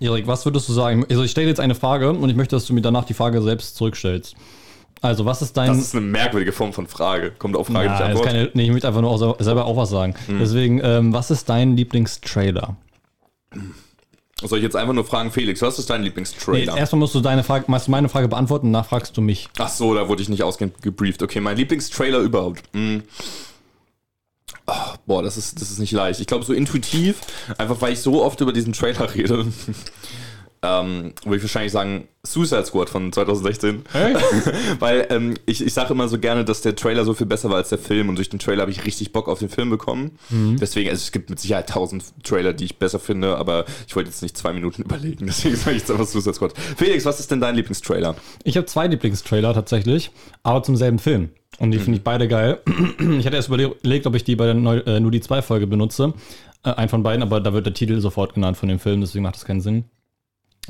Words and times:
Erik, 0.00 0.26
was 0.26 0.44
würdest 0.44 0.68
du 0.68 0.72
sagen? 0.72 1.04
Also 1.08 1.22
ich 1.22 1.30
stelle 1.30 1.48
jetzt 1.48 1.60
eine 1.60 1.74
Frage 1.74 2.10
und 2.10 2.28
ich 2.28 2.36
möchte, 2.36 2.54
dass 2.56 2.66
du 2.66 2.74
mir 2.74 2.82
danach 2.82 3.04
die 3.04 3.14
Frage 3.14 3.40
selbst 3.42 3.76
zurückstellst. 3.76 4.34
Also, 5.02 5.24
was 5.26 5.42
ist 5.42 5.56
dein. 5.56 5.68
Das 5.68 5.78
ist 5.78 5.94
eine 5.94 6.04
merkwürdige 6.06 6.52
Form 6.52 6.72
von 6.72 6.86
Frage. 6.86 7.30
Kommt 7.38 7.54
auf 7.54 7.66
Frage 7.66 7.86
Ja, 7.86 7.92
nicht 7.92 8.02
Antwort. 8.02 8.26
keine, 8.26 8.50
nee, 8.54 8.64
ich 8.64 8.70
möchte 8.70 8.88
einfach 8.88 9.02
nur 9.02 9.10
auch 9.10 9.36
selber 9.40 9.66
auch 9.66 9.76
was 9.76 9.90
sagen. 9.90 10.14
Deswegen, 10.26 10.80
ähm, 10.82 11.12
was 11.12 11.30
ist 11.30 11.48
dein 11.48 11.76
Lieblingstrailer? 11.76 12.76
Soll 14.42 14.58
ich 14.58 14.64
jetzt 14.64 14.76
einfach 14.76 14.92
nur 14.94 15.04
fragen, 15.04 15.30
Felix, 15.30 15.62
was 15.62 15.78
ist 15.78 15.88
dein 15.90 16.00
Nee, 16.00 16.08
Lieblingstrailer? 16.08 16.76
erstmal 16.76 17.00
musst 17.00 17.14
du 17.14 17.20
deine 17.20 17.42
Frage, 17.42 17.64
musst 17.68 17.86
du 17.86 17.90
meine 17.90 18.08
Frage 18.08 18.28
beantworten, 18.28 18.72
danach 18.72 18.86
fragst 18.88 19.16
du 19.16 19.20
mich. 19.22 19.48
Ach 19.58 19.68
so, 19.68 19.94
da 19.94 20.08
wurde 20.08 20.22
ich 20.22 20.28
nicht 20.28 20.42
ausgehend 20.42 20.82
gebrieft. 20.82 21.22
Okay, 21.22 21.40
mein 21.40 21.56
Lieblingstrailer 21.56 22.18
überhaupt. 22.18 22.62
Hm. 22.74 23.02
Oh, 24.66 24.94
boah, 25.06 25.22
das 25.22 25.36
ist, 25.36 25.60
das 25.60 25.70
ist 25.70 25.78
nicht 25.78 25.92
leicht. 25.92 26.20
Ich 26.20 26.26
glaube, 26.26 26.44
so 26.44 26.52
intuitiv, 26.52 27.20
einfach 27.56 27.80
weil 27.80 27.92
ich 27.92 28.00
so 28.00 28.22
oft 28.24 28.40
über 28.40 28.52
diesen 28.52 28.72
Trailer 28.72 29.14
rede, 29.14 29.46
ähm, 30.62 31.12
würde 31.24 31.36
ich 31.36 31.42
wahrscheinlich 31.42 31.70
sagen 31.70 32.08
Suicide 32.24 32.64
Squad 32.64 32.90
von 32.90 33.12
2016. 33.12 33.84
weil 34.80 35.06
ähm, 35.10 35.34
ich, 35.46 35.64
ich 35.64 35.72
sage 35.72 35.92
immer 35.92 36.08
so 36.08 36.18
gerne, 36.18 36.44
dass 36.44 36.62
der 36.62 36.74
Trailer 36.74 37.04
so 37.04 37.14
viel 37.14 37.26
besser 37.26 37.48
war 37.50 37.58
als 37.58 37.68
der 37.68 37.78
Film 37.78 38.08
und 38.08 38.16
durch 38.16 38.28
den 38.28 38.40
Trailer 38.40 38.62
habe 38.62 38.72
ich 38.72 38.84
richtig 38.84 39.12
Bock 39.12 39.28
auf 39.28 39.38
den 39.38 39.48
Film 39.48 39.70
bekommen. 39.70 40.18
Deswegen, 40.30 40.90
also 40.90 41.00
es 41.00 41.12
gibt 41.12 41.30
mit 41.30 41.38
Sicherheit 41.38 41.68
tausend 41.68 42.04
Trailer, 42.24 42.52
die 42.52 42.64
ich 42.64 42.78
besser 42.78 42.98
finde, 42.98 43.36
aber 43.36 43.66
ich 43.86 43.94
wollte 43.94 44.10
jetzt 44.10 44.22
nicht 44.22 44.36
zwei 44.36 44.52
Minuten 44.52 44.82
überlegen, 44.84 45.26
deswegen 45.26 45.54
sage 45.54 45.76
ich 45.76 45.82
jetzt 45.82 45.90
einfach 45.92 46.06
Suicide 46.06 46.34
Squad. 46.34 46.54
Felix, 46.76 47.04
was 47.04 47.20
ist 47.20 47.30
denn 47.30 47.40
dein 47.40 47.54
Lieblingstrailer? 47.54 48.16
Ich 48.42 48.56
habe 48.56 48.66
zwei 48.66 48.88
Lieblingstrailer 48.88 49.54
tatsächlich, 49.54 50.10
aber 50.42 50.64
zum 50.64 50.76
selben 50.76 50.98
Film. 50.98 51.30
Und 51.58 51.70
die 51.70 51.78
finde 51.78 51.98
ich 51.98 52.04
beide 52.04 52.28
geil. 52.28 52.60
Ich 53.18 53.26
hatte 53.26 53.36
erst 53.36 53.48
überlegt, 53.48 54.06
ob 54.06 54.14
ich 54.14 54.24
die 54.24 54.36
bei 54.36 54.44
der 54.46 54.54
Neu 54.54 54.78
äh, 54.80 55.00
nur 55.00 55.10
die 55.10 55.20
zwei 55.20 55.40
Folge 55.42 55.66
benutze. 55.66 56.12
Äh, 56.64 56.70
ein 56.72 56.88
von 56.88 57.02
beiden, 57.02 57.22
aber 57.22 57.40
da 57.40 57.52
wird 57.52 57.66
der 57.66 57.74
Titel 57.74 58.00
sofort 58.00 58.34
genannt 58.34 58.56
von 58.56 58.68
dem 58.68 58.78
Film, 58.78 59.00
deswegen 59.00 59.22
macht 59.22 59.36
das 59.36 59.44
keinen 59.44 59.60
Sinn. 59.60 59.84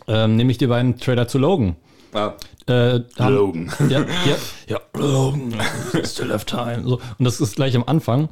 Ähm, 0.06 0.36
nehme 0.36 0.50
ich 0.50 0.58
die 0.58 0.66
beiden 0.66 0.98
Trailer 0.98 1.26
zu 1.26 1.38
Logan. 1.38 1.76
Ah, 2.12 2.34
Äh, 2.66 3.00
haben- 3.18 3.34
Logan. 3.34 3.72
Ja, 3.88 4.00
ja, 4.00 4.36
ja, 4.68 4.80
Logan, 4.94 5.54
still 6.04 6.32
have 6.32 6.46
time. 6.46 6.82
So. 6.84 7.00
Und 7.18 7.24
das 7.24 7.40
ist 7.40 7.56
gleich 7.56 7.74
am 7.76 7.84
Anfang. 7.86 8.28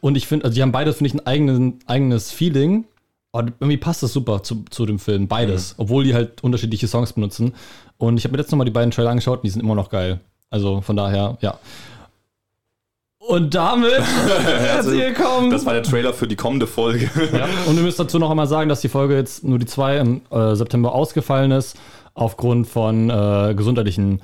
Und 0.00 0.16
ich 0.16 0.26
finde, 0.28 0.44
also 0.44 0.54
die 0.54 0.62
haben 0.62 0.72
beides, 0.72 0.98
finde 0.98 1.08
ich, 1.08 1.14
ein 1.14 1.26
eigenen, 1.26 1.78
eigenes 1.86 2.30
Feeling. 2.30 2.84
Und 3.32 3.52
irgendwie 3.60 3.76
passt 3.76 4.02
das 4.02 4.12
super 4.12 4.42
zu, 4.42 4.64
zu 4.70 4.86
dem 4.86 4.98
Film, 4.98 5.26
beides. 5.28 5.74
Obwohl 5.78 6.04
die 6.04 6.14
halt 6.14 6.42
unterschiedliche 6.44 6.86
Songs 6.86 7.12
benutzen. 7.12 7.54
Und 7.98 8.16
ich 8.16 8.24
habe 8.24 8.32
mir 8.32 8.38
jetzt 8.40 8.50
nochmal 8.52 8.64
die 8.64 8.70
beiden 8.70 8.90
Trailer 8.90 9.10
angeschaut 9.10 9.38
und 9.40 9.44
die 9.44 9.50
sind 9.50 9.60
immer 9.62 9.74
noch 9.74 9.90
geil. 9.90 10.20
Also 10.50 10.80
von 10.80 10.96
daher, 10.96 11.36
ja. 11.40 11.58
Und 13.28 13.54
damit 13.54 13.92
herzlich 14.42 15.00
willkommen. 15.00 15.50
Das 15.50 15.66
war 15.66 15.74
der 15.74 15.82
Trailer 15.82 16.14
für 16.14 16.26
die 16.26 16.34
kommende 16.34 16.66
Folge. 16.66 17.10
Ja, 17.30 17.46
und 17.66 17.76
wir 17.76 17.82
müssen 17.82 17.98
dazu 17.98 18.18
noch 18.18 18.30
einmal 18.30 18.46
sagen, 18.46 18.70
dass 18.70 18.80
die 18.80 18.88
Folge 18.88 19.16
jetzt 19.16 19.44
nur 19.44 19.58
die 19.58 19.66
zwei 19.66 19.98
im 19.98 20.22
äh, 20.30 20.54
September 20.56 20.94
ausgefallen 20.94 21.50
ist, 21.50 21.76
aufgrund 22.14 22.68
von 22.68 23.10
äh, 23.10 23.52
gesundheitlichen 23.54 24.22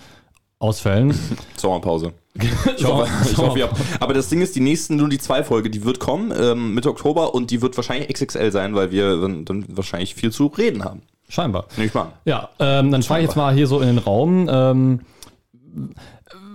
Ausfällen. 0.59 1.15
Sommerpause. 1.57 2.13
Ich 2.77 2.85
hoffe, 2.85 3.07
ich 3.31 3.37
hoffe, 3.37 3.59
ihr 3.59 3.69
habt, 3.69 3.79
aber 4.01 4.15
das 4.15 4.31
Ding 4.31 4.41
ist, 4.41 4.57
die 4.57 4.61
nächsten 4.61 4.97
nur 4.97 5.11
die 5.11 5.19
zwei 5.19 5.45
Folge, 5.45 5.69
die 5.69 5.85
wird 5.85 6.01
kommen 6.01 6.33
ähm, 6.37 6.75
Mitte 6.75 6.89
Oktober 6.89 7.35
und 7.35 7.51
die 7.51 7.61
wird 7.61 7.77
wahrscheinlich 7.77 8.09
XXL 8.09 8.51
sein, 8.51 8.75
weil 8.75 8.91
wir 8.91 9.21
dann, 9.21 9.45
dann 9.45 9.67
wahrscheinlich 9.69 10.15
viel 10.15 10.33
zu 10.33 10.47
reden 10.47 10.83
haben. 10.83 11.03
Scheinbar. 11.29 11.67
Ich 11.77 11.93
mal. 11.93 12.13
Ja, 12.25 12.49
ähm, 12.59 12.91
dann 12.91 13.03
frage 13.03 13.21
ich 13.21 13.29
jetzt 13.29 13.37
mal 13.37 13.55
hier 13.55 13.67
so 13.67 13.81
in 13.81 13.87
den 13.87 13.99
Raum. 13.99 14.49
Ähm, 14.51 15.01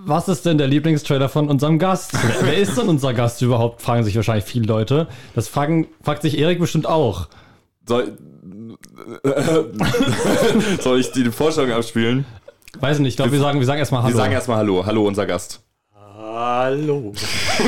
was 0.06 0.28
ist 0.28 0.46
denn 0.46 0.58
der 0.58 0.68
Lieblingstrailer 0.68 1.30
von 1.30 1.50
unserem 1.50 1.80
Gast? 1.80 2.12
wer, 2.14 2.36
wer 2.48 2.58
ist 2.58 2.78
denn 2.78 2.88
unser 2.88 3.14
Gast 3.14 3.42
überhaupt? 3.42 3.82
Fragen 3.82 4.04
sich 4.04 4.16
wahrscheinlich 4.16 4.46
viele 4.46 4.66
Leute. 4.66 5.08
Das 5.36 5.48
fragen, 5.48 5.88
fragt 6.04 6.22
sich 6.22 6.38
Erik 6.38 6.60
bestimmt 6.60 6.88
auch. 6.88 7.28
Soll, 7.88 8.18
soll 10.82 11.00
ich 11.00 11.12
die 11.12 11.26
Vorstellung 11.32 11.72
abspielen? 11.72 12.26
Weiß 12.80 12.98
ich 12.98 13.02
nicht, 13.02 13.14
ich 13.14 13.18
glaube, 13.18 13.32
wir 13.32 13.40
sagen, 13.40 13.60
wir 13.60 13.66
sagen 13.66 13.80
erstmal 13.80 14.04
Hallo. 14.04 14.14
Wir 14.14 14.18
sagen 14.18 14.34
erstmal 14.34 14.58
Hallo. 14.58 14.86
Hallo, 14.86 15.08
unser 15.08 15.26
Gast. 15.26 15.62
Hallo. 16.32 17.14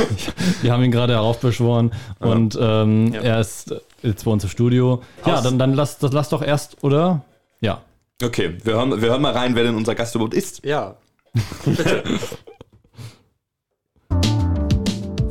Wir 0.61 0.71
haben 0.71 0.83
ihn 0.83 0.91
gerade 0.91 1.13
heraufbeschworen 1.13 1.91
und 2.19 2.57
ähm, 2.61 3.11
Ja. 3.13 3.21
er 3.21 3.39
ist 3.41 3.73
jetzt 4.03 4.23
bei 4.23 4.31
uns 4.31 4.43
im 4.43 4.49
Studio. 4.49 5.01
Ja, 5.25 5.35
Aus- 5.37 5.43
dann, 5.43 5.57
dann 5.59 5.73
lass, 5.73 5.97
das 5.97 6.13
lass 6.13 6.29
doch 6.29 6.41
erst, 6.43 6.81
oder? 6.83 7.21
Ja. 7.59 7.81
Okay, 8.23 8.55
wir 8.63 8.73
hören, 8.73 9.01
wir 9.01 9.09
hören 9.09 9.21
mal 9.21 9.33
rein, 9.33 9.55
wer 9.55 9.63
denn 9.63 9.75
unser 9.75 9.95
Gast 9.95 10.13
überhaupt 10.15 10.35
ist. 10.35 10.63
Ja. 10.63 10.95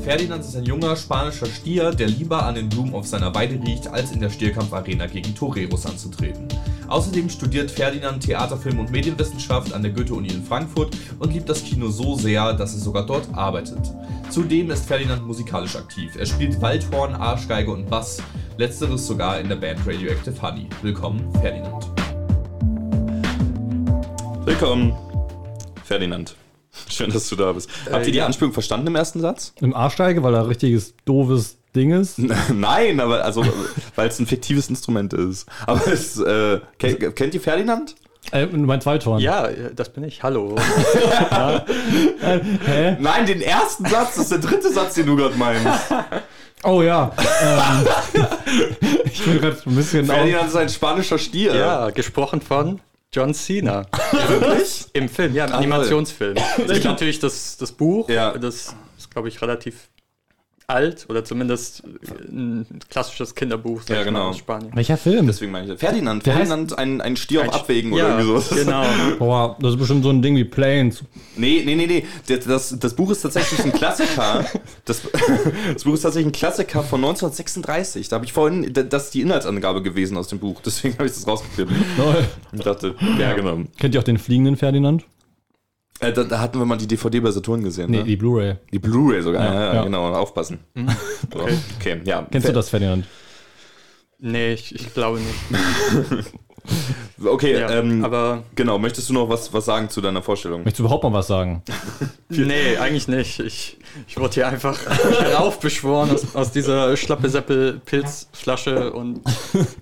Ferdinand 0.00 0.42
ist 0.42 0.56
ein 0.56 0.64
junger 0.64 0.96
spanischer 0.96 1.46
Stier, 1.46 1.90
der 1.90 2.08
lieber 2.08 2.44
an 2.44 2.54
den 2.54 2.70
Blumen 2.70 2.94
auf 2.94 3.06
seiner 3.06 3.34
Weide 3.34 3.60
riecht, 3.62 3.86
als 3.88 4.10
in 4.12 4.20
der 4.20 4.30
Stierkampfarena 4.30 5.06
gegen 5.06 5.34
Toreros 5.34 5.84
anzutreten. 5.84 6.48
Außerdem 6.88 7.28
studiert 7.28 7.70
Ferdinand 7.70 8.24
Theater, 8.24 8.56
Film 8.56 8.78
und 8.80 8.90
Medienwissenschaft 8.90 9.74
an 9.74 9.82
der 9.82 9.92
Goethe-Uni 9.92 10.28
in 10.28 10.42
Frankfurt 10.42 10.96
und 11.18 11.32
liebt 11.32 11.48
das 11.48 11.62
Kino 11.62 11.88
so 11.88 12.16
sehr, 12.16 12.54
dass 12.54 12.72
er 12.74 12.80
sogar 12.80 13.04
dort 13.06 13.28
arbeitet. 13.34 13.92
Zudem 14.30 14.70
ist 14.70 14.86
Ferdinand 14.86 15.26
musikalisch 15.26 15.76
aktiv. 15.76 16.16
Er 16.18 16.26
spielt 16.26 16.60
Waldhorn, 16.62 17.14
Arschgeige 17.14 17.70
und 17.70 17.88
Bass, 17.90 18.22
letzteres 18.56 19.06
sogar 19.06 19.38
in 19.38 19.48
der 19.48 19.56
Band 19.56 19.86
Radioactive 19.86 20.40
Honey. 20.40 20.66
Willkommen, 20.82 21.30
Ferdinand. 21.40 21.90
Willkommen, 24.46 24.94
Ferdinand. 25.90 26.36
Schön, 26.88 27.10
dass 27.10 27.28
du 27.28 27.34
da 27.34 27.50
bist. 27.50 27.68
Habt 27.90 28.06
ihr 28.06 28.12
die 28.12 28.18
ja. 28.18 28.26
Anspielung 28.26 28.52
verstanden 28.52 28.86
im 28.86 28.94
ersten 28.94 29.18
Satz? 29.18 29.54
Im 29.60 29.74
Arschsteige, 29.74 30.22
weil 30.22 30.34
er 30.34 30.42
ein 30.42 30.46
richtiges 30.46 30.94
doofes 31.04 31.56
Ding 31.74 31.90
ist. 31.90 32.16
Nein, 32.54 33.00
aber 33.00 33.24
also, 33.24 33.44
weil 33.96 34.06
es 34.06 34.20
ein 34.20 34.28
fiktives 34.28 34.68
Instrument 34.68 35.12
ist. 35.12 35.48
Aber 35.66 35.84
es, 35.88 36.16
äh, 36.20 36.60
kennt, 36.78 37.16
kennt 37.16 37.34
ihr 37.34 37.40
Ferdinand? 37.40 37.96
Äh, 38.30 38.46
mein 38.46 38.80
Zweitorn. 38.80 39.18
Ja, 39.18 39.48
das 39.74 39.88
bin 39.88 40.04
ich. 40.04 40.22
Hallo. 40.22 40.54
Hä? 42.66 42.96
Nein, 43.00 43.26
den 43.26 43.40
ersten 43.40 43.86
Satz, 43.86 44.14
das 44.14 44.24
ist 44.24 44.30
der 44.30 44.38
dritte 44.38 44.72
Satz, 44.72 44.94
den 44.94 45.06
du 45.06 45.16
gerade 45.16 45.34
meinst. 45.34 45.66
Oh 46.62 46.82
ja. 46.82 47.10
ähm, 47.42 48.22
ich 49.06 49.24
bin 49.24 49.40
gerade 49.40 49.56
ein 49.66 49.74
bisschen 49.74 50.08
auf, 50.08 50.16
Ferdinand 50.16 50.46
ist 50.46 50.56
ein 50.56 50.68
spanischer 50.68 51.18
Stier. 51.18 51.56
Ja, 51.56 51.90
gesprochen 51.90 52.40
von 52.42 52.80
John 53.12 53.34
Cena. 53.34 53.86
Wirklich? 54.28 54.86
Im 54.92 55.08
Film, 55.08 55.34
ja, 55.34 55.46
im 55.46 55.52
Animationsfilm. 55.54 56.36
Es 56.58 56.72
gibt 56.74 56.84
natürlich 56.84 57.18
das, 57.18 57.56
das 57.56 57.72
Buch, 57.72 58.08
Ja. 58.08 58.36
das 58.38 58.74
ist, 58.98 59.10
glaube 59.10 59.28
ich, 59.28 59.42
relativ 59.42 59.88
alt 60.70 61.06
oder 61.08 61.24
zumindest 61.24 61.82
ein 62.28 62.66
klassisches 62.88 63.34
Kinderbuch 63.34 63.82
Ja, 63.88 63.98
ich 64.00 64.04
genau. 64.06 64.28
aus 64.28 64.38
Spanien. 64.38 64.70
Welcher 64.74 64.96
Film? 64.96 65.26
Deswegen 65.26 65.52
meine 65.52 65.74
ich. 65.74 65.78
Ferdinand, 65.78 66.22
heißt- 66.22 66.32
Ferdinand, 66.32 66.78
ein, 66.78 67.00
ein 67.00 67.16
Stier 67.16 67.42
auf 67.42 67.48
Ein- 67.48 67.54
Abwägen 67.54 67.92
oder 67.92 68.02
ja, 68.02 68.18
irgendwie 68.20 68.26
sowas. 68.40 68.50
Genau. 68.50 68.84
Boah, 69.18 69.56
das 69.60 69.72
ist 69.72 69.78
bestimmt 69.78 70.04
so 70.04 70.10
ein 70.10 70.22
Ding 70.22 70.36
wie 70.36 70.44
Planes. 70.44 71.02
Nee, 71.36 71.62
nee, 71.66 71.74
nee, 71.74 71.86
nee. 71.86 72.04
Das, 72.28 72.44
das, 72.44 72.78
das 72.78 72.94
Buch 72.94 73.10
ist 73.10 73.22
tatsächlich 73.22 73.62
ein 73.64 73.72
Klassiker. 73.72 74.44
Das, 74.86 75.02
das 75.74 75.84
Buch 75.84 75.94
ist 75.94 76.00
tatsächlich 76.02 76.28
ein 76.28 76.32
Klassiker 76.32 76.82
von 76.82 77.00
1936. 77.00 78.08
Da 78.08 78.16
habe 78.16 78.24
ich 78.24 78.32
vorhin, 78.32 78.72
das 78.72 79.04
ist 79.04 79.14
die 79.14 79.20
Inhaltsangabe 79.20 79.82
gewesen 79.82 80.16
aus 80.16 80.28
dem 80.28 80.38
Buch. 80.38 80.60
Deswegen 80.64 80.94
habe 80.94 81.06
ich 81.06 81.12
das 81.12 81.26
rausgekriegt. 81.26 81.70
Lol. 81.98 82.24
Und 82.52 82.66
dachte, 82.66 82.94
ja, 83.18 83.32
genau. 83.34 83.58
Kennt 83.78 83.94
ihr 83.94 84.00
auch 84.00 84.04
den 84.04 84.18
fliegenden 84.18 84.56
Ferdinand? 84.56 85.04
Äh, 86.00 86.12
da, 86.12 86.24
da 86.24 86.40
hatten 86.40 86.58
wir 86.58 86.64
mal 86.64 86.78
die 86.78 86.86
DVD 86.86 87.20
bei 87.20 87.30
Saturn 87.30 87.62
gesehen. 87.62 87.90
Nee, 87.90 87.98
ne? 87.98 88.04
die 88.04 88.16
Blu-ray. 88.16 88.56
Die 88.72 88.78
Blu-ray 88.78 89.22
sogar. 89.22 89.44
Ja, 89.44 89.74
Ja, 89.74 89.84
genau. 89.84 90.12
Aufpassen. 90.14 90.60
So, 91.32 91.40
okay. 91.78 92.00
ja. 92.04 92.26
Kennst 92.30 92.48
du 92.48 92.52
das, 92.52 92.70
Ferdinand? 92.70 93.04
Nee, 94.18 94.52
ich, 94.54 94.74
ich 94.74 94.92
glaube 94.92 95.20
nicht. 95.20 96.34
Okay, 97.22 97.58
Ja, 97.58 97.70
ähm, 97.70 98.04
aber 98.04 98.44
genau. 98.54 98.78
Möchtest 98.78 99.08
du 99.08 99.14
noch 99.14 99.28
was, 99.28 99.52
was 99.52 99.64
sagen 99.64 99.90
zu 99.90 100.00
deiner 100.00 100.22
Vorstellung? 100.22 100.60
Möchtest 100.60 100.78
du 100.78 100.84
überhaupt 100.84 101.04
mal 101.04 101.12
was 101.12 101.26
sagen? 101.26 101.62
nee, 102.28 102.76
eigentlich 102.78 103.08
nicht. 103.08 103.40
Ich, 103.40 103.78
ich 104.08 104.18
wurde 104.18 104.34
hier 104.34 104.48
einfach 104.48 104.78
heraufbeschworen 105.20 106.10
aus, 106.10 106.34
aus 106.34 106.52
dieser 106.52 106.96
Schlappe-Seppel-Pilzflasche 106.96 108.92
und 108.92 109.20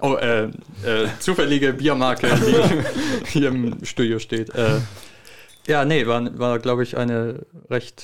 oh, 0.01 0.15
äh, 0.15 0.45
äh, 0.45 0.51
zufällige 1.21 1.73
Biermarke, 1.75 2.29
die 2.47 3.31
hier 3.31 3.49
im 3.49 3.85
Studio 3.85 4.19
steht. 4.19 4.55
Äh, 4.55 4.81
ja, 5.69 5.85
nee, 5.85 6.07
war, 6.07 6.39
war 6.39 6.59
glaube 6.59 6.83
ich, 6.83 6.97
eine 6.97 7.47
recht 7.71 8.03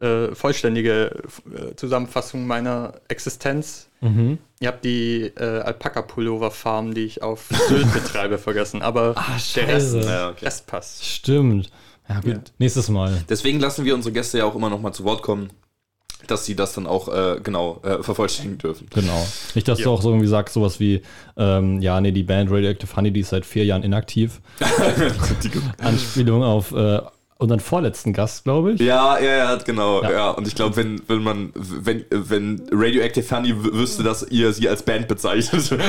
äh, 0.00 0.34
vollständige 0.34 1.22
äh, 1.52 1.74
Zusammenfassung 1.76 2.46
meiner 2.46 3.00
Existenz. 3.08 3.88
Mhm. 4.00 4.38
Ihr 4.60 4.68
habt 4.68 4.84
die 4.84 5.22
äh, 5.22 5.60
Alpaka-Pullover-Farm, 5.60 6.94
die 6.94 7.04
ich 7.04 7.22
auf 7.22 7.48
Sylt 7.68 7.92
betreibe, 7.92 8.38
vergessen, 8.38 8.82
aber 8.82 9.14
der 9.54 9.68
Rest. 9.68 9.94
Ja, 9.94 10.30
okay. 10.30 10.44
Rest 10.44 10.66
passt. 10.66 11.04
Stimmt. 11.04 11.70
Ja, 12.08 12.20
gut. 12.20 12.32
Ja. 12.32 12.40
Nächstes 12.58 12.88
Mal. 12.88 13.24
Deswegen 13.28 13.58
lassen 13.58 13.84
wir 13.84 13.94
unsere 13.94 14.12
Gäste 14.12 14.38
ja 14.38 14.44
auch 14.44 14.54
immer 14.54 14.70
noch 14.70 14.80
mal 14.80 14.92
zu 14.92 15.04
Wort 15.04 15.22
kommen, 15.22 15.50
dass 16.30 16.44
sie 16.46 16.54
das 16.56 16.72
dann 16.74 16.86
auch 16.86 17.08
äh, 17.08 17.40
genau 17.42 17.80
äh, 17.84 18.02
vervollständigen 18.02 18.58
dürfen. 18.58 18.86
Genau. 18.94 19.26
Nicht, 19.54 19.66
dass 19.68 19.78
Ja. 19.78 19.84
du 19.86 19.90
auch 19.92 20.02
so 20.02 20.10
irgendwie 20.10 20.26
sagst, 20.28 20.54
sowas 20.54 20.80
wie, 20.80 21.02
ähm, 21.36 21.80
ja, 21.80 22.00
nee, 22.00 22.12
die 22.12 22.22
Band 22.22 22.50
Radioactive 22.50 22.94
Honey, 22.96 23.10
die 23.12 23.20
ist 23.20 23.30
seit 23.30 23.46
vier 23.46 23.64
Jahren 23.64 23.82
inaktiv. 23.82 24.40
Anspielung 25.78 26.42
auf 26.42 26.72
äh, 26.72 27.00
und 27.38 27.50
dann 27.50 27.60
vorletzten 27.60 28.14
Gast, 28.14 28.44
glaube 28.44 28.72
ich. 28.72 28.80
Ja, 28.80 29.18
ja, 29.18 29.36
ja, 29.36 29.54
genau. 29.56 30.02
Ja. 30.02 30.10
Ja. 30.10 30.30
Und 30.30 30.48
ich 30.48 30.54
glaube, 30.54 30.74
wenn, 30.76 31.02
wenn 31.06 31.22
man, 31.22 31.52
wenn, 31.54 32.04
wenn 32.10 32.62
Radioactive 32.72 33.28
w- 33.44 33.72
wüsste, 33.74 34.02
dass 34.02 34.22
ihr 34.30 34.54
sie 34.54 34.66
als 34.70 34.82
Band 34.82 35.06
bezeichnet. 35.06 35.70
dann 35.70 35.80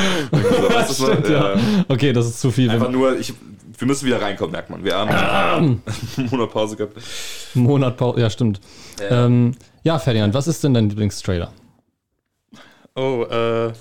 so, 0.44 0.69
weißt 0.75 1.00
du, 1.00 1.04
Stimmt, 1.06 1.30
ja. 1.30 1.54
ja. 1.56 1.60
Okay, 1.88 2.12
das 2.12 2.28
ist 2.28 2.42
zu 2.42 2.51
viel. 2.51 2.69
Einfach 2.69 2.92
nur, 2.92 3.18
ich, 3.18 3.34
wir 3.78 3.88
müssen 3.88 4.06
wieder 4.06 4.22
reinkommen, 4.22 4.51
merkt 4.51 4.69
man. 4.69 4.84
Wir 4.84 4.95
haben 4.98 5.10
einen 5.10 5.81
Monat 6.31 6.51
Pause 6.51 6.75
gehabt. 6.75 6.98
Monat 7.54 7.95
Pause. 7.95 8.19
Ja, 8.19 8.30
stimmt. 8.30 8.60
Ja. 9.00 9.25
Ähm, 9.25 9.54
ja, 9.83 10.00
Ferdinand, 10.00 10.33
was 10.33 10.47
ist 10.47 10.63
denn 10.63 10.74
dein 10.74 10.89
Lieblingstrailer? 10.89 11.51
Oh, 12.95 13.24
äh. 13.29 13.74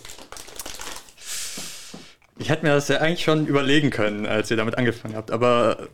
Ich 2.39 2.51
hätte 2.51 2.65
mir 2.67 2.75
das 2.75 2.89
ja 2.89 2.99
eigentlich 2.99 3.25
schon 3.25 3.47
überlegen 3.47 3.91
können, 3.91 4.27
als 4.27 4.51
ihr 4.51 4.57
damit 4.57 4.77
angefangen 4.77 5.17
habt, 5.17 5.31
aber. 5.31 5.89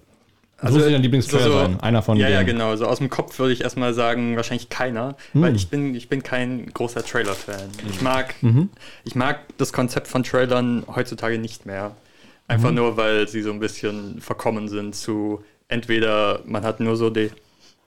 Also, 0.58 0.78
muss 0.78 0.88
dein 0.88 1.02
Lieblingstrailer 1.02 1.44
so- 1.44 1.52
sein. 1.58 1.80
Einer 1.80 2.02
von 2.02 2.16
Ja, 2.18 2.28
ja, 2.28 2.38
denen. 2.38 2.58
genau. 2.58 2.76
So 2.76 2.86
aus 2.86 2.98
dem 2.98 3.10
Kopf 3.10 3.38
würde 3.40 3.52
ich 3.52 3.62
erstmal 3.62 3.94
sagen, 3.94 4.36
wahrscheinlich 4.36 4.68
keiner, 4.68 5.16
Hm. 5.32 5.42
weil 5.42 5.56
ich 5.56 5.68
bin, 5.70 5.94
ich 5.94 6.08
bin 6.08 6.22
kein 6.22 6.66
großer 6.72 7.04
Trailer-Fan. 7.04 7.68
Ich 7.90 8.00
mag, 8.00 8.34
Mhm. 8.42 8.70
ich 9.04 9.14
mag 9.16 9.40
das 9.58 9.72
Konzept 9.72 10.06
von 10.08 10.22
Trailern 10.22 10.84
heutzutage 10.94 11.38
nicht 11.38 11.66
mehr. 11.66 11.96
Einfach 12.48 12.70
Mhm. 12.70 12.76
nur, 12.76 12.96
weil 12.96 13.26
sie 13.28 13.42
so 13.42 13.50
ein 13.52 13.58
bisschen 13.60 14.20
verkommen 14.20 14.68
sind 14.68 14.94
zu 14.94 15.42
entweder 15.68 16.40
man 16.44 16.64
hat 16.64 16.78
nur 16.80 16.96
so 16.96 17.08
die, 17.10 17.30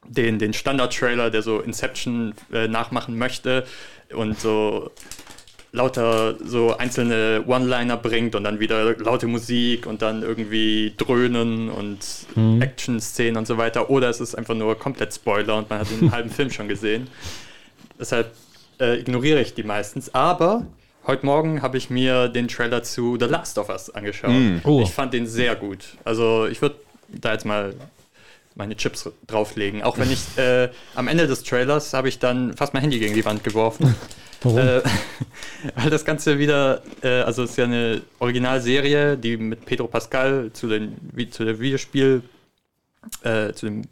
den, 0.08 0.40
den 0.40 0.54
Standard-Trailer, 0.54 1.30
der 1.30 1.42
so 1.42 1.60
Inception 1.60 2.34
äh, 2.52 2.68
nachmachen 2.68 3.18
möchte 3.18 3.66
und 4.14 4.40
so 4.40 4.92
lauter 5.76 6.36
so 6.44 6.78
einzelne 6.78 7.44
One-Liner 7.46 7.98
bringt 7.98 8.34
und 8.34 8.46
dann 8.46 8.60
wieder 8.60 8.98
laute 8.98 9.28
Musik 9.28 9.86
und 9.86 10.02
dann 10.02 10.24
irgendwie 10.24 10.94
Dröhnen 10.96 11.70
und 11.70 12.00
Action-Szenen 12.62 13.38
und 13.38 13.46
so 13.46 13.58
weiter. 13.58 13.90
Oder 13.90 14.10
es 14.10 14.22
ist 14.22 14.36
einfach 14.36 14.56
nur 14.56 14.80
komplett 14.80 15.14
Spoiler 15.14 15.58
und 15.58 15.70
man 15.70 15.80
hat 15.80 15.88
den 15.92 16.12
halben 16.12 16.30
Film 16.30 16.50
schon 16.50 16.70
gesehen. 16.70 17.08
Deshalb 18.00 18.32
äh, 18.80 19.00
ignoriere 19.00 19.42
ich 19.42 19.54
die 19.54 19.64
meistens. 19.64 20.16
Aber 20.16 20.66
heute 21.06 21.26
Morgen 21.26 21.62
habe 21.62 21.78
ich 21.78 21.90
mir 21.90 22.30
den 22.30 22.48
Trailer 22.48 22.82
zu 22.84 23.18
The 23.20 23.26
Last 23.26 23.58
of 23.58 23.70
Us 23.70 23.90
angeschaut. 23.90 24.32
Oh. 24.64 24.82
Ich 24.82 24.92
fand 24.92 25.14
den 25.14 25.28
sehr 25.28 25.56
gut. 25.56 25.98
Also 26.06 26.48
ich 26.48 26.62
würde 26.62 26.76
da 27.10 27.34
jetzt 27.34 27.46
mal 27.46 27.74
meine 28.56 28.76
Chips 28.76 29.10
drauflegen. 29.28 29.84
Auch 29.84 29.98
wenn 29.98 30.12
ich 30.12 30.22
äh, 30.38 30.70
am 30.96 31.08
Ende 31.08 31.28
des 31.28 31.44
Trailers 31.44 31.94
habe 31.94 32.10
ich 32.10 32.20
dann 32.20 32.56
fast 32.56 32.74
mein 32.74 32.82
Handy 32.82 33.00
gegen 33.00 33.14
die 33.14 33.26
Wand 33.26 33.44
geworfen. 33.44 33.96
Warum? 34.42 34.58
Äh, 34.58 34.82
weil 35.76 35.90
das 35.90 36.06
Ganze 36.06 36.40
wieder, 36.40 36.82
äh, 37.02 37.22
also 37.22 37.44
es 37.44 37.52
ist 37.52 37.58
ja 37.58 37.66
eine 37.66 38.02
Originalserie, 38.20 39.18
die 39.18 39.38
mit 39.38 39.66
Pedro 39.66 39.88
Pascal 39.88 40.52
zu, 40.54 40.68
den, 40.68 40.98
wie, 41.14 41.30
zu 41.30 41.46
der 41.46 41.60
Videospiel, 41.60 42.22
äh, 43.24 43.54
zu 43.54 43.66
dem 43.68 43.84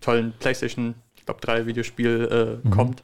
tollen 0.00 0.32
PlayStation, 0.38 0.94
ich 1.16 1.24
glaube 1.24 1.40
3 1.40 1.66
Videospiel 1.66 2.60
äh, 2.64 2.68
kommt. 2.70 3.02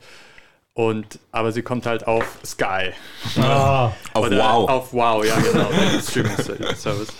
Und, 0.76 1.20
aber 1.30 1.52
sie 1.52 1.62
kommt 1.62 1.86
halt 1.86 2.06
auf 2.08 2.38
Sky. 2.44 2.90
ah, 3.36 3.92
Auf 4.12 4.28
Wow. 4.28 4.68
Auf 4.68 4.92
Wow, 4.92 5.24
ja 5.24 5.38
genau. 5.38 5.68
den 5.68 6.00
Streaming-Service. 6.00 7.12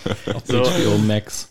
So, 0.43 0.63
HBO 0.63 0.97
Max. 0.97 1.47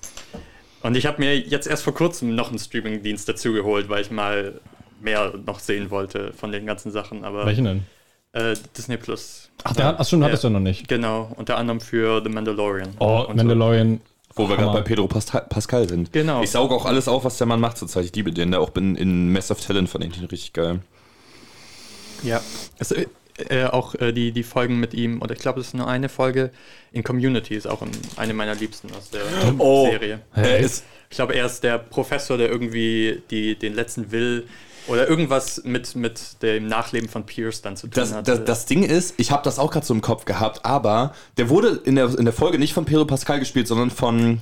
Und 0.84 0.96
ich 0.96 1.06
habe 1.06 1.20
mir 1.20 1.36
jetzt 1.36 1.66
erst 1.66 1.82
vor 1.82 1.94
kurzem 1.94 2.34
noch 2.36 2.50
einen 2.50 2.58
Streaming-Dienst 2.60 3.28
dazugeholt, 3.28 3.88
weil 3.88 4.02
ich 4.02 4.10
mal 4.12 4.60
mehr 5.00 5.34
noch 5.44 5.58
sehen 5.58 5.90
wollte 5.90 6.32
von 6.32 6.52
den 6.52 6.64
ganzen 6.66 6.92
Sachen. 6.92 7.24
Aber 7.24 7.44
Welchen 7.46 7.64
denn? 7.64 7.86
äh, 8.32 8.54
Disney 8.76 8.96
Plus. 8.96 9.50
Ach, 9.64 9.72
der 9.74 9.86
hat, 9.86 9.96
ach 9.98 10.06
schon, 10.06 10.20
Ja. 10.20 10.26
hattest 10.28 10.44
du 10.44 10.50
noch 10.50 10.60
nicht. 10.60 10.86
Genau, 10.88 11.32
unter 11.36 11.56
anderem 11.56 11.80
für 11.80 12.22
The 12.22 12.28
Mandalorian. 12.30 12.90
Oh, 13.00 13.24
Und 13.28 13.36
Mandalorian. 13.36 14.00
Wo 14.36 14.48
wir 14.48 14.56
gerade 14.56 14.72
bei 14.72 14.80
Pedro 14.82 15.06
Pascal, 15.06 15.88
sind. 15.88 16.12
Genau. 16.12 16.42
Ich 16.42 16.50
sauge 16.50 16.74
auch 16.74 16.86
alles 16.86 17.06
auf, 17.06 17.24
was 17.24 17.38
der 17.38 17.46
Mann 17.46 17.60
macht 17.60 17.78
zurzeit. 17.78 18.04
Ich 18.06 18.16
liebe 18.16 18.32
den. 18.32 18.50
Der 18.50 18.60
auch 18.60 18.74
in, 18.74 18.96
in 18.96 19.28
Mess 19.28 19.50
of 19.52 19.60
Talent 19.60 19.88
fand 19.88 20.04
ich 20.04 20.12
den 20.14 20.24
richtig 20.24 20.52
geil. 20.52 20.80
So. 22.20 22.28
Ja. 22.30 22.40
Es, 22.78 22.92
äh, 23.38 23.62
äh, 23.62 23.64
auch 23.66 23.94
äh, 23.96 24.12
die, 24.12 24.32
die 24.32 24.42
Folgen 24.42 24.78
mit 24.80 24.94
ihm, 24.94 25.22
oder 25.22 25.34
ich 25.34 25.40
glaube, 25.40 25.60
es 25.60 25.68
ist 25.68 25.74
nur 25.74 25.88
eine 25.88 26.08
Folge 26.08 26.50
in 26.92 27.02
Community, 27.02 27.54
ist 27.54 27.66
auch 27.66 27.82
im, 27.82 27.90
eine 28.16 28.34
meiner 28.34 28.54
liebsten 28.54 28.88
aus 28.96 29.10
der 29.10 29.22
Oh. 29.58 29.86
Serie. 29.90 30.20
Er 30.34 30.58
ist, 30.58 30.84
Ich 31.10 31.16
glaube, 31.16 31.34
er 31.34 31.46
ist 31.46 31.62
der 31.62 31.78
Professor, 31.78 32.36
der 32.38 32.48
irgendwie 32.50 33.22
die, 33.30 33.56
den 33.58 33.74
letzten 33.74 34.10
Will 34.12 34.46
oder 34.86 35.08
irgendwas 35.08 35.62
mit, 35.64 35.94
mit 35.96 36.42
dem 36.42 36.66
Nachleben 36.68 37.08
von 37.08 37.24
Pierce 37.24 37.62
dann 37.62 37.76
zu 37.76 37.86
tun 37.86 37.92
das, 37.94 38.12
hatte. 38.12 38.30
das, 38.30 38.44
das 38.44 38.66
Ding 38.66 38.82
ist, 38.82 39.14
ich 39.16 39.30
habe 39.30 39.42
das 39.42 39.58
auch 39.58 39.70
gerade 39.70 39.86
so 39.86 39.94
im 39.94 40.02
Kopf 40.02 40.24
gehabt, 40.26 40.64
aber 40.64 41.14
der 41.38 41.48
wurde 41.48 41.80
in 41.84 41.94
der, 41.96 42.16
in 42.18 42.24
der 42.26 42.34
Folge 42.34 42.58
nicht 42.58 42.74
von 42.74 42.84
Pedro 42.84 43.04
Pascal 43.06 43.38
gespielt, 43.40 43.66
sondern 43.66 43.90
von 43.90 44.40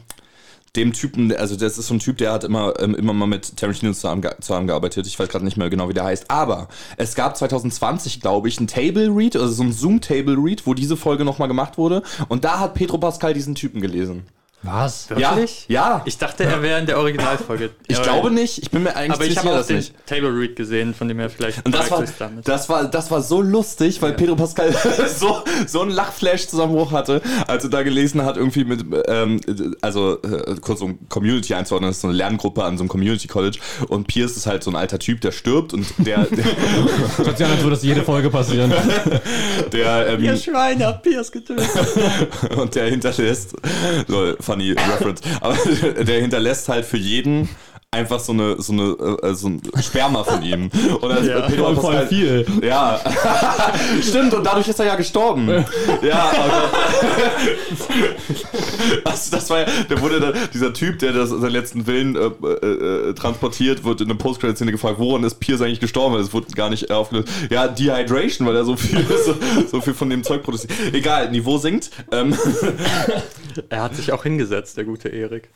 dem 0.77 0.95
Typen, 0.95 1.35
also 1.37 1.55
das 1.55 1.77
ist 1.77 1.89
so 1.89 1.95
ein 1.95 1.99
Typ, 1.99 2.17
der 2.19 2.33
hat 2.33 2.45
immer, 2.45 2.73
ähm, 2.81 2.95
immer 2.95 3.13
mal 3.13 3.27
mit 3.27 3.57
Tarantino 3.57 3.93
zusammenge- 3.93 4.41
zusammengearbeitet. 4.41 5.07
Ich 5.07 5.19
weiß 5.19 5.29
gerade 5.29 5.45
nicht 5.45 5.59
mehr 5.59 5.69
genau, 5.69 5.89
wie 5.89 5.95
der 5.95 6.05
heißt. 6.05 6.31
Aber 6.31 6.69
es 6.97 7.15
gab 7.15 7.37
2020, 7.37 8.21
glaube 8.21 8.49
ich, 8.49 8.59
ein 8.59 8.67
Table 8.67 9.09
Read, 9.15 9.37
also 9.37 9.53
so 9.53 9.63
ein 9.63 9.73
Zoom-Table 9.73 10.37
Read, 10.39 10.67
wo 10.67 10.73
diese 10.73 10.97
Folge 10.97 11.25
nochmal 11.25 11.49
gemacht 11.49 11.77
wurde. 11.77 12.03
Und 12.29 12.45
da 12.45 12.59
hat 12.59 12.75
Pedro 12.75 12.97
Pascal 12.97 13.35
diesen 13.35 13.55
Typen 13.55 13.83
gelesen. 13.83 14.25
Was? 14.65 15.11
Wirklich? 15.11 15.65
Ja, 15.69 15.89
ja. 15.97 16.03
Ich 16.05 16.19
dachte, 16.19 16.45
er 16.45 16.63
wäre 16.63 16.79
in 16.79 16.87
der 16.87 16.99
Originalfolge. 16.99 17.71
Ich 17.89 17.97
Aber- 17.99 18.05
glaube 18.07 18.31
nicht. 18.31 18.59
Ich 18.59 18.71
bin 18.71 18.85
mir 18.85 18.95
eigentlich 18.97 19.13
Aber 19.13 19.25
ich 19.27 19.37
habe 19.37 19.41
sicher, 19.49 19.53
auch 19.55 19.59
dass 19.59 19.67
den 19.67 19.77
nicht. 19.79 19.95
Table 20.07 20.29
Read 20.31 20.57
gesehen, 20.57 20.95
von 20.95 21.09
dem 21.09 21.19
er 21.19 21.29
vielleicht 21.29 21.65
Und 21.67 21.75
das 21.75 21.91
war, 21.91 22.05
das, 22.45 22.69
war, 22.69 22.85
das 22.85 23.11
war 23.11 23.21
so 23.21 23.43
lustig, 23.43 24.01
weil 24.01 24.13
Pedro 24.15 24.35
Pascal 24.37 24.73
so, 25.15 25.43
so 25.67 25.83
einen 25.83 25.91
Lachflash-Zusammenbruch 25.91 26.93
hatte, 26.93 27.21
als 27.49 27.65
er 27.65 27.71
da 27.71 27.83
gelesen 27.83 28.25
hat, 28.25 28.37
irgendwie 28.39 28.65
mit, 28.65 28.85
ähm, 29.09 29.41
also 29.83 30.23
äh, 30.23 30.55
kurz 30.61 30.81
um 30.81 31.07
Community 31.11 31.53
einzuordnen, 31.55 31.91
das 31.91 31.97
ist 31.97 32.03
so 32.03 32.09
eine 32.09 32.17
Lerngruppe 32.17 32.65
an 32.65 32.79
so 32.79 32.83
einem 32.83 32.89
Community 32.89 33.29
College 33.29 33.59
und 33.89 34.07
Pierce 34.07 34.37
ist 34.37 34.47
halt 34.47 34.63
so 34.63 34.71
ein 34.71 34.77
alter 34.77 34.99
Typ, 34.99 35.21
der 35.21 35.33
stirbt 35.33 35.75
und 35.75 35.85
der, 35.99 36.25
der, 36.25 36.45
Hört 37.19 37.37
sich 37.37 37.47
an, 37.47 37.53
als 37.53 37.61
würde 37.63 37.71
das 37.77 37.83
jede 37.83 38.03
Folge 38.03 38.31
passieren. 38.31 38.73
der, 39.73 40.07
ähm, 40.09 40.23
Ihr 40.25 40.37
Schweine 40.37 40.87
habt 40.87 41.03
Pierce 41.03 41.31
getötet. 41.33 41.69
und 42.57 42.75
der 42.75 42.87
hinterlässt, 42.87 43.55
so, 44.09 44.35
funny 44.53 44.73
reference, 44.73 45.23
aber 45.41 45.57
der 46.05 46.21
hinterlässt 46.21 46.69
halt 46.69 46.85
für 46.85 46.99
jeden 46.99 47.49
einfach 47.95 48.21
so 48.21 48.33
eine, 48.33 48.57
so 48.61 48.73
eine, 48.73 48.97
äh, 49.23 49.35
so 49.35 49.49
ein 49.49 49.61
Sperma 49.83 50.25
von 50.25 50.43
ihm. 50.43 50.71
Und 51.03 51.09
dann 51.11 51.27
Ja, 51.29 51.43
Pedro 51.43 51.65
voll, 51.67 51.75
voll 51.77 51.93
Pascal- 51.93 52.07
viel. 52.09 52.47
Ja, 52.63 52.99
stimmt, 54.03 54.33
und 54.33 54.45
dadurch 54.45 54.67
ist 54.67 54.81
er 54.81 54.87
ja 54.87 54.95
gestorben. 54.97 55.49
Ja, 56.01 56.33
aber 56.35 56.71
also 59.05 59.31
das 59.37 59.51
war 59.51 59.61
ja, 59.61 59.67
der 59.91 60.01
wurde 60.01 60.21
dann, 60.21 60.35
dieser 60.55 60.73
Typ, 60.73 61.01
der 61.01 61.13
das, 61.13 61.29
seinen 61.29 61.51
letzten 61.51 61.87
Willen 61.87 62.17
äh, 62.17 62.31
äh, 62.47 63.11
äh, 63.11 63.15
transportiert, 63.15 63.85
wird 63.85 64.01
in 64.01 64.09
einer 64.11 64.19
Post-Credit-Szene 64.19 64.73
gefragt, 64.73 64.99
woran 64.99 65.23
ist 65.25 65.35
Pierce 65.39 65.61
eigentlich 65.61 65.81
gestorben? 65.81 66.17
Das 66.17 66.33
wurde 66.33 66.47
gar 66.55 66.71
nicht 66.71 66.91
aufgelöst. 66.91 67.29
Ja, 67.51 67.69
Dehydration, 67.69 68.49
weil 68.49 68.57
er 68.57 68.65
so 68.65 68.75
viel, 68.75 69.05
so, 69.27 69.35
so 69.71 69.81
viel 69.83 69.93
von 69.93 70.09
dem 70.09 70.25
Zeug 70.25 70.43
produziert. 70.43 70.73
Egal, 70.95 71.31
Niveau 71.31 71.59
sinkt. 71.59 71.91
Ähm, 72.11 72.35
Er 73.69 73.83
hat 73.83 73.97
sich 73.97 74.13
auch 74.13 74.23
hingesetzt, 74.23 74.79
der 74.79 74.85
gute 74.85 75.11
Erik. 75.11 75.51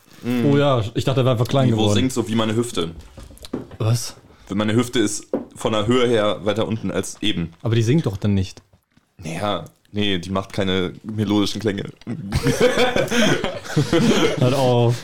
Oh 0.45 0.57
ja, 0.57 0.83
ich 0.95 1.03
dachte, 1.03 1.21
er 1.21 1.25
wäre 1.25 1.31
einfach 1.33 1.47
klein 1.47 1.67
Niveau 1.67 1.77
geworden. 1.81 1.93
sinkt 1.95 2.13
so 2.13 2.27
wie 2.27 2.35
meine 2.35 2.55
Hüfte. 2.55 2.91
Was? 3.77 4.15
Meine 4.53 4.73
Hüfte 4.75 4.99
ist 4.99 5.27
von 5.55 5.73
der 5.73 5.87
Höhe 5.87 6.07
her 6.07 6.39
weiter 6.43 6.67
unten 6.67 6.89
als 6.91 7.17
eben. 7.21 7.53
Aber 7.61 7.75
die 7.75 7.83
singt 7.83 8.05
doch 8.05 8.17
dann 8.17 8.33
nicht. 8.33 8.61
Naja, 9.23 9.65
nee, 9.91 10.17
die 10.19 10.29
macht 10.29 10.53
keine 10.53 10.93
melodischen 11.03 11.59
Klänge. 11.61 11.83
Hört 14.39 14.53
auf. 14.55 14.95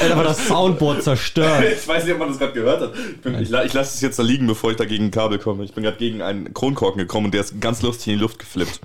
Ey, 0.00 0.12
aber 0.12 0.24
das 0.24 0.46
Soundboard 0.46 1.02
zerstört. 1.02 1.64
Ich 1.80 1.86
weiß 1.86 2.04
nicht, 2.04 2.12
ob 2.14 2.18
man 2.20 2.28
das 2.28 2.38
gerade 2.38 2.52
gehört 2.52 2.80
hat. 2.80 2.92
Ich, 2.96 3.20
bin- 3.20 3.34
ich, 3.34 3.50
ich 3.50 3.72
lasse 3.72 3.94
es 3.94 4.00
jetzt 4.00 4.18
da 4.18 4.22
liegen, 4.22 4.46
bevor 4.46 4.70
ich 4.70 4.76
da 4.76 4.84
gegen 4.84 5.06
ein 5.06 5.10
Kabel 5.10 5.38
komme. 5.38 5.64
Ich 5.64 5.72
bin 5.72 5.82
gerade 5.84 5.96
gegen 5.98 6.22
einen 6.22 6.52
Kronkorken 6.54 6.98
gekommen 6.98 7.26
und 7.26 7.34
der 7.34 7.42
ist 7.42 7.60
ganz 7.60 7.82
lustig 7.82 8.08
in 8.08 8.14
die 8.14 8.22
Luft 8.22 8.38
geflippt. 8.38 8.80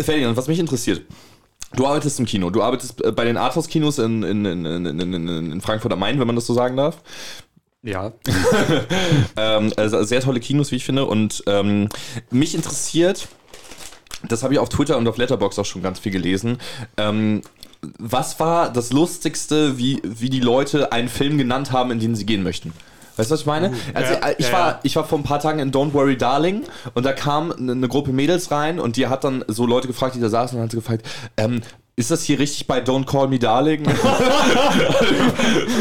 Ferdinand, 0.00 0.36
was 0.36 0.46
mich 0.48 0.58
interessiert. 0.58 1.02
Du 1.76 1.86
arbeitest 1.86 2.18
im 2.18 2.26
Kino. 2.26 2.50
Du 2.50 2.62
arbeitest 2.62 3.04
äh, 3.04 3.12
bei 3.12 3.24
den 3.24 3.36
Arthouse-Kinos 3.36 3.98
in, 3.98 4.22
in, 4.22 4.44
in, 4.44 4.86
in, 4.86 5.28
in, 5.28 5.60
Frankfurt 5.60 5.92
am 5.92 5.98
Main, 6.00 6.18
wenn 6.18 6.26
man 6.26 6.36
das 6.36 6.46
so 6.46 6.54
sagen 6.54 6.76
darf. 6.76 7.02
Ja. 7.82 8.12
Ähm, 9.36 9.72
also 9.76 10.02
sehr 10.02 10.20
tolle 10.20 10.40
Kinos, 10.40 10.72
wie 10.72 10.76
ich 10.76 10.84
finde. 10.84 11.04
Und 11.04 11.44
ähm, 11.46 11.88
mich 12.30 12.56
interessiert, 12.56 13.28
das 14.28 14.42
habe 14.42 14.54
ich 14.54 14.58
auf 14.58 14.68
Twitter 14.68 14.96
und 14.96 15.06
auf 15.06 15.16
Letterboxd 15.16 15.60
auch 15.60 15.64
schon 15.64 15.82
ganz 15.82 16.00
viel 16.00 16.10
gelesen. 16.10 16.58
Ähm, 16.96 17.42
was 17.98 18.40
war 18.40 18.72
das 18.72 18.92
Lustigste, 18.92 19.78
wie, 19.78 20.02
wie 20.02 20.28
die 20.28 20.40
Leute 20.40 20.90
einen 20.90 21.08
Film 21.08 21.38
genannt 21.38 21.70
haben, 21.70 21.92
in 21.92 22.00
den 22.00 22.16
sie 22.16 22.26
gehen 22.26 22.42
möchten? 22.42 22.72
Weißt 23.18 23.30
du, 23.30 23.34
was 23.34 23.40
ich 23.40 23.46
meine? 23.46 23.72
Also, 23.94 24.14
ja, 24.14 24.30
ich, 24.38 24.46
ja, 24.46 24.52
war, 24.52 24.80
ich 24.82 24.96
war 24.96 25.04
vor 25.04 25.18
ein 25.18 25.24
paar 25.24 25.40
Tagen 25.40 25.58
in 25.58 25.72
Don't 25.72 25.92
Worry 25.92 26.16
Darling 26.16 26.62
und 26.94 27.04
da 27.04 27.12
kam 27.12 27.52
eine 27.52 27.72
eine 27.72 27.88
Gruppe 27.88 28.12
Mädels 28.12 28.50
rein 28.50 28.78
und 28.78 28.96
die 28.96 29.08
hat 29.08 29.24
dann 29.24 29.44
so 29.48 29.66
Leute 29.66 29.88
gefragt, 29.88 30.14
die 30.14 30.20
da 30.20 30.28
saßen 30.28 30.56
und 30.56 30.64
hat 30.64 30.70
sie 30.70 30.76
gefragt, 30.76 31.04
ähm, 31.36 31.62
ist 31.98 32.12
das 32.12 32.22
hier 32.22 32.38
richtig 32.38 32.68
bei 32.68 32.78
Don't 32.78 33.06
Call 33.06 33.26
Me 33.26 33.40
Darling? 33.40 33.82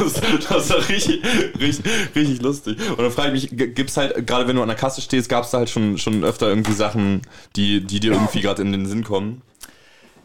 das, 0.01 0.13
das 0.50 0.70
war 0.72 0.89
richtig, 0.89 1.22
richtig, 1.60 1.86
richtig 2.15 2.41
lustig. 2.41 2.79
Und 2.89 2.98
dann 2.98 3.12
frage 3.12 3.36
ich 3.36 3.51
mich, 3.51 3.75
gibt's 3.75 3.98
halt, 3.98 4.25
gerade 4.25 4.48
wenn 4.48 4.56
du 4.56 4.63
an 4.63 4.67
der 4.67 4.77
Kasse 4.77 5.00
stehst, 5.01 5.29
gab 5.29 5.44
es 5.44 5.51
da 5.51 5.60
halt 5.60 5.70
schon, 5.70 6.00
schon 6.00 6.24
öfter 6.24 6.48
irgendwie 6.48 6.74
Sachen, 6.74 7.22
die, 7.56 7.82
die 7.86 8.00
dir 8.00 8.13
irgendwie 8.13 8.41
gerade 8.41 8.63
in 8.63 8.72
den 8.72 8.88
Sinn 8.88 9.03
kommen? 9.03 9.44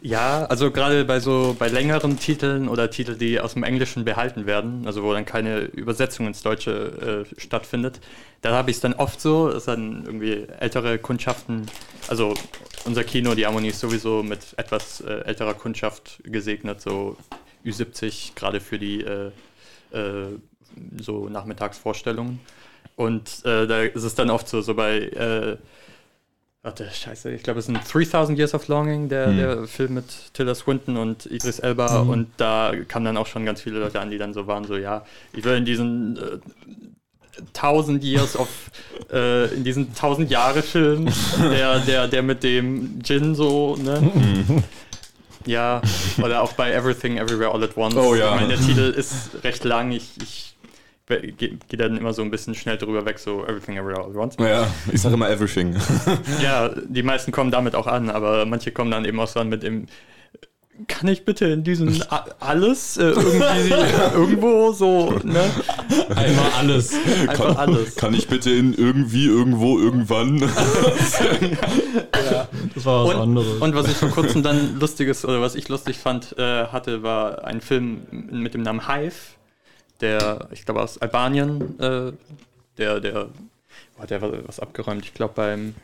Ja, 0.04 0.46
also 0.46 0.72
gerade 0.72 1.04
bei 1.04 1.20
so 1.20 1.54
bei 1.56 1.68
längeren 1.68 2.18
Titeln 2.18 2.68
oder 2.68 2.90
Titel, 2.90 3.14
die 3.16 3.38
aus 3.38 3.52
dem 3.52 3.62
Englischen 3.62 4.04
behalten 4.04 4.46
werden, 4.46 4.84
also 4.84 5.04
wo 5.04 5.12
dann 5.12 5.24
keine 5.24 5.60
Übersetzung 5.60 6.26
ins 6.26 6.42
Deutsche 6.42 7.24
äh, 7.30 7.40
stattfindet, 7.40 8.00
da 8.40 8.50
habe 8.52 8.70
ich 8.72 8.78
es 8.78 8.80
dann 8.80 8.94
oft 8.94 9.20
so, 9.20 9.48
dass 9.48 9.66
dann 9.66 10.04
irgendwie 10.04 10.48
ältere 10.58 10.98
Kundschaften, 10.98 11.66
also 12.08 12.34
unser 12.84 13.04
Kino, 13.04 13.36
die 13.36 13.46
Harmonie 13.46 13.68
ist 13.68 13.78
sowieso 13.78 14.24
mit 14.24 14.40
etwas 14.56 15.02
äh, 15.02 15.20
älterer 15.20 15.54
Kundschaft 15.54 16.20
gesegnet, 16.24 16.80
so 16.80 17.16
Ü70, 17.64 18.34
gerade 18.34 18.58
für 18.60 18.80
die 18.80 19.04
äh, 19.04 19.26
äh, 19.92 20.36
so 21.00 21.28
Nachmittagsvorstellungen. 21.28 22.40
Und 22.96 23.44
äh, 23.44 23.68
da 23.68 23.82
ist 23.82 24.02
es 24.02 24.16
dann 24.16 24.30
oft 24.30 24.48
so, 24.48 24.62
so 24.62 24.74
bei 24.74 24.98
äh, 24.98 25.56
Warte, 26.64 26.88
scheiße, 26.88 27.32
ich 27.32 27.42
glaube, 27.42 27.58
es 27.58 27.66
sind 27.66 27.80
3000 27.92 28.38
Years 28.38 28.54
of 28.54 28.68
Longing, 28.68 29.08
der, 29.08 29.26
Hm. 29.26 29.36
der 29.36 29.66
Film 29.66 29.94
mit 29.94 30.04
Tilda 30.32 30.54
Swinton 30.54 30.96
und 30.96 31.26
Idris 31.26 31.58
Elba. 31.58 32.04
Mhm. 32.04 32.10
Und 32.10 32.28
da 32.36 32.72
kamen 32.86 33.04
dann 33.04 33.16
auch 33.16 33.26
schon 33.26 33.44
ganz 33.44 33.60
viele 33.60 33.80
Leute 33.80 33.98
an, 33.98 34.10
die 34.12 34.18
dann 34.18 34.32
so 34.32 34.46
waren, 34.46 34.64
so, 34.64 34.76
ja, 34.76 35.04
ich 35.32 35.42
will 35.44 35.56
in 35.56 35.64
diesen 35.64 36.16
äh, 36.16 36.38
1000 37.54 38.04
Years 38.04 38.36
of, 38.36 38.48
äh, 39.12 39.52
in 39.52 39.64
diesen 39.64 39.88
1000 39.88 40.30
Jahre 40.30 40.62
Film, 40.62 41.08
der, 41.40 41.80
der, 41.80 42.06
der 42.06 42.22
mit 42.22 42.44
dem 42.44 43.02
Gin 43.02 43.34
so, 43.34 43.74
ne? 43.76 44.00
Mhm. 44.00 44.62
Ja, 45.44 45.82
oder 46.22 46.42
auch 46.42 46.52
bei 46.52 46.70
Everything 46.72 47.16
Everywhere 47.16 47.52
All 47.52 47.64
at 47.64 47.76
Once. 47.76 47.96
Oh 47.96 48.14
ja. 48.14 48.36
Ich 48.36 48.40
meine, 48.40 48.56
der 48.56 48.64
Titel 48.64 48.94
ist 48.96 49.42
recht 49.42 49.64
lang, 49.64 49.90
ich, 49.90 50.12
ich 50.22 50.51
gehe 51.06 51.58
geh 51.68 51.76
dann 51.76 51.96
immer 51.96 52.12
so 52.14 52.22
ein 52.22 52.30
bisschen 52.30 52.54
schnell 52.54 52.78
drüber 52.78 53.04
weg, 53.04 53.18
so 53.18 53.44
Everything 53.44 53.76
Everywhere 53.76 54.04
All 54.04 54.16
Once. 54.16 54.36
Ja, 54.38 54.66
ich 54.92 55.00
sage 55.00 55.14
immer 55.14 55.28
everything. 55.30 55.76
Ja, 56.42 56.70
die 56.86 57.02
meisten 57.02 57.32
kommen 57.32 57.50
damit 57.50 57.74
auch 57.74 57.86
an, 57.86 58.08
aber 58.10 58.46
manche 58.46 58.70
kommen 58.72 58.90
dann 58.90 59.04
eben 59.04 59.18
auch 59.20 59.28
so 59.28 59.40
an 59.40 59.48
mit 59.48 59.62
dem. 59.62 59.86
Kann 60.88 61.06
ich 61.08 61.24
bitte 61.26 61.44
in 61.46 61.62
diesen 61.64 62.02
A- 62.10 62.24
alles 62.40 62.96
äh, 62.96 63.10
irgendwie 63.10 63.70
irgendwo 64.14 64.72
so, 64.72 65.10
ne? 65.22 65.44
Einmal 66.16 66.50
alles. 66.58 66.94
Einfach 67.28 67.56
alles. 67.58 67.94
Kann 67.96 68.14
ich 68.14 68.26
bitte 68.26 68.50
in 68.50 68.72
irgendwie, 68.72 69.26
irgendwo, 69.26 69.78
irgendwann? 69.78 70.42
Das 72.74 72.84
war 72.86 73.04
was 73.06 73.14
Und, 73.14 73.20
anderes. 73.20 73.60
und 73.60 73.74
was 73.74 73.88
ich 73.88 73.96
vor 73.96 74.08
kurzem 74.10 74.42
dann 74.42 74.78
lustiges 74.80 75.24
oder 75.24 75.40
was 75.40 75.54
ich 75.54 75.68
lustig 75.68 75.98
fand, 75.98 76.36
äh, 76.38 76.66
hatte, 76.66 77.02
war 77.02 77.44
ein 77.44 77.60
Film 77.60 78.02
mit 78.30 78.54
dem 78.54 78.62
Namen 78.62 78.88
Hive, 78.88 79.12
der, 80.02 80.48
ich 80.52 80.64
glaube, 80.64 80.82
aus 80.82 80.98
Albanien, 80.98 81.78
äh, 81.80 82.12
der, 82.76 83.00
der, 83.00 83.28
boah, 83.96 84.06
der 84.06 84.20
war 84.20 84.30
was 84.46 84.60
abgeräumt, 84.60 85.04
ich 85.04 85.14
glaube 85.14 85.34
beim 85.36 85.74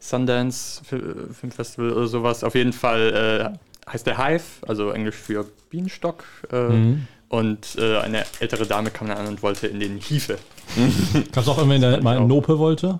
Sundance 0.00 0.82
Fil- 0.84 1.28
Filmfestival 1.32 1.92
oder 1.92 2.06
sowas. 2.08 2.42
Auf 2.44 2.54
jeden 2.54 2.72
Fall 2.72 3.54
äh, 3.86 3.90
heißt 3.90 4.06
der 4.06 4.18
Hive, 4.18 4.42
also 4.66 4.90
Englisch 4.90 5.14
für 5.16 5.46
Bienenstock. 5.70 6.24
Äh, 6.52 6.56
Mhm. 6.68 7.06
Und 7.28 7.76
äh, 7.78 7.96
eine 7.96 8.24
ältere 8.40 8.66
Dame 8.66 8.90
kam 8.90 9.08
dann 9.08 9.16
an 9.16 9.26
und 9.26 9.42
wollte 9.42 9.66
in 9.66 9.80
den 9.80 9.96
Hiefe. 9.96 10.36
Gab 11.32 11.42
es 11.44 11.48
auch 11.48 11.56
irgendwen, 11.56 11.80
der 11.80 12.02
mal 12.02 12.20
Nope 12.20 12.58
wollte? 12.58 12.98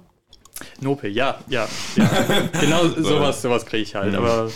Nope, 0.80 1.08
ja, 1.08 1.38
ja, 1.48 1.68
ja. 1.96 2.08
genau 2.60 2.88
sowas, 2.88 3.42
sowas 3.42 3.66
kriege 3.66 3.82
ich 3.82 3.94
halt, 3.94 4.14
aber 4.14 4.48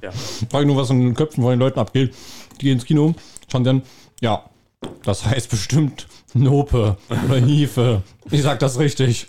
ja. 0.00 0.10
Frage 0.50 0.64
nur, 0.66 0.76
was 0.78 0.88
in 0.88 1.00
den 1.00 1.14
Köpfen 1.14 1.42
von 1.42 1.50
den 1.50 1.58
Leuten 1.58 1.78
abgeht. 1.78 2.14
Die 2.58 2.64
gehen 2.64 2.72
ins 2.74 2.86
Kino, 2.86 3.14
schauen 3.52 3.64
dann, 3.64 3.82
ja, 4.22 4.42
das 5.04 5.24
heißt 5.24 5.50
bestimmt 5.50 6.06
Nope 6.34 6.96
oder 7.28 7.36
Hiefe. 7.38 8.02
Ich 8.30 8.42
sag 8.42 8.58
das 8.58 8.78
richtig. 8.78 9.26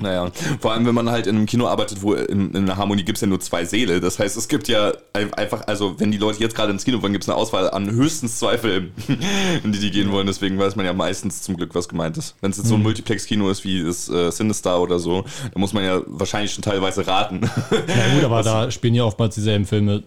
Naja, 0.00 0.30
vor 0.60 0.72
allem, 0.72 0.86
wenn 0.86 0.94
man 0.94 1.10
halt 1.10 1.26
in 1.26 1.34
einem 1.34 1.46
Kino 1.46 1.66
arbeitet, 1.66 2.02
wo 2.02 2.12
in, 2.14 2.52
in 2.54 2.66
der 2.66 2.76
Harmonie 2.76 3.02
gibt 3.02 3.16
es 3.16 3.22
ja 3.22 3.26
nur 3.26 3.40
zwei 3.40 3.64
Säle. 3.64 4.00
Das 4.00 4.18
heißt, 4.18 4.36
es 4.36 4.46
gibt 4.48 4.68
ja 4.68 4.92
ein- 5.14 5.32
einfach, 5.34 5.66
also 5.66 5.98
wenn 5.98 6.12
die 6.12 6.18
Leute 6.18 6.38
jetzt 6.40 6.54
gerade 6.54 6.70
ins 6.70 6.84
Kino 6.84 7.00
wollen, 7.02 7.12
gibt 7.12 7.24
es 7.24 7.28
eine 7.30 7.36
Auswahl 7.38 7.70
an 7.70 7.90
höchstens 7.90 8.38
zwei 8.38 8.58
Filmen, 8.58 8.92
in 9.64 9.72
die 9.72 9.78
die 9.80 9.90
gehen 9.90 10.12
wollen. 10.12 10.26
Deswegen 10.26 10.58
weiß 10.58 10.76
man 10.76 10.84
ja 10.86 10.92
meistens 10.92 11.42
zum 11.42 11.56
Glück, 11.56 11.74
was 11.74 11.88
gemeint 11.88 12.18
ist. 12.18 12.36
Wenn 12.42 12.50
es 12.50 12.58
jetzt 12.58 12.68
so 12.68 12.74
ein 12.74 12.82
Multiplex-Kino 12.82 13.48
ist 13.50 13.64
wie 13.64 13.82
das 13.82 14.08
äh, 14.10 14.30
Sinister 14.30 14.80
oder 14.80 14.98
so, 14.98 15.24
dann 15.52 15.60
muss 15.60 15.72
man 15.72 15.82
ja 15.84 16.02
wahrscheinlich 16.06 16.52
schon 16.52 16.62
teilweise 16.62 17.06
raten. 17.06 17.40
Ja 17.88 18.14
gut, 18.14 18.24
aber 18.24 18.42
da 18.44 18.70
spielen 18.70 18.94
ja 18.94 19.04
oftmals 19.04 19.34
dieselben 19.34 19.64
Filme, 19.64 20.04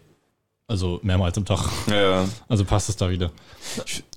also 0.68 1.00
mehrmals 1.04 1.38
am 1.38 1.46
Tag. 1.46 1.60
ja. 1.88 2.26
Also 2.48 2.66
passt 2.66 2.90
es 2.90 2.98
da 2.98 3.10
wieder. 3.10 3.32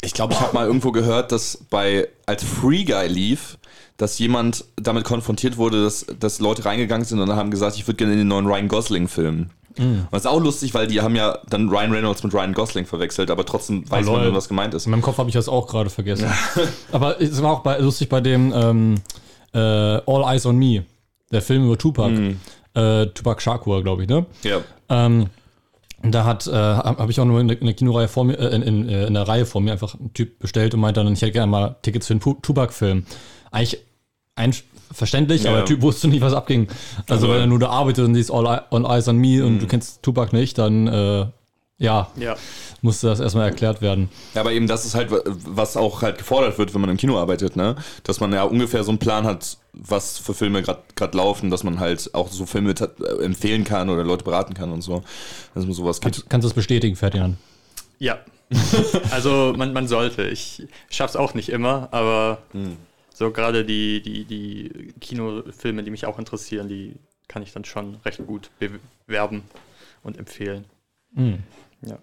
Ich, 0.02 0.14
glaube, 0.14 0.34
ich 0.34 0.40
habe 0.40 0.54
mal 0.54 0.66
irgendwo 0.66 0.92
gehört, 0.92 1.32
dass 1.32 1.58
bei 1.70 2.08
als 2.26 2.44
Free 2.44 2.84
Guy 2.84 3.06
lief, 3.08 3.58
dass 3.96 4.18
jemand 4.18 4.64
damit 4.76 5.04
konfrontiert 5.04 5.56
wurde, 5.56 5.84
dass, 5.84 6.06
dass 6.18 6.40
Leute 6.40 6.64
reingegangen 6.64 7.04
sind 7.04 7.20
und 7.20 7.30
haben 7.34 7.50
gesagt, 7.50 7.76
ich 7.76 7.86
würde 7.86 7.96
gerne 7.96 8.12
in 8.12 8.18
den 8.18 8.28
neuen 8.28 8.46
Ryan 8.46 8.68
Gosling-Film. 8.68 9.50
Und 9.78 10.08
das 10.10 10.22
ist 10.22 10.26
auch 10.26 10.40
lustig, 10.40 10.74
weil 10.74 10.88
die 10.88 11.00
haben 11.00 11.14
ja 11.14 11.38
dann 11.48 11.68
Ryan 11.68 11.92
Reynolds 11.92 12.24
mit 12.24 12.34
Ryan 12.34 12.52
Gosling 12.52 12.84
verwechselt, 12.84 13.30
aber 13.30 13.46
trotzdem 13.46 13.88
weiß 13.88 14.06
lol. 14.06 14.24
man, 14.24 14.34
was 14.34 14.48
gemeint 14.48 14.74
ist. 14.74 14.86
In 14.86 14.90
meinem 14.90 15.02
Kopf 15.02 15.18
habe 15.18 15.28
ich 15.28 15.34
das 15.34 15.48
auch 15.48 15.68
gerade 15.68 15.88
vergessen. 15.88 16.28
aber 16.92 17.20
es 17.20 17.40
war 17.42 17.52
auch 17.52 17.60
bei, 17.60 17.78
lustig 17.78 18.08
bei 18.08 18.20
dem 18.20 18.52
ähm, 18.52 18.94
äh, 19.52 19.58
All 19.58 20.34
Eyes 20.34 20.46
on 20.46 20.56
Me, 20.56 20.84
der 21.30 21.42
Film 21.42 21.64
über 21.66 21.78
Tupac. 21.78 22.12
Äh, 22.74 23.06
Tupac 23.06 23.40
Shakur, 23.40 23.82
glaube 23.82 24.02
ich, 24.02 24.08
ne? 24.08 24.26
Ja. 24.42 24.60
Ähm, 24.88 25.28
da 26.02 26.24
hat, 26.24 26.46
äh, 26.46 26.52
habe 26.52 27.10
ich 27.10 27.18
auch 27.20 27.24
nur 27.24 27.40
in 27.40 27.48
der, 27.48 27.58
in 27.60 27.66
der 27.66 27.74
Kinoreihe 27.74 28.08
vor 28.08 28.24
mir, 28.24 28.38
äh, 28.38 28.54
in, 28.54 28.62
in, 28.62 28.88
äh, 28.88 29.06
in 29.06 29.14
der 29.14 29.26
Reihe 29.26 29.46
vor 29.46 29.60
mir 29.60 29.72
einfach 29.72 29.94
einen 29.98 30.12
Typ 30.14 30.38
bestellt 30.38 30.74
und 30.74 30.80
meinte 30.80 31.02
dann, 31.02 31.12
ich 31.12 31.22
hätte 31.22 31.32
gerne 31.32 31.50
mal 31.50 31.76
Tickets 31.82 32.06
für 32.06 32.12
einen 32.14 32.20
Tupac-Film. 32.20 33.04
Eigentlich 33.50 33.78
ein, 34.36 34.54
verständlich, 34.92 35.42
Ja. 35.42 35.50
aber 35.50 35.58
der 35.60 35.66
Typ 35.66 35.82
wusste 35.82 36.06
nicht, 36.08 36.20
was 36.20 36.32
abging. 36.34 36.68
Also, 37.08 37.26
Also- 37.26 37.28
wenn 37.34 37.40
er 37.40 37.46
nur 37.48 37.58
da 37.58 37.68
arbeitet 37.70 38.04
und 38.04 38.14
siehst 38.14 38.30
All, 38.30 38.46
All 38.46 38.84
Eyes 38.86 39.08
on 39.08 39.16
Me 39.16 39.44
und 39.44 39.58
du 39.60 39.66
kennst 39.66 40.02
Tupac 40.02 40.32
nicht, 40.32 40.56
dann, 40.58 40.86
äh, 40.86 41.26
ja, 41.78 42.10
Ja, 42.16 42.36
musste 42.82 43.06
das 43.06 43.20
erstmal 43.20 43.48
erklärt 43.48 43.80
werden. 43.80 44.08
Ja, 44.34 44.40
aber 44.40 44.52
eben 44.52 44.66
das 44.66 44.84
ist 44.84 44.96
halt, 44.96 45.10
was 45.10 45.76
auch 45.76 46.02
halt 46.02 46.18
gefordert 46.18 46.58
wird, 46.58 46.74
wenn 46.74 46.80
man 46.80 46.90
im 46.90 46.96
Kino 46.96 47.16
arbeitet, 47.18 47.54
ne? 47.54 47.76
Dass 48.02 48.18
man 48.18 48.32
ja 48.32 48.42
ungefähr 48.42 48.82
so 48.82 48.90
einen 48.90 48.98
Plan 48.98 49.24
hat, 49.24 49.58
was 49.72 50.18
für 50.18 50.34
Filme 50.34 50.62
gerade 50.62 51.16
laufen, 51.16 51.50
dass 51.50 51.62
man 51.62 51.78
halt 51.78 52.14
auch 52.14 52.28
so 52.30 52.46
Filme 52.46 52.72
äh, 52.72 53.24
empfehlen 53.24 53.62
kann 53.62 53.90
oder 53.90 54.02
Leute 54.02 54.24
beraten 54.24 54.54
kann 54.54 54.72
und 54.72 54.82
so. 54.82 55.04
Dass 55.54 55.64
man 55.64 55.72
sowas. 55.72 56.00
Kannst, 56.00 56.28
kannst 56.28 56.44
du 56.44 56.48
das 56.48 56.54
bestätigen, 56.54 56.96
Ferdinand? 56.96 57.36
ja. 57.98 58.18
also 59.10 59.52
man, 59.56 59.72
man 59.72 59.86
sollte. 59.86 60.26
Ich 60.26 60.66
schaff's 60.90 61.16
auch 61.16 61.34
nicht 61.34 61.50
immer, 61.50 61.88
aber 61.92 62.38
so 63.14 63.30
gerade 63.30 63.64
die, 63.64 64.00
die, 64.00 64.24
die 64.24 64.94
Kinofilme, 65.00 65.82
die 65.82 65.90
mich 65.90 66.06
auch 66.06 66.18
interessieren, 66.18 66.68
die 66.68 66.94
kann 67.28 67.42
ich 67.42 67.52
dann 67.52 67.64
schon 67.64 67.96
recht 68.06 68.26
gut 68.26 68.50
bewerben 69.06 69.42
und 70.02 70.16
empfehlen. 70.18 70.64
Ja. 71.84 71.98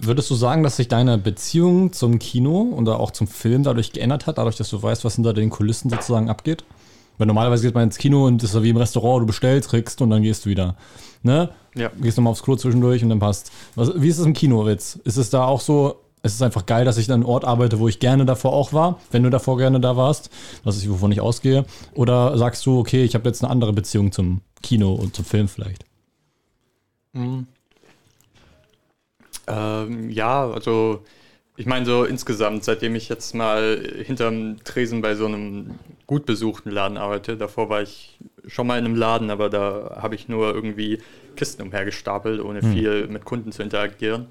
Würdest 0.00 0.28
du 0.30 0.34
sagen, 0.34 0.62
dass 0.64 0.76
sich 0.76 0.88
deine 0.88 1.18
Beziehung 1.18 1.92
zum 1.92 2.18
Kino 2.18 2.74
oder 2.76 2.98
auch 2.98 3.12
zum 3.12 3.28
Film 3.28 3.62
dadurch 3.62 3.92
geändert 3.92 4.26
hat, 4.26 4.38
dadurch, 4.38 4.56
dass 4.56 4.70
du 4.70 4.82
weißt, 4.82 5.04
was 5.04 5.14
hinter 5.14 5.32
den 5.32 5.50
Kulissen 5.50 5.88
sozusagen 5.88 6.28
abgeht? 6.28 6.64
Weil 7.16 7.28
normalerweise 7.28 7.64
geht 7.64 7.74
man 7.74 7.84
ins 7.84 7.98
Kino 7.98 8.26
und 8.26 8.42
das 8.42 8.50
ist 8.50 8.54
so 8.54 8.64
wie 8.64 8.70
im 8.70 8.76
Restaurant, 8.76 9.22
du 9.22 9.26
bestellst, 9.26 9.68
kriegst 9.68 10.02
und 10.02 10.10
dann 10.10 10.22
gehst 10.22 10.46
du 10.46 10.50
wieder. 10.50 10.74
Ne? 11.22 11.50
Ja. 11.76 11.90
Gehst 12.00 12.16
nochmal 12.16 12.32
aufs 12.32 12.42
Klo 12.42 12.56
zwischendurch 12.56 13.04
und 13.04 13.10
dann 13.10 13.20
passt. 13.20 13.52
Was, 13.76 13.92
wie 13.94 14.08
ist 14.08 14.18
es 14.18 14.26
im 14.26 14.32
Kino, 14.32 14.66
Witz? 14.66 14.98
Ist 15.04 15.16
es 15.16 15.30
da 15.30 15.44
auch 15.44 15.60
so, 15.60 16.00
ist 16.24 16.34
es 16.34 16.42
einfach 16.42 16.66
geil, 16.66 16.84
dass 16.84 16.98
ich 16.98 17.08
an 17.08 17.20
einem 17.20 17.26
Ort 17.26 17.44
arbeite, 17.44 17.78
wo 17.78 17.86
ich 17.86 18.00
gerne 18.00 18.24
davor 18.24 18.52
auch 18.52 18.72
war, 18.72 18.98
wenn 19.12 19.22
du 19.22 19.30
davor 19.30 19.58
gerne 19.58 19.78
da 19.78 19.96
warst, 19.96 20.30
dass 20.64 20.82
ich 20.82 20.90
wovon 20.90 21.12
ich 21.12 21.20
ausgehe? 21.20 21.64
Oder 21.94 22.36
sagst 22.36 22.66
du, 22.66 22.80
okay, 22.80 23.04
ich 23.04 23.14
habe 23.14 23.28
jetzt 23.28 23.44
eine 23.44 23.50
andere 23.52 23.72
Beziehung 23.72 24.10
zum 24.10 24.40
Kino 24.60 24.92
und 24.92 25.14
zum 25.14 25.24
Film 25.24 25.46
vielleicht? 25.46 25.84
Ähm, 29.46 30.10
ja, 30.10 30.48
also 30.50 31.04
ich 31.56 31.66
meine 31.66 31.86
so 31.86 32.04
insgesamt, 32.04 32.64
seitdem 32.64 32.94
ich 32.94 33.08
jetzt 33.08 33.34
mal 33.34 33.80
hinterm 34.04 34.56
Tresen 34.64 35.02
bei 35.02 35.14
so 35.14 35.26
einem 35.26 35.78
gut 36.06 36.26
besuchten 36.26 36.70
Laden 36.70 36.96
arbeite, 36.96 37.36
davor 37.36 37.68
war 37.68 37.82
ich 37.82 38.18
schon 38.46 38.66
mal 38.66 38.78
in 38.78 38.84
einem 38.84 38.96
Laden, 38.96 39.30
aber 39.30 39.48
da 39.48 39.98
habe 40.02 40.14
ich 40.14 40.28
nur 40.28 40.54
irgendwie 40.54 40.98
Kisten 41.36 41.62
umhergestapelt, 41.62 42.40
ohne 42.40 42.60
viel 42.62 43.06
mit 43.06 43.24
Kunden 43.24 43.52
zu 43.52 43.62
interagieren. 43.62 44.26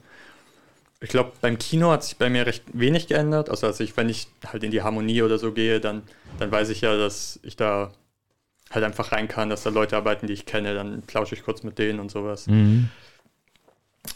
Ich 1.01 1.10
glaube, 1.10 1.34
beim 1.41 1.58
Kino 1.58 1.91
hat 1.91 2.03
sich 2.03 2.17
bei 2.17 2.29
mir 2.29 2.46
recht 2.46 2.63
wenig 2.72 3.08
geändert. 3.08 3.50
Also, 3.50 3.67
dass 3.67 3.79
ich, 3.82 3.98
wenn 3.98 4.08
ich 4.08 4.27
halt 4.46 4.63
in 4.63 4.72
die 4.72 4.84
Harmonie 4.84 5.22
oder 5.22 5.38
so 5.38 5.51
gehe, 5.51 5.79
dann, 5.82 6.03
dann 6.39 6.50
weiß 6.51 6.70
ich 6.70 6.82
ja, 6.82 6.96
dass 6.98 7.39
ich 7.43 7.58
da 7.58 7.91
halt 8.72 8.86
einfach 8.86 9.12
rein 9.12 9.27
kann, 9.27 9.50
dass 9.50 9.63
da 9.63 9.70
Leute 9.70 9.98
arbeiten, 9.98 10.27
die 10.27 10.34
ich 10.34 10.46
kenne, 10.46 10.74
dann 10.74 11.01
plausche 11.01 11.36
ich 11.36 11.43
kurz 11.43 11.63
mit 11.63 11.77
denen 11.77 12.00
und 12.00 12.10
sowas. 12.10 12.48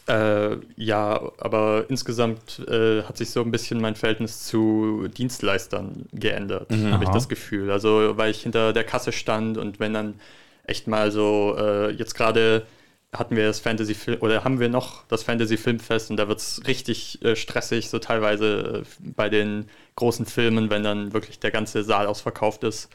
Äh, 0.07 0.57
ja, 0.75 1.31
aber 1.37 1.85
insgesamt 1.89 2.59
äh, 2.67 3.03
hat 3.03 3.17
sich 3.17 3.29
so 3.29 3.41
ein 3.41 3.51
bisschen 3.51 3.79
mein 3.81 3.95
Verhältnis 3.95 4.45
zu 4.45 5.07
Dienstleistern 5.09 6.05
geändert, 6.13 6.69
habe 6.91 7.03
ich 7.03 7.09
das 7.09 7.29
Gefühl. 7.29 7.71
Also, 7.71 8.17
weil 8.17 8.31
ich 8.31 8.41
hinter 8.41 8.73
der 8.73 8.83
Kasse 8.83 9.11
stand 9.11 9.57
und 9.57 9.79
wenn 9.79 9.93
dann 9.93 10.19
echt 10.65 10.87
mal 10.87 11.11
so, 11.11 11.55
äh, 11.57 11.91
jetzt 11.91 12.15
gerade 12.15 12.65
hatten 13.13 13.35
wir 13.35 13.47
das 13.47 13.59
Fantasy 13.59 13.93
Film 13.93 14.21
oder 14.21 14.43
haben 14.43 14.59
wir 14.59 14.69
noch 14.69 15.05
das 15.07 15.23
Fantasy 15.23 15.57
Filmfest 15.57 16.11
und 16.11 16.17
da 16.17 16.27
wird 16.27 16.39
es 16.39 16.61
richtig 16.67 17.23
äh, 17.23 17.35
stressig, 17.35 17.89
so 17.89 17.99
teilweise 17.99 18.83
äh, 18.83 19.11
bei 19.15 19.29
den 19.29 19.69
großen 19.95 20.25
Filmen, 20.25 20.69
wenn 20.69 20.83
dann 20.83 21.13
wirklich 21.13 21.39
der 21.39 21.51
ganze 21.51 21.83
Saal 21.83 22.07
ausverkauft 22.07 22.63
ist. 22.63 22.89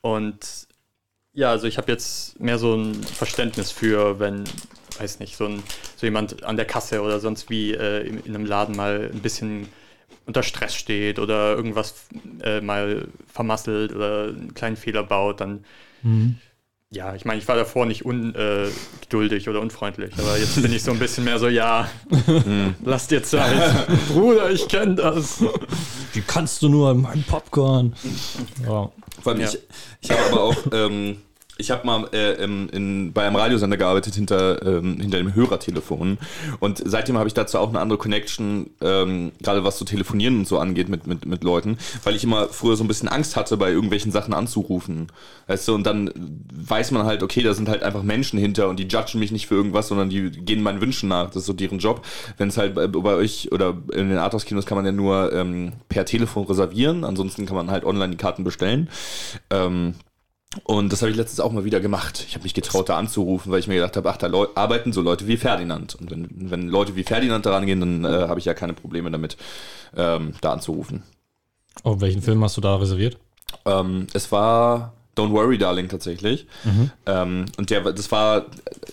Und 0.00 0.66
ja, 1.32 1.50
also 1.50 1.66
ich 1.66 1.78
habe 1.78 1.90
jetzt 1.92 2.40
mehr 2.40 2.58
so 2.58 2.74
ein 2.74 2.94
Verständnis 3.04 3.70
für, 3.70 4.18
wenn 4.18 4.44
weiß 5.00 5.18
nicht, 5.20 5.36
so, 5.36 5.46
ein, 5.46 5.62
so 5.96 6.06
jemand 6.06 6.42
an 6.44 6.56
der 6.56 6.66
Kasse 6.66 7.02
oder 7.02 7.20
sonst 7.20 7.50
wie 7.50 7.72
äh, 7.72 8.06
in, 8.06 8.18
in 8.20 8.34
einem 8.34 8.46
Laden 8.46 8.76
mal 8.76 9.10
ein 9.12 9.20
bisschen 9.20 9.68
unter 10.26 10.42
Stress 10.42 10.74
steht 10.74 11.18
oder 11.18 11.54
irgendwas 11.56 11.94
äh, 12.42 12.60
mal 12.60 13.08
vermasselt 13.32 13.94
oder 13.94 14.24
einen 14.28 14.54
kleinen 14.54 14.76
Fehler 14.76 15.02
baut, 15.04 15.40
dann 15.40 15.64
ja, 16.90 17.14
ich 17.16 17.24
meine, 17.24 17.40
ich 17.40 17.48
war 17.48 17.56
davor 17.56 17.84
nicht 17.84 18.04
ungeduldig 18.04 19.48
oder 19.48 19.60
unfreundlich, 19.60 20.14
aber 20.18 20.38
jetzt 20.38 20.62
bin 20.62 20.72
ich 20.72 20.84
so 20.84 20.92
ein 20.92 21.00
bisschen 21.00 21.24
mehr 21.24 21.38
so, 21.40 21.48
ja, 21.48 21.88
lass 22.84 23.08
dir 23.08 23.22
Zeit. 23.24 23.86
Bruder, 24.08 24.50
ich 24.50 24.68
kenne 24.68 24.94
das. 24.94 25.42
Wie 26.12 26.20
kannst 26.20 26.62
du 26.62 26.68
nur 26.68 26.94
mein 26.94 27.24
Popcorn? 27.24 27.94
Ja. 28.62 28.90
Vor 29.20 29.32
allem 29.32 29.40
Ja. 29.40 29.48
ich, 29.48 29.58
ich 30.00 30.10
habe 30.12 30.22
aber 30.30 30.40
auch, 30.42 30.56
ähm, 30.72 31.16
ich 31.58 31.70
habe 31.70 31.86
mal 31.86 32.08
äh, 32.12 32.42
im, 32.42 32.68
in, 32.70 33.12
bei 33.12 33.26
einem 33.26 33.36
Radiosender 33.36 33.76
gearbeitet 33.76 34.14
hinter, 34.14 34.62
ähm, 34.64 35.00
hinter 35.00 35.18
dem 35.18 35.34
Hörertelefon 35.34 36.18
und 36.60 36.82
seitdem 36.84 37.16
habe 37.16 37.28
ich 37.28 37.34
dazu 37.34 37.58
auch 37.58 37.70
eine 37.70 37.80
andere 37.80 37.98
Connection, 37.98 38.70
ähm, 38.80 39.32
gerade 39.42 39.64
was 39.64 39.78
so 39.78 39.84
Telefonieren 39.84 40.38
und 40.38 40.48
so 40.48 40.58
angeht 40.58 40.88
mit, 40.88 41.06
mit, 41.06 41.24
mit 41.24 41.44
Leuten, 41.44 41.78
weil 42.04 42.14
ich 42.14 42.24
immer 42.24 42.48
früher 42.48 42.76
so 42.76 42.84
ein 42.84 42.88
bisschen 42.88 43.08
Angst 43.08 43.36
hatte, 43.36 43.56
bei 43.56 43.70
irgendwelchen 43.70 44.12
Sachen 44.12 44.34
anzurufen. 44.34 45.08
Weißt 45.46 45.68
du, 45.68 45.74
und 45.74 45.86
dann 45.86 46.10
weiß 46.52 46.90
man 46.90 47.06
halt, 47.06 47.22
okay, 47.22 47.42
da 47.42 47.54
sind 47.54 47.68
halt 47.68 47.82
einfach 47.82 48.02
Menschen 48.02 48.38
hinter 48.38 48.68
und 48.68 48.78
die 48.78 48.88
judgen 48.88 49.20
mich 49.20 49.32
nicht 49.32 49.46
für 49.46 49.54
irgendwas, 49.54 49.88
sondern 49.88 50.10
die 50.10 50.30
gehen 50.30 50.62
meinen 50.62 50.80
Wünschen 50.80 51.08
nach. 51.08 51.28
Das 51.28 51.36
ist 51.36 51.46
so 51.46 51.52
deren 51.52 51.78
Job. 51.78 52.04
Wenn 52.36 52.48
es 52.48 52.58
halt 52.58 52.74
bei, 52.74 52.86
bei 52.86 53.14
euch 53.14 53.52
oder 53.52 53.76
in 53.92 54.08
den 54.08 54.18
Arthouse-Kinos 54.18 54.66
kann 54.66 54.76
man 54.76 54.84
ja 54.84 54.92
nur 54.92 55.32
ähm, 55.32 55.72
per 55.88 56.04
Telefon 56.04 56.46
reservieren, 56.46 57.04
ansonsten 57.04 57.46
kann 57.46 57.56
man 57.56 57.70
halt 57.70 57.84
online 57.84 58.10
die 58.10 58.16
Karten 58.16 58.44
bestellen. 58.44 58.88
Ähm, 59.50 59.94
und 60.64 60.92
das 60.92 61.02
habe 61.02 61.10
ich 61.10 61.16
letztens 61.16 61.40
auch 61.40 61.52
mal 61.52 61.64
wieder 61.64 61.80
gemacht. 61.80 62.24
Ich 62.26 62.34
habe 62.34 62.42
mich 62.42 62.54
getraut, 62.54 62.88
da 62.88 62.96
anzurufen, 62.96 63.52
weil 63.52 63.60
ich 63.60 63.68
mir 63.68 63.74
gedacht 63.76 63.96
habe, 63.96 64.10
ach, 64.10 64.16
da 64.16 64.30
arbeiten 64.54 64.92
so 64.92 65.00
Leute 65.02 65.26
wie 65.26 65.36
Ferdinand. 65.36 65.94
Und 65.94 66.10
wenn, 66.10 66.28
wenn 66.50 66.68
Leute 66.68 66.96
wie 66.96 67.04
Ferdinand 67.04 67.46
daran 67.46 67.66
gehen, 67.66 67.80
dann 67.80 68.04
äh, 68.04 68.28
habe 68.28 68.38
ich 68.38 68.44
ja 68.44 68.54
keine 68.54 68.72
Probleme 68.72 69.10
damit, 69.10 69.36
ähm, 69.96 70.34
da 70.40 70.52
anzurufen. 70.52 71.02
Oh, 71.84 72.00
welchen 72.00 72.22
Film 72.22 72.42
hast 72.42 72.56
du 72.56 72.60
da 72.60 72.76
reserviert? 72.76 73.18
Ähm, 73.64 74.06
es 74.12 74.32
war 74.32 74.95
Don't 75.16 75.30
Worry 75.32 75.56
Darling 75.58 75.88
tatsächlich. 75.88 76.46
Ähm, 77.06 77.46
und 77.56 77.70
der, 77.70 77.80
das 77.92 78.12
war 78.12 78.46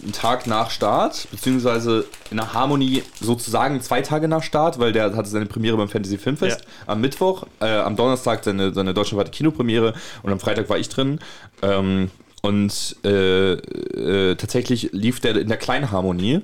ein 0.06 0.12
Tag 0.13 0.48
nach 0.48 0.70
Start, 0.70 1.27
beziehungsweise 1.32 2.06
in 2.32 2.38
der 2.38 2.53
Harmonie 2.53 3.03
sozusagen 3.20 3.82
zwei 3.82 4.01
Tage 4.01 4.27
nach 4.27 4.42
Start, 4.44 4.80
weil 4.80 4.94
der 4.94 5.15
hatte 5.15 5.30
seine 5.30 5.46
Premiere 5.48 5.75
beim 5.77 5.89
Fantasy 5.89 6.18
Filmfest 6.18 6.62
Ja. 6.62 6.68
am 6.88 7.01
Mittwoch, 7.01 7.46
äh, 7.60 7.65
am 7.80 7.96
Donnerstag 7.96 8.44
seine, 8.44 8.74
seine 8.74 8.94
deutschlandweite 8.94 9.32
Kinopremiere 9.32 9.94
und 10.24 10.32
am 10.32 10.39
Freitag 10.39 10.70
war 10.70 10.77
ich 10.77 10.89
drin. 10.89 11.20
Ähm, 11.62 12.10
und 12.42 12.96
äh, 13.06 13.53
äh, 13.53 14.36
tatsächlich 14.36 14.89
lief 14.92 15.20
der 15.20 15.36
in 15.38 15.48
der 15.48 15.58
Kleinharmonie. 15.58 16.42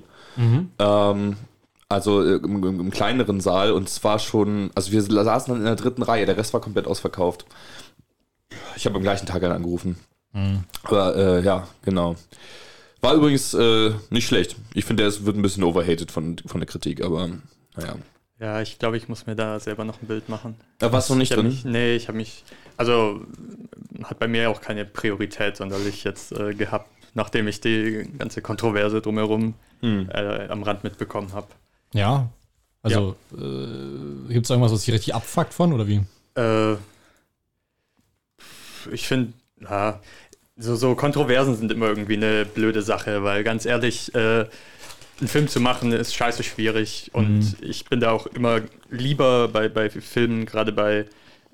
Ähm, 0.79 1.35
also 1.89 2.23
äh, 2.23 2.35
im, 2.35 2.63
im, 2.63 2.79
im 2.79 2.91
kleineren 2.91 3.41
Saal 3.41 3.71
und 3.71 3.87
es 3.87 4.03
war 4.03 4.19
schon, 4.19 4.69
also 4.75 4.91
wir 4.91 5.01
saßen 5.01 5.51
dann 5.51 5.61
in 5.61 5.65
der 5.65 5.75
dritten 5.75 6.03
Reihe, 6.03 6.25
der 6.25 6.37
Rest 6.37 6.53
war 6.53 6.61
komplett 6.61 6.85
ausverkauft. 6.87 7.45
Ich 8.75 8.85
habe 8.85 8.95
am 8.95 9.01
gleichen 9.03 9.25
Tag 9.25 9.41
dann 9.41 9.51
angerufen. 9.51 9.97
Aber 10.83 11.15
äh, 11.15 11.41
ja, 11.43 11.67
genau. 11.83 12.15
War 13.01 13.15
übrigens 13.15 13.53
äh, 13.53 13.91
nicht 14.09 14.27
schlecht. 14.27 14.55
Ich 14.73 14.85
finde, 14.85 15.03
es 15.05 15.25
wird 15.25 15.35
ein 15.35 15.41
bisschen 15.41 15.63
overhated 15.63 16.11
von, 16.11 16.37
von 16.45 16.59
der 16.59 16.67
Kritik, 16.67 17.03
aber 17.03 17.29
naja. 17.75 17.95
Ja, 18.39 18.61
ich 18.61 18.79
glaube, 18.79 18.97
ich 18.97 19.09
muss 19.09 19.25
mir 19.25 19.35
da 19.35 19.59
selber 19.59 19.83
noch 19.83 20.01
ein 20.01 20.07
Bild 20.07 20.29
machen. 20.29 20.55
Da 20.77 20.91
warst 20.91 21.09
du 21.09 21.13
noch 21.13 21.19
nicht 21.19 21.35
drin? 21.35 21.47
mich, 21.47 21.65
nee, 21.65 21.95
ich 21.95 22.07
habe 22.07 22.17
mich, 22.17 22.43
also 22.77 23.21
hat 24.03 24.19
bei 24.19 24.27
mir 24.27 24.49
auch 24.49 24.61
keine 24.61 24.85
Priorität 24.85 25.57
sonderlich 25.57 26.03
jetzt 26.05 26.31
äh, 26.31 26.53
gehabt, 26.53 26.89
nachdem 27.15 27.47
ich 27.47 27.59
die 27.59 28.09
ganze 28.17 28.41
Kontroverse 28.41 29.01
drumherum 29.01 29.55
Hm. 29.81 30.09
äh, 30.13 30.47
am 30.49 30.63
Rand 30.63 30.83
mitbekommen 30.83 31.31
habe. 31.33 31.47
Ja. 31.93 32.29
Also, 32.81 33.15
äh, 33.33 34.33
gibt 34.33 34.45
es 34.45 34.49
irgendwas, 34.49 34.73
was 34.73 34.83
dich 34.83 34.93
richtig 34.93 35.15
abfuckt 35.15 35.53
von 35.53 35.71
oder 35.73 35.87
wie? 35.87 36.01
Äh, 36.35 36.75
ich 38.91 39.07
finde, 39.07 39.33
ja, 39.61 39.99
so, 40.57 40.75
so 40.75 40.95
Kontroversen 40.95 41.55
sind 41.55 41.71
immer 41.71 41.87
irgendwie 41.87 42.17
eine 42.17 42.45
blöde 42.45 42.81
Sache, 42.81 43.23
weil 43.23 43.43
ganz 43.43 43.65
ehrlich, 43.65 44.13
äh, 44.13 44.45
einen 45.19 45.27
Film 45.27 45.47
zu 45.47 45.59
machen 45.59 45.91
ist 45.91 46.15
scheiße 46.15 46.43
schwierig 46.43 47.11
und 47.13 47.57
ich 47.61 47.85
bin 47.85 47.99
da 47.99 48.11
auch 48.11 48.25
immer 48.27 48.61
lieber 48.89 49.49
bei, 49.49 49.67
bei 49.67 49.89
Filmen, 49.89 50.45
gerade 50.45 50.71
bei 50.71 51.05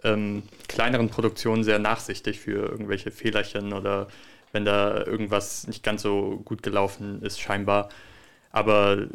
ähm, 0.04 0.44
kleineren 0.68 1.10
Produktionen, 1.10 1.64
sehr 1.64 1.80
nachsichtig 1.80 2.40
für 2.40 2.70
irgendwelche 2.70 3.12
Fehlerchen 3.12 3.74
oder 3.74 4.08
wenn 4.52 4.66
da 4.66 5.04
irgendwas 5.06 5.68
nicht 5.68 5.84
ganz 5.84 6.02
so 6.04 6.42
gut 6.46 6.64
gelaufen 6.64 7.22
ist, 7.24 7.42
scheinbar. 7.42 7.90
Aber 8.52 9.08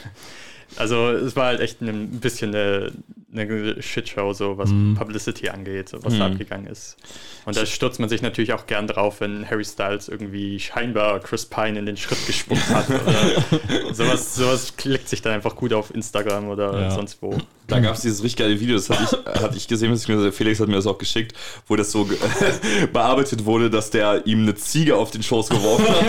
also 0.76 1.10
es 1.10 1.34
war 1.34 1.46
halt 1.46 1.60
echt 1.60 1.80
ein 1.80 2.20
bisschen 2.20 2.54
eine, 2.54 2.92
eine 3.38 3.82
Shitshow, 3.82 4.32
so 4.32 4.58
was 4.58 4.70
Publicity 4.98 5.48
angeht, 5.48 5.88
so 5.88 5.98
was 6.02 6.16
da 6.18 6.26
abgegangen 6.26 6.66
ist. 6.66 6.96
Und 7.44 7.56
da 7.56 7.64
stürzt 7.64 8.00
man 8.00 8.08
sich 8.08 8.22
natürlich 8.22 8.52
auch 8.52 8.66
gern 8.66 8.86
drauf, 8.88 9.20
wenn 9.20 9.48
Harry 9.48 9.64
Styles 9.64 10.08
irgendwie 10.08 10.58
scheinbar 10.58 11.20
Chris 11.20 11.46
Pine 11.46 11.78
in 11.78 11.86
den 11.86 11.96
Schritt 11.96 12.26
gespuckt 12.26 12.68
hat. 12.70 12.88
Oder 12.88 13.94
sowas, 13.94 14.34
sowas 14.34 14.76
klickt 14.76 15.08
sich 15.08 15.22
dann 15.22 15.32
einfach 15.34 15.54
gut 15.54 15.72
auf 15.72 15.94
Instagram 15.94 16.48
oder 16.48 16.80
Ja. 16.80 16.90
sonst 16.90 17.18
wo. 17.20 17.38
Da 17.68 17.80
gab 17.80 17.94
es 17.96 18.02
dieses 18.02 18.22
richtig 18.22 18.38
geile 18.44 18.60
Video, 18.60 18.76
das 18.76 18.90
hatte 18.90 19.02
ich, 19.34 19.34
hatte 19.42 19.56
ich 19.56 19.66
gesehen, 19.68 19.90
beziehungsweise 19.92 20.30
Felix 20.32 20.60
hat 20.60 20.68
mir 20.68 20.76
das 20.76 20.86
auch 20.86 20.98
geschickt, 20.98 21.34
wo 21.68 21.74
das 21.76 21.90
so 21.92 22.08
bearbeitet 22.92 23.44
wurde, 23.44 23.70
dass 23.70 23.90
der 23.90 24.26
ihm 24.26 24.42
eine 24.42 24.54
Ziege 24.54 24.96
auf 24.96 25.10
den 25.10 25.22
Schoß 25.22 25.48
geworfen 25.48 25.86
hat. 25.88 26.04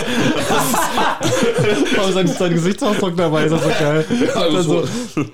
Oh, 1.99 2.11
sein, 2.11 2.27
sein 2.27 2.53
Gesichtsausdruck 2.53 3.15
dabei 3.17 3.45
ist 3.45 3.51
das 3.51 3.63
so 3.63 3.69
geil. 3.69 4.05
Also 4.35 4.61
so, 4.61 5.25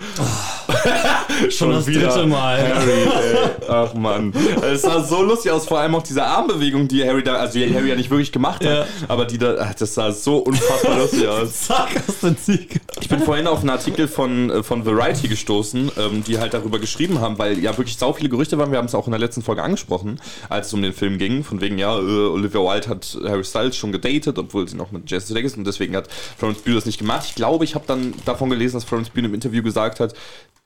schon 1.50 1.72
das 1.72 1.86
dritte 1.86 2.26
Mal. 2.26 2.58
Harry, 2.62 2.92
ey. 2.92 3.38
Ach 3.68 3.94
man. 3.94 4.34
Es 4.62 4.82
sah 4.84 5.04
so 5.04 5.22
lustig 5.24 5.52
aus, 5.52 5.66
vor 5.68 5.80
allem 5.80 5.96
auch 5.96 6.04
diese 6.04 6.24
Armbewegung, 6.24 6.88
die 6.88 7.04
Harry 7.08 7.24
da, 7.24 7.36
also 7.36 7.58
die 7.60 7.74
Harry 7.74 7.90
ja 7.90 7.96
nicht 7.96 8.10
wirklich 8.10 8.32
gemacht 8.32 8.64
hat, 8.66 8.72
Ja. 8.72 8.86
aber 9.08 9.26
die 9.26 9.38
da, 9.38 9.56
ach, 9.60 9.74
das 9.76 9.94
sah 9.94 10.12
so 10.12 10.38
unfassbar 10.38 10.98
lustig 10.98 11.28
aus. 11.28 11.62
Zack, 11.68 11.90
hast 12.08 12.24
den 12.24 12.36
Sieg. 12.38 12.82
Ich 13.02 13.10
bin 13.10 13.20
vorhin 13.20 13.48
auf 13.48 13.60
einen 13.62 13.70
Artikel 13.70 14.08
von, 14.08 14.50
äh, 14.50 14.64
von 14.64 14.86
Variety 14.86 15.28
gestoßen, 15.28 15.92
ähm, 15.98 16.24
die 16.24 16.40
halt 16.40 16.54
darüber 16.54 16.80
geschrieben 16.80 17.20
haben, 17.22 17.38
weil 17.40 17.60
ja 17.60 17.78
wirklich 17.78 17.98
sau 17.98 18.14
viele 18.14 18.30
Gerüchte 18.30 18.58
waren. 18.58 18.72
Wir 18.72 18.78
haben 18.78 18.86
es 18.86 18.96
auch 18.96 19.08
in 19.08 19.12
der 19.12 19.20
letzten 19.20 19.42
Folge 19.42 19.64
angesprochen, 19.64 20.20
als 20.50 20.68
es 20.68 20.74
um 20.74 20.82
den 20.82 20.94
Film 20.94 21.18
ging. 21.18 21.44
Von 21.44 21.62
wegen, 21.62 21.78
ja, 21.78 21.98
äh, 21.98 22.02
Olivia 22.02 22.62
Wilde 22.62 22.88
hat 22.90 23.18
Harry 23.26 23.44
Styles 23.44 23.76
schon 23.76 23.92
gedatet, 23.92 24.38
obwohl 24.38 24.68
sie 24.68 24.76
noch 24.76 24.92
mit 24.92 25.10
Jesse 25.10 25.28
Sudeikis 25.28 25.54
ist 25.54 25.58
und 25.58 25.66
deswegen 25.66 25.96
hat 25.96 26.08
Florence 26.38 26.62
Pugh 26.62 26.76
das 26.76 26.86
nicht 26.86 26.98
gemacht. 27.00 27.24
Ich 27.28 27.36
glaube, 27.36 27.64
ich 27.66 27.76
habe 27.76 27.86
dann 27.88 28.14
davon 28.26 28.50
gelesen, 28.50 28.76
dass 28.78 28.84
Florence 28.84 29.10
Pugh 29.10 29.26
im 29.26 29.34
Interview 29.34 29.64
gesagt 29.64 30.00
hat, 30.00 30.14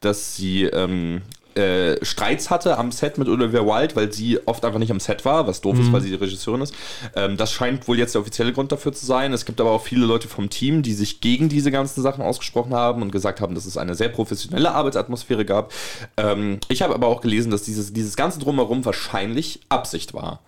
dass 0.07 0.35
sie 0.35 0.63
ähm, 0.63 1.21
äh, 1.57 2.03
Streits 2.05 2.49
hatte 2.49 2.77
am 2.77 2.91
Set 2.91 3.17
mit 3.17 3.27
Olivia 3.27 3.65
Wilde, 3.65 3.95
weil 3.95 4.13
sie 4.13 4.39
oft 4.45 4.63
einfach 4.63 4.79
nicht 4.79 4.91
am 4.91 4.99
Set 4.99 5.25
war, 5.25 5.47
was 5.47 5.61
doof 5.61 5.79
ist, 5.79 5.91
weil 5.91 6.01
sie 6.01 6.09
die 6.09 6.15
Regisseurin 6.15 6.61
ist. 6.61 6.73
Ähm, 7.15 7.35
das 7.35 7.51
scheint 7.51 7.87
wohl 7.87 7.97
jetzt 7.97 8.13
der 8.13 8.21
offizielle 8.21 8.53
Grund 8.53 8.71
dafür 8.71 8.93
zu 8.93 9.05
sein. 9.05 9.33
Es 9.33 9.45
gibt 9.45 9.59
aber 9.59 9.71
auch 9.71 9.81
viele 9.81 10.05
Leute 10.05 10.27
vom 10.27 10.49
Team, 10.49 10.83
die 10.83 10.93
sich 10.93 11.19
gegen 11.19 11.49
diese 11.49 11.71
ganzen 11.71 12.01
Sachen 12.01 12.23
ausgesprochen 12.23 12.73
haben 12.73 13.01
und 13.01 13.11
gesagt 13.11 13.41
haben, 13.41 13.55
dass 13.55 13.65
es 13.65 13.75
eine 13.75 13.95
sehr 13.95 14.09
professionelle 14.09 14.71
Arbeitsatmosphäre 14.71 15.45
gab. 15.45 15.73
Ähm, 16.15 16.59
ich 16.69 16.81
habe 16.83 16.93
aber 16.93 17.07
auch 17.07 17.21
gelesen, 17.21 17.51
dass 17.51 17.63
dieses, 17.63 17.91
dieses 17.91 18.15
ganze 18.15 18.39
Drumherum 18.39 18.85
wahrscheinlich 18.85 19.61
Absicht 19.69 20.13
war. 20.13 20.41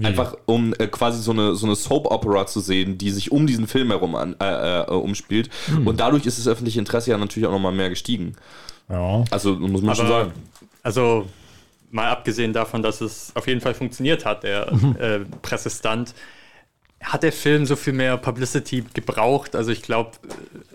Einfach 0.00 0.36
um 0.46 0.74
äh, 0.78 0.86
quasi 0.86 1.20
so 1.20 1.32
eine, 1.32 1.56
so 1.56 1.66
eine 1.66 1.74
Soap-Opera 1.74 2.46
zu 2.46 2.60
sehen, 2.60 2.98
die 2.98 3.10
sich 3.10 3.32
um 3.32 3.48
diesen 3.48 3.66
Film 3.66 3.88
herum 3.88 4.14
an, 4.14 4.36
äh, 4.40 4.82
äh, 4.82 4.90
umspielt. 4.90 5.50
Und 5.84 5.98
dadurch 5.98 6.24
ist 6.24 6.38
das 6.38 6.46
öffentliche 6.46 6.78
Interesse 6.78 7.10
ja 7.10 7.18
natürlich 7.18 7.48
auch 7.48 7.52
nochmal 7.52 7.72
mehr 7.72 7.90
gestiegen. 7.90 8.36
Ja. 8.88 9.24
Also 9.30 9.54
muss 9.56 9.82
man 9.82 9.94
schon 9.94 10.06
Aber, 10.06 10.24
sagen. 10.24 10.32
also 10.82 11.26
mal 11.90 12.08
abgesehen 12.10 12.52
davon, 12.52 12.82
dass 12.82 13.00
es 13.00 13.32
auf 13.34 13.46
jeden 13.46 13.60
Fall 13.60 13.74
funktioniert 13.74 14.24
hat, 14.24 14.42
der 14.42 14.68
äh, 14.98 15.20
Pressestand, 15.42 16.14
hat 17.00 17.22
der 17.22 17.32
Film 17.32 17.64
so 17.64 17.76
viel 17.76 17.92
mehr 17.92 18.16
Publicity 18.16 18.84
gebraucht. 18.92 19.54
Also 19.54 19.70
ich 19.70 19.82
glaube, 19.82 20.12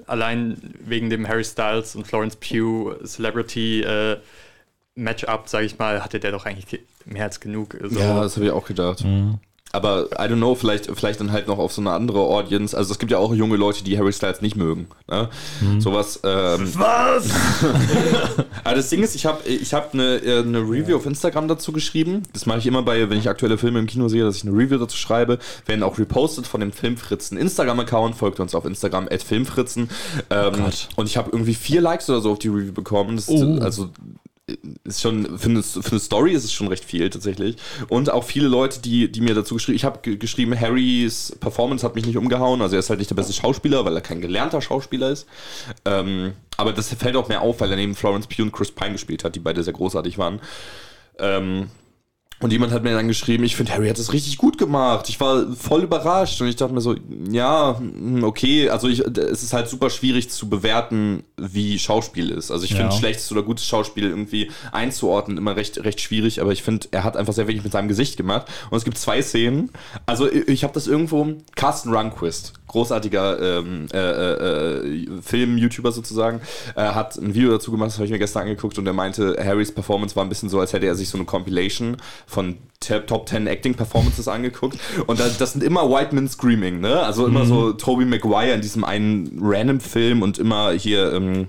allein 0.07 0.57
wegen 0.79 1.09
dem 1.09 1.27
Harry 1.27 1.43
Styles 1.43 1.95
und 1.95 2.07
Florence 2.07 2.35
Pugh 2.37 2.95
Celebrity 3.05 3.81
äh, 3.81 4.17
Matchup, 4.95 5.49
sage 5.49 5.65
ich 5.65 5.77
mal, 5.79 6.03
hatte 6.03 6.19
der 6.19 6.31
doch 6.31 6.45
eigentlich 6.45 6.67
ge- 6.67 6.79
mehr 7.05 7.23
als 7.25 7.39
genug. 7.39 7.75
Also, 7.81 7.99
Ja, 7.99 8.21
das 8.21 8.35
habe 8.37 8.45
ich 8.45 8.51
auch 8.51 8.65
gedacht. 8.65 9.03
Aber 9.73 10.05
I 10.13 10.29
don't 10.31 10.37
know, 10.37 10.55
vielleicht, 10.55 10.85
vielleicht 10.85 11.19
dann 11.19 11.31
halt 11.31 11.47
noch 11.47 11.57
auf 11.57 11.73
so 11.73 11.81
eine 11.81 11.91
andere 11.91 12.19
Audience. 12.19 12.77
Also 12.77 12.93
es 12.93 12.99
gibt 12.99 13.11
ja 13.11 13.17
auch 13.17 13.33
junge 13.33 13.57
Leute, 13.57 13.83
die 13.83 13.97
Harry 13.97 14.13
Styles 14.13 14.41
nicht 14.41 14.55
mögen. 14.55 14.87
Ne? 15.09 15.29
Sowas. 15.79 16.19
Ähm, 16.23 16.71
Was? 16.75 17.29
Aber 18.63 18.75
das 18.75 18.89
Ding 18.89 19.03
ist, 19.03 19.15
ich 19.15 19.25
habe 19.25 19.45
ich 19.47 19.73
hab 19.73 19.93
eine, 19.93 20.17
äh, 20.17 20.39
eine 20.39 20.59
Review 20.59 20.95
auf 20.95 21.05
Instagram 21.05 21.47
dazu 21.47 21.73
geschrieben. 21.73 22.23
Das 22.33 22.45
mache 22.45 22.59
ich 22.59 22.67
immer 22.67 22.83
bei, 22.83 23.09
wenn 23.09 23.17
ich 23.17 23.27
aktuelle 23.27 23.57
Filme 23.57 23.79
im 23.79 23.87
Kino 23.87 24.07
sehe, 24.07 24.23
dass 24.23 24.37
ich 24.37 24.43
eine 24.47 24.55
Review 24.55 24.77
dazu 24.77 24.95
schreibe. 24.95 25.39
Werden 25.65 25.83
auch 25.83 25.97
repostet 25.97 26.47
von 26.47 26.61
dem 26.61 26.71
Filmfritzen 26.71 27.37
Instagram-Account. 27.37 28.15
Folgt 28.15 28.39
uns 28.39 28.55
auf 28.55 28.65
Instagram, 28.65 29.09
Filmfritzen. 29.25 29.89
Ähm, 30.29 30.53
Gott. 30.53 30.89
und 30.95 31.07
ich 31.07 31.17
habe 31.17 31.31
irgendwie 31.31 31.55
vier 31.55 31.81
Likes 31.81 32.09
oder 32.09 32.21
so 32.21 32.31
auf 32.31 32.39
die 32.39 32.49
Review 32.49 32.73
bekommen. 32.73 33.15
Das, 33.15 33.27
Oh. 33.29 33.59
Also 33.61 33.89
ist 34.83 35.01
schon, 35.01 35.39
für 35.39 35.49
eine, 35.49 35.63
für 35.63 35.91
eine 35.91 35.99
Story 35.99 36.33
ist 36.33 36.43
es 36.43 36.51
schon 36.51 36.67
recht 36.67 36.83
viel 36.83 37.09
tatsächlich. 37.09 37.55
Und 37.87 38.11
auch 38.11 38.25
viele 38.25 38.47
Leute, 38.47 38.81
die, 38.81 39.09
die 39.09 39.21
mir 39.21 39.35
dazu 39.35 39.55
geschrieben, 39.55 39.77
ich 39.77 39.85
habe 39.85 40.17
geschrieben, 40.17 40.59
Harrys 40.59 41.33
Performance 41.39 41.85
hat 41.85 41.95
mich 41.95 42.05
nicht 42.05 42.17
umgehauen. 42.17 42.61
Also 42.61 42.75
er 42.75 42.79
ist 42.79 42.89
halt 42.89 42.99
nicht 42.99 43.09
der 43.09 43.15
beste 43.15 43.33
Schauspieler, 43.33 43.85
weil 43.85 43.95
er 43.95 44.01
kein 44.01 44.19
gelernter 44.19 44.61
Schauspieler 44.61 45.09
ist. 45.11 45.27
Ähm, 45.85 46.33
aber 46.57 46.73
das 46.73 46.93
fällt 46.93 47.15
auch 47.15 47.29
mehr 47.29 47.41
auf, 47.41 47.61
weil 47.61 47.71
er 47.71 47.77
neben 47.77 47.95
Florence 47.95 48.27
Pugh 48.27 48.43
und 48.43 48.51
Chris 48.51 48.71
Pine 48.71 48.93
gespielt 48.93 49.23
hat, 49.23 49.35
die 49.35 49.39
beide 49.39 49.63
sehr 49.63 49.73
großartig 49.73 50.17
waren. 50.17 50.41
Ähm, 51.19 51.69
und 52.43 52.51
jemand 52.51 52.71
hat 52.73 52.83
mir 52.83 52.93
dann 52.93 53.07
geschrieben, 53.07 53.43
ich 53.43 53.55
finde, 53.55 53.71
Harry 53.73 53.87
hat 53.87 53.97
es 53.97 54.13
richtig 54.13 54.37
gut 54.37 54.57
gemacht. 54.57 55.09
Ich 55.09 55.19
war 55.19 55.47
voll 55.55 55.83
überrascht 55.83 56.41
und 56.41 56.47
ich 56.47 56.55
dachte 56.55 56.73
mir 56.73 56.81
so, 56.81 56.95
ja, 57.31 57.77
hm, 57.79 58.23
okay, 58.23 58.69
also 58.69 58.87
ich, 58.87 58.99
es 58.99 59.43
ist 59.43 59.53
halt 59.53 59.67
super 59.69 59.89
schwierig 59.89 60.29
zu 60.29 60.49
bewerten, 60.49 61.23
wie 61.37 61.79
Schauspiel 61.79 62.29
ist. 62.29 62.51
Also 62.51 62.65
ich 62.65 62.71
Ja. 62.71 62.77
finde 62.77 62.91
schlechtes 62.95 63.31
oder 63.31 63.43
gutes 63.43 63.65
Schauspiel 63.65 64.03
irgendwie 64.05 64.51
einzuordnen 64.71 65.37
immer 65.37 65.55
recht, 65.55 65.83
recht 65.83 66.01
schwierig, 66.01 66.41
aber 66.41 66.51
ich 66.51 66.63
finde, 66.63 66.87
er 66.91 67.03
hat 67.03 67.17
einfach 67.17 67.33
sehr 67.33 67.47
wenig 67.47 67.63
mit 67.63 67.71
seinem 67.71 67.87
Gesicht 67.87 68.17
gemacht. 68.17 68.47
Und 68.69 68.77
es 68.77 68.83
gibt 68.83 68.97
zwei 68.97 69.21
Szenen. 69.21 69.71
Also 70.05 70.29
ich, 70.31 70.47
ich 70.47 70.63
habe 70.63 70.73
das 70.73 70.87
irgendwo, 70.87 71.27
Carsten 71.55 71.93
Runquist, 71.93 72.53
großartiger 72.73 73.59
ähm, 73.59 73.87
äh, 73.93 73.97
äh, 73.97 74.77
äh, 74.77 75.07
Film-YouTuber 75.21 75.91
sozusagen, 75.91 76.41
äh, 76.75 76.81
hat 76.81 77.15
ein 77.15 77.33
Video 77.33 77.51
dazu 77.51 77.71
gemacht, 77.71 77.89
das 77.89 77.95
habe 77.95 78.05
ich 78.05 78.11
mir 78.11 78.19
gestern 78.19 78.43
angeguckt 78.43 78.77
und 78.79 78.87
er 78.87 78.93
meinte, 78.93 79.37
Harrys 79.41 79.71
Performance 79.71 80.15
war 80.15 80.23
ein 80.23 80.29
bisschen 80.29 80.49
so, 80.49 80.59
als 80.59 80.73
hätte 80.73 80.87
er 80.87 80.95
sich 80.95 81.07
so 81.07 81.17
eine 81.17 81.25
Compilation 81.25 81.97
von 82.25 82.57
Top 82.79 83.29
10 83.29 83.47
Acting 83.47 83.75
Performances 83.75 84.27
angeguckt 84.27 84.77
und 85.07 85.19
da, 85.19 85.29
das 85.29 85.53
sind 85.53 85.63
immer 85.63 85.89
White 85.89 86.13
Men 86.13 86.27
Screaming, 86.27 86.81
ne? 86.81 86.99
Also 87.01 87.27
immer 87.27 87.45
so 87.45 87.71
Tobey 87.71 88.03
Maguire 88.05 88.53
in 88.53 88.61
diesem 88.61 88.83
einen 88.83 89.37
random 89.39 89.79
Film 89.79 90.21
und 90.21 90.37
immer 90.37 90.71
hier 90.71 91.13
ähm, 91.13 91.47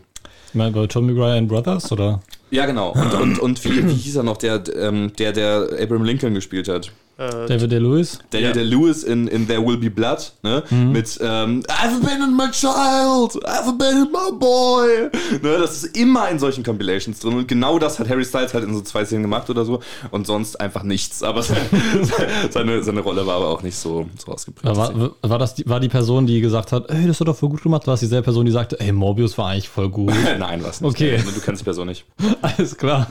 Ich 0.50 0.54
meine, 0.54 0.70
bei 0.70 0.86
Tommy 0.86 1.12
Maguire 1.12 1.38
and 1.38 1.48
Brothers, 1.48 1.90
oder? 1.90 2.20
ja 2.50 2.66
genau 2.66 2.92
und, 2.92 3.14
und, 3.14 3.38
und 3.40 3.64
wie, 3.64 3.88
wie 3.88 3.94
hieß 3.94 4.16
er 4.16 4.22
noch, 4.22 4.36
der, 4.36 4.62
ähm, 4.76 5.12
der 5.18 5.32
der 5.32 5.70
Abraham 5.80 6.04
Lincoln 6.04 6.34
gespielt 6.34 6.68
hat? 6.68 6.92
Äh, 7.16 7.46
David 7.46 7.70
Day 7.70 7.78
Lewis? 7.78 8.18
Daniel 8.30 8.48
Ja. 8.48 8.54
der 8.54 8.64
Lewis 8.64 9.04
in, 9.04 9.28
in 9.28 9.46
There 9.46 9.64
Will 9.64 9.76
Be 9.76 9.88
Blood, 9.90 10.32
ne? 10.42 10.62
Mit 10.70 11.18
ähm, 11.22 11.62
I've 11.68 12.02
abandoned 12.02 12.36
my 12.36 12.50
child, 12.50 13.36
I've 13.46 13.68
abandoned 13.68 14.10
my 14.12 14.36
boy. 14.36 15.10
Ne? 15.42 15.58
Das 15.58 15.82
ist 15.84 15.96
immer 15.96 16.28
in 16.30 16.38
solchen 16.40 16.64
Compilations 16.64 17.20
drin. 17.20 17.34
Und 17.34 17.46
genau 17.48 17.78
das 17.78 17.98
hat 17.98 18.08
Harry 18.08 18.24
Styles 18.24 18.52
halt 18.52 18.64
in 18.64 18.74
so 18.74 18.80
zwei 18.80 19.04
Szenen 19.04 19.22
gemacht 19.22 19.48
oder 19.48 19.64
so. 19.64 19.80
Und 20.10 20.26
sonst 20.26 20.60
einfach 20.60 20.82
nichts. 20.82 21.22
Aber 21.22 21.42
seine, 22.50 22.82
seine 22.82 23.00
Rolle 23.00 23.26
war 23.26 23.36
aber 23.36 23.48
auch 23.48 23.62
nicht 23.62 23.76
so, 23.76 24.06
so 24.24 24.32
ausgeprägt. 24.32 24.76
War, 24.76 25.12
war 25.22 25.38
das 25.38 25.54
die, 25.54 25.68
war 25.68 25.80
die 25.80 25.88
Person, 25.88 26.26
die 26.26 26.40
gesagt 26.40 26.72
hat, 26.72 26.90
ey, 26.90 27.06
das 27.06 27.20
hat 27.20 27.28
doch 27.28 27.36
voll 27.36 27.48
gut 27.50 27.62
gemacht? 27.62 27.86
War 27.86 27.94
das 27.94 28.00
dieselbe 28.00 28.24
Person, 28.24 28.44
die 28.46 28.52
sagte, 28.52 28.78
ey, 28.80 28.92
Morbius 28.92 29.36
war 29.38 29.50
eigentlich 29.50 29.68
voll 29.68 29.88
gut? 29.88 30.12
Nein, 30.38 30.62
was 30.64 30.80
nicht. 30.80 30.90
Okay. 30.90 31.18
Du 31.18 31.40
kennst 31.40 31.60
die 31.60 31.64
Person 31.64 31.86
nicht. 31.86 32.04
Alles 32.42 32.76
klar. 32.76 33.06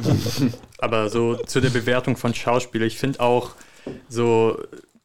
Aber 0.79 1.09
so 1.09 1.35
zu 1.45 1.61
der 1.61 1.69
Bewertung 1.69 2.17
von 2.17 2.33
Schauspielern, 2.33 2.87
ich 2.87 2.97
finde 2.97 3.19
auch 3.19 3.51
so, 4.09 4.59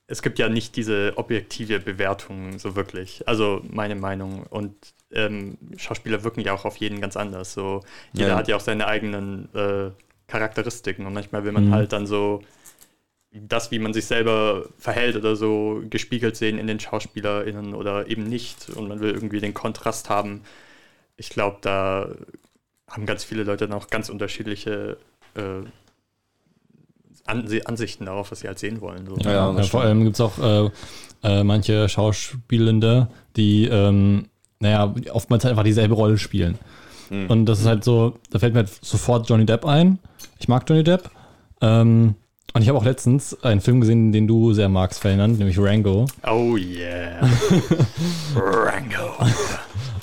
es 0.06 0.22
gibt 0.22 0.38
ja 0.38 0.48
nicht 0.48 0.76
diese 0.76 1.12
objektive 1.16 1.80
Bewertung 1.80 2.58
so 2.58 2.76
wirklich. 2.76 3.26
Also 3.28 3.62
meine 3.70 3.94
Meinung. 3.94 4.44
Und 4.44 4.74
ähm, 5.12 5.58
Schauspieler 5.76 6.24
wirken 6.24 6.40
ja 6.40 6.52
auch 6.54 6.64
auf 6.64 6.76
jeden 6.78 7.00
ganz 7.00 7.16
anders. 7.16 7.52
So, 7.52 7.82
jeder 8.12 8.30
Ja. 8.30 8.36
hat 8.36 8.48
ja 8.48 8.56
auch 8.56 8.60
seine 8.60 8.86
eigenen 8.86 9.48
äh, 9.54 9.90
Charakteristiken 10.26 11.06
und 11.06 11.14
manchmal 11.14 11.44
will 11.44 11.52
man 11.52 11.72
halt 11.72 11.92
dann 11.92 12.06
so 12.06 12.42
das, 13.30 13.70
wie 13.70 13.78
man 13.78 13.92
sich 13.92 14.06
selber 14.06 14.64
verhält 14.78 15.16
oder 15.16 15.36
so, 15.36 15.82
gespiegelt 15.90 16.36
sehen 16.36 16.58
in 16.58 16.66
den 16.66 16.80
SchauspielerInnen 16.80 17.74
oder 17.74 18.08
eben 18.08 18.24
nicht. 18.24 18.70
Und 18.70 18.88
man 18.88 19.00
will 19.00 19.10
irgendwie 19.12 19.40
den 19.40 19.54
Kontrast 19.54 20.08
haben. 20.08 20.42
Ich 21.16 21.28
glaube, 21.30 21.58
da 21.60 22.14
haben 22.88 23.04
ganz 23.06 23.24
viele 23.24 23.42
Leute 23.44 23.68
noch 23.68 23.88
ganz 23.90 24.08
unterschiedliche 24.08 24.96
äh, 25.34 25.60
Ansichten 27.28 28.06
darauf, 28.06 28.30
was 28.30 28.40
sie 28.40 28.48
halt 28.48 28.58
sehen 28.58 28.80
wollen. 28.80 29.06
So. 29.06 29.16
Ja, 29.22 29.30
Ja, 29.32 29.52
das 29.52 29.68
vor 29.68 29.82
allem 29.82 30.04
gibt 30.04 30.16
es 30.16 30.20
auch 30.20 30.38
äh, 30.38 30.70
äh, 31.22 31.44
manche 31.44 31.88
Schauspielende, 31.88 33.08
die, 33.36 33.66
ähm, 33.66 34.26
naja, 34.60 34.94
oftmals 35.12 35.44
halt 35.44 35.52
einfach 35.52 35.64
dieselbe 35.64 35.94
Rolle 35.94 36.18
spielen. 36.18 36.58
Und 37.10 37.46
das 37.46 37.60
ist 37.60 37.66
halt 37.66 37.84
so, 37.84 38.18
da 38.30 38.38
fällt 38.38 38.52
mir 38.52 38.60
halt 38.60 38.84
sofort 38.84 39.28
Johnny 39.30 39.46
Depp 39.46 39.64
ein. 39.64 39.98
Ich 40.40 40.48
mag 40.48 40.64
Johnny 40.68 40.84
Depp. 40.84 41.10
Ähm, 41.62 42.16
und 42.54 42.62
ich 42.62 42.68
habe 42.68 42.78
auch 42.78 42.84
letztens 42.84 43.42
einen 43.42 43.60
Film 43.60 43.80
gesehen, 43.80 44.12
den 44.12 44.26
du 44.26 44.52
sehr 44.52 44.68
magst, 44.68 45.00
Ferdinand, 45.00 45.38
nämlich 45.38 45.58
Rango. 45.58 46.06
Oh 46.26 46.56
yeah. 46.56 47.20
Rango. 48.36 49.14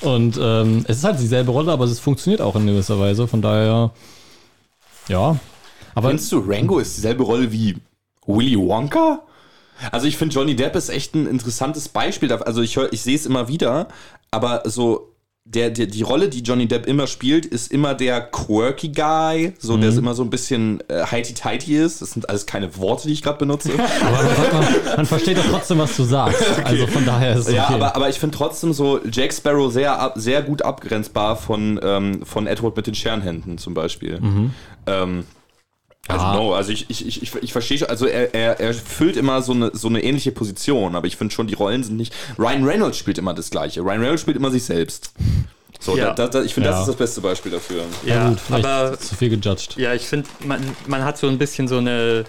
Und 0.01 0.39
ähm, 0.41 0.85
es 0.87 0.97
ist 0.97 1.03
halt 1.03 1.19
dieselbe 1.19 1.51
Rolle, 1.51 1.71
aber 1.71 1.85
es 1.85 1.99
funktioniert 1.99 2.41
auch 2.41 2.55
in 2.55 2.67
gewisser 2.67 2.99
Weise. 2.99 3.27
Von 3.27 3.41
daher, 3.41 3.91
ja. 5.07 5.37
Aber 5.95 6.09
Findest 6.09 6.31
du, 6.31 6.43
Rango 6.47 6.77
ist 6.79 6.95
dieselbe 6.97 7.23
Rolle 7.23 7.51
wie 7.51 7.77
Willy 8.27 8.57
Wonka? 8.57 9.21
Also 9.91 10.07
ich 10.07 10.15
finde, 10.17 10.35
Johnny 10.35 10.55
Depp 10.55 10.75
ist 10.75 10.89
echt 10.89 11.15
ein 11.15 11.25
interessantes 11.27 11.89
Beispiel 11.89 12.29
dafür. 12.29 12.47
Also 12.47 12.61
ich, 12.61 12.75
hör- 12.77 12.93
ich 12.93 13.01
sehe 13.01 13.15
es 13.15 13.25
immer 13.25 13.47
wieder, 13.47 13.87
aber 14.31 14.61
so 14.65 15.11
der, 15.47 15.69
der, 15.69 15.85
die 15.85 16.01
Rolle, 16.01 16.27
die 16.29 16.39
Johnny 16.41 16.65
Depp 16.67 16.87
immer 16.87 17.05
spielt, 17.05 17.45
ist 17.45 17.71
immer 17.71 17.93
der 17.93 18.19
quirky 18.21 18.89
Guy, 18.89 19.53
so 19.59 19.77
der 19.77 19.89
ist 19.89 19.97
immer 19.97 20.15
so 20.15 20.23
ein 20.23 20.31
bisschen 20.31 20.79
äh, 20.89 21.05
heity-tighty 21.05 21.75
ist. 21.77 22.01
Das 22.01 22.11
sind 22.11 22.27
alles 22.29 22.47
keine 22.47 22.75
Worte, 22.77 23.07
die 23.07 23.13
ich 23.13 23.21
gerade 23.21 23.37
benutze. 23.37 23.69
Aber 24.01 24.23
man, 24.59 24.67
man 24.97 25.05
versteht 25.05 25.37
doch 25.37 25.45
trotzdem, 25.45 25.77
was 25.77 25.95
du 25.97 26.03
sagst. 26.03 26.41
Also 26.63 26.87
von 26.87 27.05
daher 27.05 27.33
ist 27.33 27.41
es 27.41 27.47
okay. 27.47 27.55
Ja, 27.57 27.67
aber, 27.69 27.95
aber 27.95 28.09
ich 28.09 28.17
finde 28.17 28.35
trotzdem 28.35 28.73
so 28.73 28.99
Jack 29.11 29.33
Sparrow 29.33 29.71
sehr, 29.71 29.99
ab, 29.99 30.13
sehr 30.15 30.41
gut 30.41 30.63
abgrenzbar 30.63 31.35
von, 31.35 31.79
ähm, 31.83 32.25
von 32.25 32.47
Edward 32.47 32.75
mit 32.75 32.87
den 32.87 32.95
Scherenhänden 32.95 33.57
zum 33.59 33.73
Beispiel. 33.75 34.19
Ähm, 34.87 35.25
I 36.07 36.13
don't 36.13 36.19
Ah. 36.19 36.33
know, 36.35 36.53
also 36.53 36.71
ich, 36.71 36.87
ich, 36.89 37.07
ich, 37.07 37.23
ich, 37.23 37.35
ich 37.41 37.51
verstehe 37.51 37.79
schon, 37.79 37.87
also 37.89 38.05
er, 38.05 38.33
er, 38.35 38.59
er 38.59 38.73
füllt 38.75 39.17
immer 39.17 39.41
so 39.41 39.53
eine, 39.53 39.71
so 39.73 39.87
eine 39.87 40.03
ähnliche 40.03 40.31
Position, 40.31 40.95
aber 40.95 41.07
ich 41.07 41.17
finde 41.17 41.33
schon, 41.33 41.47
die 41.47 41.55
Rollen 41.55 41.83
sind 41.83 41.97
nicht. 41.97 42.13
Ryan 42.37 42.63
Reynolds 42.63 42.97
spielt 42.97 43.17
immer 43.17 43.33
das 43.33 43.49
Gleiche. 43.49 43.81
Ryan 43.81 44.01
Reynolds 44.01 44.21
spielt 44.21 44.37
immer 44.37 44.51
sich 44.51 44.63
selbst. 44.63 45.11
So, 45.79 45.97
Ja. 45.97 46.13
da, 46.13 46.27
da, 46.27 46.41
ich 46.41 46.53
finde, 46.53 46.69
Ja. 46.69 46.73
das 46.73 46.81
ist 46.81 46.87
das 46.89 46.95
beste 46.95 47.21
Beispiel 47.21 47.51
dafür. 47.51 47.83
ja, 48.05 48.15
Ja, 48.15 48.29
gut, 48.29 48.39
aber 48.51 48.97
zu 48.99 49.15
viel 49.15 49.29
gejudged. 49.29 49.75
ja, 49.77 49.93
ich 49.93 50.03
finde, 50.07 50.27
man, 50.45 50.61
man 50.87 51.03
hat 51.03 51.17
so 51.17 51.27
ein 51.27 51.37
bisschen 51.37 51.67
so 51.67 51.77
eine, 51.77 52.25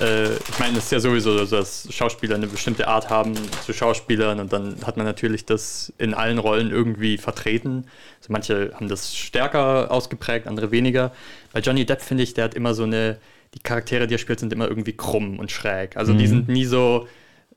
äh, 0.00 0.34
ich 0.34 0.58
meine, 0.58 0.76
es 0.78 0.84
ist 0.84 0.92
ja 0.92 1.00
sowieso 1.00 1.44
so, 1.44 1.56
dass 1.56 1.86
Schauspieler 1.90 2.34
eine 2.34 2.46
bestimmte 2.48 2.88
Art 2.88 3.08
haben 3.10 3.34
zu 3.64 3.72
Schauspielern 3.72 4.40
und 4.40 4.52
dann 4.52 4.76
hat 4.84 4.96
man 4.96 5.06
natürlich 5.06 5.44
das 5.46 5.92
in 5.98 6.14
allen 6.14 6.38
Rollen 6.38 6.70
irgendwie 6.70 7.16
vertreten. 7.18 7.86
Also 8.20 8.32
manche 8.32 8.72
haben 8.74 8.88
das 8.88 9.14
stärker 9.16 9.90
ausgeprägt, 9.90 10.46
andere 10.48 10.70
weniger. 10.70 11.12
Bei 11.52 11.60
Johnny 11.60 11.84
Depp 11.86 12.02
finde 12.02 12.24
ich, 12.24 12.34
der 12.34 12.44
hat 12.44 12.54
immer 12.54 12.74
so 12.74 12.82
eine, 12.82 13.18
die 13.54 13.60
Charaktere, 13.60 14.06
die 14.06 14.14
er 14.14 14.18
spielt, 14.18 14.40
sind 14.40 14.52
immer 14.52 14.68
irgendwie 14.68 14.92
krumm 14.94 15.38
und 15.38 15.50
schräg. 15.50 15.96
Also 15.96 16.12
die 16.12 16.26
sind 16.26 16.48
nie 16.48 16.64
so, 16.66 17.06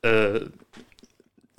äh, 0.01 0.41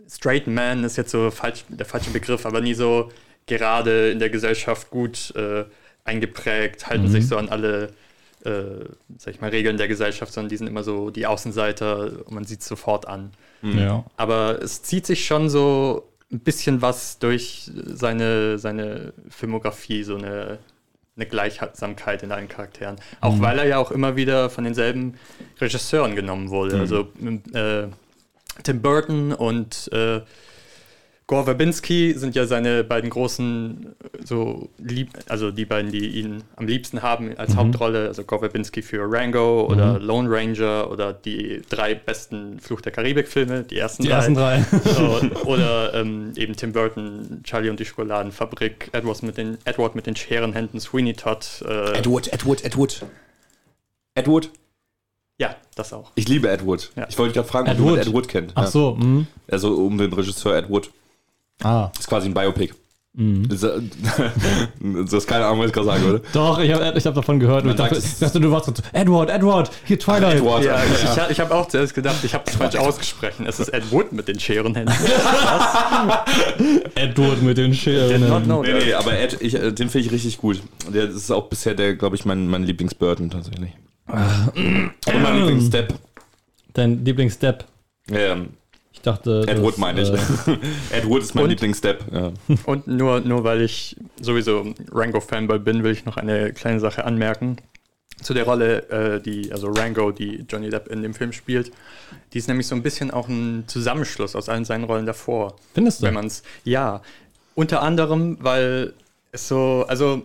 Straight 0.08 0.46
Man 0.46 0.82
ist 0.84 0.96
jetzt 0.96 1.10
so 1.10 1.30
falsch, 1.30 1.64
der 1.68 1.86
falsche 1.86 2.10
Begriff, 2.10 2.44
aber 2.46 2.60
nie 2.60 2.74
so 2.74 3.10
gerade 3.58 4.10
in 4.10 4.18
der 4.18 4.30
Gesellschaft 4.30 4.90
gut 4.90 5.34
äh, 5.36 5.64
eingeprägt, 6.04 6.86
halten 6.86 7.08
sich 7.08 7.28
so 7.28 7.36
an 7.36 7.48
alle, 7.48 7.92
äh, 8.44 8.84
sag 9.18 9.34
ich 9.34 9.40
mal, 9.40 9.50
Regeln 9.50 9.76
der 9.76 9.88
Gesellschaft, 9.88 10.32
sondern 10.32 10.48
die 10.48 10.56
sind 10.56 10.66
immer 10.66 10.82
so 10.82 11.10
die 11.10 11.26
Außenseiter 11.26 12.26
und 12.26 12.32
man 12.32 12.44
sieht 12.44 12.60
es 12.60 12.66
sofort 12.66 13.06
an. 13.06 13.32
Ja. 13.62 14.04
Aber 14.16 14.62
es 14.62 14.82
zieht 14.82 15.04
sich 15.04 15.26
schon 15.26 15.50
so 15.50 16.08
ein 16.32 16.40
bisschen 16.40 16.80
was 16.80 17.18
durch 17.18 17.70
seine, 17.74 18.58
seine 18.58 19.12
Filmografie, 19.28 20.04
so 20.04 20.16
eine, 20.16 20.58
eine 21.16 21.26
Gleichsamkeit 21.26 22.22
in 22.22 22.32
allen 22.32 22.48
Charakteren. 22.48 22.96
Auch 23.20 23.40
weil 23.40 23.58
er 23.58 23.66
ja 23.66 23.78
auch 23.78 23.90
immer 23.90 24.16
wieder 24.16 24.48
von 24.48 24.64
denselben 24.64 25.14
Regisseuren 25.60 26.14
genommen 26.14 26.50
wurde. 26.50 26.78
Also 26.78 27.08
äh, 27.52 27.88
Tim 28.62 28.80
Burton 28.80 29.32
und 29.32 29.90
äh, 29.92 30.20
Gore 31.30 31.44
Verbinski 31.44 32.14
sind 32.16 32.34
ja 32.34 32.44
seine 32.44 32.82
beiden 32.82 33.08
großen, 33.08 33.94
äh, 34.02 34.26
so 34.26 34.68
lieb, 34.78 35.10
also 35.28 35.52
die 35.52 35.64
beiden, 35.64 35.92
die 35.92 36.08
ihn 36.08 36.42
am 36.56 36.66
liebsten 36.66 37.02
haben 37.02 37.38
als 37.38 37.54
Hauptrolle. 37.54 38.08
Also 38.08 38.24
Gore 38.24 38.40
Verbinski 38.40 38.82
für 38.82 39.04
Rango 39.08 39.64
oder 39.70 40.00
Lone 40.00 40.28
Ranger 40.28 40.90
oder 40.90 41.12
die 41.12 41.62
drei 41.68 41.94
besten 41.94 42.58
Fluch 42.58 42.80
der 42.80 42.90
Karibik-Filme, 42.90 43.62
die 43.62 43.78
ersten 43.78 44.02
Die 44.02 44.08
drei. 44.08 44.16
ersten 44.16 44.34
drei. 44.34 44.64
So, 44.86 45.20
oder 45.44 45.94
ähm, 45.94 46.32
eben 46.34 46.56
Tim 46.56 46.72
Burton, 46.72 47.42
Charlie 47.44 47.70
und 47.70 47.78
die 47.78 47.84
Schokoladenfabrik, 47.84 48.90
Edward 48.90 49.22
mit 49.22 49.36
den, 49.38 49.58
Edward 49.64 49.94
mit 49.94 50.08
den 50.08 50.16
Scherenhänden, 50.16 50.80
Sweeney 50.80 51.14
Todd. 51.14 51.46
Äh, 51.64 51.96
Edward, 51.96 52.32
Edward, 52.32 52.64
Edward. 52.64 53.06
Edward? 54.16 54.50
ja, 55.38 55.54
das 55.76 55.92
auch. 55.92 56.10
Ich 56.16 56.28
liebe 56.28 56.50
Edward. 56.50 56.90
Ja. 56.96 57.06
Ich 57.08 57.16
wollte 57.18 57.34
gerade 57.34 57.46
fragen, 57.48 57.68
ob 57.68 57.74
Edward? 57.74 57.88
jemand 57.90 58.06
Edward 58.08 58.28
kennt. 58.28 58.52
Ach 58.56 58.64
Ja. 58.64 58.68
so, 58.68 58.96
mhm. 58.96 59.28
Also 59.48 59.74
um 59.76 59.96
den 59.96 60.12
Regisseur 60.12 60.56
Edward. 60.56 60.90
Ah, 61.62 61.90
ist 61.98 62.08
quasi 62.08 62.28
ein 62.28 62.34
Biopic. 62.34 62.74
Das, 63.12 63.64
äh, 63.64 63.80
du 64.78 65.04
hast 65.16 65.26
keine 65.26 65.44
Ahnung, 65.44 65.58
was 65.60 65.66
ich 65.66 65.72
gerade 65.72 65.86
sagen 65.88 66.04
würde. 66.04 66.22
Doch, 66.32 66.60
ich 66.60 66.72
habe 66.72 66.96
ich 66.96 67.04
hab 67.04 67.12
davon 67.14 67.40
gehört. 67.40 67.64
Und 67.64 67.70
ich 67.72 67.76
Man 67.76 67.88
dachte, 67.88 67.96
sagt, 67.96 68.06
es- 68.06 68.12
ich 68.14 68.18
dachte, 68.20 68.38
du 68.40 68.52
warst 68.52 68.66
so, 68.66 68.72
Edward, 68.92 69.30
Edward, 69.30 69.68
hier 69.84 69.98
Twilight. 69.98 70.36
Edward. 70.36 70.64
Ja, 70.64 70.76
ich, 70.84 71.02
Ja. 71.16 71.24
ich, 71.26 71.32
ich 71.32 71.40
habe 71.40 71.52
auch 71.54 71.66
zuerst 71.66 71.92
gedacht, 71.92 72.16
ich 72.22 72.32
habe 72.34 72.44
es 72.46 72.54
falsch 72.54 72.76
ausgesprochen. 72.76 73.46
Es 73.46 73.58
ist 73.58 73.68
Ed 73.70 73.90
Wood 73.90 74.12
mit 74.12 74.28
den 74.28 74.38
Scherenhänden. 74.38 74.94
Edward 76.94 77.42
mit 77.42 77.58
den 77.58 77.72
Did 77.72 77.74
not 77.74 77.76
Scheren. 77.78 78.44
know 78.44 78.62
Nee, 78.62 78.74
nee, 78.74 78.94
aber 78.94 79.18
Ed, 79.18 79.36
ich, 79.40 79.54
äh, 79.54 79.72
den 79.72 79.88
finde 79.90 80.06
ich 80.06 80.12
richtig 80.12 80.38
gut. 80.38 80.62
Der 80.88 81.06
das 81.06 81.16
ist 81.16 81.30
auch 81.32 81.48
bisher 81.48 81.74
der, 81.74 81.94
glaube 81.96 82.16
ich, 82.16 82.24
mein, 82.24 82.46
mein 82.46 82.62
Lieblings-Burton 82.64 83.30
tatsächlich. 83.30 83.72
Und 84.06 85.22
mein 85.22 85.36
Lieblings-Step. 85.38 85.94
Dein 86.74 87.04
Lieblingsstep. 87.04 87.64
Ähm, 88.10 88.50
Ich 89.00 89.04
dachte. 89.04 89.44
Ed 89.46 89.56
das, 89.56 89.62
Wood 89.62 89.78
meine 89.78 90.02
ich. 90.02 90.10
äh, 90.10 90.18
Ed 90.98 91.06
Wood 91.06 91.22
ist 91.22 91.34
mein? 91.34 91.46
Lieblings-Step. 91.48 92.04
Ja. 92.12 92.32
Und 92.66 92.86
nur, 92.86 93.20
nur 93.20 93.44
weil 93.44 93.62
ich 93.62 93.96
sowieso 94.20 94.74
Rango-Fanboy 94.92 95.58
bin, 95.58 95.82
will 95.82 95.92
ich 95.92 96.04
noch 96.04 96.18
eine 96.18 96.52
kleine 96.52 96.80
Sache 96.80 97.06
anmerken. 97.06 97.56
Zu 98.20 98.34
der 98.34 98.44
Rolle, 98.44 98.90
äh, 98.90 99.22
die, 99.22 99.50
also 99.52 99.68
Rango, 99.70 100.10
die 100.12 100.44
Johnny 100.46 100.68
Depp 100.68 100.88
in 100.88 101.02
dem 101.02 101.14
Film 101.14 101.32
spielt. 101.32 101.72
Die 102.34 102.38
ist 102.38 102.46
nämlich 102.48 102.66
so 102.66 102.74
ein 102.74 102.82
bisschen 102.82 103.10
auch 103.10 103.26
ein 103.28 103.64
Zusammenschluss 103.68 104.36
aus 104.36 104.50
allen 104.50 104.66
seinen 104.66 104.84
Rollen 104.84 105.06
davor. 105.06 105.56
Findest 105.72 106.02
du? 106.02 106.06
Wenn 106.06 106.14
man 106.14 106.26
es, 106.26 106.42
ja. 106.64 107.00
Unter 107.54 107.80
anderem, 107.80 108.36
weil 108.42 108.92
es 109.32 109.48
so, 109.48 109.86
also 109.88 110.20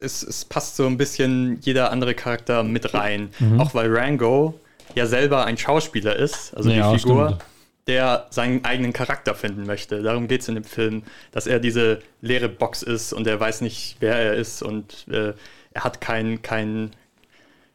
es, 0.00 0.24
es 0.24 0.44
passt 0.44 0.74
so 0.74 0.86
ein 0.86 0.98
bisschen 0.98 1.58
jeder 1.60 1.92
andere 1.92 2.14
Charakter 2.14 2.64
mit 2.64 2.92
rein. 2.92 3.28
Mhm. 3.38 3.60
Auch 3.60 3.72
weil 3.74 3.96
Rango 3.96 4.58
ja 4.96 5.06
selber 5.06 5.44
ein 5.44 5.56
Schauspieler 5.56 6.16
ist, 6.16 6.56
also 6.56 6.70
Ja, 6.70 6.92
die 6.92 6.98
Figur, 6.98 7.26
stimmt. 7.28 7.44
Der 7.90 8.28
seinen 8.30 8.64
eigenen 8.64 8.92
Charakter 8.92 9.34
finden 9.34 9.66
möchte. 9.66 10.00
Darum 10.02 10.28
geht 10.28 10.42
es 10.42 10.48
in 10.48 10.54
dem 10.54 10.64
Film, 10.64 11.02
dass 11.32 11.46
er 11.48 11.58
diese 11.58 11.98
leere 12.22 12.48
Box 12.48 12.82
ist 12.82 13.12
und 13.12 13.26
er 13.26 13.38
weiß 13.40 13.60
nicht, 13.62 13.96
wer 13.98 14.14
er 14.14 14.34
ist 14.34 14.62
und 14.62 15.06
äh, 15.08 15.34
er 15.72 15.84
hat 15.84 16.00
kein, 16.00 16.40
kein, 16.40 16.92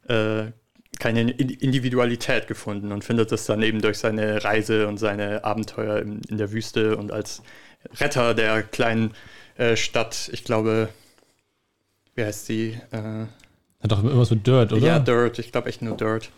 äh, 0.07 0.45
keine 0.99 1.19
In- 1.31 1.49
Individualität 1.49 2.47
gefunden 2.47 2.93
und 2.93 3.03
findet 3.03 3.31
das 3.33 3.45
dann 3.45 3.61
eben 3.61 3.81
durch 3.81 3.97
seine 3.97 4.43
Reise 4.43 4.87
und 4.87 4.97
seine 4.97 5.43
Abenteuer 5.43 5.99
in, 5.99 6.21
in 6.29 6.37
der 6.37 6.51
Wüste 6.53 6.95
und 6.95 7.11
als 7.11 7.43
Retter 7.99 8.33
der 8.33 8.63
kleinen 8.63 9.13
äh, 9.57 9.75
Stadt, 9.75 10.29
ich 10.31 10.43
glaube, 10.45 10.87
wie 12.15 12.23
heißt 12.23 12.47
die? 12.47 12.79
Äh, 12.91 13.25
Hat 13.81 13.91
doch 13.91 14.03
irgendwas 14.03 14.31
mit 14.31 14.47
Dirt, 14.47 14.71
oder? 14.71 14.85
ja, 14.85 14.99
Dirt, 14.99 15.39
ich 15.39 15.51
glaube 15.51 15.67
echt 15.67 15.81
nur 15.81 15.97
Dirt. 15.97 16.29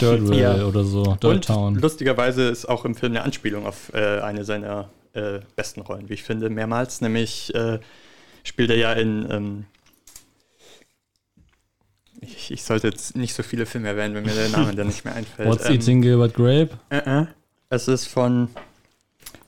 Dirtville 0.00 0.36
Ja. 0.58 0.64
oder 0.64 0.84
so. 0.84 1.02
Dirt 1.02 1.24
Und 1.24 1.44
Town. 1.46 1.74
lustigerweise 1.76 2.48
ist 2.48 2.68
auch 2.68 2.84
im 2.84 2.94
Film 2.94 3.12
eine 3.12 3.22
Anspielung 3.22 3.66
auf 3.66 3.92
äh, 3.94 4.20
eine 4.20 4.44
seiner 4.44 4.90
äh, 5.12 5.40
besten 5.56 5.80
Rollen, 5.82 6.08
wie 6.08 6.14
ich 6.14 6.22
finde, 6.24 6.50
mehrmals. 6.50 7.00
Nämlich 7.00 7.54
äh, 7.54 7.78
spielt 8.42 8.70
er 8.70 8.76
ja 8.76 8.92
in. 8.94 9.30
Ähm, 9.30 9.64
ich, 12.20 12.50
ich 12.50 12.62
sollte 12.64 12.88
jetzt 12.88 13.16
nicht 13.16 13.34
so 13.34 13.42
viele 13.42 13.66
Filme 13.66 13.88
erwähnen, 13.88 14.14
wenn 14.14 14.24
mir 14.24 14.34
der 14.34 14.48
Name 14.48 14.74
dann 14.74 14.86
nicht 14.86 15.04
mehr 15.04 15.14
einfällt. 15.14 15.48
What's 15.48 15.66
Ähm, 15.68 15.74
Eating 15.74 16.02
Gilbert 16.02 16.34
Grape? 16.34 16.70
äh, 16.90 17.22
äh. 17.22 17.26
Es 17.70 17.88
ist 17.88 18.06
von, 18.06 18.48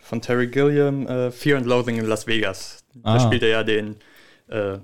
von 0.01 0.21
Terry 0.21 0.49
Gilliam, 0.49 1.07
äh, 1.07 1.31
Fear 1.31 1.59
and 1.59 1.66
Loathing 1.66 1.97
in 1.97 2.07
Las 2.07 2.27
Vegas. 2.27 2.85
Da 2.95 3.14
Ah. 3.16 3.21
spielt 3.21 3.42
er 3.42 3.49
ja 3.49 3.62
den. 3.62 3.97
Äh, 4.49 4.79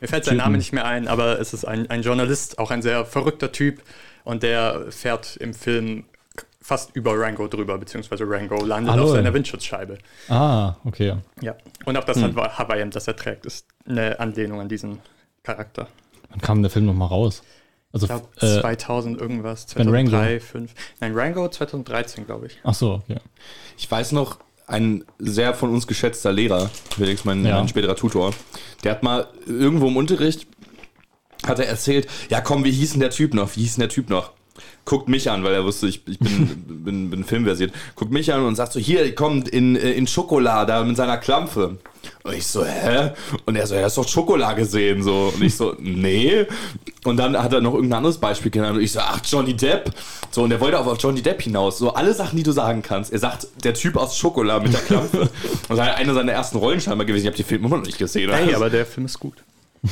mir 0.00 0.08
fällt 0.08 0.24
sein. 0.24 0.36
Name 0.38 0.56
nicht 0.58 0.72
mehr 0.72 0.84
ein, 0.86 1.08
aber 1.08 1.38
es 1.40 1.52
ist 1.54 1.64
ein, 1.64 1.88
ein 1.90 2.02
Journalist, 2.02 2.58
auch 2.58 2.70
ein 2.70 2.82
sehr 2.82 3.04
verrückter 3.06 3.52
Typ. 3.52 3.80
Und 4.26 4.42
der 4.42 4.86
fährt 4.90 5.36
im 5.36 5.54
Film 5.54 6.04
fast 6.60 6.94
über 6.96 7.16
Rango 7.16 7.46
drüber, 7.46 7.78
beziehungsweise 7.78 8.24
Rango 8.28 8.64
landet 8.64 8.96
Ah, 8.96 9.00
auf 9.00 9.10
seiner 9.10 9.32
Windschutzscheibe. 9.32 9.98
Ah, 10.28 10.74
okay. 10.84 11.14
Ja. 11.40 11.54
Und 11.84 11.96
auch 11.96 12.02
das 12.02 12.18
Hawa- 12.20 12.58
Hawaii-Hemd, 12.58 12.96
das 12.96 13.06
er 13.06 13.14
trägt, 13.14 13.46
ist 13.46 13.66
eine 13.88 14.18
Anlehnung 14.18 14.60
an 14.60 14.68
diesen 14.68 14.98
Charakter. 15.44 15.86
Wann 16.30 16.40
kam 16.40 16.62
der 16.62 16.70
Film 16.72 16.86
nochmal 16.86 17.06
raus? 17.08 17.44
Also, 17.92 18.06
Ich 18.06 18.10
glaube, 18.10 18.26
äh, 18.40 18.60
2000 18.60 19.20
irgendwas, 19.20 19.66
Ben 19.74 19.88
Rango. 19.88 20.10
2003, 20.10 20.38
2005. 20.40 20.74
Nein, 21.00 21.12
Rango 21.14 21.48
2013, 21.48 22.26
glaube 22.26 22.46
ich. 22.48 22.58
ach 22.64 22.74
so, 22.74 22.94
okay. 22.94 23.20
Ich 23.78 23.88
weiß 23.88 24.10
noch, 24.10 24.40
ein 24.66 25.04
sehr 25.20 25.54
von 25.54 25.70
uns 25.72 25.86
geschätzter 25.86 26.32
Lehrer, 26.32 26.68
Felix, 26.96 27.24
mein, 27.24 27.46
Ja. 27.46 27.58
mein 27.58 27.68
späterer 27.68 27.94
Tutor, 27.94 28.34
der 28.82 28.90
hat 28.90 29.04
mal 29.04 29.28
irgendwo 29.46 29.86
im 29.86 29.96
Unterricht, 29.96 30.48
hat 31.46 31.58
er 31.58 31.66
erzählt, 31.66 32.06
ja 32.30 32.40
komm, 32.40 32.64
wie 32.64 32.70
hieß 32.70 32.92
denn 32.92 33.00
der 33.00 33.10
Typ 33.10 33.34
noch? 33.34 33.56
Wie 33.56 33.60
hieß 33.60 33.74
denn 33.74 33.82
der 33.82 33.88
Typ 33.88 34.10
noch? 34.10 34.32
Guckt 34.84 35.08
mich 35.08 35.30
an, 35.30 35.42
weil 35.42 35.52
er 35.52 35.64
wusste, 35.64 35.88
ich, 35.88 36.06
ich 36.06 36.18
bin, 36.18 36.64
bin, 36.84 37.10
bin 37.10 37.24
filmversiert. 37.24 37.72
Guckt 37.94 38.12
mich 38.12 38.32
an 38.32 38.44
und 38.44 38.54
sagt 38.54 38.72
so, 38.72 38.80
hier, 38.80 39.14
kommt 39.14 39.48
in, 39.48 39.76
in 39.76 40.06
Schokolade 40.06 40.72
da 40.72 40.84
mit 40.84 40.96
seiner 40.96 41.18
Klampfe. 41.18 41.78
Und 42.22 42.34
ich 42.34 42.46
so, 42.46 42.64
hä? 42.64 43.10
Und 43.46 43.56
er 43.56 43.66
so, 43.66 43.74
er 43.74 43.84
hast 43.84 43.98
doch 43.98 44.06
Schokolade 44.06 44.60
gesehen, 44.60 45.02
so. 45.02 45.32
Und 45.34 45.42
ich 45.42 45.56
so, 45.56 45.74
nee. 45.80 46.46
Und 47.04 47.16
dann 47.16 47.36
hat 47.36 47.52
er 47.52 47.60
noch 47.60 47.74
irgendein 47.74 47.98
anderes 47.98 48.18
Beispiel 48.18 48.50
genannt. 48.50 48.76
Und 48.76 48.82
ich 48.82 48.92
so, 48.92 49.00
ach, 49.00 49.20
Johnny 49.24 49.54
Depp. 49.54 49.90
So, 50.30 50.42
und 50.42 50.52
er 50.52 50.60
wollte 50.60 50.78
auch 50.78 50.86
auf 50.86 50.98
Johnny 51.00 51.20
Depp 51.20 51.42
hinaus. 51.42 51.78
So, 51.78 51.92
alle 51.94 52.14
Sachen, 52.14 52.36
die 52.36 52.42
du 52.44 52.52
sagen 52.52 52.82
kannst. 52.82 53.12
Er 53.12 53.18
sagt, 53.18 53.48
der 53.64 53.74
Typ 53.74 53.96
aus 53.96 54.16
Schokolade 54.16 54.64
mit 54.64 54.72
der 54.72 54.82
Klampfe. 54.82 55.20
Und 55.20 55.30
das 55.68 55.78
war 55.78 55.94
eine 55.94 56.14
seiner 56.14 56.32
ersten 56.32 56.58
Rollen 56.58 56.80
scheinbar 56.80 57.06
gewesen. 57.06 57.24
Ich 57.24 57.28
habe 57.28 57.36
die 57.36 57.42
Filme 57.42 57.66
immer 57.66 57.78
noch 57.78 57.86
nicht 57.86 57.98
gesehen. 57.98 58.30
Hey, 58.32 58.54
aber 58.54 58.70
der 58.70 58.86
Film 58.86 59.06
ist 59.06 59.18
gut. 59.18 59.42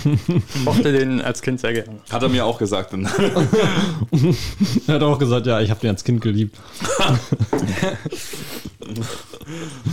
Ich 0.05 0.65
mochte 0.65 0.93
den 0.93 1.21
als 1.21 1.43
Kind 1.43 1.61
sehr 1.61 1.73
gerne. 1.73 2.01
Hat 2.11 2.23
er 2.23 2.29
mir 2.29 2.45
auch 2.45 2.59
gesagt. 2.59 2.93
Und 2.93 3.05
Er 4.87 4.95
hat 4.95 5.03
auch 5.03 5.19
gesagt, 5.19 5.47
ja, 5.47 5.61
ich 5.61 5.71
habe 5.71 5.81
den 5.81 5.91
als 5.91 6.05
Kind 6.05 6.21
geliebt. 6.21 6.57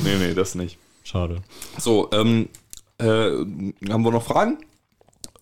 nee, 0.04 0.16
nee, 0.20 0.34
das 0.34 0.56
nicht. 0.56 0.78
Schade. 1.04 1.42
So, 1.78 2.10
ähm, 2.12 2.50
äh, 2.98 3.06
haben 3.06 4.04
wir 4.04 4.12
noch 4.12 4.24
Fragen? 4.24 4.58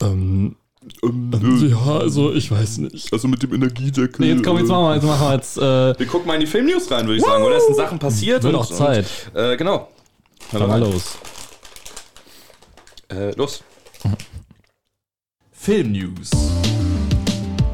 Ähm, 0.02 0.56
Ähm, 1.04 1.70
ja, 1.70 1.98
also 1.98 2.34
ich 2.34 2.50
weiß 2.50 2.80
nicht. 2.80 3.12
Also 3.12 3.28
mit 3.28 3.44
dem 3.44 3.54
Energiedeckel. 3.54 4.26
Nee, 4.26 4.34
jetzt 4.34 4.44
komm, 4.44 4.58
jetzt 4.58 4.70
machen 4.70 4.84
wir, 4.86 4.96
jetzt 4.96 5.04
machen 5.04 5.28
wir 5.28 5.34
jetzt, 5.36 5.58
äh, 5.58 6.00
Wir 6.00 6.08
gucken 6.08 6.28
mal 6.28 6.36
in 6.36 6.40
die 6.42 6.48
Filmnews 6.48 6.90
rein, 6.90 7.06
würde 7.06 7.18
ich 7.18 7.24
sagen. 7.24 7.44
Oder 7.44 7.58
es 7.58 7.66
sind 7.66 7.76
Sachen 7.76 8.00
passiert. 8.00 8.44
Wird 8.44 8.56
auch 8.56 8.66
Zeit. 8.66 9.06
Und, 9.34 9.40
äh, 9.42 9.58
genau. 9.58 9.90
dann 10.52 10.68
mal 10.68 10.80
los. 10.80 11.18
Äh, 13.10 13.32
los. 13.36 13.64
Filmnews. 15.70 16.32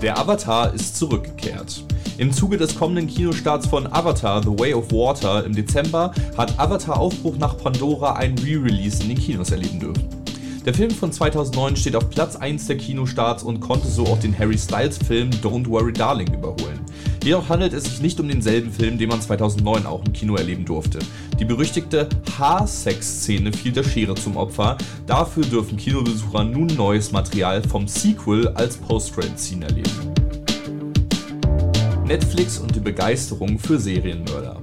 Der 0.01 0.19
Avatar 0.19 0.73
ist 0.73 0.97
zurückgekehrt. 0.97 1.81
Im 2.17 2.33
Zuge 2.33 2.57
des 2.57 2.77
kommenden 2.77 3.07
Kinostarts 3.07 3.67
von 3.67 3.87
Avatar 3.87 4.43
The 4.43 4.49
Way 4.49 4.73
of 4.73 4.91
Water 4.91 5.45
im 5.45 5.55
Dezember 5.55 6.13
hat 6.37 6.59
Avatar 6.59 6.99
Aufbruch 6.99 7.37
nach 7.37 7.57
Pandora 7.57 8.17
ein 8.17 8.37
Re-Release 8.39 9.01
in 9.01 9.07
den 9.07 9.17
Kinos 9.17 9.51
erleben 9.51 9.79
dürfen. 9.79 10.24
Der 10.65 10.73
Film 10.73 10.89
von 10.89 11.11
2009 11.11 11.75
steht 11.75 11.95
auf 11.95 12.09
Platz 12.09 12.35
1 12.35 12.65
der 12.65 12.77
Kinostarts 12.77 13.43
und 13.43 13.59
konnte 13.59 13.87
so 13.87 14.03
auch 14.07 14.19
den 14.19 14.35
Harry 14.37 14.57
Styles 14.57 14.97
Film 14.97 15.29
Don't 15.43 15.69
Worry 15.69 15.93
Darling 15.93 16.33
überholen. 16.33 16.79
Jedoch 17.23 17.47
handelt 17.49 17.73
es 17.73 17.83
sich 17.83 18.01
nicht 18.01 18.19
um 18.19 18.27
denselben 18.27 18.71
Film, 18.71 18.97
den 18.97 19.09
man 19.09 19.21
2009 19.21 19.85
auch 19.85 20.03
im 20.03 20.11
Kino 20.11 20.35
erleben 20.35 20.65
durfte. 20.65 20.97
Die 21.39 21.45
berüchtigte 21.45 22.09
Haarsex-Szene 22.39 23.53
fiel 23.53 23.73
der 23.73 23.83
Schere 23.83 24.15
zum 24.15 24.37
Opfer. 24.37 24.79
Dafür 25.05 25.45
dürfen 25.45 25.77
Kinobesucher 25.77 26.43
nun 26.43 26.65
neues 26.75 27.11
Material 27.11 27.61
vom 27.61 27.87
Sequel 27.87 28.47
als 28.47 28.77
Post-Credit-Scene 28.77 29.65
erleben. 29.65 30.13
Netflix 32.07 32.57
und 32.57 32.75
die 32.75 32.79
Begeisterung 32.79 33.59
für 33.59 33.79
Serienmörder. 33.79 34.59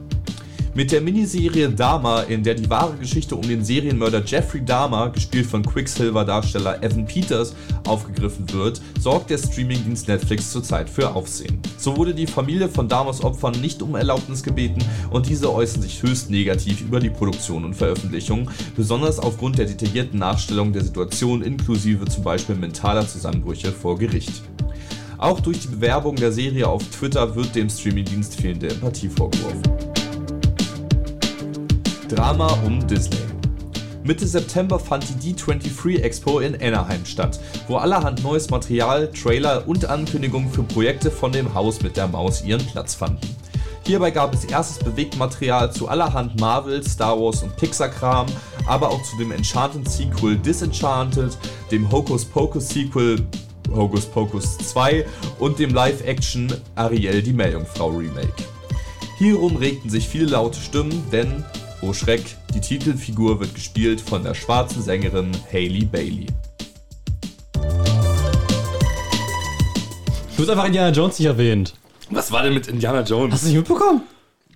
Mit 0.74 0.90
der 0.90 1.02
Miniserie 1.02 1.68
Dahmer, 1.68 2.26
in 2.28 2.42
der 2.42 2.54
die 2.54 2.70
wahre 2.70 2.96
Geschichte 2.96 3.36
um 3.36 3.42
den 3.42 3.62
Serienmörder 3.62 4.22
Jeffrey 4.24 4.64
Dahmer, 4.64 5.10
gespielt 5.10 5.44
von 5.44 5.62
Quicksilver-Darsteller 5.62 6.82
Evan 6.82 7.04
Peters, 7.04 7.54
aufgegriffen 7.86 8.50
wird, 8.54 8.80
sorgt 8.98 9.28
der 9.28 9.36
Streamingdienst 9.36 10.08
Netflix 10.08 10.50
zurzeit 10.50 10.88
für 10.88 11.14
Aufsehen. 11.14 11.60
So 11.76 11.94
wurde 11.98 12.14
die 12.14 12.26
Familie 12.26 12.70
von 12.70 12.88
Dahmers 12.88 13.22
Opfern 13.22 13.60
nicht 13.60 13.82
um 13.82 13.96
Erlaubnis 13.96 14.42
gebeten 14.42 14.82
und 15.10 15.28
diese 15.28 15.52
äußern 15.52 15.82
sich 15.82 16.02
höchst 16.02 16.30
negativ 16.30 16.80
über 16.80 17.00
die 17.00 17.10
Produktion 17.10 17.66
und 17.66 17.74
Veröffentlichung, 17.74 18.48
besonders 18.74 19.18
aufgrund 19.18 19.58
der 19.58 19.66
detaillierten 19.66 20.18
Nachstellung 20.18 20.72
der 20.72 20.84
Situation 20.84 21.42
inklusive 21.42 22.06
zum 22.06 22.24
Beispiel 22.24 22.54
mentaler 22.54 23.06
Zusammenbrüche 23.06 23.72
vor 23.72 23.98
Gericht. 23.98 24.40
Auch 25.18 25.38
durch 25.40 25.60
die 25.60 25.68
Bewerbung 25.68 26.16
der 26.16 26.32
Serie 26.32 26.66
auf 26.66 26.82
Twitter 26.88 27.36
wird 27.36 27.54
dem 27.54 27.68
Streamingdienst 27.68 28.40
fehlende 28.40 28.70
Empathie 28.70 29.10
vorgeworfen. 29.10 29.60
Drama 32.14 32.58
um 32.66 32.86
Disney. 32.86 33.16
Mitte 34.04 34.26
September 34.26 34.78
fand 34.78 35.02
die 35.24 35.32
D23 35.32 36.02
Expo 36.02 36.40
in 36.40 36.54
Anaheim 36.60 37.06
statt, 37.06 37.40
wo 37.68 37.76
allerhand 37.76 38.22
neues 38.22 38.50
Material, 38.50 39.10
Trailer 39.10 39.66
und 39.66 39.86
Ankündigungen 39.86 40.52
für 40.52 40.62
Projekte 40.62 41.10
von 41.10 41.32
dem 41.32 41.54
Haus 41.54 41.80
mit 41.80 41.96
der 41.96 42.08
Maus 42.08 42.44
ihren 42.44 42.66
Platz 42.66 42.94
fanden. 42.94 43.34
Hierbei 43.86 44.10
gab 44.10 44.34
es 44.34 44.44
erstes 44.44 44.84
Bewegtmaterial 44.84 45.72
zu 45.72 45.88
allerhand 45.88 46.38
Marvel, 46.38 46.86
Star 46.86 47.18
Wars 47.18 47.42
und 47.42 47.56
Pixar-Kram, 47.56 48.26
aber 48.66 48.90
auch 48.90 49.02
zu 49.04 49.16
dem 49.16 49.32
Enchanted-Sequel 49.32 50.36
Disenchanted, 50.36 51.38
dem 51.70 51.90
Hocus 51.90 52.26
Pocus 52.26 52.68
Sequel 52.68 53.26
Hocus 53.74 54.04
Pocus 54.04 54.58
2 54.58 55.06
und 55.38 55.58
dem 55.58 55.72
Live-Action 55.72 56.52
Ariel 56.74 57.22
die 57.22 57.32
Meerjungfrau 57.32 57.88
Remake. 57.88 58.34
Hierum 59.16 59.56
regten 59.56 59.88
sich 59.88 60.06
viele 60.06 60.26
laute 60.26 60.60
Stimmen, 60.60 61.06
denn 61.10 61.42
Oh 61.84 61.92
Schreck, 61.92 62.22
die 62.54 62.60
Titelfigur 62.60 63.40
wird 63.40 63.56
gespielt 63.56 64.00
von 64.00 64.22
der 64.22 64.34
schwarzen 64.34 64.80
Sängerin 64.80 65.32
Hailey 65.52 65.84
Bailey. 65.84 66.26
Du 70.36 70.42
hast 70.42 70.48
einfach 70.48 70.66
Indiana 70.66 70.90
Jones 70.90 71.18
nicht 71.18 71.26
erwähnt. 71.26 71.74
Was 72.10 72.30
war 72.30 72.44
denn 72.44 72.54
mit 72.54 72.68
Indiana 72.68 73.00
Jones? 73.02 73.34
Hast 73.34 73.42
du 73.42 73.48
nicht 73.48 73.56
mitbekommen? 73.56 74.02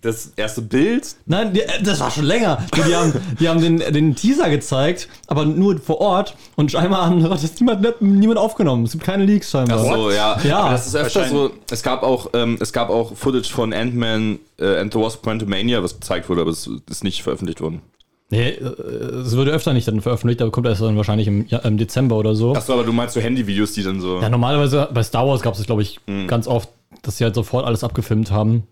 Das 0.06 0.32
erste 0.36 0.62
Bild? 0.62 1.16
Nein, 1.26 1.52
die, 1.52 1.62
äh, 1.62 1.82
das 1.82 1.98
war 1.98 2.12
schon 2.12 2.24
länger. 2.24 2.64
Die, 2.76 2.82
die 2.82 2.94
haben, 2.94 3.12
die 3.40 3.48
haben 3.48 3.60
den, 3.60 3.78
den 3.78 4.14
Teaser 4.14 4.48
gezeigt, 4.48 5.08
aber 5.26 5.44
nur 5.44 5.78
vor 5.78 6.00
Ort. 6.00 6.36
Und 6.54 6.70
scheinbar 6.70 7.10
hat 7.10 7.42
das 7.42 7.60
niemand, 7.60 8.00
niemand 8.00 8.38
aufgenommen. 8.38 8.84
Es 8.84 8.92
gibt 8.92 9.02
keine 9.02 9.24
Leaks 9.24 9.50
scheinbar. 9.50 9.80
Ach 9.80 9.96
so, 9.96 10.10
ja. 10.12 10.38
Ja. 10.44 10.58
Aber 10.60 10.70
das 10.70 10.86
ist 10.86 10.94
öfter 10.94 11.28
so. 11.28 11.50
Es 11.70 11.82
gab 11.82 12.04
auch, 12.04 12.30
ähm, 12.34 12.56
es 12.60 12.72
gab 12.72 12.88
auch 12.88 13.16
Footage 13.16 13.50
von 13.50 13.72
Ant-Man 13.72 14.38
äh, 14.60 14.78
and 14.78 14.92
the 14.92 15.00
Wasp 15.00 15.24
Quantumania, 15.24 15.82
was 15.82 15.94
gezeigt 15.94 16.28
wurde, 16.28 16.42
aber 16.42 16.50
es 16.50 16.70
ist 16.88 17.02
nicht 17.02 17.24
veröffentlicht 17.24 17.60
worden. 17.60 17.82
Nee, 18.30 18.50
äh, 18.50 18.62
es 18.62 19.32
würde 19.32 19.50
öfter 19.50 19.72
nicht 19.72 19.88
dann 19.88 20.00
veröffentlicht, 20.02 20.40
aber 20.40 20.52
kommt 20.52 20.68
erst 20.68 20.82
dann 20.82 20.96
wahrscheinlich 20.96 21.26
im, 21.26 21.46
ja, 21.48 21.58
im 21.58 21.78
Dezember 21.78 22.16
oder 22.16 22.36
so. 22.36 22.54
Achso, 22.54 22.74
aber 22.74 22.84
du 22.84 22.92
meinst 22.92 23.14
so 23.14 23.20
Handyvideos, 23.20 23.72
die 23.72 23.82
dann 23.82 24.00
so. 24.00 24.20
Ja, 24.20 24.28
normalerweise 24.28 24.88
bei 24.94 25.02
Star 25.02 25.26
Wars 25.26 25.42
gab 25.42 25.54
es, 25.54 25.66
glaube 25.66 25.82
ich, 25.82 25.98
ganz 26.28 26.46
oft, 26.46 26.68
dass 27.02 27.18
sie 27.18 27.24
halt 27.24 27.34
sofort 27.34 27.66
alles 27.66 27.82
abgefilmt 27.82 28.30
haben. 28.30 28.68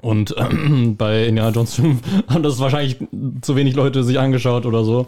Und 0.00 0.34
ähm, 0.38 0.96
bei 0.98 1.26
Indiana 1.26 1.50
Jones 1.50 1.74
5 1.74 2.00
haben 2.28 2.42
das 2.42 2.58
wahrscheinlich 2.60 2.96
zu 3.42 3.56
wenig 3.56 3.74
Leute 3.74 4.04
sich 4.04 4.18
angeschaut 4.18 4.64
oder 4.66 4.84
so. 4.84 5.06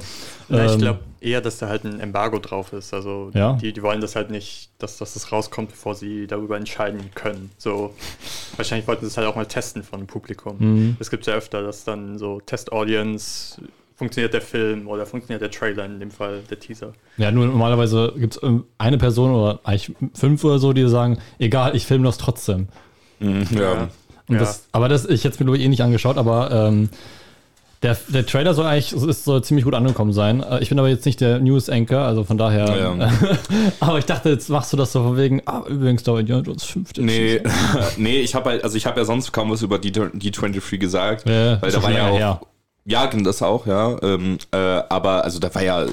Ja, 0.48 0.64
ich 0.66 0.72
Ähm, 0.72 0.78
glaube 0.80 1.00
eher, 1.20 1.40
dass 1.40 1.58
da 1.58 1.68
halt 1.68 1.84
ein 1.84 2.00
Embargo 2.00 2.38
drauf 2.38 2.72
ist. 2.72 2.92
Also 2.92 3.30
Ja. 3.34 3.52
die, 3.52 3.72
die 3.72 3.82
wollen 3.82 4.00
das 4.00 4.16
halt 4.16 4.30
nicht, 4.30 4.70
dass, 4.78 4.96
dass 4.98 5.14
das 5.14 5.30
rauskommt, 5.30 5.70
bevor 5.70 5.94
sie 5.94 6.26
darüber 6.26 6.56
entscheiden 6.56 7.10
können. 7.14 7.50
So 7.56 7.94
wahrscheinlich 8.56 8.88
wollten 8.88 9.02
sie 9.04 9.08
es 9.08 9.16
halt 9.16 9.28
auch 9.28 9.36
mal 9.36 9.46
testen 9.46 9.82
von 9.82 10.00
dem 10.00 10.06
Publikum. 10.06 10.56
Mhm. 10.58 10.96
Es 10.98 11.10
gibt 11.10 11.26
ja 11.26 11.34
öfter, 11.34 11.62
dass 11.62 11.84
dann 11.84 12.18
so 12.18 12.40
Test-Audience 12.40 13.60
funktioniert 13.96 14.32
der 14.32 14.40
Film 14.40 14.88
oder 14.88 15.04
funktioniert 15.04 15.42
der 15.42 15.50
Trailer 15.50 15.84
in 15.84 16.00
dem 16.00 16.10
Fall, 16.10 16.40
der 16.48 16.58
Teaser. 16.58 16.94
Ja, 17.18 17.30
nur 17.30 17.46
normalerweise 17.46 18.14
gibt 18.16 18.36
es 18.36 18.50
eine 18.78 18.96
Person 18.96 19.30
oder 19.34 19.60
eigentlich 19.62 19.94
fünf 20.14 20.42
oder 20.42 20.58
so, 20.58 20.72
die 20.72 20.88
sagen, 20.88 21.18
egal, 21.38 21.76
ich 21.76 21.84
filme 21.86 22.06
das 22.06 22.16
trotzdem. 22.16 22.68
Mhm, 23.18 23.46
ja. 23.52 23.72
Und 23.72 23.90
Ja. 24.34 24.40
das, 24.40 24.64
aber 24.72 24.88
das, 24.88 25.04
ich 25.04 25.24
hätte 25.24 25.34
es 25.34 25.40
mir 25.40 25.46
glaube 25.46 25.58
ich 25.58 25.64
eh 25.64 25.68
nicht 25.68 25.82
angeschaut, 25.82 26.16
aber 26.18 26.50
ähm, 26.50 26.88
der, 27.82 27.96
der 28.08 28.26
Trailer 28.26 28.52
soll 28.52 28.66
eigentlich 28.66 28.92
ist, 28.92 29.24
soll 29.24 29.42
ziemlich 29.42 29.64
gut 29.64 29.74
angekommen 29.74 30.12
sein. 30.12 30.42
Äh, 30.42 30.60
Ich 30.62 30.68
bin 30.68 30.78
aber 30.78 30.88
jetzt 30.88 31.06
nicht 31.06 31.20
der 31.20 31.38
News-Anchor, 31.40 32.00
also 32.00 32.24
von 32.24 32.36
daher. 32.36 32.66
Ja. 32.76 33.10
aber 33.80 33.98
ich 33.98 34.04
dachte, 34.04 34.28
jetzt 34.28 34.50
machst 34.50 34.72
du 34.72 34.76
das 34.76 34.92
so 34.92 35.02
von 35.02 35.16
wegen, 35.16 35.40
ah, 35.46 35.62
übrigens, 35.66 36.02
da 36.02 36.18
Indiana 36.18 36.42
Jones 36.42 36.64
5. 36.64 36.92
der 36.92 37.04
Nee, 37.04 37.42
nee, 37.96 38.20
ich 38.20 38.34
habe 38.34 38.50
halt, 38.50 38.64
also 38.64 38.76
ich 38.76 38.84
habe 38.84 39.00
ja 39.00 39.06
sonst 39.06 39.32
kaum 39.32 39.50
was 39.50 39.62
über 39.62 39.78
die 39.78 39.92
D23 39.92 40.76
gesagt, 40.76 41.26
Ja, 41.28 41.60
weil 41.62 41.70
da 41.72 41.82
war 41.82 41.90
ja 41.90 42.08
auch, 42.08 42.18
her. 42.18 42.40
ja, 42.84 43.06
das 43.06 43.40
auch, 43.42 43.66
ja, 43.66 43.96
ähm, 44.02 44.36
äh, 44.52 44.56
aber 44.58 45.24
also 45.24 45.38
da 45.38 45.54
war 45.54 45.62
ja 45.62 45.86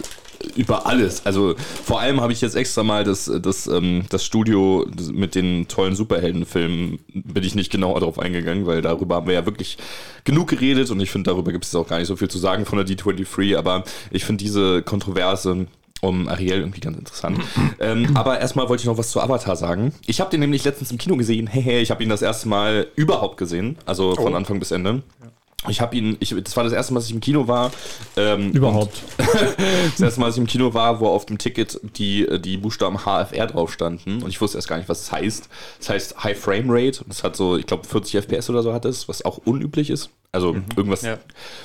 über 0.56 0.86
alles. 0.86 1.26
Also 1.26 1.56
vor 1.58 2.00
allem 2.00 2.22
habe 2.22 2.34
ich 2.34 2.42
jetzt 2.42 2.56
extra 2.56 2.84
mal 2.84 3.04
das, 3.04 3.32
das, 3.42 3.68
ähm, 3.68 4.06
das 4.10 4.26
Studio 4.26 4.86
mit 5.12 5.36
den 5.36 5.68
tollen 5.68 5.96
Superheldenfilmen 5.96 7.00
bin 7.14 7.44
ich 7.44 7.56
nicht 7.56 7.72
genauer 7.72 8.00
drauf 8.00 8.20
eingegangen, 8.20 8.66
weil 8.66 8.82
darüber 8.82 9.16
haben 9.16 9.28
wir 9.28 9.34
ja 9.34 9.46
wirklich 9.46 9.78
genug 10.24 10.50
geredet 10.50 10.90
und 10.90 11.00
ich 11.00 11.12
finde, 11.12 11.32
darüber 11.32 11.52
gibt 11.52 11.66
es 11.66 11.76
auch 11.76 11.88
gar 11.88 12.00
nicht 12.00 12.08
so 12.08 12.16
viel 12.16 12.30
zu 12.30 12.38
sagen 12.38 12.66
von 12.66 12.78
der 12.78 12.88
D23, 12.88 13.58
aber 13.58 13.84
ich 14.12 14.26
finde 14.26 14.44
diese 14.44 14.82
Kontroverse 14.82 15.68
um 16.02 16.28
Ariel 16.28 16.60
irgendwie 16.60 16.80
ganz 16.80 16.98
interessant. 16.98 17.40
ähm, 17.80 18.16
aber 18.16 18.40
erstmal 18.40 18.70
wollte 18.70 18.82
ich 18.82 18.88
noch 18.88 18.98
was 18.98 19.12
zu 19.12 19.22
Avatar 19.22 19.56
sagen. 19.56 19.94
Ich 20.06 20.20
habe 20.20 20.30
den 20.30 20.42
nämlich 20.42 20.64
letztens 20.64 20.92
im 20.92 20.98
Kino 20.98 21.18
gesehen. 21.18 21.48
Hehe, 21.52 21.80
ich 21.82 21.92
habe 21.92 22.04
ihn 22.04 22.10
das 22.10 22.22
erste 22.22 22.48
Mal 22.48 22.88
überhaupt 22.96 23.38
gesehen, 23.38 23.78
also 23.86 24.16
von 24.16 24.36
Anfang 24.36 24.60
bis 24.60 24.72
Ende. 24.72 25.02
Ich 25.68 25.82
habe 25.82 25.96
ihn, 25.96 26.18
ich, 26.20 26.36
das 26.44 26.56
war 26.56 26.64
das 26.64 26.72
erste 26.72 26.94
Mal, 26.94 27.00
dass 27.00 27.08
ich 27.08 27.16
im 27.16 27.20
Kino 27.20 27.48
war. 27.48 27.72
Ähm, 28.16 28.52
Überhaupt. 28.52 29.02
das 29.18 30.00
erste 30.00 30.20
Mal, 30.20 30.28
dass 30.28 30.36
ich 30.36 30.42
im 30.42 30.48
Kino 30.48 30.76
war, 30.76 31.00
wo 31.00 31.08
auf 31.08 31.26
dem 31.26 31.40
Ticket 31.40 31.80
die, 31.98 32.28
die 32.40 32.58
Buchstaben 32.58 33.00
HFR 33.00 33.48
drauf 33.48 33.74
standen. 33.74 34.22
Und 34.22 34.30
ich 34.30 34.40
wusste 34.40 34.60
erst 34.60 34.68
gar 34.68 34.78
nicht, 34.78 34.88
was 34.88 35.06
das 35.06 35.12
heißt. 35.12 35.50
Das 35.80 35.90
heißt 35.90 36.24
High 36.24 36.40
Frame 36.40 36.68
Rate. 36.68 37.02
Und 37.02 37.10
das 37.10 37.24
hat 37.24 37.36
so, 37.36 37.58
ich 37.58 37.66
glaube, 37.66 37.88
40 37.88 38.22
FPS 38.22 38.50
oder 38.52 38.62
so 38.62 38.72
hat 38.72 38.86
es, 38.86 39.10
was 39.10 39.26
auch 39.26 39.40
unüblich 39.46 39.90
ist. 39.90 40.12
Also 40.38 40.56
irgendwas, 40.76 41.02
Ja. 41.02 41.18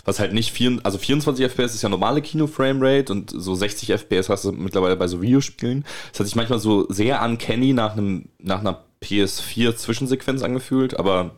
was 0.07 0.19
halt 0.19 0.33
nicht, 0.33 0.51
vier, 0.51 0.79
also 0.83 0.97
24 0.99 1.45
FPS 1.45 1.75
ist 1.75 1.83
ja 1.83 1.89
normale 1.91 2.23
Kino-Frame-Rate 2.23 3.13
und 3.13 3.31
so 3.31 3.55
60 3.55 3.91
FPS 3.93 4.29
hast 4.31 4.47
du 4.47 4.53
mittlerweile 4.53 4.97
bei 4.97 5.07
so 5.09 5.21
Videospielen. 5.21 5.85
Das 6.11 6.21
hat 6.21 6.27
sich 6.27 6.37
manchmal 6.37 6.59
so 6.59 6.87
sehr 6.89 7.23
uncanny 7.23 7.75
nach 7.75 7.93
einem, 7.93 8.31
nach 8.39 8.61
einer 8.61 8.81
PS4-Zwischensequenz 9.03 10.43
angefühlt, 10.43 10.99
aber 10.99 11.33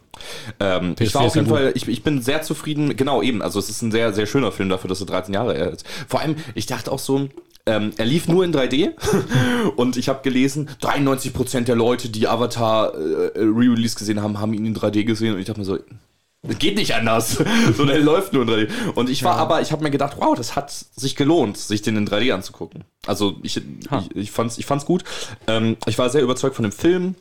ähm, 0.61 0.95
ich 0.99 1.09
PS4 1.11 1.15
war 1.15 1.23
auf 1.23 1.35
jeden. 1.35 1.47
Fall, 1.49 1.73
ich, 1.75 1.89
ich 1.89 2.03
bin 2.03 2.23
sehr 2.23 2.43
zufrieden, 2.43 2.97
genau 2.97 3.23
eben, 3.23 3.43
also 3.43 3.59
es 3.59 3.69
ist 3.69 3.83
ein 3.83 3.91
sehr, 3.91 4.13
sehr 4.13 4.27
schöner 4.27 4.53
Film 4.53 4.69
dafür, 4.69 4.89
dass 4.89 5.01
er 5.01 5.07
13 5.07 5.35
Jahre 5.35 5.55
alt 5.59 5.75
ist. 5.75 5.87
Vor 6.09 6.21
allem, 6.21 6.37
ich 6.55 6.67
dachte 6.67 6.93
auch 6.93 6.99
so, 6.99 7.29
ähm, 7.67 7.93
er 7.97 8.05
lief 8.05 8.29
nur 8.29 8.45
in 8.45 8.53
3D 8.55 8.91
und 9.77 9.97
ich 9.97 10.09
habe 10.09 10.21
gelesen, 10.23 10.69
93% 10.83 11.61
der 11.63 11.77
Leute, 11.77 12.11
die 12.11 12.29
Avatar 12.29 12.95
äh, 12.95 13.31
Re-Release 13.37 13.97
gesehen 13.97 14.21
haben, 14.23 14.39
haben 14.39 14.53
ihn 14.53 14.67
in 14.67 14.77
3D 14.77 15.05
gesehen 15.05 15.33
und 15.35 15.41
ich 15.41 15.47
dachte 15.47 15.61
mir 15.61 15.67
so, 15.67 15.79
das 16.47 16.59
geht 16.59 16.77
nicht 16.77 16.95
anders. 16.95 17.43
so, 17.77 17.85
der 17.85 17.99
läuft 17.99 18.33
nur 18.33 18.43
in 18.43 18.49
3D. 18.49 18.69
Und 18.95 19.11
ich 19.11 19.25
war 19.25 19.37
aber, 19.37 19.61
ich 19.63 19.73
habe 19.73 19.83
mir 19.83 19.91
gedacht, 19.91 20.17
wow, 20.19 20.37
das 20.37 20.57
hat 20.57 20.71
sich 20.71 21.17
gelohnt, 21.17 21.57
sich 21.57 21.83
den 21.83 21.97
in 21.97 22.09
3D 22.09 22.33
anzugucken. 22.33 22.85
Also 23.07 23.37
ich, 23.43 23.57
ich, 23.57 23.63
ich, 24.15 24.31
fand's, 24.31 24.59
ich 24.59 24.67
fand's 24.67 24.85
gut. 24.85 25.05
Ähm, 25.47 25.77
ich 25.87 25.99
war 25.99 26.11
sehr 26.11 26.23
überzeugt 26.23 26.57
von 26.57 26.63
dem 26.65 26.73
Film. 26.73 27.15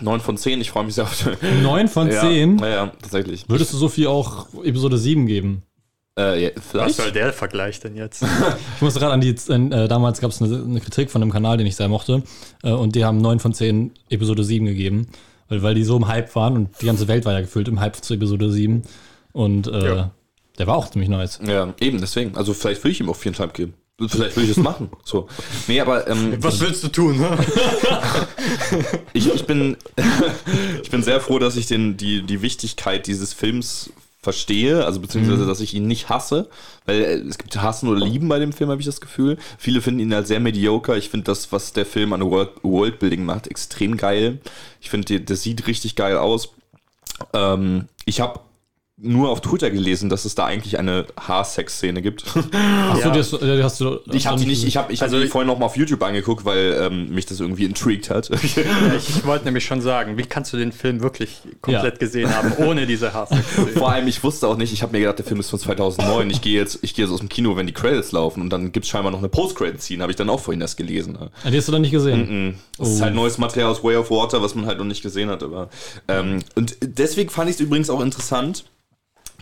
9 0.00 0.20
von 0.20 0.38
10, 0.38 0.60
ich 0.60 0.70
freue 0.70 0.84
mich 0.84 0.94
sehr 0.94 1.04
auf 1.04 1.16
den. 1.22 1.62
9 1.62 1.88
von 1.88 2.10
Ja, 2.10 2.20
10. 2.20 2.58
Ja, 2.58 2.68
ja, 2.68 2.92
tatsächlich. 3.00 3.44
Würdest 3.48 3.72
du 3.72 3.76
so 3.76 3.88
viel 3.88 4.06
auch 4.06 4.46
Episode 4.64 4.96
7 4.96 5.26
geben? 5.26 5.62
Äh, 6.18 6.44
ja, 6.44 6.50
Was 6.72 6.96
soll 6.96 7.10
der 7.12 7.32
Vergleich 7.32 7.80
denn 7.80 7.96
jetzt? 7.96 8.22
Ich 8.76 8.82
muss 8.82 8.94
gerade 8.94 9.12
an 9.12 9.20
die, 9.20 9.30
äh, 9.30 9.88
damals 9.88 10.20
gab 10.20 10.30
es 10.30 10.42
eine, 10.42 10.56
eine 10.56 10.80
Kritik 10.80 11.10
von 11.10 11.22
einem 11.22 11.30
Kanal, 11.32 11.56
den 11.56 11.66
ich 11.66 11.76
sehr 11.76 11.88
mochte, 11.88 12.22
äh, 12.62 12.70
und 12.70 12.94
die 12.94 13.04
haben 13.04 13.18
9 13.18 13.38
von 13.38 13.54
10 13.54 13.92
Episode 14.10 14.44
7 14.44 14.66
gegeben, 14.66 15.08
weil, 15.52 15.62
weil 15.62 15.74
die 15.74 15.84
so 15.84 15.96
im 15.98 16.08
Hype 16.08 16.34
waren 16.34 16.56
und 16.56 16.80
die 16.80 16.86
ganze 16.86 17.08
Welt 17.08 17.26
war 17.26 17.34
ja 17.34 17.42
gefüllt 17.42 17.68
im 17.68 17.78
Hype 17.78 17.96
zu 17.96 18.14
Episode 18.14 18.50
7. 18.50 18.82
Und 19.32 19.66
äh, 19.66 19.96
Ja. 19.96 20.10
der 20.58 20.66
war 20.66 20.76
auch 20.76 20.90
ziemlich 20.90 21.10
nice. 21.10 21.40
Ja, 21.46 21.74
eben, 21.78 22.00
deswegen. 22.00 22.36
Also 22.36 22.54
vielleicht 22.54 22.82
will 22.84 22.90
ich 22.90 23.00
ihm 23.00 23.10
auch 23.10 23.16
viereinhalb 23.16 23.52
geben. 23.52 23.74
Vielleicht 24.08 24.36
will 24.36 24.44
ich 24.44 24.50
es 24.50 24.56
machen. 24.56 24.88
So. 25.04 25.28
Nee, 25.68 25.80
aber 25.80 26.08
ähm, 26.08 26.36
Was 26.42 26.58
willst 26.60 26.82
du 26.84 26.88
tun? 26.88 27.18
Ne? 27.20 27.36
ich, 29.12 29.32
ich, 29.32 29.44
bin, 29.46 29.76
ich 30.82 30.90
bin 30.90 31.02
sehr 31.02 31.20
froh, 31.20 31.38
dass 31.38 31.56
ich 31.56 31.66
den, 31.66 31.98
die, 31.98 32.22
die 32.22 32.40
Wichtigkeit 32.40 33.06
dieses 33.06 33.34
Films 33.34 33.90
verstehe, 34.22 34.84
also 34.84 35.00
beziehungsweise, 35.00 35.46
dass 35.46 35.60
ich 35.60 35.74
ihn 35.74 35.88
nicht 35.88 36.08
hasse, 36.08 36.48
weil 36.86 37.00
äh, 37.02 37.14
es 37.16 37.38
gibt 37.38 37.60
Hassen 37.60 37.88
oder 37.88 38.04
Lieben 38.04 38.28
bei 38.28 38.38
dem 38.38 38.52
Film, 38.52 38.70
habe 38.70 38.80
ich 38.80 38.86
das 38.86 39.00
Gefühl. 39.00 39.36
Viele 39.58 39.80
finden 39.80 40.00
ihn 40.00 40.14
halt 40.14 40.28
sehr 40.28 40.38
mediocre. 40.38 40.96
Ich 40.96 41.10
finde 41.10 41.24
das, 41.24 41.50
was 41.50 41.72
der 41.72 41.84
Film 41.84 42.12
an 42.12 42.22
World, 42.22 42.50
Worldbuilding 42.62 43.24
macht, 43.24 43.48
extrem 43.48 43.96
geil. 43.96 44.38
Ich 44.80 44.90
finde, 44.90 45.20
das 45.20 45.42
sieht 45.42 45.66
richtig 45.66 45.96
geil 45.96 46.16
aus. 46.16 46.50
Ähm, 47.32 47.88
ich 48.04 48.20
habe 48.20 48.40
nur 49.04 49.30
auf 49.30 49.40
Twitter 49.40 49.68
gelesen, 49.70 50.08
dass 50.08 50.24
es 50.24 50.36
da 50.36 50.44
eigentlich 50.44 50.78
eine 50.78 51.06
Haarsex-Szene 51.18 52.02
gibt. 52.02 52.24
Achso, 52.24 52.40
Ja. 53.08 53.14
hast, 53.14 53.32
du- 53.32 53.38
die 53.38 53.62
hast 53.62 53.80
du. 53.80 53.98
Ich 54.12 54.26
habe 54.28 54.38
die 54.40 54.46
nicht, 54.46 54.64
ich 54.64 54.76
habe 54.76 54.92
ich 54.92 55.02
Also 55.02 55.16
hab 55.16 55.22
die 55.24 55.28
vorhin 55.28 55.48
noch 55.48 55.58
mal 55.58 55.66
auf 55.66 55.76
YouTube 55.76 56.00
angeguckt, 56.02 56.44
weil 56.44 56.78
ähm, 56.80 57.10
mich 57.12 57.26
das 57.26 57.40
irgendwie 57.40 57.64
intrigued 57.64 58.10
hat. 58.10 58.30
Ja, 58.56 58.94
ich, 58.96 59.08
ich 59.08 59.26
wollte 59.26 59.44
nämlich 59.46 59.64
schon 59.64 59.80
sagen, 59.80 60.16
wie 60.18 60.22
kannst 60.22 60.52
du 60.52 60.56
den 60.56 60.70
Film 60.72 61.00
wirklich 61.02 61.38
komplett 61.60 61.94
Ja. 61.94 61.98
gesehen 61.98 62.32
haben, 62.34 62.52
ohne 62.58 62.86
diese 62.86 63.12
Hass? 63.12 63.30
Vor 63.74 63.90
allem, 63.90 64.06
ich 64.06 64.22
wusste 64.22 64.46
auch 64.46 64.56
nicht, 64.56 64.72
ich 64.72 64.82
habe 64.82 64.92
mir 64.92 65.00
gedacht, 65.00 65.18
der 65.18 65.24
Film 65.26 65.40
ist 65.40 65.50
von 65.50 65.58
2009. 65.58 66.30
Ich 66.30 66.40
gehe 66.40 66.58
jetzt, 66.58 66.78
ich 66.82 66.94
gehe 66.94 67.04
jetzt 67.04 67.12
aus 67.12 67.18
dem 67.20 67.28
Kino, 67.28 67.56
wenn 67.56 67.66
die 67.66 67.72
Credits 67.72 68.12
laufen 68.12 68.40
und 68.40 68.50
dann 68.50 68.70
gibt 68.72 68.84
es 68.84 68.90
scheinbar 68.90 69.10
noch 69.10 69.18
eine 69.18 69.28
Post-Credit-Scene, 69.28 70.00
habe 70.02 70.12
ich 70.12 70.16
dann 70.16 70.30
auch 70.30 70.38
vorhin 70.40 70.60
erst 70.60 70.76
gelesen. 70.76 71.18
Ah, 71.20 71.50
Die 71.50 71.56
hast 71.56 71.66
du 71.66 71.72
dann 71.72 71.82
nicht 71.82 71.90
gesehen. 71.90 72.46
Mhm. 72.48 72.54
Das 72.78 72.88
ist 72.90 73.02
halt 73.02 73.14
neues 73.14 73.38
Material 73.38 73.70
aus 73.70 73.82
Way 73.82 73.96
of 73.96 74.10
Water, 74.10 74.42
was 74.42 74.54
man 74.54 74.66
halt 74.66 74.78
noch 74.78 74.84
nicht 74.84 75.02
gesehen 75.02 75.28
hat. 75.28 75.42
Aber, 75.42 75.70
ähm, 76.08 76.38
und 76.54 76.76
deswegen 76.82 77.30
fand 77.30 77.50
ich 77.50 77.56
es 77.56 77.60
übrigens 77.60 77.90
auch 77.90 78.00
interessant, 78.00 78.64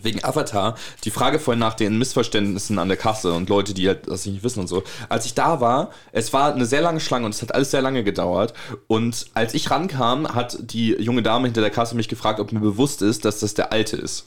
wegen 0.03 0.23
Avatar, 0.23 0.75
die 1.03 1.11
Frage 1.11 1.39
vorhin 1.39 1.59
nach 1.59 1.73
den 1.73 1.97
Missverständnissen 1.97 2.79
an 2.79 2.87
der 2.87 2.97
Kasse 2.97 3.33
und 3.33 3.49
Leute, 3.49 3.73
die 3.73 3.87
halt 3.87 4.07
das 4.07 4.25
nicht 4.25 4.43
wissen 4.43 4.61
und 4.61 4.67
so. 4.67 4.83
Als 5.09 5.25
ich 5.25 5.33
da 5.33 5.61
war, 5.61 5.91
es 6.11 6.33
war 6.33 6.53
eine 6.53 6.65
sehr 6.65 6.81
lange 6.81 6.99
Schlange 6.99 7.25
und 7.25 7.35
es 7.35 7.41
hat 7.41 7.53
alles 7.53 7.71
sehr 7.71 7.81
lange 7.81 8.03
gedauert. 8.03 8.53
Und 8.87 9.27
als 9.33 9.53
ich 9.53 9.71
rankam, 9.71 10.33
hat 10.33 10.57
die 10.61 10.95
junge 10.99 11.23
Dame 11.23 11.47
hinter 11.47 11.61
der 11.61 11.69
Kasse 11.69 11.95
mich 11.95 12.07
gefragt, 12.07 12.39
ob 12.39 12.51
mir 12.51 12.59
bewusst 12.59 13.01
ist, 13.01 13.25
dass 13.25 13.39
das 13.39 13.53
der 13.53 13.71
Alte 13.71 13.97
ist. 13.97 14.25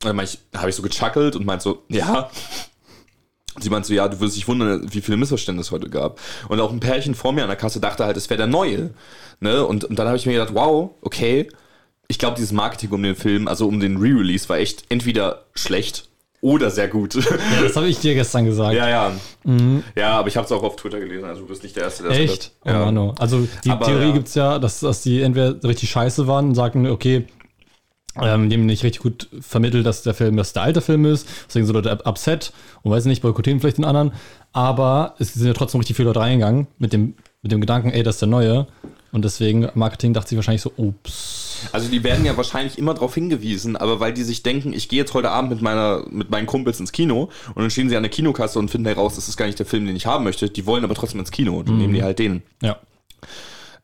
Dann 0.00 0.16
habe 0.54 0.70
ich, 0.70 0.76
so 0.76 0.82
gechuckelt 0.82 1.34
und 1.34 1.44
meint 1.44 1.62
so, 1.62 1.82
ja. 1.88 2.30
Sie 3.60 3.70
meint 3.70 3.84
so, 3.86 3.92
ja, 3.92 4.06
du 4.06 4.20
würdest 4.20 4.36
dich 4.36 4.46
wundern, 4.46 4.86
wie 4.92 5.00
viele 5.00 5.16
Missverständnisse 5.16 5.68
es 5.68 5.72
heute 5.72 5.90
gab. 5.90 6.20
Und 6.48 6.60
auch 6.60 6.70
ein 6.70 6.78
Pärchen 6.78 7.16
vor 7.16 7.32
mir 7.32 7.42
an 7.42 7.48
der 7.48 7.56
Kasse 7.56 7.80
dachte 7.80 8.04
halt, 8.04 8.16
es 8.16 8.30
wäre 8.30 8.38
der 8.38 8.46
Neue. 8.46 8.90
Ne? 9.40 9.64
Und, 9.64 9.84
und 9.84 9.98
dann 9.98 10.06
habe 10.06 10.16
ich 10.16 10.26
mir 10.26 10.32
gedacht, 10.34 10.54
wow, 10.54 10.90
okay. 11.00 11.48
Ich 12.08 12.18
glaube, 12.18 12.36
dieses 12.36 12.52
Marketing 12.52 12.90
um 12.90 13.02
den 13.02 13.14
Film, 13.14 13.48
also 13.48 13.68
um 13.68 13.80
den 13.80 13.98
Re-Release, 13.98 14.48
war 14.48 14.58
echt 14.58 14.84
entweder 14.88 15.44
schlecht 15.54 16.08
oder 16.40 16.70
sehr 16.70 16.88
gut. 16.88 17.14
Ja, 17.14 17.22
das 17.62 17.76
habe 17.76 17.88
ich 17.88 17.98
dir 17.98 18.14
gestern 18.14 18.44
gesagt. 18.44 18.74
ja, 18.74 18.88
ja. 18.88 19.12
Ja, 19.96 20.18
aber 20.18 20.28
ich 20.28 20.36
habe 20.36 20.44
es 20.46 20.52
auch 20.52 20.62
auf 20.62 20.76
Twitter 20.76 21.00
gelesen, 21.00 21.24
also 21.24 21.42
du 21.42 21.48
bist 21.48 21.62
nicht 21.62 21.76
der 21.76 21.84
Erste, 21.84 22.04
der 22.04 22.12
Echt? 22.12 22.52
Oh 22.64 22.68
Ja. 22.70 22.90
Oh. 22.90 23.14
Also 23.18 23.46
die 23.64 23.70
Aber, 23.70 23.84
Theorie 23.86 24.06
ja. 24.08 24.12
gibt's 24.12 24.34
ja, 24.34 24.58
dass, 24.58 24.80
dass 24.80 25.02
die 25.02 25.20
entweder 25.22 25.62
richtig 25.64 25.90
scheiße 25.90 26.26
waren 26.26 26.48
und 26.50 26.54
sagten, 26.54 26.86
okay, 26.86 27.26
ähm, 28.20 28.48
dem 28.50 28.66
nicht 28.66 28.84
richtig 28.84 29.02
gut 29.02 29.28
vermittelt, 29.40 29.84
dass 29.86 30.02
der 30.02 30.14
Film 30.14 30.36
dass 30.36 30.52
der 30.52 30.62
alte 30.62 30.80
Film 30.80 31.04
ist. 31.04 31.28
Deswegen 31.46 31.66
sind 31.66 31.74
Leute 31.74 31.90
up- 31.90 32.06
upset 32.06 32.52
und 32.82 32.90
weiß 32.90 33.04
nicht, 33.04 33.22
boykottieren 33.22 33.60
vielleicht 33.60 33.78
den 33.78 33.84
anderen. 33.84 34.12
Aber 34.52 35.14
es 35.18 35.34
sind 35.34 35.46
ja 35.46 35.52
trotzdem 35.52 35.78
richtig 35.80 35.96
viele 35.96 36.08
Leute 36.08 36.20
reingegangen 36.20 36.66
mit 36.78 36.92
dem, 36.92 37.14
mit 37.42 37.52
dem 37.52 37.60
Gedanken, 37.60 37.90
ey, 37.90 38.02
das 38.02 38.16
ist 38.16 38.22
der 38.22 38.28
neue. 38.28 38.66
Und 39.10 39.24
deswegen, 39.24 39.68
Marketing 39.74 40.12
dachte 40.12 40.28
sich 40.30 40.36
wahrscheinlich 40.36 40.62
so, 40.62 40.72
ups. 40.76 41.66
Also 41.72 41.88
die 41.88 42.04
werden 42.04 42.24
ja 42.24 42.36
wahrscheinlich 42.36 42.78
immer 42.78 42.94
darauf 42.94 43.14
hingewiesen, 43.14 43.76
aber 43.76 43.98
weil 44.00 44.12
die 44.12 44.22
sich 44.22 44.42
denken, 44.42 44.72
ich 44.72 44.88
gehe 44.88 44.98
jetzt 45.00 45.14
heute 45.14 45.30
Abend 45.30 45.50
mit 45.50 45.62
meiner 45.62 46.04
mit 46.10 46.30
meinen 46.30 46.46
Kumpels 46.46 46.78
ins 46.78 46.92
Kino 46.92 47.30
und 47.54 47.56
dann 47.62 47.70
stehen 47.70 47.88
sie 47.88 47.96
an 47.96 48.02
der 48.04 48.10
Kinokasse 48.10 48.58
und 48.58 48.70
finden 48.70 48.86
heraus, 48.86 49.16
das 49.16 49.28
ist 49.28 49.36
gar 49.36 49.46
nicht 49.46 49.58
der 49.58 49.66
Film, 49.66 49.86
den 49.86 49.96
ich 49.96 50.06
haben 50.06 50.24
möchte. 50.24 50.48
Die 50.50 50.66
wollen 50.66 50.84
aber 50.84 50.94
trotzdem 50.94 51.18
ins 51.20 51.30
Kino 51.32 51.58
und 51.58 51.68
dann 51.68 51.78
nehmen 51.78 51.94
die 51.94 52.02
halt 52.02 52.18
den. 52.18 52.42
Ja. 52.62 52.78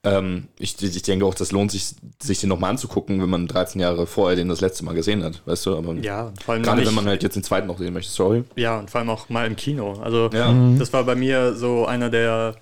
Ähm, 0.06 0.48
ich, 0.58 0.80
ich 0.82 1.02
denke 1.02 1.24
auch, 1.24 1.34
das 1.34 1.50
lohnt 1.50 1.70
sich, 1.72 1.94
sich 2.22 2.38
den 2.38 2.50
nochmal 2.50 2.70
anzugucken, 2.70 3.22
wenn 3.22 3.30
man 3.30 3.46
13 3.48 3.80
Jahre 3.80 4.06
vorher 4.06 4.36
den 4.36 4.50
das 4.50 4.60
letzte 4.60 4.84
Mal 4.84 4.94
gesehen 4.94 5.24
hat, 5.24 5.40
weißt 5.46 5.64
du? 5.64 5.76
Aber 5.78 5.94
Ja, 5.94 6.30
vor 6.44 6.54
allem 6.54 6.62
gerade 6.62 6.80
nicht- 6.80 6.88
wenn 6.88 6.94
man 6.94 7.06
halt 7.06 7.22
jetzt 7.22 7.36
den 7.36 7.42
zweiten 7.42 7.66
noch 7.66 7.78
sehen 7.78 7.94
möchte, 7.94 8.12
sorry. 8.12 8.44
Ja, 8.54 8.78
und 8.78 8.90
vor 8.90 9.00
allem 9.00 9.08
auch 9.08 9.30
mal 9.30 9.46
im 9.46 9.56
Kino. 9.56 9.94
Also 10.02 10.28
Ja. 10.32 10.54
das 10.78 10.92
war 10.92 11.04
bei 11.04 11.14
mir 11.14 11.54
so 11.54 11.86
einer 11.86 12.10
der 12.10 12.54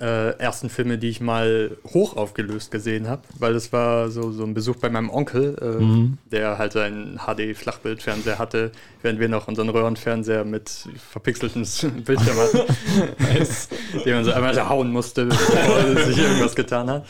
äh, 0.00 0.36
ersten 0.38 0.70
Filme, 0.70 0.98
die 0.98 1.08
ich 1.08 1.20
mal 1.20 1.76
hoch 1.92 2.16
aufgelöst 2.16 2.72
gesehen 2.72 3.08
habe, 3.08 3.22
weil 3.38 3.52
das 3.52 3.72
war 3.72 4.10
so, 4.10 4.32
so 4.32 4.42
ein 4.42 4.52
Besuch 4.52 4.76
bei 4.76 4.88
meinem 4.90 5.08
Onkel, 5.08 5.56
äh, 6.26 6.30
der 6.32 6.58
halt 6.58 6.76
einen 6.76 7.18
HD-Flachbildfernseher 7.18 8.38
hatte, 8.38 8.72
während 9.02 9.20
wir 9.20 9.28
noch 9.28 9.46
unseren 9.46 9.68
Röhrenfernseher 9.68 10.44
mit 10.44 10.88
verpixelten 11.12 11.62
Bildschirm 12.04 12.36
hatten, 12.36 12.58
den 14.04 14.14
man 14.14 14.24
so 14.24 14.32
einmal 14.32 14.68
hauen 14.68 14.90
musste, 14.90 15.26
bevor 15.26 16.04
sich 16.04 16.18
irgendwas 16.18 16.56
getan 16.56 16.90
hat. 16.90 17.04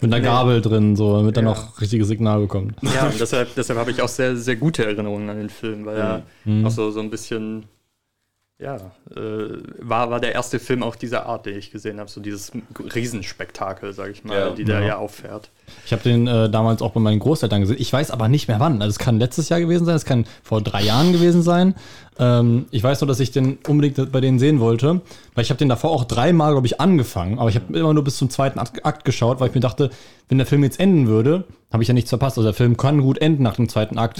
Mit 0.00 0.04
einer 0.14 0.20
Gabel 0.20 0.60
drin, 0.62 0.96
so, 0.96 1.16
damit 1.16 1.36
er 1.36 1.42
Ja. 1.42 1.48
noch 1.50 1.80
richtiges 1.80 2.08
Signal 2.08 2.40
bekommt. 2.40 2.74
Ja, 2.82 3.06
und 3.08 3.20
deshalb, 3.20 3.54
deshalb 3.54 3.78
habe 3.78 3.90
ich 3.90 4.00
auch 4.00 4.08
sehr, 4.08 4.36
sehr 4.36 4.56
gute 4.56 4.84
Erinnerungen 4.86 5.28
an 5.28 5.36
den 5.38 5.50
Film, 5.50 5.84
weil 5.84 5.96
er 5.98 6.22
auch 6.64 6.70
so, 6.70 6.90
so 6.90 7.00
ein 7.00 7.10
bisschen, 7.10 7.64
ja, 8.60 8.76
äh, 9.14 9.20
war, 9.78 10.10
war 10.10 10.18
der 10.18 10.34
erste 10.34 10.58
Film 10.58 10.82
auch 10.82 10.96
dieser 10.96 11.26
Art, 11.26 11.46
den 11.46 11.56
ich 11.56 11.70
gesehen 11.70 12.00
habe, 12.00 12.10
so 12.10 12.20
dieses 12.20 12.50
Riesenspektakel, 12.92 13.92
sag 13.92 14.10
ich 14.10 14.24
mal, 14.24 14.36
Ja, 14.36 14.50
die 14.50 14.64
der 14.64 14.80
ja. 14.80 14.86
ja 14.86 14.96
auffährt. 14.96 15.50
Ich 15.86 15.92
habe 15.92 16.02
den 16.02 16.26
äh, 16.26 16.50
damals 16.50 16.82
auch 16.82 16.90
bei 16.90 16.98
meinen 16.98 17.20
Großeltern 17.20 17.60
gesehen. 17.60 17.76
Ich 17.78 17.92
weiß 17.92 18.10
aber 18.10 18.26
nicht 18.26 18.48
mehr 18.48 18.58
wann. 18.58 18.82
Also 18.82 18.90
es 18.90 18.98
kann 18.98 19.20
letztes 19.20 19.48
Jahr 19.48 19.60
gewesen 19.60 19.84
sein, 19.84 19.94
es 19.94 20.04
kann 20.04 20.26
vor 20.42 20.60
drei 20.60 20.82
Jahren 20.82 21.12
gewesen 21.12 21.42
sein. 21.42 21.76
Ähm, 22.18 22.66
ich 22.72 22.82
weiß 22.82 23.00
nur, 23.00 23.06
dass 23.06 23.20
ich 23.20 23.30
den 23.30 23.58
unbedingt 23.68 24.10
bei 24.10 24.20
denen 24.20 24.40
sehen 24.40 24.58
wollte, 24.58 25.02
weil 25.36 25.44
ich 25.44 25.50
habe 25.50 25.58
den 25.58 25.68
davor 25.68 25.92
auch 25.92 26.02
dreimal, 26.02 26.50
glaube 26.50 26.66
ich, 26.66 26.80
angefangen. 26.80 27.38
Aber 27.38 27.50
ich 27.50 27.54
habe 27.54 27.78
immer 27.78 27.94
nur 27.94 28.02
bis 28.02 28.16
zum 28.16 28.28
zweiten 28.28 28.58
Akt, 28.58 28.84
Akt 28.84 29.04
geschaut, 29.04 29.38
weil 29.38 29.50
ich 29.50 29.54
mir 29.54 29.60
dachte, 29.60 29.90
wenn 30.28 30.38
der 30.38 30.48
Film 30.48 30.64
jetzt 30.64 30.80
enden 30.80 31.06
würde, 31.06 31.44
habe 31.72 31.84
ich 31.84 31.88
ja 31.88 31.94
nichts 31.94 32.10
verpasst. 32.10 32.38
Also 32.38 32.48
der 32.48 32.54
Film 32.54 32.76
kann 32.76 33.02
gut 33.02 33.18
enden 33.18 33.44
nach 33.44 33.54
dem 33.54 33.68
zweiten 33.68 33.98
Akt. 33.98 34.18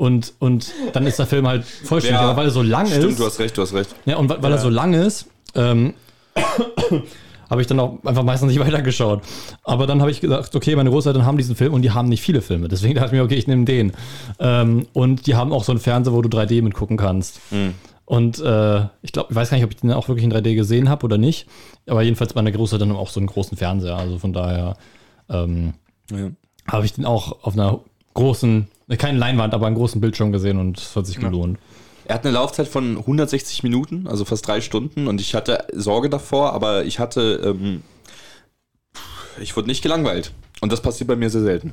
Und, 0.00 0.32
und 0.38 0.72
dann 0.94 1.06
ist 1.06 1.18
der 1.18 1.26
Film 1.26 1.46
halt 1.46 1.62
vollständig. 1.64 2.20
Aber 2.22 2.34
weil 2.38 2.46
er 2.46 2.50
so 2.52 2.62
lang 2.62 2.86
Stimmt, 2.86 3.04
ist. 3.04 3.20
du 3.20 3.26
hast 3.26 3.38
recht, 3.38 3.54
du 3.58 3.60
hast 3.60 3.74
recht. 3.74 3.94
Ja, 4.06 4.16
und 4.16 4.30
weil, 4.30 4.42
weil 4.42 4.50
er 4.52 4.56
so 4.58 4.70
lang 4.70 4.94
ist, 4.94 5.26
ähm, 5.54 5.92
habe 7.50 7.60
ich 7.60 7.66
dann 7.66 7.78
auch 7.80 7.98
einfach 8.04 8.22
meistens 8.22 8.48
nicht 8.52 8.60
weitergeschaut. 8.64 9.20
Aber 9.62 9.86
dann 9.86 10.00
habe 10.00 10.10
ich 10.10 10.20
gesagt, 10.22 10.56
okay, 10.56 10.74
meine 10.74 10.88
Großeltern 10.88 11.26
haben 11.26 11.36
diesen 11.36 11.54
Film 11.54 11.74
und 11.74 11.82
die 11.82 11.90
haben 11.90 12.08
nicht 12.08 12.22
viele 12.22 12.40
Filme. 12.40 12.68
Deswegen 12.68 12.94
dachte 12.94 13.08
ich 13.08 13.12
mir, 13.12 13.22
okay, 13.24 13.34
ich 13.34 13.46
nehme 13.46 13.66
den. 13.66 13.92
Ähm, 14.38 14.86
und 14.94 15.26
die 15.26 15.34
haben 15.34 15.52
auch 15.52 15.64
so 15.64 15.72
einen 15.72 15.80
Fernseher, 15.80 16.14
wo 16.14 16.22
du 16.22 16.28
3D 16.34 16.62
mitgucken 16.62 16.96
kannst. 16.96 17.40
Und 18.06 18.38
äh, 18.40 18.80
ich 19.02 19.12
glaube, 19.12 19.28
ich 19.30 19.36
weiß 19.36 19.50
gar 19.50 19.56
nicht, 19.58 19.64
ob 19.64 19.70
ich 19.70 19.76
den 19.80 19.92
auch 19.92 20.08
wirklich 20.08 20.24
in 20.24 20.32
3D 20.32 20.54
gesehen 20.54 20.88
habe 20.88 21.04
oder 21.04 21.18
nicht. 21.18 21.46
Aber 21.86 22.00
jedenfalls 22.02 22.34
meine 22.34 22.52
Großeltern 22.52 22.88
haben 22.88 22.96
auch 22.96 23.10
so 23.10 23.20
einen 23.20 23.26
großen 23.26 23.58
Fernseher. 23.58 23.96
Also 23.96 24.18
von 24.18 24.32
daher 24.32 24.76
ähm, 25.28 25.74
Ja. 26.10 26.30
habe 26.70 26.86
ich 26.86 26.94
den 26.94 27.04
auch 27.04 27.44
auf 27.44 27.52
einer 27.52 27.80
großen, 28.14 28.68
äh, 28.88 28.96
keine 28.96 29.18
Leinwand, 29.18 29.54
aber 29.54 29.66
einen 29.66 29.76
großen 29.76 30.00
Bildschirm 30.00 30.32
gesehen 30.32 30.58
und 30.58 30.78
es 30.78 30.96
hat 30.96 31.06
sich 31.06 31.18
gelohnt. 31.18 31.58
Er 32.04 32.14
hat 32.14 32.24
eine 32.24 32.34
Laufzeit 32.34 32.66
von 32.66 32.96
160 32.96 33.62
Minuten, 33.62 34.08
also 34.08 34.24
fast 34.24 34.44
drei 34.46 34.60
Stunden. 34.60 35.06
Und 35.06 35.20
ich 35.20 35.36
hatte 35.36 35.66
Sorge 35.72 36.10
davor, 36.10 36.52
aber 36.54 36.84
ich 36.84 36.98
hatte, 36.98 37.40
ähm, 37.44 37.82
ich 39.40 39.56
wurde 39.56 39.68
nicht 39.68 39.80
gelangweilt. 39.80 40.32
Und 40.60 40.72
das 40.72 40.82
passiert 40.82 41.06
bei 41.06 41.14
mir 41.14 41.30
sehr 41.30 41.42
selten. 41.42 41.72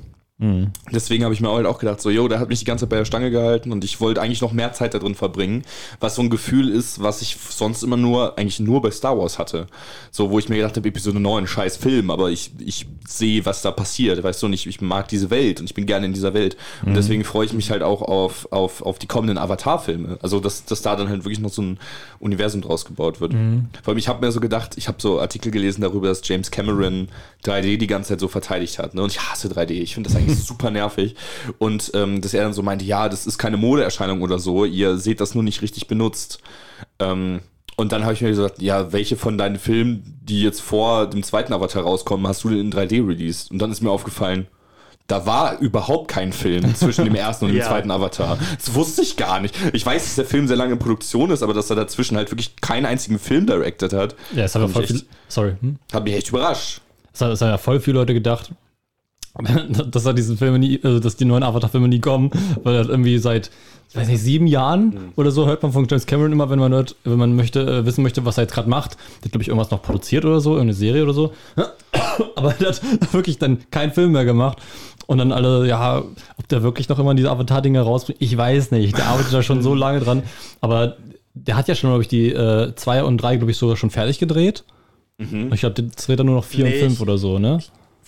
Deswegen 0.91 1.23
habe 1.23 1.33
ich 1.33 1.41
mir 1.41 1.51
halt 1.51 1.65
auch 1.65 1.79
gedacht, 1.79 1.99
so, 1.99 2.11
yo, 2.11 2.27
der 2.27 2.39
hat 2.39 2.49
mich 2.49 2.59
die 2.59 2.65
ganze 2.65 2.83
Zeit 2.83 2.89
bei 2.89 2.97
der 2.97 3.05
Stange 3.05 3.31
gehalten 3.31 3.71
und 3.71 3.83
ich 3.83 3.99
wollte 3.99 4.21
eigentlich 4.21 4.41
noch 4.41 4.51
mehr 4.53 4.71
Zeit 4.71 4.93
da 4.93 4.99
drin 4.99 5.15
verbringen, 5.15 5.63
was 5.99 6.13
so 6.13 6.21
ein 6.21 6.29
Gefühl 6.29 6.69
ist, 6.69 7.01
was 7.01 7.23
ich 7.23 7.37
sonst 7.49 7.81
immer 7.81 7.97
nur, 7.97 8.37
eigentlich 8.37 8.59
nur 8.59 8.83
bei 8.83 8.91
Star 8.91 9.17
Wars 9.17 9.39
hatte. 9.39 9.65
So, 10.11 10.29
wo 10.29 10.37
ich 10.37 10.47
mir 10.47 10.57
gedacht 10.57 10.77
habe, 10.77 10.87
Episode 10.87 11.19
9, 11.19 11.47
scheiß 11.47 11.77
Film, 11.77 12.11
aber 12.11 12.29
ich, 12.29 12.51
ich 12.59 12.85
sehe, 13.07 13.45
was 13.47 13.63
da 13.63 13.71
passiert, 13.71 14.21
weißt 14.21 14.43
du, 14.43 14.45
und 14.45 14.53
ich, 14.53 14.67
ich 14.67 14.79
mag 14.79 15.07
diese 15.07 15.31
Welt 15.31 15.59
und 15.59 15.65
ich 15.65 15.73
bin 15.73 15.87
gerne 15.87 16.05
in 16.05 16.13
dieser 16.13 16.35
Welt. 16.35 16.55
Und 16.85 16.95
deswegen 16.95 17.23
freue 17.23 17.47
ich 17.47 17.53
mich 17.53 17.71
halt 17.71 17.81
auch 17.81 18.03
auf, 18.03 18.51
auf, 18.51 18.83
auf 18.83 18.99
die 18.99 19.07
kommenden 19.07 19.39
Avatar-Filme. 19.39 20.19
Also, 20.21 20.39
dass, 20.39 20.65
dass 20.65 20.83
da 20.83 20.95
dann 20.95 21.09
halt 21.09 21.23
wirklich 21.25 21.39
noch 21.39 21.51
so 21.51 21.63
ein 21.63 21.79
Universum 22.19 22.61
draus 22.61 22.85
gebaut 22.85 23.21
wird. 23.21 23.33
Vor 23.81 23.91
allem, 23.91 23.97
ich 23.97 24.07
habe 24.07 24.23
mir 24.23 24.31
so 24.31 24.39
gedacht, 24.39 24.77
ich 24.77 24.87
habe 24.87 25.01
so 25.01 25.19
Artikel 25.19 25.51
gelesen 25.51 25.81
darüber, 25.81 26.09
dass 26.09 26.21
James 26.27 26.51
Cameron 26.51 27.07
3D 27.43 27.77
die 27.77 27.87
ganze 27.87 28.09
Zeit 28.09 28.19
so 28.19 28.27
verteidigt 28.27 28.77
hat. 28.77 28.93
Ne? 28.93 29.01
Und 29.01 29.11
ich 29.11 29.19
hasse 29.19 29.47
3D. 29.47 29.71
Ich 29.71 29.95
finde 29.95 30.09
das 30.09 30.17
eigentlich 30.17 30.26
super 30.35 30.71
nervig. 30.71 31.15
Und 31.57 31.91
ähm, 31.93 32.21
dass 32.21 32.33
er 32.33 32.43
dann 32.43 32.53
so 32.53 32.63
meinte, 32.63 32.85
ja, 32.85 33.09
das 33.09 33.27
ist 33.27 33.37
keine 33.37 33.57
Modeerscheinung 33.57 34.21
oder 34.21 34.39
so. 34.39 34.65
Ihr 34.65 34.97
seht 34.97 35.21
das 35.21 35.33
nur 35.35 35.43
nicht 35.43 35.61
richtig 35.61 35.87
benutzt. 35.87 36.39
Ähm, 36.99 37.41
und 37.75 37.91
dann 37.91 38.03
habe 38.03 38.13
ich 38.13 38.21
mir 38.21 38.29
gesagt, 38.29 38.61
ja, 38.61 38.91
welche 38.91 39.17
von 39.17 39.37
deinen 39.37 39.57
Filmen, 39.57 40.19
die 40.23 40.41
jetzt 40.41 40.61
vor 40.61 41.07
dem 41.09 41.21
zweiten 41.23 41.53
Avatar 41.53 41.83
rauskommen, 41.83 42.27
hast 42.27 42.43
du 42.43 42.49
denn 42.49 42.59
in 42.59 42.71
3D 42.73 43.07
released? 43.07 43.51
Und 43.51 43.59
dann 43.59 43.71
ist 43.71 43.81
mir 43.81 43.91
aufgefallen, 43.91 44.47
da 45.05 45.25
war 45.25 45.59
überhaupt 45.59 46.09
kein 46.09 46.33
Film 46.33 46.75
zwischen 46.75 47.05
dem 47.05 47.15
ersten 47.15 47.45
und 47.45 47.51
dem 47.51 47.57
Ja. 47.59 47.67
zweiten 47.67 47.91
Avatar. 47.91 48.37
Das 48.57 48.73
wusste 48.73 49.03
ich 49.03 49.15
gar 49.15 49.39
nicht. 49.39 49.55
Ich 49.73 49.85
weiß, 49.85 50.03
dass 50.03 50.15
der 50.15 50.25
Film 50.25 50.47
sehr 50.47 50.57
lange 50.57 50.73
in 50.73 50.79
Produktion 50.79 51.29
ist, 51.29 51.43
aber 51.43 51.53
dass 51.53 51.69
er 51.69 51.75
dazwischen 51.77 52.17
halt 52.17 52.29
wirklich 52.31 52.55
keinen 52.57 52.85
einzigen 52.85 53.19
Film 53.19 53.45
directed 53.45 53.93
hat, 53.93 54.15
Ja, 54.35 54.43
es 54.45 54.55
haben 54.55 54.63
ja 54.63 54.67
Hat 54.67 54.73
voll 54.73 54.81
mich 54.81 54.89
viel, 54.91 54.97
echt- 54.97 55.07
sorry, 55.29 55.55
hm? 55.61 55.77
hat 55.93 56.03
mich 56.03 56.13
echt 56.15 56.29
überrascht. 56.29 56.81
Es 57.13 57.21
es 57.21 57.41
haben 57.41 57.49
ja 57.49 57.57
voll 57.57 57.79
viele 57.79 57.99
Leute 57.99 58.13
gedacht, 58.13 58.51
dass 59.91 60.05
er 60.05 60.13
diesen 60.13 60.37
Filme 60.37 60.59
nie, 60.59 60.79
also 60.83 60.99
dass 60.99 61.15
die 61.15 61.25
neuen 61.25 61.43
Avatar-Filme 61.43 61.87
nie 61.87 61.99
kommen, 61.99 62.31
weil 62.63 62.75
er 62.75 62.89
irgendwie 62.89 63.17
seit, 63.17 63.51
ich 63.89 63.95
weiß 63.95 64.07
nicht, 64.07 64.21
sieben 64.21 64.47
Jahren 64.47 65.11
oder 65.15 65.31
so 65.31 65.45
hört 65.45 65.63
man 65.63 65.71
von 65.71 65.87
James 65.89 66.05
Cameron 66.05 66.31
immer, 66.31 66.49
wenn 66.49 66.59
man 66.59 66.73
hört, 66.73 66.95
wenn 67.03 67.17
man 67.17 67.35
möchte, 67.35 67.61
äh, 67.61 67.85
wissen 67.85 68.03
möchte, 68.03 68.25
was 68.25 68.37
er 68.37 68.43
jetzt 68.43 68.53
gerade 68.53 68.69
macht. 68.69 68.93
Der 69.21 69.25
hat, 69.25 69.31
glaube 69.31 69.43
ich, 69.43 69.47
irgendwas 69.47 69.71
noch 69.71 69.81
produziert 69.81 70.25
oder 70.25 70.39
so, 70.41 70.51
irgendeine 70.51 70.73
Serie 70.73 71.03
oder 71.03 71.13
so. 71.13 71.31
Aber 72.35 72.53
er 72.59 72.67
hat 72.67 72.81
wirklich 73.13 73.37
dann 73.37 73.59
keinen 73.71 73.91
Film 73.93 74.11
mehr 74.11 74.25
gemacht. 74.25 74.57
Und 75.05 75.19
dann 75.19 75.31
alle, 75.31 75.65
ja, 75.67 76.03
ob 76.37 76.47
der 76.49 76.63
wirklich 76.63 76.89
noch 76.89 76.99
immer 76.99 77.15
diese 77.15 77.31
Avatar-Dinger 77.31 77.81
rausbringt, 77.81 78.21
ich 78.21 78.35
weiß 78.35 78.71
nicht. 78.71 78.97
Der 78.97 79.05
arbeitet 79.07 79.33
da 79.33 79.41
schon 79.41 79.61
so 79.61 79.73
lange 79.75 80.01
dran. 80.01 80.23
Aber 80.59 80.97
der 81.33 81.55
hat 81.55 81.67
ja 81.69 81.75
schon, 81.75 81.91
glaube 81.91 82.01
ich, 82.01 82.09
die 82.09 82.29
äh, 82.33 82.73
zwei 82.75 83.03
und 83.03 83.17
drei, 83.19 83.37
glaube 83.37 83.51
ich, 83.51 83.57
sogar 83.57 83.77
schon 83.77 83.89
fertig 83.91 84.19
gedreht. 84.19 84.63
Ich 85.19 85.61
glaube, 85.61 85.81
jetzt 85.81 86.07
dreht 86.07 86.19
er 86.19 86.25
nur 86.25 86.35
noch 86.35 86.43
vier 86.43 86.65
Nee, 86.65 86.73
und 86.73 86.79
fünf 86.79 86.93
ich- 86.95 87.01
oder 87.01 87.17
so, 87.17 87.39
ne? 87.39 87.59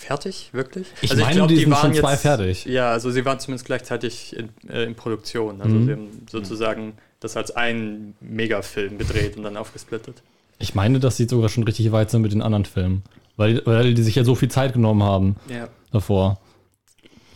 Fertig, 0.02 0.50
wirklich? 0.54 0.88
Ich 1.02 1.14
meine, 1.18 1.46
die 1.48 1.58
sind 1.58 1.76
schon 1.76 1.94
zwei 1.94 2.16
fertig. 2.16 2.64
Ja, 2.64 2.90
also 2.92 3.12
sie 3.12 3.26
waren 3.26 3.38
zumindest 3.38 3.66
gleichzeitig 3.66 4.34
in, 4.34 4.48
äh, 4.70 4.84
in 4.86 4.96
Produktion. 4.96 5.62
Also 5.62 5.76
Mhm. 5.76 5.86
sie 5.86 5.92
haben 5.92 6.08
sozusagen 6.32 6.94
das 7.20 7.36
als 7.36 7.52
einen 7.52 8.16
Megafilm 8.22 8.98
gedreht 8.98 9.36
und 9.36 9.44
dann 9.44 9.58
aufgesplittet. 9.58 10.24
Ich 10.58 10.74
meine, 10.74 11.02
dass 11.02 11.18
sie 11.18 11.28
sogar 11.28 11.50
schon 11.50 11.66
richtig 11.66 11.92
weit 11.92 12.12
sind 12.12 12.22
mit 12.22 12.32
den 12.32 12.42
anderen 12.42 12.64
Filmen. 12.64 13.04
Weil, 13.36 13.62
weil 13.66 13.94
die 13.94 14.02
sich 14.02 14.16
ja 14.16 14.24
so 14.24 14.36
viel 14.36 14.50
Zeit 14.50 14.72
genommen 14.72 15.04
haben 15.04 15.36
Ja. 15.50 15.68
davor. 15.92 16.40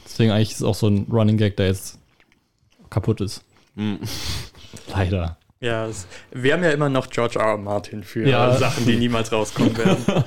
Deswegen 0.06 0.32
eigentlich 0.32 0.52
ist 0.52 0.58
es 0.58 0.64
auch 0.64 0.76
so 0.76 0.88
ein 0.88 1.06
Running 1.12 1.36
Gag, 1.36 1.58
der 1.58 1.68
jetzt 1.68 2.00
kaputt 2.90 3.20
ist. 3.20 3.44
Leider. 4.94 5.38
Ja, 5.60 5.88
es, 5.88 6.08
wir 6.32 6.54
haben 6.54 6.64
ja 6.64 6.72
immer 6.72 6.90
noch 6.90 7.10
George 7.10 7.40
R. 7.40 7.46
R. 7.52 7.58
Martin 7.58 8.04
für 8.04 8.28
Ja. 8.28 8.56
Sachen, 8.58 8.86
die 8.86 8.96
niemals 8.98 9.32
rauskommen 9.34 9.78
werden. 9.78 10.06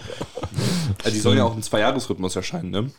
Also 1.05 1.15
die 1.15 1.21
sollen 1.21 1.39
ja 1.39 1.45
auch 1.45 1.55
im 1.55 1.63
Zweijahresrhythmus 1.63 2.37
erscheinen, 2.37 2.71
ne? 2.71 2.91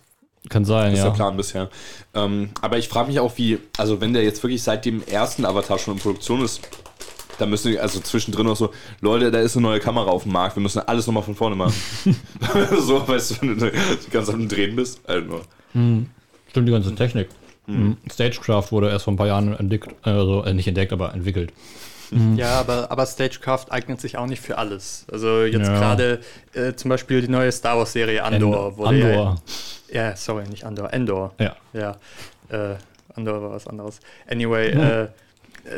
Kann 0.50 0.66
sein, 0.66 0.92
Das 0.92 1.00
ist 1.00 1.04
ja. 1.04 1.10
der 1.10 1.16
Plan 1.16 1.38
bisher. 1.38 1.70
Ähm, 2.14 2.50
aber 2.62 2.78
ich 2.78 2.88
frage 2.88 3.10
mich 3.10 3.20
auch, 3.20 3.38
wie, 3.38 3.60
also 3.78 4.00
wenn 4.00 4.14
der 4.14 4.24
jetzt 4.24 4.42
wirklich 4.44 4.64
seit 4.64 4.86
dem 4.86 5.04
ersten 5.06 5.46
Avatar 5.46 5.78
schon 5.78 5.96
in 5.96 6.00
Produktion 6.00 6.42
ist, 6.42 6.62
da 7.38 7.46
müssen 7.46 7.72
wir, 7.72 7.82
also 7.82 8.00
zwischendrin 8.00 8.46
noch 8.46 8.56
so, 8.56 8.72
Leute, 9.02 9.30
da 9.30 9.40
ist 9.40 9.56
eine 9.58 9.64
neue 9.64 9.80
Kamera 9.80 10.10
auf 10.10 10.24
dem 10.24 10.32
Markt, 10.32 10.56
wir 10.56 10.64
müssen 10.64 10.80
alles 10.80 11.06
nochmal 11.06 11.24
von 11.24 11.36
vorne 11.36 11.56
machen. 11.56 11.74
so, 12.80 13.08
weißt 13.08 13.32
du, 13.32 13.42
wenn 13.42 13.58
du 13.58 13.72
die 13.72 14.12
ganze 14.12 14.32
Zeit 14.32 14.40
am 14.40 14.48
Drehen 14.48 14.76
bist. 14.76 15.02
Also, 15.08 15.42
Stimmt, 16.50 16.68
die 16.68 16.72
ganze 16.72 16.96
Technik. 16.96 17.30
Mhm. 17.68 17.98
Stagecraft 18.12 18.72
wurde 18.72 18.90
erst 18.90 19.06
vor 19.06 19.14
ein 19.14 19.18
paar 19.18 19.28
Jahren 19.28 19.54
entdeckt, 19.54 19.94
also 20.02 20.44
äh, 20.44 20.54
nicht 20.54 20.68
entdeckt, 20.68 20.94
aber 20.94 21.14
entwickelt. 21.14 21.52
Ja, 22.36 22.60
aber, 22.60 22.90
aber 22.92 23.06
Stagecraft 23.06 23.66
eignet 23.70 24.00
sich 24.02 24.18
auch 24.18 24.26
nicht 24.28 24.42
für 24.42 24.58
alles. 24.58 25.06
Also 25.12 25.44
jetzt 25.44 25.68
Ja. 25.68 25.78
gerade 25.80 26.20
äh, 26.54 26.74
zum 26.74 26.90
Beispiel 26.90 27.22
die 27.22 27.28
neue 27.28 27.52
Star 27.52 27.78
Wars 27.78 27.94
Serie 27.94 28.24
Andor. 28.24 28.68
End- 28.70 28.78
wurde 28.78 28.90
Andor. 28.90 29.36
Ja, 29.92 30.04
ja, 30.10 30.16
sorry, 30.16 30.48
nicht 30.48 30.64
Andor, 30.64 30.94
Endor. 30.94 31.34
Ja. 31.40 31.56
Ja, 31.74 31.96
äh, 32.50 32.76
Andor 33.16 33.42
war 33.42 33.52
was 33.52 33.68
anderes. 33.68 34.00
Anyway, 34.30 34.70
äh, 34.70 35.08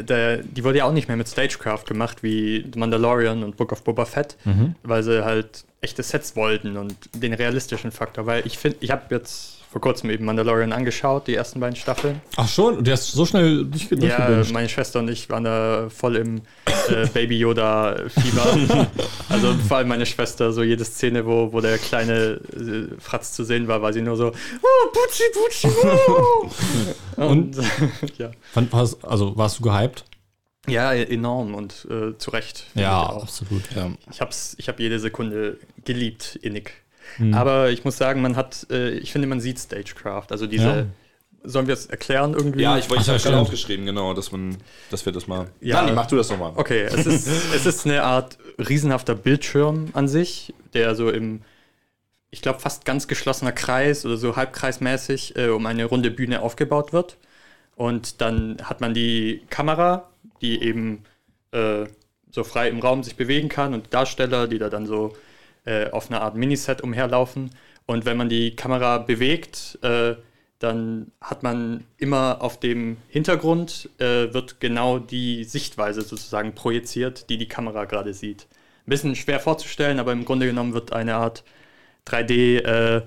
der, 0.04 0.38
die 0.38 0.64
wurde 0.64 0.80
ja 0.80 0.86
auch 0.86 0.92
nicht 0.92 1.08
mehr 1.08 1.18
mit 1.18 1.28
Stagecraft 1.28 1.86
gemacht 1.88 2.22
wie 2.22 2.64
The 2.72 2.78
Mandalorian 2.78 3.44
und 3.44 3.58
Book 3.58 3.72
of 3.72 3.84
Boba 3.84 4.06
Fett, 4.06 4.38
weil 4.84 5.02
sie 5.04 5.24
halt 5.26 5.64
echte 5.82 6.04
Sets 6.04 6.36
wollten 6.36 6.78
und 6.78 6.96
den 7.16 7.34
realistischen 7.34 7.92
Faktor. 7.92 8.26
Weil 8.28 8.46
ich 8.46 8.58
finde, 8.60 8.78
ich 8.82 8.92
habe 8.92 9.04
jetzt 9.16 9.59
vor 9.72 9.82
kurzem 9.82 10.10
eben 10.10 10.26
Mandalorian 10.26 10.74
angeschaut, 10.74 11.28
die 11.28 11.36
ersten 11.36 11.60
beiden 11.60 11.76
Staffeln. 11.76 12.22
Ach 12.36 12.48
schon? 12.48 12.78
Und 12.78 12.88
der 12.88 12.96
ist 12.96 13.12
so 13.12 13.24
schnell 13.26 13.66
durch, 13.66 13.84
Ja, 13.92 13.98
durchgebinged. 13.98 14.52
meine 14.52 14.68
Schwester 14.68 15.00
und 15.00 15.10
ich 15.10 15.30
waren 15.30 15.44
da 15.44 15.90
voll 15.90 16.16
im 16.16 16.42
äh, 16.90 17.06
Baby 17.14 17.38
Yoda-Fieber. 17.38 18.88
also 19.30 19.54
vor 19.68 19.78
allem 19.78 19.90
meine 19.90 20.08
Schwester, 20.08 20.52
so 20.54 20.64
jede 20.64 20.84
Szene, 20.84 21.24
wo, 21.26 21.54
wo 21.54 21.62
der 21.62 21.78
kleine 21.78 22.40
äh, 22.56 23.00
Fratz 23.00 23.34
zu 23.34 23.44
sehen 23.44 23.68
war, 23.68 23.84
war 23.84 23.94
sie 23.94 24.02
nur 24.02 24.18
so, 24.18 24.30
oh, 24.30 24.90
Putschi, 24.92 25.24
Putschi, 25.34 25.68
oh. 27.18 27.24
und, 27.24 27.56
ja. 28.18 28.32
Fand, 28.52 28.74
war's, 28.74 29.04
also 29.04 29.38
warst 29.38 29.60
du 29.60 29.64
gehypt? 29.64 30.04
ja, 30.68 30.94
enorm 30.94 31.56
und 31.56 31.88
äh, 31.90 32.18
zu 32.18 32.32
Recht. 32.32 32.66
Ja, 32.76 33.02
absolut. 33.02 33.64
Ja. 33.76 33.92
Ich 34.12 34.22
hab's, 34.22 34.56
ich 34.60 34.68
habe 34.68 34.82
jede 34.84 35.00
Sekunde 35.00 35.58
geliebt, 35.84 36.38
innig. 36.42 36.74
Aber 37.34 37.70
ich 37.70 37.84
muss 37.86 37.98
sagen, 37.98 38.22
man 38.22 38.36
hat, 38.36 38.68
äh, 38.72 38.92
ich 38.92 39.12
finde, 39.12 39.28
man 39.28 39.40
sieht 39.42 39.60
Stagecraft. 39.60 40.28
Also 40.30 40.48
diese, 40.48 40.64
Ja. 40.68 40.86
sollen 41.44 41.68
wir 41.68 41.74
es 41.74 41.86
erklären 41.86 42.34
irgendwie? 42.34 42.62
Ja, 42.62 42.78
ich 42.78 42.86
ich 42.86 42.92
ja, 42.92 43.14
habe 43.14 43.20
gerade 43.20 43.38
aufgeschrieben, 43.38 43.86
genau, 43.86 44.14
dass 44.14 44.32
man, 44.32 44.58
dass 44.90 45.06
wir 45.06 45.14
das 45.14 45.28
mal. 45.28 45.50
Ja. 45.62 45.82
Dani, 45.82 45.94
mach 45.94 46.08
du 46.08 46.16
das 46.16 46.28
doch 46.30 46.38
mal. 46.38 46.54
Okay, 46.56 46.84
es 46.84 47.06
ist, 47.06 47.28
es 47.56 47.66
ist 47.66 47.86
eine 47.86 48.04
Art 48.04 48.38
riesenhafter 48.58 49.16
Bildschirm 49.16 49.90
an 49.94 50.08
sich, 50.08 50.54
der 50.74 50.96
so 50.96 51.10
im, 51.10 51.42
ich 52.32 52.42
glaube, 52.42 52.60
fast 52.60 52.86
ganz 52.86 53.08
geschlossener 53.08 53.52
Kreis 53.52 54.06
oder 54.06 54.18
so 54.18 54.36
halbkreismäßig 54.36 55.36
äh, 55.36 55.48
um 55.50 55.66
eine 55.66 55.86
runde 55.86 56.12
Bühne 56.12 56.42
aufgebaut 56.42 56.94
wird. 56.94 57.18
Und 57.76 58.20
dann 58.22 58.58
hat 58.64 58.82
man 58.82 58.94
die 58.94 59.42
Kamera, 59.50 60.10
die 60.42 60.62
eben 60.62 61.04
äh, 61.52 61.86
so 62.32 62.44
frei 62.44 62.70
im 62.70 62.80
Raum 62.80 63.04
sich 63.04 63.16
bewegen 63.16 63.50
kann 63.50 63.74
und 63.74 63.94
Darsteller, 63.94 64.48
die 64.48 64.60
da 64.60 64.70
dann 64.70 64.86
so 64.86 65.16
äh, 65.70 65.92
auf 65.92 66.10
einer 66.10 66.22
Art 66.22 66.36
Miniset 66.36 66.82
umherlaufen. 66.82 67.52
Und 67.86 68.06
wenn 68.06 68.18
man 68.18 68.28
die 68.28 68.56
Kamera 68.56 68.98
bewegt, 68.98 69.78
äh, 69.84 70.16
dann 70.58 71.12
hat 71.22 71.44
man 71.44 71.86
immer 71.98 72.42
auf 72.42 72.60
dem 72.60 72.98
Hintergrund 73.08 73.90
äh, 74.00 74.34
wird 74.34 74.60
genau 74.60 75.00
die 75.00 75.44
Sichtweise 75.44 76.02
sozusagen 76.02 76.56
projiziert, 76.56 77.30
die 77.30 77.38
die 77.38 77.48
Kamera 77.48 77.86
gerade 77.86 78.14
sieht. 78.14 78.48
Ein 78.86 78.90
bisschen 78.90 79.16
schwer 79.16 79.40
vorzustellen, 79.40 80.00
aber 80.00 80.12
im 80.12 80.26
Grunde 80.26 80.48
genommen 80.48 80.74
wird 80.74 80.92
eine 80.92 81.16
Art 81.16 81.44
3D 82.08 82.60
äh, 82.66 83.02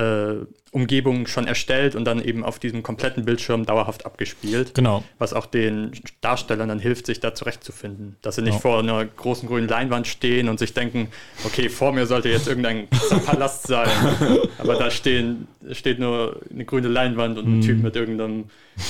äh, 0.00 0.46
Umgebung 0.72 1.26
schon 1.26 1.46
erstellt 1.46 1.94
und 1.94 2.06
dann 2.06 2.24
eben 2.24 2.42
auf 2.44 2.58
diesem 2.58 2.82
kompletten 2.82 3.24
Bildschirm 3.26 3.66
dauerhaft 3.66 4.06
abgespielt 4.06 4.74
Genau. 4.74 5.04
was 5.18 5.34
auch 5.34 5.44
den 5.44 5.92
Darstellern 6.22 6.70
dann 6.70 6.78
hilft, 6.78 7.04
sich 7.06 7.20
da 7.20 7.34
zurechtzufinden. 7.34 8.16
Dass 8.22 8.36
sie 8.36 8.42
nicht 8.42 8.54
Ja. 8.54 8.58
vor 8.60 8.78
einer 8.78 9.04
großen 9.04 9.46
grünen 9.48 9.68
Leinwand 9.68 10.06
stehen 10.06 10.48
und 10.48 10.58
sich 10.58 10.72
denken, 10.72 11.08
okay, 11.44 11.68
vor 11.68 11.92
mir 11.92 12.06
sollte 12.06 12.30
jetzt 12.30 12.48
irgendein 12.48 12.88
Palast 13.26 13.66
sein. 13.66 13.88
Aber 14.58 14.76
da 14.76 14.90
stehen, 14.90 15.46
steht 15.72 15.98
nur 15.98 16.40
eine 16.50 16.64
grüne 16.64 16.88
Leinwand 16.88 17.36
und 17.38 17.44
ein 17.46 17.56
Mhm. 17.58 17.60
Typ 17.60 17.82
mit 17.82 17.94
irgendeinem 17.94 18.44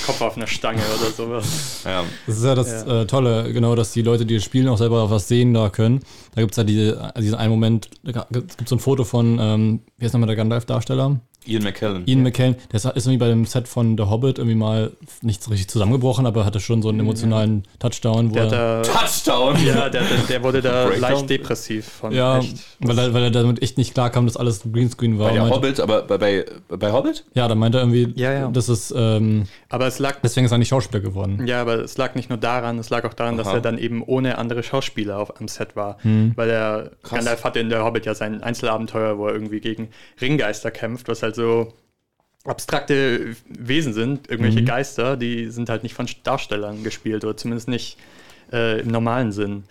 Kopf 0.05 0.21
auf 0.21 0.37
einer 0.37 0.47
Stange 0.47 0.79
oder 0.99 1.11
sowas. 1.11 1.81
Ja. 1.85 2.05
Das 2.25 2.37
ist 2.37 2.45
ja 2.45 2.55
das 2.55 2.83
Äh, 2.85 3.05
Tolle, 3.07 3.51
genau, 3.51 3.75
dass 3.75 3.91
die 3.91 4.01
Leute, 4.03 4.25
die 4.25 4.35
das 4.35 4.43
spielen, 4.45 4.69
auch 4.69 4.77
selber 4.77 5.09
was 5.09 5.27
sehen 5.27 5.53
da 5.53 5.67
können. 5.69 5.99
Da 6.33 6.39
gibt 6.41 6.53
es 6.53 6.57
ja 6.57 6.63
diese, 6.63 7.11
diesen 7.17 7.35
einen 7.35 7.51
Moment, 7.51 7.89
da 8.03 8.25
gibt 8.31 8.61
es 8.63 8.69
so 8.69 8.77
ein 8.77 8.79
Foto 8.79 9.03
von, 9.03 9.37
ähm, 9.41 9.81
wie 9.97 10.05
heißt 10.05 10.13
nochmal 10.13 10.27
der 10.27 10.37
Gandalf-Darsteller? 10.37 11.19
Ian 11.47 11.63
McKellen. 11.63 12.03
Ian 12.05 12.23
McKellen, 12.23 12.55
der 12.71 12.77
ist, 12.77 12.85
irgendwie 12.85 13.17
bei 13.17 13.27
dem 13.27 13.45
Set 13.45 13.67
von 13.67 13.97
The 13.97 14.03
Hobbit 14.05 14.37
irgendwie 14.37 14.55
mal 14.55 14.91
nicht 15.21 15.43
so 15.43 15.51
richtig 15.51 15.67
zusammengebrochen, 15.69 16.25
aber 16.25 16.45
hatte 16.45 16.59
schon 16.59 16.81
so 16.81 16.89
einen 16.89 16.99
emotionalen 16.99 17.63
Touchdown, 17.79 18.29
wo 18.31 18.33
Der, 18.35 18.43
er, 18.45 18.49
da, 18.49 18.81
Touchdown! 18.81 19.55
ja, 19.65 19.89
der, 19.89 20.01
der, 20.03 20.17
der 20.29 20.43
wurde 20.43 20.61
da 20.61 20.85
Breakdown? 20.85 21.01
leicht 21.01 21.29
depressiv 21.29 21.85
von 21.87 22.11
ja, 22.13 22.39
echt. 22.39 22.57
weil 22.79 22.97
er, 22.97 23.13
weil 23.13 23.23
er 23.23 23.31
damit 23.31 23.61
echt 23.61 23.77
nicht 23.77 23.93
klar 23.93 24.09
kam, 24.09 24.25
dass 24.25 24.37
alles 24.37 24.61
Greenscreen 24.71 25.19
war. 25.19 25.29
Bei 25.31 25.37
meinte, 25.39 25.55
Hobbit, 25.55 25.79
aber 25.79 26.01
bei, 26.03 26.17
bei, 26.17 26.45
bei 26.77 26.91
Hobbit? 26.91 27.25
ja, 27.33 27.47
da 27.47 27.55
meinte 27.55 27.77
er 27.79 27.81
irgendwie, 27.83 28.13
Ja, 28.19 28.31
ja. 28.31 28.47
das 28.49 28.69
ist, 28.69 28.93
ähm, 28.95 29.43
Aber 29.69 29.87
es 29.87 29.99
lag 29.99 30.17
deswegen 30.23 30.45
ist 30.45 30.51
er 30.51 30.57
nicht 30.57 30.69
Schauspieler 30.69 31.01
geworden. 31.01 31.45
Ja, 31.47 31.61
aber 31.61 31.75
es 31.79 31.97
lag 31.97 32.15
nicht 32.15 32.29
nur 32.29 32.37
daran, 32.37 32.79
es 32.79 32.89
lag 32.89 33.03
auch 33.05 33.13
daran, 33.13 33.37
dass 33.37 33.47
Aha. 33.47 33.55
er 33.55 33.61
dann 33.61 33.77
eben 33.77 34.03
ohne 34.03 34.37
andere 34.37 34.63
Schauspieler 34.63 35.17
auf, 35.19 35.39
am 35.39 35.47
Set 35.47 35.75
war. 35.75 35.97
Hm. 36.01 36.33
Weil 36.35 36.47
der 36.47 36.91
Gandalf 37.09 37.43
hatte 37.43 37.59
in 37.59 37.69
der 37.69 37.83
Hobbit 37.83 38.05
ja 38.05 38.15
sein 38.15 38.41
Einzelabenteuer, 38.43 39.17
wo 39.17 39.27
er 39.27 39.33
irgendwie 39.33 39.59
gegen 39.59 39.89
Ringgeister 40.21 40.71
kämpft, 40.71 41.07
was 41.07 41.23
halt 41.23 41.32
so 41.35 41.73
abstrakte 42.45 43.35
Wesen 43.47 43.93
sind, 43.93 44.29
irgendwelche 44.29 44.61
Mhm. 44.61 44.65
Geister, 44.65 45.15
die 45.17 45.49
sind 45.49 45.69
halt 45.69 45.83
nicht 45.83 45.95
von 45.95 46.07
Darstellern 46.23 46.83
gespielt 46.83 47.23
oder 47.23 47.37
zumindest 47.37 47.67
nicht 47.69 47.97
äh, 48.51 48.81
im 48.81 48.89
normalen 48.89 49.31
Sinn. 49.31 49.63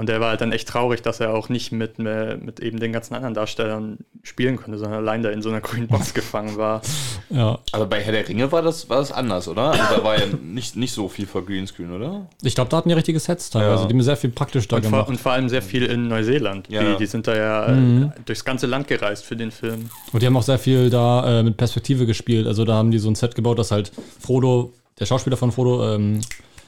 Und 0.00 0.08
er 0.08 0.18
war 0.18 0.30
halt 0.30 0.40
dann 0.40 0.50
echt 0.50 0.66
traurig, 0.66 1.02
dass 1.02 1.20
er 1.20 1.34
auch 1.34 1.50
nicht 1.50 1.72
mit, 1.72 1.98
mit 1.98 2.58
eben 2.60 2.80
den 2.80 2.90
ganzen 2.90 3.12
anderen 3.14 3.34
Darstellern 3.34 3.98
spielen 4.22 4.56
konnte, 4.56 4.78
sondern 4.78 4.98
allein 5.00 5.22
da 5.22 5.28
in 5.28 5.42
so 5.42 5.50
einer 5.50 5.60
grünen 5.68 5.88
Box 5.88 6.14
gefangen 6.14 6.56
war. 6.56 6.80
Ja, 7.28 7.58
Aber 7.72 7.84
bei 7.84 8.00
Herr 8.00 8.12
der 8.12 8.26
Ringe 8.26 8.50
war 8.50 8.62
das, 8.62 8.88
war 8.88 8.96
das 8.96 9.12
anders, 9.12 9.46
oder? 9.46 9.72
Also 9.72 9.96
da 9.96 10.02
war 10.02 10.18
ja 10.18 10.24
nicht, 10.42 10.74
nicht 10.74 10.92
so 10.94 11.06
viel 11.10 11.26
vor 11.26 11.44
Greenscreen, 11.44 11.92
oder? 11.92 12.26
ich 12.42 12.54
glaube, 12.54 12.70
da 12.70 12.78
hatten 12.78 12.88
die 12.88 12.94
richtige 12.94 13.20
Sets 13.20 13.50
teilweise, 13.50 13.82
Ja. 13.82 13.88
die 13.88 13.92
haben 13.94 14.00
sehr 14.02 14.16
viel 14.16 14.30
praktisch 14.30 14.66
da 14.68 14.76
Und 14.76 14.82
vor, 14.84 14.90
gemacht. 14.92 15.08
und 15.10 15.20
vor 15.20 15.32
allem 15.32 15.50
sehr 15.50 15.60
viel 15.60 15.84
in 15.84 16.08
Neuseeland. 16.08 16.70
Ja. 16.70 16.82
Die, 16.82 16.96
die 16.96 17.06
sind 17.06 17.26
da 17.26 17.36
ja 17.36 17.66
äh, 17.66 18.08
durchs 18.24 18.42
ganze 18.42 18.66
Land 18.66 18.88
gereist 18.88 19.26
für 19.26 19.36
den 19.36 19.50
Film. 19.50 19.90
Und 20.14 20.22
die 20.22 20.26
haben 20.26 20.36
auch 20.38 20.42
sehr 20.42 20.58
viel 20.58 20.88
da 20.88 21.40
äh, 21.40 21.42
mit 21.42 21.58
Perspektive 21.58 22.06
gespielt. 22.06 22.46
Also 22.46 22.64
da 22.64 22.72
haben 22.72 22.90
die 22.90 22.98
so 22.98 23.10
ein 23.10 23.16
Set 23.16 23.34
gebaut, 23.34 23.58
dass 23.58 23.70
halt 23.70 23.92
Frodo, 24.18 24.72
der 24.98 25.04
Schauspieler 25.04 25.36
von 25.36 25.52
Frodo, 25.52 25.94
ähm, 25.94 26.20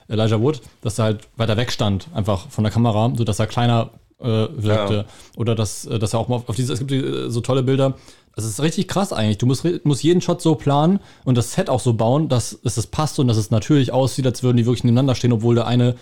Elijah 0.09 0.41
Wood, 0.41 0.61
dass 0.83 0.99
er 0.99 1.05
halt 1.05 1.29
weiter 1.37 1.57
weg 1.57 1.73
stand, 1.73 2.09
einfach 2.15 2.49
von 2.49 2.65
der 2.65 2.73
Kamera, 2.73 3.13
sodass 3.17 3.39
er 3.39 3.47
kleiner 3.47 3.91
äh, 4.21 4.25
wirkte. 4.27 4.95
Ja. 4.95 5.05
Oder 5.37 5.55
dass, 5.55 5.85
äh, 5.87 5.99
dass 5.99 6.15
er 6.15 6.21
auch 6.21 6.29
mal 6.29 6.37
auf, 6.37 6.49
auf 6.49 6.57
diese, 6.57 6.73
es 6.73 6.79
gibt 6.79 6.93
äh, 6.93 7.31
so 7.31 7.41
tolle 7.41 7.63
Bilder. 7.63 7.95
Das 8.35 8.45
ist 8.45 8.63
richtig 8.63 8.89
krass 8.89 9.13
eigentlich. 9.13 9.39
Du 9.39 9.47
musst, 9.47 9.67
musst 9.85 10.03
jeden 10.03 10.23
Shot 10.23 10.41
so 10.41 10.55
planen 10.55 11.01
und 11.25 11.37
das 11.37 11.53
Set 11.53 11.69
auch 11.69 11.81
so 11.81 11.93
bauen, 11.95 12.29
dass, 12.29 12.61
dass 12.63 12.77
es 12.77 12.87
passt 12.87 13.19
und 13.19 13.29
dass 13.29 13.37
es 13.37 13.51
natürlich 13.51 13.93
aussieht, 13.93 14.27
als 14.27 14.43
würden 14.43 14.57
die 14.57 14.65
wirklich 14.65 14.85
nebeneinander 14.85 15.15
stehen, 15.15 15.33
obwohl 15.33 15.55
der 15.55 15.67
eine 15.67 15.97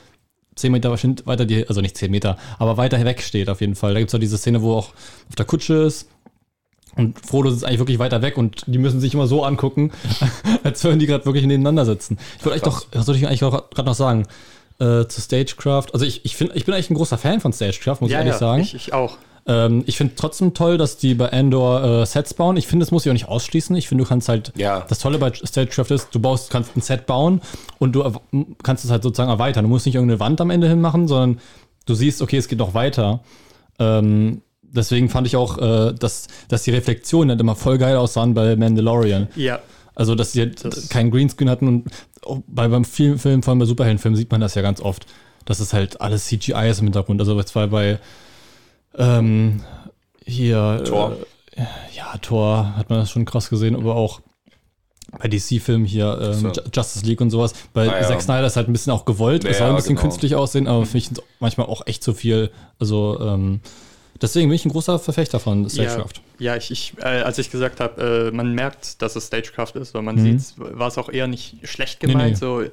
10 0.55 0.71
Meter 0.71 0.91
wahrscheinlich 0.91 1.27
weiter, 1.27 1.45
die, 1.45 1.67
also 1.67 1.81
nicht 1.81 1.97
10 1.97 2.11
Meter, 2.11 2.37
aber 2.59 2.77
weiter 2.77 3.03
weg 3.05 3.23
steht 3.23 3.49
auf 3.49 3.61
jeden 3.61 3.75
Fall. 3.75 3.95
Da 3.95 4.01
gibt 4.01 4.11
es 4.11 4.15
auch 4.15 4.21
diese 4.21 4.39
Szene, 4.39 4.63
wo 4.63 4.75
auch 4.75 4.91
auf 5.29 5.35
der 5.37 5.47
Kutsche 5.47 5.75
ist 5.75 6.09
und 6.97 7.25
Frodo 7.25 7.51
sitzt 7.51 7.65
eigentlich 7.65 7.79
wirklich 7.79 7.99
weiter 7.99 8.21
weg 8.23 8.37
und 8.37 8.65
die 8.67 8.79
müssen 8.79 9.01
sich 9.01 9.15
immer 9.15 9.27
so 9.27 9.45
angucken, 9.45 9.93
als 10.65 10.83
würden 10.85 10.99
die 10.99 11.07
gerade 11.07 11.25
wirklich 11.25 11.45
nebeneinander 11.47 11.85
sitzen. 11.85 12.19
Ich 12.39 12.45
wollte 12.45 12.61
eigentlich 12.61 12.75
doch, 12.75 12.87
was 12.93 13.07
soll 13.07 13.17
ich 13.17 13.27
eigentlich 13.27 13.41
gerade 13.41 13.85
noch 13.85 13.95
sagen? 13.95 14.27
Äh, 14.79 15.07
zu 15.09 15.21
Stagecraft. 15.21 15.87
Also 15.93 16.07
ich, 16.07 16.25
ich, 16.25 16.37
find, 16.37 16.53
ich 16.55 16.65
bin 16.65 16.75
eigentlich 16.75 16.91
ein 16.91 16.95
großer 16.95 17.19
Fan 17.19 17.41
von 17.41 17.53
Stagecraft, 17.53 17.99
muss 18.01 18.11
ich 18.11 18.17
ehrlich 18.17 18.35
sagen. 18.35 18.63
ich, 18.63 18.75
ich 18.75 18.93
auch. 18.95 19.19
Ähm, 19.47 19.85
ich 19.87 19.97
finde 19.97 20.15
trotzdem 20.17 20.55
toll, 20.55 20.79
dass 20.79 20.97
die 20.97 21.15
bei 21.15 21.27
Endor 21.27 21.83
äh, 22.03 22.07
Sets 22.07 22.35
bauen. 22.35 22.57
Ich 22.57 22.67
finde, 22.67 22.85
das 22.85 22.91
muss 22.91 23.05
ich 23.05 23.11
auch 23.11 23.15
nicht 23.15 23.29
ausschließen. 23.29 23.75
Ich 23.77 23.89
finde, 23.89 24.05
du 24.05 24.09
kannst 24.09 24.29
halt, 24.29 24.53
Ja. 24.57 24.85
das 24.89 24.99
Tolle 24.99 25.19
bei 25.19 25.33
Stagecraft 25.33 25.91
ist, 25.91 26.09
du 26.13 26.21
baust, 26.21 26.51
kannst 26.51 26.77
ein 26.77 26.81
Set 26.83 27.07
bauen 27.07 27.41
und 27.79 27.93
du 27.93 28.05
kannst 28.63 28.85
es 28.85 28.91
halt 28.91 29.03
sozusagen 29.03 29.31
erweitern. 29.31 29.65
Du 29.65 29.69
musst 29.69 29.87
nicht 29.87 29.95
irgendeine 29.97 30.21
Wand 30.21 30.41
am 30.41 30.51
Ende 30.51 30.69
hinmachen, 30.69 31.09
sondern 31.09 31.41
du 31.87 31.95
siehst, 31.95 32.23
okay, 32.23 32.37
es 32.39 32.49
geht 32.49 32.59
noch 32.59 32.75
weiter. 32.75 33.21
Ähm, 33.79 34.43
deswegen 34.73 35.09
fand 35.09 35.27
ich 35.27 35.37
auch, 35.37 35.59
äh, 35.59 35.93
dass, 35.95 36.27
dass 36.49 36.63
die 36.65 36.71
Reflexionen 36.71 37.31
halt 37.31 37.41
immer 37.41 37.57
voll 37.57 37.79
geil 37.79 37.97
aussahen 37.97 38.35
bei 38.35 38.57
Mandalorian. 38.57 39.29
Ja, 39.37 39.61
Also, 39.95 40.15
dass 40.15 40.33
sie 40.33 40.41
halt 40.41 40.65
Das- 40.65 40.89
keinen 40.89 41.11
Greenscreen 41.11 41.51
hatten 41.51 41.67
und 42.23 42.45
bei, 42.47 42.69
beim 42.69 42.85
vielen 42.85 43.19
Film, 43.19 43.43
vor 43.43 43.53
allem 43.53 43.59
bei 43.59 43.67
Superheldenfilmen, 43.67 44.17
sieht 44.17 44.31
man 44.31 44.41
das 44.41 44.55
ja 44.55 44.63
ganz 44.63 44.81
oft, 44.81 45.07
dass 45.45 45.61
es 45.61 45.73
halt 45.73 46.01
alles 46.01 46.27
CGI 46.27 46.69
ist 46.71 46.79
im 46.81 46.87
Hintergrund. 46.87 47.21
Also, 47.21 47.37
jetzt 47.39 47.55
war 47.55 47.67
bei 47.69 47.99
ähm, 48.97 49.63
hier 50.25 50.83
Thor. 50.85 51.17
Äh, 51.57 51.65
ja, 51.97 52.17
Thor 52.21 52.77
hat 52.77 52.91
man 52.91 53.01
das 53.01 53.11
schon 53.11 53.25
krass 53.25 53.51
gesehen, 53.51 53.75
aber 53.77 53.95
auch 53.97 54.21
bei 55.19 55.29
DC-Filmen 55.29 55.85
hier 55.87 56.19
ähm, 56.23 56.35
So. 56.35 56.49
Ju- 56.49 56.63
Justice 56.73 57.05
League 57.05 57.21
und 57.21 57.31
sowas. 57.31 57.53
Bei 57.73 57.89
Ah, 57.91 58.01
ja. 58.01 58.07
Zack 58.07 58.23
Snyder 58.23 58.47
ist 58.47 58.57
halt 58.57 58.69
ein 58.69 58.73
bisschen 58.73 58.93
auch 58.93 59.05
gewollt. 59.05 59.45
Es 59.45 59.59
Ja, 59.59 59.65
soll 59.65 59.71
ein 59.71 59.77
bisschen 59.77 59.97
genau. 59.97 60.03
künstlich 60.09 60.35
aussehen, 60.37 60.67
aber 60.69 60.87
finde 60.87 60.99
ich 60.99 61.11
manchmal 61.41 61.67
auch 61.67 61.87
echt 61.87 62.03
zu 62.05 62.15
viel. 62.15 62.51
Also, 62.79 63.19
ähm, 63.21 63.61
deswegen 64.21 64.49
bin 64.49 64.57
ich 64.57 64.65
ein 64.65 64.71
großer 64.71 64.99
Verfechter 64.99 65.41
von 65.41 65.69
Stagecraft. 65.69 66.21
Ja, 66.39 66.57
ich, 66.57 66.71
ich 66.71 66.95
äh, 67.01 67.05
als 67.23 67.39
ich 67.39 67.51
gesagt 67.51 67.81
habe, 67.81 68.31
äh, 68.33 68.35
man 68.35 68.55
merkt, 68.55 69.03
dass 69.03 69.17
es 69.17 69.27
Stagecraft 69.27 69.73
ist, 69.75 69.95
weil 69.95 70.03
man 70.03 70.17
Mhm. 70.17 70.39
sieht, 70.39 70.55
war 70.59 70.89
es 70.89 70.99
auch 70.99 71.09
eher 71.11 71.27
nicht 71.27 71.57
schlecht 71.65 72.03
Nee, 72.03 72.09
gemeint. 72.13 72.31
nee. 72.33 72.37
So, 72.37 72.65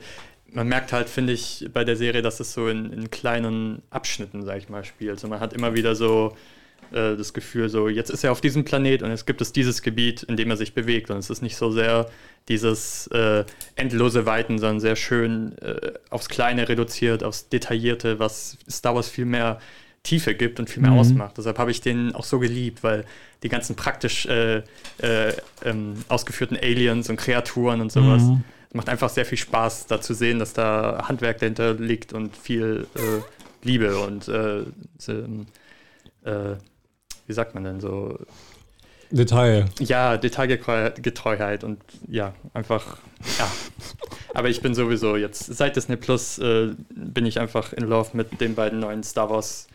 man 0.53 0.67
merkt 0.67 0.93
halt, 0.93 1.09
finde 1.09 1.33
ich, 1.33 1.67
bei 1.73 1.83
der 1.83 1.95
Serie, 1.97 2.21
dass 2.21 2.39
es 2.39 2.53
so 2.53 2.67
in, 2.69 2.91
in 2.93 3.11
kleinen 3.11 3.81
Abschnitten, 3.89 4.43
sag 4.45 4.57
ich 4.57 4.69
mal, 4.69 4.83
spielt. 4.85 5.19
So, 5.19 5.27
man 5.27 5.39
hat 5.41 5.53
immer 5.53 5.73
wieder 5.75 5.93
so 5.95 6.35
äh, 6.91 7.15
das 7.17 7.33
Gefühl, 7.33 7.67
so 7.67 7.89
jetzt 7.89 8.09
ist 8.09 8.23
er 8.23 8.31
auf 8.31 8.39
diesem 8.39 8.63
Planet 8.63 9.03
und 9.03 9.09
jetzt 9.09 9.27
gibt 9.27 9.41
es 9.41 9.51
dieses 9.51 9.81
Gebiet, 9.81 10.23
in 10.23 10.37
dem 10.37 10.49
er 10.49 10.55
sich 10.57 10.73
bewegt. 10.73 11.11
Und 11.11 11.17
es 11.17 11.29
ist 11.29 11.41
nicht 11.41 11.57
so 11.57 11.69
sehr 11.71 12.09
dieses 12.47 13.07
äh, 13.07 13.43
endlose 13.75 14.25
Weiten, 14.25 14.57
sondern 14.57 14.79
sehr 14.79 14.95
schön 14.95 15.57
äh, 15.57 15.91
aufs 16.09 16.29
Kleine 16.29 16.69
reduziert, 16.69 17.23
aufs 17.25 17.49
Detaillierte, 17.49 18.19
was 18.19 18.57
Star 18.69 18.95
Wars 18.95 19.09
viel 19.09 19.25
mehr 19.25 19.59
Tiefe 20.03 20.35
gibt 20.35 20.59
und 20.59 20.69
viel 20.69 20.81
mehr 20.81 20.91
Mhm. 20.91 20.99
ausmacht. 20.99 21.37
Deshalb 21.37 21.57
habe 21.59 21.71
ich 21.71 21.81
den 21.81 22.15
auch 22.15 22.23
so 22.23 22.39
geliebt, 22.39 22.83
weil 22.83 23.03
die 23.43 23.49
ganzen 23.49 23.75
praktisch 23.75 24.25
äh, 24.25 24.57
äh, 24.99 25.33
ähm, 25.65 25.95
ausgeführten 26.07 26.57
Aliens 26.57 27.09
und 27.09 27.17
Kreaturen 27.17 27.81
und 27.81 27.91
sowas, 27.91 28.23
Mhm. 28.23 28.43
es 28.69 28.73
macht 28.75 28.89
einfach 28.89 29.09
sehr 29.09 29.25
viel 29.25 29.37
Spaß, 29.37 29.87
da 29.87 29.99
zu 30.01 30.13
sehen, 30.13 30.39
dass 30.39 30.53
da 30.53 31.05
Handwerk 31.07 31.39
dahinter 31.39 31.73
liegt 31.73 32.13
und 32.13 32.35
viel 32.37 32.87
äh, 32.95 33.65
Liebe 33.67 33.97
und 33.99 34.27
äh, 34.29 34.63
so, 34.97 35.11
äh, 35.11 36.55
wie 37.25 37.33
sagt 37.33 37.53
man 37.55 37.63
denn 37.65 37.81
so 37.81 38.17
Detail. 39.09 39.65
Ja, 39.79 40.17
Detailgetreuheit 40.17 41.63
und 41.63 41.79
ja, 42.09 42.33
einfach, 42.53 42.97
ja. 43.39 43.49
Aber 44.33 44.49
ich 44.49 44.61
bin 44.61 44.75
sowieso 44.75 45.15
jetzt, 45.15 45.45
seit 45.45 45.75
Disney 45.77 45.95
Plus 45.95 46.37
äh, 46.39 46.71
bin 46.89 47.25
ich 47.25 47.39
einfach 47.39 47.71
in 47.73 47.83
Love 47.85 48.09
mit 48.13 48.41
den 48.41 48.53
beiden 48.55 48.79
neuen 48.79 49.03
Star 49.03 49.29
Wars 49.29 49.67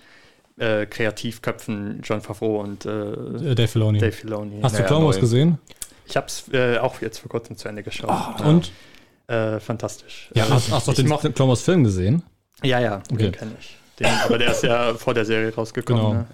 äh, 0.59 0.87
Kreativköpfen, 0.87 2.01
John 2.03 2.21
Favreau 2.21 2.61
und 2.61 2.85
äh, 2.87 2.91
Äh, 2.91 3.55
Dave 3.55 3.69
Filoni. 3.69 3.99
Dave 3.99 4.13
Filoni. 4.13 4.61
Hast 4.63 4.77
du 4.77 4.81
Ja, 4.83 4.87
Clone 4.87 5.07
Wars 5.07 5.19
gesehen? 5.21 5.59
Ich 6.07 6.17
habe 6.17 6.27
es 6.27 6.45
äh, 6.53 6.79
auch 6.79 7.01
jetzt 7.01 7.19
vor 7.19 7.31
kurzem 7.31 7.57
zu 7.57 7.69
Ende 7.69 7.83
geschaut. 7.83 8.41
Und? 8.45 8.71
Äh, 9.29 9.61
fantastisch. 9.61 10.31
Ja, 10.35 10.49
hast, 10.51 10.71
hast 10.71 10.89
du 10.89 10.93
den 10.93 11.09
mochte- 11.09 11.33
Clone 11.33 11.51
Wars 11.51 11.63
Film 11.63 11.85
gesehen? 11.85 12.23
Ja, 12.63 12.81
ja, 12.81 13.03
Okay. 13.13 13.23
den 13.25 13.33
kenne 13.33 13.53
ich. 13.59 13.77
Den, 13.99 14.07
aber 14.25 14.39
der 14.39 14.51
ist 14.53 14.63
ja 14.63 14.95
vor 14.95 15.15
der 15.15 15.25
Serie 15.25 15.55
rausgekommen. 15.55 16.03
Genau. 16.03 16.13
Ne? 16.15 16.27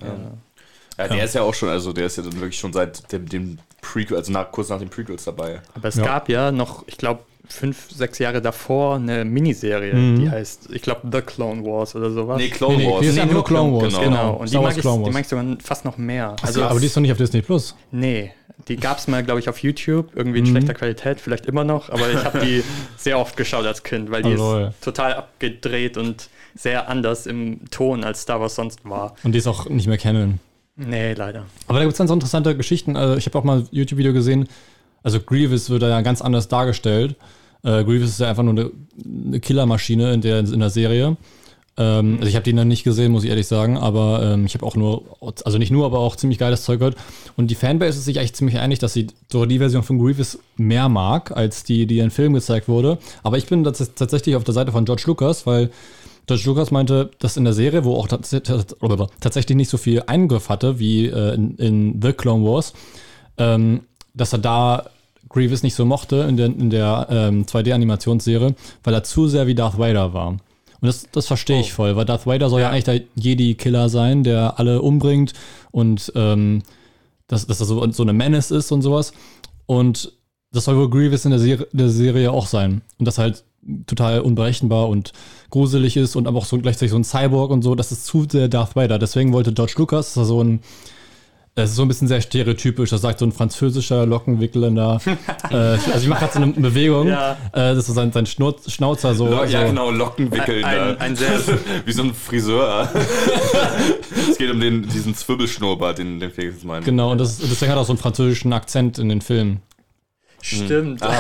Ja. 0.99 1.05
Ja, 1.05 1.15
der 1.15 1.25
ist 1.25 1.35
ja 1.35 1.43
auch 1.43 1.55
schon, 1.55 1.69
also 1.69 1.93
der 1.93 2.07
ist 2.07 2.17
ja 2.17 2.25
dann 2.25 2.35
wirklich 2.35 2.59
schon 2.59 2.73
seit 2.73 3.13
dem, 3.13 3.29
dem 3.29 3.59
Prequel, 3.83 4.17
also 4.17 4.33
nach, 4.33 4.51
kurz 4.51 4.69
nach 4.69 4.81
den 4.81 4.89
Prequels 4.89 5.25
dabei. 5.25 5.61
Aber 5.75 5.89
es 5.89 5.95
Ja. 5.97 6.05
gab 6.05 6.29
ja 6.29 6.51
noch, 6.51 6.83
ich 6.89 6.97
glaube, 6.97 7.23
fünf, 7.49 7.91
sechs 7.91 8.19
Jahre 8.19 8.41
davor 8.43 8.97
eine 8.97 9.25
Miniserie, 9.25 9.95
Mhm. 9.95 10.21
die 10.21 10.31
heißt, 10.31 10.69
ich 10.73 10.83
glaube, 10.83 11.03
The 11.11 11.21
Clone 11.23 11.65
Wars 11.65 11.95
oder 11.97 12.11
sowas. 12.11 12.39
Nee, 12.39 12.49
Clone 12.51 12.77
Nee, 12.77 12.85
nee, 12.87 12.91
Wars. 12.91 13.01
hier 13.01 13.11
ist 13.11 13.19
einfach 13.19 13.35
nur 13.35 13.45
Clone 13.45 13.73
Wars, 13.73 13.95
genau. 13.95 14.01
Genau, 14.05 14.33
und 14.35 14.45
die 14.47 14.51
Star 14.51 14.63
mag, 14.63 14.75
ich, 14.77 14.81
Clone 14.83 15.05
die 15.05 15.11
mag 15.11 15.23
ich 15.23 15.29
sogar 15.29 15.45
fast 15.63 15.85
noch 15.85 15.97
mehr. 15.97 16.37
Also, 16.43 16.63
aber 16.65 16.79
die 16.81 16.87
ist 16.87 16.97
doch 16.97 17.01
nicht 17.01 17.13
auf 17.13 17.19
Disney 17.19 17.43
Plus. 17.43 17.75
nee, 17.91 18.33
die 18.67 18.77
gab 18.77 18.99
es 18.99 19.09
mal, 19.09 19.23
glaube 19.23 19.41
ich, 19.41 19.49
auf 19.49 19.59
YouTube, 19.63 20.11
irgendwie 20.15 20.39
in 20.41 20.45
Mhm. 20.45 20.51
schlechter 20.51 20.75
Qualität, 20.75 21.21
vielleicht 21.21 21.47
immer 21.47 21.65
noch, 21.65 21.89
aber 21.91 22.11
ich 22.11 22.25
habe 22.25 22.41
die 22.41 22.63
sehr 22.97 23.19
oft 23.19 23.37
geschaut 23.37 23.65
als 23.67 23.83
Kind, 23.83 24.11
weil 24.11 24.23
die 24.23 24.31
Oh, 24.31 24.35
ist 24.35 24.39
lol. 24.41 24.75
total 24.83 25.15
abgedreht 25.15 25.97
und 25.97 26.29
sehr 26.55 26.89
anders 26.89 27.27
im 27.27 27.61
Ton, 27.71 28.05
als 28.05 28.23
Star 28.23 28.41
Wars 28.41 28.57
sonst 28.57 28.81
war. 28.89 29.15
Und 29.23 29.33
die 29.33 29.39
ist 29.39 29.47
auch 29.47 29.69
nicht 29.69 29.87
mehr 29.87 29.99
kennen. 29.99 30.41
Nee, 30.77 31.15
leider. 31.15 31.47
Aber 31.67 31.79
da 31.79 31.85
gibt 31.85 31.93
es 31.93 31.99
dann 31.99 32.09
so 32.09 32.15
interessante 32.15 32.57
Geschichten. 32.57 32.97
Also 32.97 33.17
ich 33.17 33.27
habe 33.27 33.39
auch 33.39 33.45
mal 33.45 33.59
ein 33.61 33.69
YouTube-Video 33.71 34.13
gesehen. 34.13 34.49
Also 35.03 35.21
Grievous 35.21 35.71
wird 35.71 35.83
da 35.83 35.89
ja 35.89 36.01
ganz 36.01 36.23
anders 36.23 36.49
dargestellt. 36.49 37.17
Äh, 37.63 37.85
Grievous 37.85 38.11
ist 38.11 38.21
ja 38.21 38.29
einfach 38.29 38.43
nur 38.43 38.53
eine, 38.53 38.71
eine 39.27 39.41
Killermaschine 39.41 40.13
in 40.13 40.21
der, 40.21 40.41
in 40.41 40.61
der 40.61 40.71
Serie. 40.71 41.17
Ähm, 41.79 42.17
also 42.17 42.29
ich 42.29 42.35
habe 42.35 42.43
die 42.43 42.53
noch 42.53 42.65
nicht 42.65 42.83
gesehen, 42.83 43.13
muss 43.13 43.25
ich 43.25 43.31
ehrlich 43.31 43.47
sagen. 43.47 43.79
Aber 43.79 44.21
ähm, 44.23 44.45
ich 44.47 44.55
habe 44.55 44.67
auch 44.67 44.77
nur, 44.77 45.05
also 45.45 45.59
nicht 45.59 45.71
nur, 45.71 45.87
aber 45.87 46.01
auch 46.01 46.17
ziemlich 46.17 46.39
geiles 46.39 46.65
Zeug 46.65 46.81
gehört. 46.81 46.97
Und 47.37 47.51
die 47.51 47.55
Fanbase 47.55 47.99
ist 47.99 48.05
sich 48.05 48.19
eigentlich 48.19 48.35
ziemlich 48.35 48.59
einig, 48.59 48.81
dass 48.81 48.93
sie 48.93 49.07
so 49.31 49.47
die 49.47 49.59
Version 49.59 49.83
von 49.83 49.99
Grievous 49.99 50.39
mehr 50.57 50.89
mag, 50.89 51.37
als 51.37 51.63
die, 51.63 51.87
die 51.87 52.01
in 52.01 52.11
Film 52.11 52.35
gezeigt 52.35 52.69
wurde. 52.69 52.99
Aber 53.23 53.39
ich 53.39 53.47
bin 53.47 53.65
tats 53.65 53.95
tatsächlich 53.95 54.37
auf 54.37 54.45
der 54.45 54.55
Seite 54.55 54.73
von 54.73 54.85
George 54.85 55.05
Lucas, 55.07 55.47
weil 55.47 55.71
George 56.27 56.43
Lucas 56.47 56.71
meinte, 56.71 57.11
dass 57.21 57.37
in 57.37 57.45
der 57.45 57.55
Serie, 57.55 57.85
wo 57.85 57.95
auch 57.95 58.09
tats 58.09 58.31
tats 58.31 58.77
tatsächlich 59.21 59.57
nicht 59.57 59.71
so 59.71 59.79
viel 59.79 60.03
Eingriff 60.07 60.49
hatte 60.49 60.79
wie 60.79 61.07
äh, 61.07 61.35
in, 61.35 61.57
in 61.57 62.03
The 62.03 62.13
Clone 62.13 62.45
Wars, 62.45 62.75
ähm, 63.39 63.83
dass 64.19 64.33
er 64.33 64.39
da 64.39 64.91
Grievous 65.29 65.63
nicht 65.63 65.75
so 65.75 65.85
mochte 65.85 66.17
in 66.29 66.37
der, 66.37 66.47
in 66.47 66.71
der 66.71 67.07
ähm, 67.11 67.45
2D-Animationsserie, 67.45 68.55
weil 68.83 68.95
er 68.95 69.05
zu 69.05 69.29
sehr 69.29 69.47
wie 69.47 69.55
Darth 69.55 69.79
Vader 69.79 70.13
war. 70.13 70.29
Und 70.29 70.87
das, 70.87 71.09
das 71.11 71.27
verstehe 71.27 71.61
ich 71.61 71.73
voll, 71.73 71.97
weil 71.97 72.05
Darth 72.05 72.27
Vader 72.27 72.49
soll 72.49 72.61
ja, 72.61 72.71
eigentlich 72.71 72.85
der 72.85 73.01
Jedi-Killer 73.17 73.89
sein, 73.89 74.23
der 74.23 74.59
alle 74.59 74.81
umbringt 74.81 75.33
und 75.71 76.13
ähm, 76.15 76.63
dass, 77.27 77.47
dass 77.47 77.61
er 77.61 77.67
so, 77.67 77.91
so 77.91 78.03
eine 78.03 78.13
Menace 78.13 78.51
ist 78.51 78.73
und 78.73 78.83
sowas. 78.83 79.13
Und 79.67 80.13
das 80.53 80.65
soll 80.65 80.77
wohl 80.77 80.89
Grievous 80.89 81.25
in 81.25 81.33
der, 81.33 81.41
Serie, 81.41 81.67
der 81.73 81.91
Serie 81.91 82.33
auch 82.33 82.47
sein. 82.47 82.81
Und 82.99 83.07
das 83.07 83.19
halt 83.19 83.45
total 83.87 84.21
unberechenbar 84.21 84.89
und 84.89 85.13
gruselig 85.51 85.97
ist 85.97 86.17
und 86.17 86.27
aber 86.27 86.39
auch 86.39 86.45
so 86.47 86.59
gleichzeitig 86.59 86.93
so 86.93 86.97
ein 86.97 87.05
Cyborg 87.05 87.51
und 87.51 87.63
so. 87.63 87.75
Das 87.75 87.93
ist 87.93 88.07
zu 88.07 88.27
sehr 88.31 88.49
Darth 88.49 88.77
Vader. 88.77 88.99
Deswegen 88.99 89.33
wollte 89.33 89.53
George 89.53 89.75
Lucas, 89.77 90.15
dass 90.15 90.23
er 90.23 90.27
so 90.27 90.43
ein 90.43 90.61
es 91.65 91.71
ist 91.71 91.77
so 91.77 91.83
ein 91.83 91.89
bisschen 91.89 92.09
sehr 92.09 92.21
stereotypisch, 92.21 92.91
das 92.91 93.01
sagt 93.01 93.19
so 93.19 93.27
ein 93.27 93.33
französischer 93.33 94.07
Lockenwickelnder. 94.07 95.01
äh, 95.51 95.55
also 95.55 95.99
ich 96.01 96.09
mache 96.09 96.21
gerade 96.21 96.33
so 96.35 96.41
eine 96.41 96.53
Bewegung, 96.53 97.09
Ja. 97.09 97.33
äh, 97.33 97.37
das 97.53 97.79
ist 97.79 97.87
so 97.87 97.93
sein, 97.93 98.13
sein 98.13 98.27
Schnurz, 98.27 98.71
Schnauzer 98.71 99.15
so. 99.15 99.27
Lo- 99.29 99.45
ja, 99.45 99.63
so. 99.63 99.67
genau, 99.67 99.91
Lockenwickeln. 99.91 100.65
Ein, 100.65 100.99
ein 100.99 101.17
sehr, 101.17 101.39
Wie 101.85 101.93
so 101.93 102.03
ein 102.03 102.15
Friseur. 102.15 102.89
es 104.31 104.39
geht 104.39 104.51
um 104.51 104.61
den, 104.61 104.89
diesen 104.89 105.15
Zwirbelschnurrbart, 105.15 105.99
den, 105.99 106.21
den 106.21 106.31
Felix 106.31 106.63
meint. 106.65 106.85
Genau, 106.85 107.13
und 107.13 107.19
das, 107.19 107.39
deswegen 107.39 107.71
hat 107.71 107.79
er 107.79 107.83
auch 107.83 107.87
so 107.87 107.93
einen 107.93 107.99
französischen 108.01 108.53
Akzent 108.53 108.99
in 108.99 109.09
den 109.09 109.21
Filmen. 109.21 109.63
stimmt. 110.41 111.03
Ah, 111.03 111.13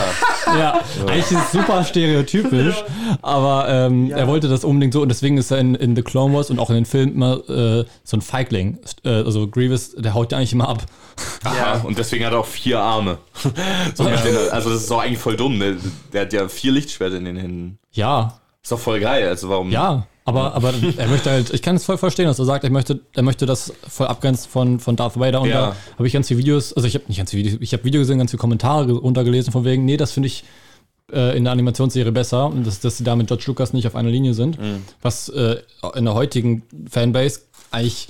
Ja, 0.57 0.81
eigentlich 1.07 1.31
ist 1.31 1.33
es 1.33 1.53
super 1.53 1.85
stereotypisch, 1.85 2.85
aber 3.23 3.67
ähm, 3.69 4.07
Ja. 4.07 4.19
er 4.19 4.27
wollte 4.29 4.49
das 4.49 4.65
unbedingt 4.65 4.95
so 4.95 5.03
und 5.03 5.09
deswegen 5.09 5.37
ist 5.39 5.51
er 5.51 5.59
in, 5.59 5.75
in 5.75 5.95
The 5.97 6.03
Clone 6.03 6.35
Wars 6.35 6.51
und 6.51 6.59
auch 6.59 6.71
in 6.71 6.77
den 6.77 6.85
Filmen 6.87 7.15
immer 7.15 7.37
äh, 7.49 7.85
so 8.05 8.17
ein 8.17 8.21
Feigling. 8.23 8.79
Äh, 9.05 9.09
also 9.11 9.49
Grievous, 9.49 9.95
der 9.95 10.15
haut 10.15 10.33
ja 10.33 10.39
eigentlich 10.39 10.53
immer 10.53 10.69
ab. 10.69 10.85
aha. 11.45 11.81
Und 11.85 11.99
deswegen 11.99 12.25
hat 12.25 12.33
er 12.33 12.41
auch 12.41 12.47
vier 12.47 12.81
Arme. 12.81 13.19
so 13.95 14.05
den, 14.05 14.15
also 14.51 14.71
das 14.71 14.83
ist 14.83 14.91
doch 14.91 15.01
eigentlich 15.03 15.19
voll 15.19 15.37
dumm. 15.37 15.59
Der, 15.61 15.77
der 16.13 16.21
hat 16.23 16.33
ja 16.33 16.49
vier 16.49 16.73
Lichtschwerter 16.73 17.17
in 17.17 17.25
den 17.25 17.37
Händen. 17.37 17.79
Ja, 17.93 18.39
Ist 18.63 18.73
doch 18.73 18.79
voll 18.79 19.01
geil. 19.01 19.29
Also 19.29 19.49
warum? 19.49 19.71
ja, 19.71 20.07
aber, 20.29 20.55
aber 20.55 20.73
er 20.97 21.09
möchte 21.09 21.31
halt, 21.31 21.53
ich 21.53 21.63
kann 21.63 21.77
es 21.77 21.85
voll 21.85 21.99
verstehen, 21.99 22.27
dass 22.27 22.39
er 22.39 22.45
sagt, 22.45 22.65
er 22.65 22.71
möchte, 22.71 23.01
er 23.15 23.23
möchte 23.23 23.47
das 23.47 23.73
voll 23.89 24.07
abgrenzen 24.07 24.49
von, 24.51 24.79
von 24.81 24.95
Darth 24.97 25.19
Vader 25.19 25.41
und 25.41 25.49
Ja. 25.49 25.69
da 25.69 25.77
habe 25.97 26.07
ich 26.07 26.13
ganz 26.13 26.29
viele 26.29 26.39
Videos, 26.39 26.73
also 26.75 26.87
ich 26.87 26.95
habe 26.95 27.05
nicht 27.09 27.17
ganz 27.19 27.31
viele 27.31 27.45
Videos, 27.45 27.61
ich 27.63 27.73
habe 27.73 27.85
Video 27.85 28.01
gesehen, 28.01 28.19
ganz 28.19 28.31
viele 28.31 28.41
Kommentare 28.41 28.87
ge- 28.87 28.97
runtergelesen 28.97 29.53
von 29.53 29.65
wegen, 29.65 29.85
nee, 29.85 29.97
das 29.97 30.13
finde 30.13 30.27
ich 30.29 30.45
äh, 31.13 31.37
in 31.37 31.45
der 31.45 31.53
Animationsserie 31.53 32.13
besser 32.13 32.47
und 32.47 32.67
dass, 32.67 32.81
dass 32.81 32.99
sie 32.99 33.05
da 33.05 33.17
mit 33.17 33.27
George 33.29 33.45
Lucas 33.47 33.73
nicht 33.73 33.87
auf 33.87 33.97
einer 33.97 34.11
Linie 34.11 34.35
sind, 34.35 34.59
was 35.03 35.29
äh, 35.31 35.57
in 35.95 36.05
der 36.05 36.15
heutigen 36.15 36.63
Fanbase 36.91 37.41
eigentlich 37.71 38.09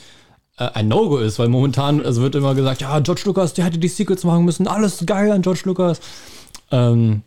äh, 0.58 0.64
ein 0.64 0.88
No-Go 0.88 1.18
ist, 1.18 1.38
weil 1.38 1.48
momentan 1.48 2.04
also 2.04 2.22
wird 2.22 2.34
immer 2.34 2.54
gesagt, 2.54 2.80
ja, 2.80 2.98
George 3.00 3.22
Lucas, 3.26 3.54
der 3.54 3.64
hätte 3.64 3.78
die 3.78 3.88
Sequels 3.88 4.24
machen 4.24 4.44
müssen, 4.44 4.66
alles 4.66 5.04
geil 5.06 5.30
an 5.32 5.42
George 5.42 5.60
Lucas. 5.64 6.00
Ähm, 6.70 7.22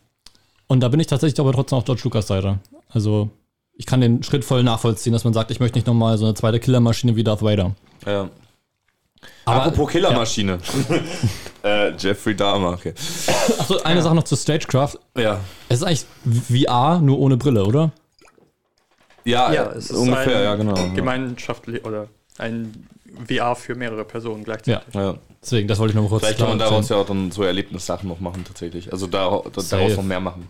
und 0.68 0.80
da 0.82 0.88
bin 0.89 1.00
ich 1.00 1.08
tatsächlich 1.08 1.39
aber 1.39 1.52
trotzdem 1.54 1.78
auf 1.78 1.86
George 1.86 2.02
Lucas 2.04 2.28
Seite. 2.28 2.60
Also 2.89 3.30
ich 3.74 3.86
kann 3.86 4.02
den 4.02 4.24
Schritt 4.24 4.46
voll 4.46 4.64
nachvollziehen, 4.64 5.14
dass 5.14 5.24
man 5.24 5.34
sagt, 5.34 5.52
ich 5.52 5.60
möchte 5.60 5.78
nicht 5.78 5.88
nochmal 5.88 6.18
so 6.18 6.26
eine 6.26 6.34
zweite 6.34 6.60
Killermaschine 6.60 7.16
wie 7.16 7.24
Darth 7.24 7.42
Vader. 7.42 7.76
Ja. 8.06 8.30
Aber- 9.46 9.64
Apropos 9.66 9.92
Killermaschine. 9.92 10.60
äh, 11.64 11.92
Jeffrey 11.96 12.36
Dahmer, 12.36 12.72
okay. 12.74 12.94
Achso, 13.60 13.78
eine 13.84 14.02
Sache 14.02 14.16
noch 14.16 14.24
zu 14.24 14.36
Stagecraft. 14.36 14.98
Ja. 15.18 15.40
Es 15.70 15.82
ist 15.82 15.84
eigentlich 15.84 16.06
VR, 16.66 17.00
nur 17.02 17.20
ohne 17.20 17.38
Brille, 17.38 17.66
oder? 17.66 17.92
Ja, 19.24 19.52
Ja, 19.54 19.64
äh, 19.66 19.78
es 19.78 19.92
ist 19.92 19.98
ungefähr, 19.98 20.38
ein 20.38 20.44
ja, 20.44 20.56
genau. 20.56 20.76
Ja. 20.76 20.88
Gemeinschaftlich 20.94 21.86
oder 21.86 22.08
ein 22.38 22.88
VR 23.28 23.56
für 23.56 23.76
mehrere 23.76 24.06
Personen 24.06 24.44
gleichzeitig. 24.44 24.94
Ja. 24.94 25.16
Deswegen, 25.42 25.68
das 25.68 25.80
wollte 25.80 25.92
ich 25.94 25.96
noch 26.00 26.08
kurz 26.08 26.24
Vielleicht 26.24 26.40
kann 26.40 26.50
man 26.50 26.60
daraus 26.60 26.90
ja 26.90 26.98
auch 26.98 27.06
dann 27.06 27.32
so 27.32 27.44
Erlebnissachen 27.44 28.08
noch 28.08 28.20
machen, 28.20 28.44
tatsächlich. 28.46 28.92
Also 28.92 29.08
da, 29.08 29.42
da, 29.52 29.62
Safe. 29.62 29.84
daraus 29.84 29.98
noch 29.98 30.04
mehr 30.04 30.20
machen. 30.20 30.48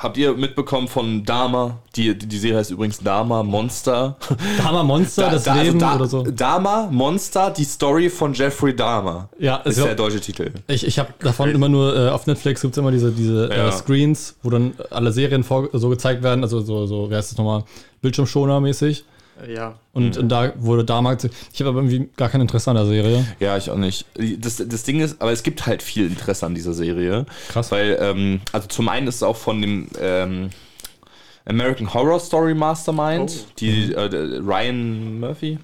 Habt 0.00 0.16
ihr 0.16 0.32
mitbekommen 0.34 0.88
von 0.88 1.22
Dama? 1.22 1.78
Die, 1.96 2.16
die, 2.16 2.38
Serie 2.38 2.56
heißt 2.58 2.70
übrigens 2.70 2.98
Dama 2.98 3.42
Monster. 3.42 4.16
Dama 4.56 4.82
Monster, 4.82 5.30
das 5.30 5.42
Da- 5.44 5.60
Leben 5.60 5.78
da, 5.78 5.96
oder 5.96 6.06
so. 6.06 6.22
Dama 6.22 6.88
Monster, 6.90 7.50
die 7.50 7.64
Story 7.64 8.08
von 8.08 8.32
Jeffrey 8.32 8.74
Dahmer. 8.74 9.28
Ja, 9.38 9.56
Ist 9.56 9.66
also, 9.78 9.84
der 9.84 9.94
deutsche 9.96 10.20
Titel. 10.22 10.50
ich, 10.66 10.86
ich 10.86 10.98
habe 10.98 11.12
davon 11.20 11.50
immer 11.50 11.68
nur, 11.68 11.94
äh, 11.94 12.08
auf 12.08 12.26
Netflix 12.26 12.62
gibt 12.62 12.72
es 12.72 12.78
immer 12.78 12.90
diese, 12.90 13.12
diese 13.12 13.50
Ja. 13.50 13.68
äh, 13.68 13.72
Screens, 13.72 14.34
wo 14.42 14.48
dann 14.48 14.72
alle 14.90 15.12
Serien 15.12 15.44
vor, 15.44 15.68
so 15.74 15.90
gezeigt 15.90 16.22
werden, 16.22 16.42
also 16.42 16.60
so, 16.62 16.86
so 16.86 17.10
wie 17.10 17.14
heißt 17.14 17.32
das 17.32 17.36
nochmal, 17.38 17.64
Bildschirmschoner-mäßig. 18.02 19.04
Ja. 19.48 19.78
Und, 19.92 20.16
und 20.16 20.28
da 20.28 20.52
wurde 20.56 20.84
damals, 20.84 21.24
ich 21.24 21.60
habe 21.60 21.70
aber 21.70 21.80
irgendwie 21.80 22.08
gar 22.16 22.28
kein 22.28 22.40
Interesse 22.40 22.70
an 22.70 22.76
der 22.76 22.86
Serie. 22.86 23.24
Ja, 23.40 23.56
ich 23.56 23.70
auch 23.70 23.76
nicht. 23.76 24.06
Das, 24.38 24.62
das 24.64 24.82
Ding 24.84 25.00
ist, 25.00 25.20
aber 25.20 25.32
es 25.32 25.42
gibt 25.42 25.66
halt 25.66 25.82
viel 25.82 26.06
Interesse 26.06 26.46
an 26.46 26.54
dieser 26.54 26.72
Serie. 26.72 27.26
Krass. 27.48 27.70
Weil, 27.72 27.98
ähm, 28.00 28.40
also 28.52 28.68
zum 28.68 28.88
einen 28.88 29.06
ist 29.08 29.16
es 29.16 29.22
auch 29.22 29.36
von 29.36 29.60
dem 29.60 29.88
ähm, 30.00 30.50
American 31.46 31.92
Horror 31.92 32.20
Story 32.20 32.54
Mastermind, 32.54 33.30
Oh. 33.30 33.52
die 33.58 33.92
äh, 33.92 34.08
der 34.08 34.40
Ryan 34.40 35.20
Murphy. 35.20 35.58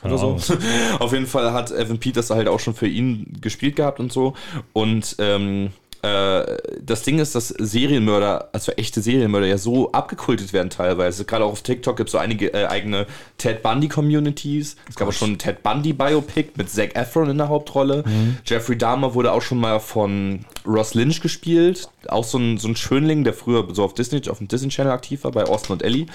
Keine 0.00 0.14
Oder 0.14 0.38
so. 0.38 0.54
Auf 1.00 1.12
jeden 1.12 1.26
Fall 1.26 1.52
hat 1.52 1.72
Evan 1.72 1.98
Peters 1.98 2.30
halt 2.30 2.46
auch 2.46 2.60
schon 2.60 2.74
für 2.74 2.86
ihn 2.86 3.36
gespielt 3.40 3.74
gehabt 3.76 3.98
und 3.98 4.12
so. 4.12 4.34
Und 4.72 5.16
ähm, 5.18 5.66
äh, 5.66 5.70
das 6.02 7.02
Ding 7.02 7.18
ist, 7.18 7.34
dass 7.34 7.48
Serienmörder, 7.48 8.50
also 8.52 8.72
echte 8.72 9.02
Serienmörder, 9.02 9.46
ja 9.46 9.58
so 9.58 9.90
abgekultet 9.92 10.52
werden 10.52 10.70
teilweise. 10.70 11.24
Gerade 11.24 11.44
auch 11.44 11.52
auf 11.52 11.62
TikTok 11.62 11.96
gibt 11.96 12.08
es 12.08 12.12
so 12.12 12.18
einige 12.18 12.52
äh, 12.54 12.66
eigene 12.66 13.06
Ted 13.36 13.62
Bundy-Communities. 13.62 14.76
Es 14.88 14.94
gab 14.94 15.08
auch 15.08 15.12
schon 15.12 15.32
ein 15.32 15.38
Ted 15.38 15.62
Bundy-Biopic 15.62 16.52
mit 16.56 16.70
Zac 16.70 16.94
Efron 16.94 17.30
in 17.30 17.38
der 17.38 17.48
Hauptrolle. 17.48 18.04
Jeffrey 18.46 18.78
Dahmer 18.78 19.14
wurde 19.14 19.32
auch 19.32 19.42
schon 19.42 19.58
mal 19.58 19.80
von 19.80 20.44
Ross 20.66 20.94
Lynch 20.94 21.20
gespielt. 21.20 21.88
Auch 22.08 22.24
so 22.24 22.38
ein, 22.38 22.58
so 22.58 22.68
ein 22.68 22.76
Schönling, 22.76 23.24
der 23.24 23.34
früher 23.34 23.66
so 23.72 23.84
auf 23.84 23.94
Disney, 23.94 24.20
auf 24.28 24.38
dem 24.38 24.48
Disney 24.48 24.68
Channel 24.68 24.92
aktiv 24.92 25.24
war, 25.24 25.32
bei 25.32 25.44
Austin 25.44 25.72
und 25.72 25.82
Ellie. 25.82 26.06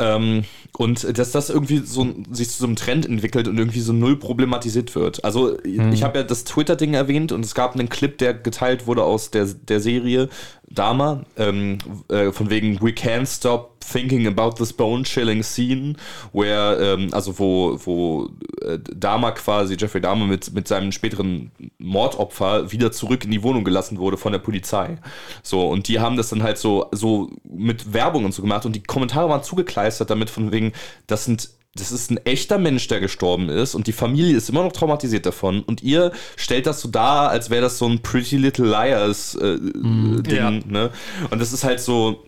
Ähm, 0.00 0.44
und 0.76 1.18
dass 1.18 1.30
das 1.30 1.50
irgendwie 1.50 1.78
so 1.78 2.06
sich 2.30 2.48
zu 2.48 2.58
so 2.58 2.66
einem 2.66 2.76
Trend 2.76 3.04
entwickelt 3.04 3.48
und 3.48 3.58
irgendwie 3.58 3.80
so 3.80 3.92
null 3.92 4.16
problematisiert 4.16 4.94
wird. 4.94 5.22
Also 5.24 5.62
ich 5.62 6.02
habe 6.02 6.20
ja 6.20 6.24
das 6.24 6.44
Twitter-Ding 6.44 6.94
erwähnt 6.94 7.32
und 7.32 7.44
es 7.44 7.54
gab 7.54 7.74
einen 7.74 7.90
Clip, 7.90 8.16
der 8.16 8.32
geteilt 8.32 8.86
wurde 8.86 9.04
aus 9.04 9.30
der, 9.30 9.44
der 9.44 9.80
Serie 9.80 10.30
Dama, 10.72 11.24
ähm, 11.36 11.78
äh, 12.08 12.30
von 12.30 12.48
wegen 12.48 12.80
We 12.80 12.90
can't 12.90 13.26
stop 13.26 13.80
thinking 13.80 14.28
about 14.28 14.52
this 14.56 14.72
bone-chilling 14.72 15.42
scene, 15.42 15.96
where, 16.32 16.78
ähm, 16.80 17.08
also 17.12 17.36
wo, 17.38 17.78
wo 17.84 18.30
äh, 18.62 18.78
Dahmer 18.78 19.32
quasi, 19.32 19.76
Jeffrey 19.76 20.00
Dahmer 20.00 20.26
mit, 20.26 20.52
mit 20.54 20.68
seinem 20.68 20.92
späteren 20.92 21.50
Mordopfer 21.78 22.70
wieder 22.70 22.92
zurück 22.92 23.24
in 23.24 23.32
die 23.32 23.42
Wohnung 23.42 23.64
gelassen 23.64 23.98
wurde 23.98 24.16
von 24.16 24.30
der 24.32 24.38
Polizei. 24.38 24.98
So, 25.42 25.68
und 25.68 25.88
die 25.88 25.98
haben 25.98 26.16
das 26.16 26.28
dann 26.28 26.42
halt 26.42 26.58
so, 26.58 26.88
so 26.92 27.30
mit 27.42 27.92
Werbung 27.92 28.24
und 28.24 28.32
so 28.32 28.42
gemacht 28.42 28.64
und 28.64 28.76
die 28.76 28.82
Kommentare 28.82 29.28
waren 29.28 29.42
zugekleistert 29.42 30.10
damit 30.10 30.30
von 30.30 30.52
wegen, 30.52 30.72
das 31.08 31.24
sind 31.24 31.50
das 31.76 31.92
ist 31.92 32.10
ein 32.10 32.18
echter 32.26 32.58
Mensch, 32.58 32.88
der 32.88 32.98
gestorben 33.00 33.48
ist 33.48 33.74
und 33.76 33.86
die 33.86 33.92
Familie 33.92 34.36
ist 34.36 34.50
immer 34.50 34.64
noch 34.64 34.72
traumatisiert 34.72 35.24
davon 35.24 35.62
und 35.62 35.82
ihr 35.82 36.10
stellt 36.36 36.66
das 36.66 36.80
so 36.80 36.88
dar, 36.88 37.30
als 37.30 37.48
wäre 37.50 37.62
das 37.62 37.78
so 37.78 37.86
ein 37.88 38.00
Pretty 38.02 38.36
Little 38.38 38.66
Liars 38.66 39.36
äh, 39.36 39.58
Ding, 39.60 40.24
Ja. 40.34 40.50
ne? 40.50 40.90
Und 41.30 41.38
das 41.40 41.52
ist 41.52 41.62
halt 41.62 41.78
so, 41.80 42.24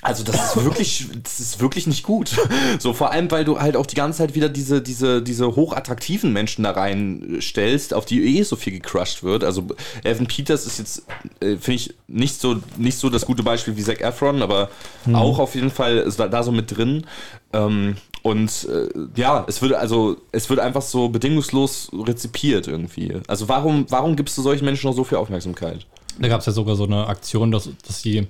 also 0.00 0.22
das 0.22 0.36
ist 0.54 0.64
wirklich, 0.64 1.06
das 1.24 1.40
ist 1.40 1.60
wirklich 1.60 1.86
nicht 1.86 2.02
gut. 2.04 2.30
So 2.78 2.92
vor 2.94 3.10
allem, 3.10 3.28
weil 3.32 3.44
du 3.44 3.58
halt 3.60 3.76
auch 3.76 3.84
die 3.86 3.96
ganze 3.96 4.18
Zeit 4.18 4.34
wieder 4.36 4.48
diese, 4.48 4.80
diese, 4.80 5.20
diese 5.20 5.56
hochattraktiven 5.56 6.32
Menschen 6.32 6.62
da 6.62 6.70
reinstellst, 6.70 7.92
auf 7.92 8.06
die 8.06 8.38
eh 8.38 8.42
so 8.44 8.54
viel 8.56 8.72
gecrushed 8.74 9.22
wird. 9.24 9.42
Also 9.44 9.66
Evan 10.04 10.26
Peters 10.28 10.64
ist 10.66 10.78
jetzt, 10.78 11.02
äh, 11.40 11.56
finde 11.56 11.72
ich, 11.72 11.94
nicht 12.06 12.40
so, 12.40 12.60
nicht 12.76 12.96
so 12.98 13.10
das 13.10 13.26
gute 13.26 13.42
Beispiel 13.42 13.76
wie 13.76 13.82
Zac 13.82 14.00
Efron, 14.00 14.40
aber 14.42 14.70
auch 15.12 15.38
auf 15.40 15.54
jeden 15.56 15.70
Fall 15.70 15.98
ist 15.98 16.20
da, 16.20 16.28
da 16.28 16.42
so 16.42 16.52
mit 16.52 16.76
drin. 16.76 17.04
Ähm, 17.52 17.96
und 18.28 18.68
äh, 18.70 18.88
ja, 19.16 19.44
es 19.48 19.60
wird 19.62 19.72
also, 19.74 20.16
es 20.32 20.48
wird 20.48 20.60
einfach 20.60 20.82
so 20.82 21.08
bedingungslos 21.08 21.90
rezipiert 21.92 22.68
irgendwie. 22.68 23.14
Also 23.26 23.48
warum, 23.48 23.86
warum 23.88 24.16
gibst 24.16 24.36
du 24.38 24.42
solchen 24.42 24.64
Menschen 24.64 24.88
noch 24.88 24.94
so 24.96 25.04
viel 25.04 25.18
Aufmerksamkeit? 25.18 25.86
Da 26.20 26.28
gab 26.28 26.40
es 26.40 26.46
ja 26.46 26.52
sogar 26.52 26.76
so 26.76 26.84
eine 26.84 27.06
Aktion, 27.06 27.50
dass, 27.50 27.68
dass 27.86 28.02
sie 28.02 28.26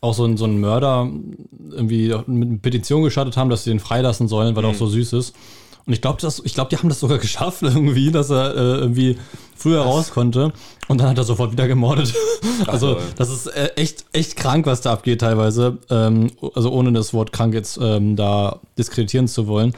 auch 0.00 0.14
so, 0.14 0.24
einen- 0.24 0.36
so 0.36 0.44
einen 0.44 0.60
Mörder 0.60 1.10
irgendwie 1.70 2.14
mit 2.26 2.48
einer 2.48 2.58
Petition 2.58 3.02
gestartet 3.02 3.36
haben, 3.36 3.50
dass 3.50 3.64
sie 3.64 3.70
den 3.70 3.80
freilassen 3.80 4.28
sollen, 4.28 4.54
weil 4.56 4.64
er 4.64 4.70
auch 4.70 4.74
so 4.74 4.86
süß 4.86 5.12
ist. 5.14 5.34
Und 5.88 5.94
ich 5.94 6.02
glaube, 6.02 6.18
ich 6.44 6.52
glaube, 6.52 6.68
die 6.68 6.76
haben 6.76 6.90
das 6.90 7.00
sogar 7.00 7.16
geschafft 7.28 7.62
irgendwie, 7.62 8.12
dass 8.12 8.28
er 8.28 8.54
äh, 8.54 8.78
irgendwie 8.80 9.18
früher 9.56 9.80
raus 9.80 10.10
konnte. 10.10 10.52
Und 10.86 11.00
dann 11.00 11.08
hat 11.08 11.16
er 11.16 11.24
sofort 11.24 11.50
wieder 11.50 11.66
gemordet. 11.66 12.12
also 12.66 12.98
das 13.16 13.30
ist 13.30 13.46
äh, 13.46 13.70
echt, 13.76 14.04
echt 14.12 14.36
krank, 14.36 14.66
was 14.66 14.82
da 14.82 14.92
abgeht 14.92 15.22
teilweise. 15.22 15.78
Ähm, 15.88 16.30
also 16.54 16.70
ohne 16.72 16.92
das 16.92 17.14
Wort 17.14 17.32
krank 17.32 17.54
jetzt 17.54 17.78
ähm, 17.80 18.16
da 18.16 18.60
diskreditieren 18.76 19.28
zu 19.28 19.46
wollen. 19.46 19.72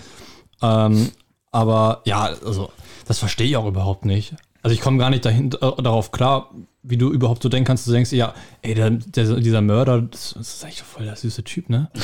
Ähm, 0.61 1.13
aber 1.53 2.03
ja, 2.07 2.31
also 2.45 2.71
das 3.07 3.21
verstehe 3.21 3.47
ich 3.47 3.57
auch 3.57 3.67
überhaupt 3.67 4.05
nicht. 4.05 4.35
Also 4.63 4.75
ich 4.75 4.81
komme 4.81 4.99
gar 4.99 5.11
nicht 5.11 5.25
dahin, 5.25 5.53
äh, 5.53 5.83
darauf 5.83 6.13
klar, 6.13 6.51
wie 6.83 6.97
du 6.97 7.11
überhaupt 7.11 7.43
so 7.43 7.49
denken 7.49 7.67
kannst. 7.67 7.87
Du 7.87 7.93
denkst, 7.93 8.13
ja, 8.13 8.35
ey, 8.63 8.75
der, 8.75 8.91
der, 8.91 9.37
dieser 9.37 9.61
Mörder, 9.61 10.03
das, 10.03 10.35
das 10.37 10.55
ist 10.55 10.65
eigentlich 10.65 10.83
voll 10.83 11.05
der 11.05 11.17
süße 11.17 11.45
Typ, 11.45 11.69
ne? 11.69 11.91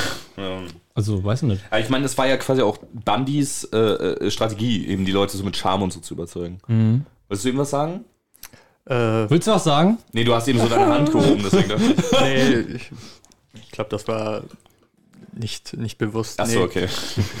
Also, 0.93 1.23
weiß 1.23 1.43
ich 1.43 1.49
nicht. 1.49 1.63
Ja, 1.71 1.77
ich 1.77 1.89
meine, 1.89 2.03
das 2.03 2.17
war 2.17 2.25
ja 2.25 2.37
quasi 2.37 2.63
auch 2.63 2.79
Bundys 3.05 3.65
äh, 3.65 3.77
äh, 3.77 4.31
Strategie, 4.31 4.87
eben 4.87 5.05
die 5.05 5.11
Leute 5.11 5.37
so 5.37 5.43
mit 5.43 5.55
Charme 5.55 5.83
und 5.83 5.93
so 5.93 5.99
zu 5.99 6.15
überzeugen. 6.15 6.57
Mhm. 6.67 7.05
Willst 7.29 7.45
du 7.45 7.49
ihm 7.49 7.57
was 7.57 7.69
sagen? 7.69 8.03
Äh, 8.85 9.29
Willst 9.29 9.47
du 9.47 9.51
was 9.51 9.63
sagen? 9.63 9.99
Nee, 10.13 10.23
du 10.23 10.33
hast 10.33 10.47
eben 10.47 10.59
so 10.59 10.67
deine 10.67 10.87
Hand 10.87 11.11
gehoben, 11.11 11.41
deswegen 11.43 11.69
dachte 11.69 11.83
ich. 11.95 12.11
nee, 12.21 12.59
ich, 12.77 12.91
ich 13.53 13.71
glaube, 13.71 13.91
das 13.91 14.07
war 14.07 14.41
nicht, 15.33 15.77
nicht 15.77 15.97
bewusst. 15.99 16.39
Achso, 16.39 16.59
nee, 16.59 16.63
okay. 16.65 16.87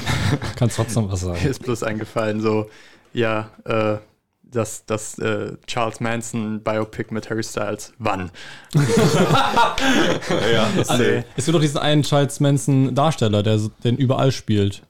Kannst 0.55 0.75
trotzdem 0.75 1.09
was 1.09 1.23
Mir 1.23 1.33
sagen. 1.33 1.47
ist 1.47 1.63
bloß 1.63 1.81
eingefallen, 1.83 2.41
so, 2.41 2.69
ja, 3.13 3.49
äh, 3.65 3.97
dass 4.51 4.85
das 4.85 5.19
äh, 5.19 5.53
Charles 5.67 5.99
Manson 5.99 6.61
Biopic 6.63 7.13
mit 7.13 7.29
Harry 7.29 7.43
Styles. 7.43 7.93
Wann? 7.99 8.31
ja, 8.75 10.67
das 10.75 10.89
Also, 10.89 11.03
es 11.35 11.45
gibt 11.45 11.55
doch 11.55 11.61
diesen 11.61 11.77
einen 11.79 12.03
Charles 12.03 12.39
Manson 12.39 12.95
Darsteller, 12.95 13.43
der 13.43 13.59
den 13.83 13.97
überall 13.97 14.31
spielt. 14.31 14.83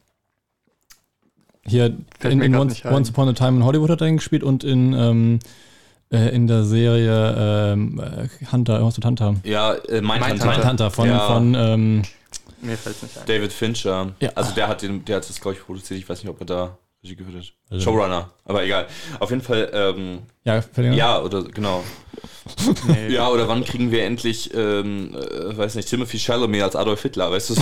Hier 1.65 1.97
Fällt 2.19 2.33
in, 2.33 2.41
in 2.41 2.55
Once. 2.55 2.83
Once 2.85 3.09
Upon 3.09 3.29
a 3.29 3.33
Time 3.33 3.57
in 3.57 3.63
Hollywood 3.65 3.89
hat 3.89 4.01
er 4.01 4.07
ihn 4.07 4.17
gespielt 4.17 4.43
und 4.43 4.63
in, 4.63 4.93
ähm, 4.93 5.39
äh, 6.11 6.33
in 6.33 6.47
der 6.47 6.63
Serie 6.63 7.73
ähm, 7.73 7.99
äh, 7.99 8.27
Hunter, 8.51 8.73
irgendwas 8.75 8.97
mit 8.97 9.05
Hunter. 9.05 9.35
ja, 9.43 9.73
äh, 9.73 10.01
Mindhunter. 10.01 10.45
Mindhunter. 10.47 10.91
Von, 10.91 11.09
Ja. 11.09 11.19
von 11.27 11.55
ähm, 11.55 12.01
Mir 12.61 12.77
fällt 12.77 12.95
es 12.95 13.03
nicht 13.03 13.17
ein. 13.17 13.25
David 13.25 13.51
Fincher. 13.51 14.13
Ja. 14.21 14.29
Also 14.35 14.53
der 14.55 14.69
hat, 14.69 14.81
den, 14.81 15.03
der 15.03 15.17
hat 15.17 15.27
das, 15.27 15.41
glaube 15.41 15.57
ich, 15.57 15.63
produziert. 15.63 15.99
Ich 15.99 16.07
weiß 16.07 16.23
nicht, 16.23 16.29
ob 16.29 16.39
er 16.39 16.45
da 16.45 16.77
Regie 17.03 17.17
geführt 17.17 17.37
hat. 17.37 17.53
Also- 17.69 17.83
Showrunner, 17.83 18.29
aber 18.45 18.63
egal. 18.63 18.87
Auf 19.19 19.29
jeden 19.29 19.41
Fall, 19.41 19.69
ähm, 19.73 20.19
ja, 20.45 20.63
ja, 20.93 21.21
oder 21.21 21.43
genau. 21.43 21.83
Nee. 22.87 23.09
Ja, 23.13 23.27
oder 23.29 23.47
wann 23.49 23.65
kriegen 23.65 23.91
wir 23.91 24.03
endlich, 24.05 24.53
ähm, 24.55 25.13
äh, 25.13 25.55
weiß 25.57 25.75
nicht, 25.75 25.89
Timothy 25.89 26.17
Chalamet 26.17 26.63
als 26.63 26.75
Adolf 26.77 27.01
Hitler, 27.01 27.29
weißt 27.29 27.49
du? 27.49 27.53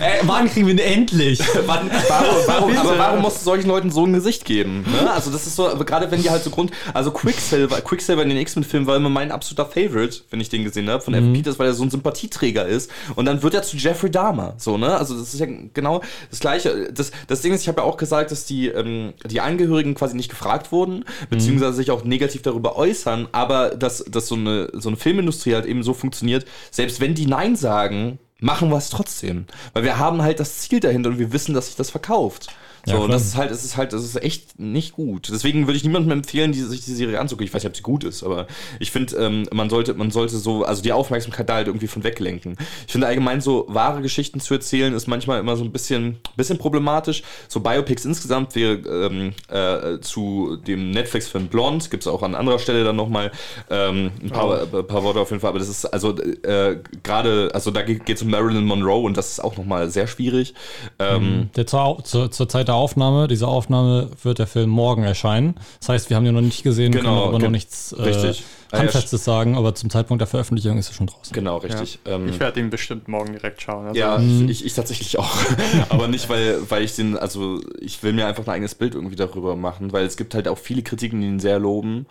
Ey, 0.00 0.20
wann 0.22 0.48
kriegen 0.50 0.66
wir 0.66 0.74
ihn 0.74 0.78
endlich? 0.78 1.40
Wann, 1.66 1.90
warum, 2.08 2.36
warum, 2.46 2.76
aber 2.76 2.98
warum 2.98 3.22
musst 3.22 3.40
du 3.40 3.44
solchen 3.44 3.68
Leuten 3.68 3.90
so 3.90 4.04
ein 4.06 4.12
Gesicht 4.12 4.44
geben? 4.44 4.82
Ne? 4.82 5.10
Also 5.10 5.30
das 5.30 5.46
ist 5.46 5.56
so, 5.56 5.64
gerade 5.84 6.10
wenn 6.10 6.22
die 6.22 6.30
halt 6.30 6.42
so 6.44 6.50
Grund, 6.50 6.70
also 6.94 7.10
Quicksilver, 7.10 7.80
Quicksilver 7.80 8.22
in 8.22 8.28
den 8.28 8.38
X-Men-Filmen 8.38 8.86
war 8.86 8.96
immer 8.96 9.08
mein 9.08 9.32
absoluter 9.32 9.66
Favorite, 9.66 10.20
wenn 10.30 10.40
ich 10.40 10.48
den 10.48 10.64
gesehen 10.64 10.88
habe, 10.88 11.02
von 11.02 11.14
Evan 11.14 11.32
Peters, 11.32 11.58
weil 11.58 11.66
er 11.66 11.74
so 11.74 11.82
ein 11.82 11.90
Sympathieträger 11.90 12.66
ist. 12.66 12.90
Und 13.16 13.24
dann 13.26 13.42
wird 13.42 13.54
er 13.54 13.62
zu 13.62 13.76
Jeffrey 13.76 14.10
Dahmer, 14.10 14.54
so 14.58 14.76
ne? 14.78 14.96
Also 14.96 15.18
das 15.18 15.34
ist 15.34 15.40
ja 15.40 15.46
genau 15.74 16.02
das 16.30 16.40
Gleiche. 16.40 16.92
Das, 16.92 17.10
das 17.26 17.37
Ding 17.42 17.52
ist, 17.52 17.62
ich 17.62 17.68
habe 17.68 17.80
ja 17.80 17.86
auch 17.86 17.96
gesagt, 17.96 18.30
dass 18.30 18.44
die 18.44 18.68
ähm, 18.68 19.14
die 19.24 19.40
Angehörigen 19.40 19.94
quasi 19.94 20.16
nicht 20.16 20.28
gefragt 20.28 20.72
wurden, 20.72 21.04
beziehungsweise 21.30 21.74
sich 21.74 21.90
auch 21.90 22.04
negativ 22.04 22.42
darüber 22.42 22.76
äußern, 22.76 23.28
aber 23.32 23.70
dass, 23.70 24.04
dass 24.04 24.28
so 24.28 24.34
eine 24.34 24.70
so 24.72 24.88
eine 24.88 24.96
Filmindustrie 24.96 25.54
halt 25.54 25.66
eben 25.66 25.82
so 25.82 25.94
funktioniert, 25.94 26.46
selbst 26.70 27.00
wenn 27.00 27.14
die 27.14 27.26
Nein 27.26 27.56
sagen, 27.56 28.18
machen 28.40 28.70
wir 28.70 28.76
es 28.76 28.90
trotzdem. 28.90 29.46
Weil 29.72 29.84
wir 29.84 29.98
haben 29.98 30.22
halt 30.22 30.40
das 30.40 30.58
Ziel 30.58 30.80
dahinter 30.80 31.10
und 31.10 31.18
wir 31.18 31.32
wissen, 31.32 31.54
dass 31.54 31.66
sich 31.66 31.76
das 31.76 31.90
verkauft. 31.90 32.48
So, 32.86 32.92
Ja, 32.92 32.98
und 32.98 33.10
das 33.10 33.24
ist 33.24 33.36
halt, 33.36 33.50
es 33.50 33.64
ist 33.64 33.76
halt, 33.76 33.92
das 33.92 34.04
ist 34.04 34.22
echt 34.22 34.58
nicht 34.58 34.92
gut. 34.92 35.28
Deswegen 35.30 35.66
würde 35.66 35.76
ich 35.76 35.84
niemandem 35.84 36.12
empfehlen, 36.12 36.52
die, 36.52 36.60
sich 36.60 36.84
die 36.84 36.94
Serie 36.94 37.20
anzugucken. 37.20 37.46
Ich 37.46 37.54
weiß 37.54 37.62
nicht, 37.62 37.70
ob 37.70 37.76
sie 37.76 37.82
gut 37.82 38.04
ist, 38.04 38.22
aber 38.22 38.46
ich 38.80 38.90
finde, 38.90 39.16
ähm, 39.16 39.46
man 39.52 39.70
sollte, 39.70 39.94
man 39.94 40.10
sollte 40.10 40.36
so, 40.38 40.64
also 40.64 40.82
die 40.82 40.92
Aufmerksamkeit 40.92 41.48
da 41.48 41.54
halt 41.54 41.66
irgendwie 41.66 41.86
von 41.86 42.04
weglenken. 42.04 42.56
Ich 42.86 42.92
finde 42.92 43.06
allgemein 43.06 43.40
so 43.40 43.66
wahre 43.68 44.02
Geschichten 44.02 44.40
zu 44.40 44.54
erzählen 44.54 44.92
ist 44.94 45.06
manchmal 45.06 45.40
immer 45.40 45.56
so 45.56 45.64
ein 45.64 45.72
bisschen, 45.72 46.18
bisschen 46.36 46.58
problematisch. 46.58 47.22
So 47.48 47.60
Biopics 47.60 48.04
insgesamt, 48.04 48.54
wir 48.54 48.84
ähm, 48.86 49.32
äh, 49.48 50.00
zu 50.00 50.56
dem 50.66 50.90
Netflix-Film 50.90 51.48
Blonde 51.48 51.86
gibt 51.88 52.02
es 52.02 52.06
auch 52.06 52.22
an 52.22 52.34
anderer 52.34 52.58
Stelle 52.58 52.84
dann 52.84 52.96
nochmal 52.96 53.30
ähm, 53.70 54.10
ein 54.22 54.30
paar, 54.30 54.62
äh, 54.62 54.82
paar 54.82 55.02
Worte 55.02 55.20
auf 55.20 55.30
jeden 55.30 55.40
Fall, 55.40 55.50
aber 55.50 55.58
das 55.58 55.68
ist 55.68 55.84
also 55.86 56.16
äh, 56.18 56.78
gerade, 57.02 57.50
also 57.52 57.70
da 57.70 57.82
geht 57.82 58.08
es 58.08 58.22
um 58.22 58.30
Marilyn 58.30 58.64
Monroe 58.64 59.04
und 59.04 59.16
das 59.16 59.30
ist 59.32 59.40
auch 59.40 59.56
nochmal 59.56 59.90
sehr 59.90 60.06
schwierig. 60.06 60.54
Ähm, 60.98 61.50
Der 61.56 61.66
zur, 61.66 62.02
zur, 62.04 62.30
zur 62.30 62.48
Zeit 62.48 62.67
der 62.68 62.74
Aufnahme, 62.74 63.28
dieser 63.28 63.48
Aufnahme 63.48 64.10
wird 64.22 64.38
der 64.38 64.46
Film 64.46 64.70
morgen 64.70 65.02
erscheinen. 65.02 65.54
Das 65.80 65.88
heißt, 65.88 66.10
wir 66.10 66.16
haben 66.16 66.26
ihn 66.26 66.34
noch 66.34 66.40
nicht 66.40 66.62
gesehen, 66.62 66.92
Genau, 66.92 67.02
können 67.02 67.28
aber 67.28 67.38
noch 67.38 67.50
nichts 67.50 67.92
äh, 67.92 68.10
ja, 68.10 68.32
Handfestes 68.78 69.24
sagen, 69.24 69.56
aber 69.56 69.74
zum 69.74 69.90
Zeitpunkt 69.90 70.20
der 70.20 70.28
Veröffentlichung 70.28 70.78
ist 70.78 70.90
es 70.90 70.94
schon 70.96 71.06
draußen. 71.06 71.32
Genau, 71.32 71.56
richtig. 71.56 71.98
Ähm, 72.04 72.28
Ich 72.28 72.38
werde 72.38 72.60
ihn 72.60 72.70
bestimmt 72.70 73.08
morgen 73.08 73.32
direkt 73.32 73.62
schauen. 73.62 73.86
Also, 73.86 73.98
ja, 73.98 74.20
ich, 74.20 74.64
ich 74.64 74.74
tatsächlich 74.74 75.18
auch. 75.18 75.34
Aber 75.88 76.06
nicht, 76.08 76.28
weil, 76.28 76.58
weil 76.70 76.82
ich 76.82 76.94
den, 76.94 77.16
also 77.16 77.60
ich 77.80 78.02
will 78.02 78.12
mir 78.12 78.26
einfach 78.26 78.46
ein 78.46 78.50
eigenes 78.50 78.74
Bild 78.74 78.94
irgendwie 78.94 79.16
darüber 79.16 79.56
machen, 79.56 79.92
weil 79.92 80.04
es 80.04 80.16
gibt 80.16 80.34
halt 80.34 80.48
auch 80.48 80.58
viele 80.58 80.82
Kritiken, 80.82 81.20
die 81.20 81.26
ihn 81.26 81.40
sehr 81.40 81.58
loben. 81.58 82.06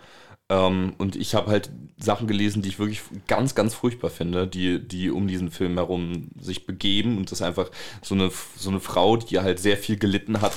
Ähm, 0.49 0.93
und 0.97 1.15
ich 1.15 1.35
habe 1.35 1.51
halt 1.51 1.69
Sachen 1.97 2.27
gelesen, 2.27 2.61
die 2.61 2.69
ich 2.69 2.79
wirklich 2.79 3.01
ganz, 3.27 3.55
ganz 3.55 3.73
furchtbar 3.73 4.09
finde, 4.09 4.47
die, 4.47 4.79
die 4.79 5.09
um 5.09 5.27
diesen 5.27 5.51
Film 5.51 5.73
herum 5.75 6.29
sich 6.39 6.65
begeben. 6.65 7.17
Und 7.17 7.31
das 7.31 7.39
ist 7.39 7.45
einfach 7.45 7.69
so 8.01 8.15
eine, 8.15 8.31
so 8.55 8.69
eine 8.69 8.79
Frau, 8.79 9.17
die 9.17 9.39
halt 9.39 9.59
sehr 9.59 9.77
viel 9.77 9.97
gelitten 9.97 10.41
hat, 10.41 10.53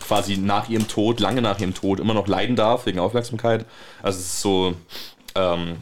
quasi 0.00 0.36
nach 0.36 0.68
ihrem 0.68 0.88
Tod, 0.88 1.20
lange 1.20 1.42
nach 1.42 1.60
ihrem 1.60 1.74
Tod, 1.74 2.00
immer 2.00 2.14
noch 2.14 2.26
leiden 2.26 2.56
darf 2.56 2.86
wegen 2.86 2.98
Aufmerksamkeit. 2.98 3.64
Also 4.02 4.18
es 4.18 4.26
ist 4.26 4.40
so, 4.42 4.74
ähm, 5.34 5.76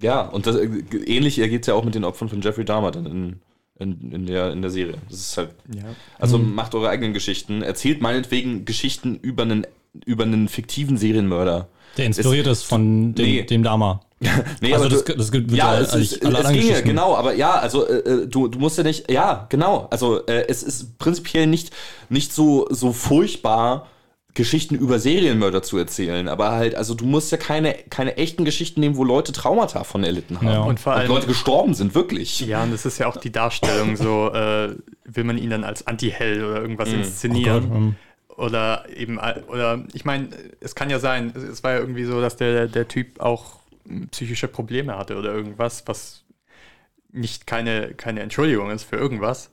ja, 0.00 0.22
und 0.22 0.46
das, 0.46 0.56
ähnlich 0.56 1.38
ergeht 1.38 1.62
es 1.62 1.66
ja 1.68 1.74
auch 1.74 1.84
mit 1.84 1.94
den 1.94 2.04
Opfern 2.04 2.28
von 2.28 2.40
Jeffrey 2.40 2.64
Dahmer 2.64 2.90
dann 2.90 3.06
in, 3.06 3.40
in, 3.78 4.12
in, 4.12 4.26
der, 4.26 4.50
in 4.50 4.60
der 4.60 4.70
Serie. 4.70 4.96
Das 5.08 5.20
ist 5.20 5.36
halt, 5.36 5.50
ja. 5.72 5.84
also 6.18 6.38
macht 6.38 6.74
eure 6.74 6.88
eigenen 6.88 7.12
Geschichten, 7.12 7.62
erzählt 7.62 8.00
meinetwegen 8.00 8.64
Geschichten 8.64 9.16
über 9.16 9.44
einen, 9.44 9.66
über 10.04 10.24
einen 10.24 10.48
fiktiven 10.48 10.96
Serienmörder. 10.96 11.68
Der 11.96 12.06
inspiriert 12.06 12.46
ist 12.46 12.64
von 12.64 13.14
dem, 13.14 13.24
Nee. 13.24 13.42
dem 13.42 13.62
Dama. 13.62 14.00
Nee, 14.60 14.72
Also 14.72 14.86
aber 14.86 14.94
das- 14.94 15.04
du- 15.04 15.16
das 15.16 15.30
gibt- 15.32 15.50
ja, 15.52 15.74
ja 15.74 15.80
es, 15.80 15.90
eigentlich 15.92 16.12
ist, 16.12 16.24
alle 16.26 16.38
es 16.38 16.48
ginge, 16.52 16.82
genau, 16.82 17.14
aber 17.14 17.34
ja, 17.34 17.52
also 17.52 17.86
äh, 17.86 17.98
äh, 17.98 18.26
du, 18.26 18.48
du 18.48 18.58
musst 18.58 18.78
ja 18.78 18.84
nicht, 18.84 19.10
ja, 19.10 19.46
genau, 19.50 19.86
also 19.90 20.24
äh, 20.26 20.46
es 20.48 20.62
ist 20.62 20.98
prinzipiell 20.98 21.46
nicht, 21.46 21.70
nicht 22.08 22.32
so, 22.32 22.66
so 22.70 22.92
furchtbar, 22.92 23.86
Geschichten 24.32 24.74
über 24.74 24.98
Serienmörder 24.98 25.62
zu 25.62 25.78
erzählen, 25.78 26.26
aber 26.28 26.50
halt, 26.50 26.74
also 26.74 26.94
du 26.94 27.04
musst 27.04 27.30
ja 27.30 27.38
keine, 27.38 27.74
keine 27.90 28.16
echten 28.16 28.44
Geschichten 28.44 28.80
nehmen, 28.80 28.96
wo 28.96 29.04
Leute 29.04 29.30
Traumata 29.32 29.84
von 29.84 30.02
erlitten 30.02 30.38
haben 30.38 30.48
Ja. 30.48 30.62
Und 30.62 30.80
vor 30.80 30.94
allem- 30.94 31.06
Leute 31.08 31.28
gestorben 31.28 31.74
sind, 31.74 31.94
wirklich. 31.94 32.40
Ja, 32.40 32.64
und 32.64 32.72
das 32.72 32.84
ist 32.84 32.98
ja 32.98 33.06
auch 33.06 33.16
die 33.18 33.30
Darstellung 33.30 33.94
so, 33.96 34.32
äh, 34.32 34.74
will 35.04 35.22
man 35.24 35.38
ihn 35.38 35.50
dann 35.50 35.62
als 35.62 35.86
Anti-Held 35.86 36.42
oder 36.42 36.60
irgendwas 36.62 36.88
Mhm. 36.88 36.94
inszenieren? 37.00 37.64
Oh 37.64 37.68
Gott, 37.68 37.76
ähm. 37.76 37.94
Oder 38.36 38.86
eben, 38.94 39.18
oder 39.18 39.84
ich 39.92 40.04
meine, 40.04 40.30
es 40.60 40.74
kann 40.74 40.90
ja 40.90 40.98
sein, 40.98 41.32
es, 41.36 41.62
war 41.62 41.72
ja 41.72 41.78
irgendwie 41.78 42.04
so, 42.04 42.20
dass 42.20 42.36
der, 42.36 42.66
der 42.66 42.88
Typ 42.88 43.20
auch 43.20 43.60
psychische 44.10 44.48
Probleme 44.48 44.96
hatte 44.96 45.16
oder 45.16 45.32
irgendwas, 45.32 45.86
was 45.86 46.24
nicht 47.12 47.46
keine, 47.46 47.94
keine 47.94 48.20
Entschuldigung 48.20 48.70
ist 48.70 48.84
für 48.84 48.96
irgendwas. 48.96 49.50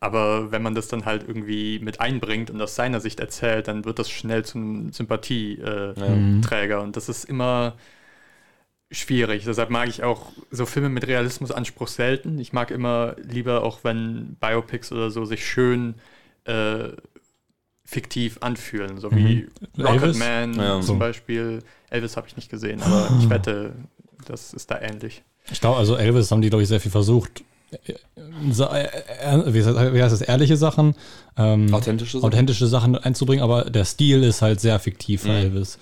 Aber 0.00 0.52
wenn 0.52 0.62
man 0.62 0.74
das 0.74 0.88
dann 0.88 1.04
halt 1.04 1.26
irgendwie 1.26 1.78
mit 1.80 2.00
einbringt 2.00 2.50
und 2.50 2.60
aus 2.60 2.74
seiner 2.74 3.00
Sicht 3.00 3.20
erzählt, 3.20 3.68
dann 3.68 3.84
wird 3.84 3.98
das 3.98 4.10
schnell 4.10 4.44
zum 4.44 4.92
Sympathieträger. 4.92 6.82
Und 6.82 6.96
das 6.96 7.08
ist 7.08 7.24
immer 7.24 7.76
schwierig. 8.90 9.44
Deshalb 9.44 9.70
mag 9.70 9.88
ich 9.88 10.04
auch 10.04 10.32
so 10.50 10.66
Filme 10.66 10.88
mit 10.88 11.06
Realismusanspruch 11.06 11.88
selten. 11.88 12.38
Ich 12.38 12.52
mag 12.52 12.70
immer 12.70 13.16
lieber 13.22 13.64
auch, 13.64 13.84
wenn 13.84 14.36
Biopics 14.40 14.92
oder 14.92 15.10
so 15.10 15.24
sich 15.24 15.46
schön 15.46 15.94
äh, 16.44 16.90
fiktiv 17.92 18.38
anfühlen, 18.40 18.98
so 18.98 19.10
wie 19.12 19.46
Rocketman 19.78 20.54
Ja. 20.54 20.72
zum 20.80 20.82
So. 20.82 20.98
Beispiel. 20.98 21.60
Elvis 21.90 22.16
habe 22.16 22.26
ich 22.26 22.36
nicht 22.36 22.50
gesehen, 22.50 22.82
aber 22.82 23.08
ich 23.20 23.28
wette, 23.28 23.72
das 24.26 24.52
ist 24.54 24.70
da 24.70 24.80
ähnlich. 24.80 25.22
Ich 25.50 25.60
glaube, 25.60 25.76
also 25.78 25.96
Elvis 25.96 26.30
haben 26.30 26.40
die, 26.42 26.48
glaube 26.48 26.62
ich, 26.62 26.68
sehr 26.68 26.80
viel 26.80 26.90
versucht. 26.90 27.42
Äh, 27.86 27.92
äh, 27.92 29.40
äh, 29.46 29.94
Wie 29.94 30.02
heißt 30.02 30.12
das? 30.12 30.20
Ehrliche 30.22 30.56
Sachen, 30.56 30.94
ähm, 31.36 31.72
Authentische 31.74 32.18
Sachen? 32.18 32.26
authentische 32.32 32.66
Sachen 32.66 32.96
einzubringen, 32.96 33.42
aber 33.42 33.64
der 33.70 33.84
Stil 33.84 34.22
ist 34.22 34.42
halt 34.42 34.60
sehr 34.60 34.78
fiktiv 34.78 35.22
von 35.22 35.30
Mhm. 35.32 35.36
Elvis. 35.38 35.78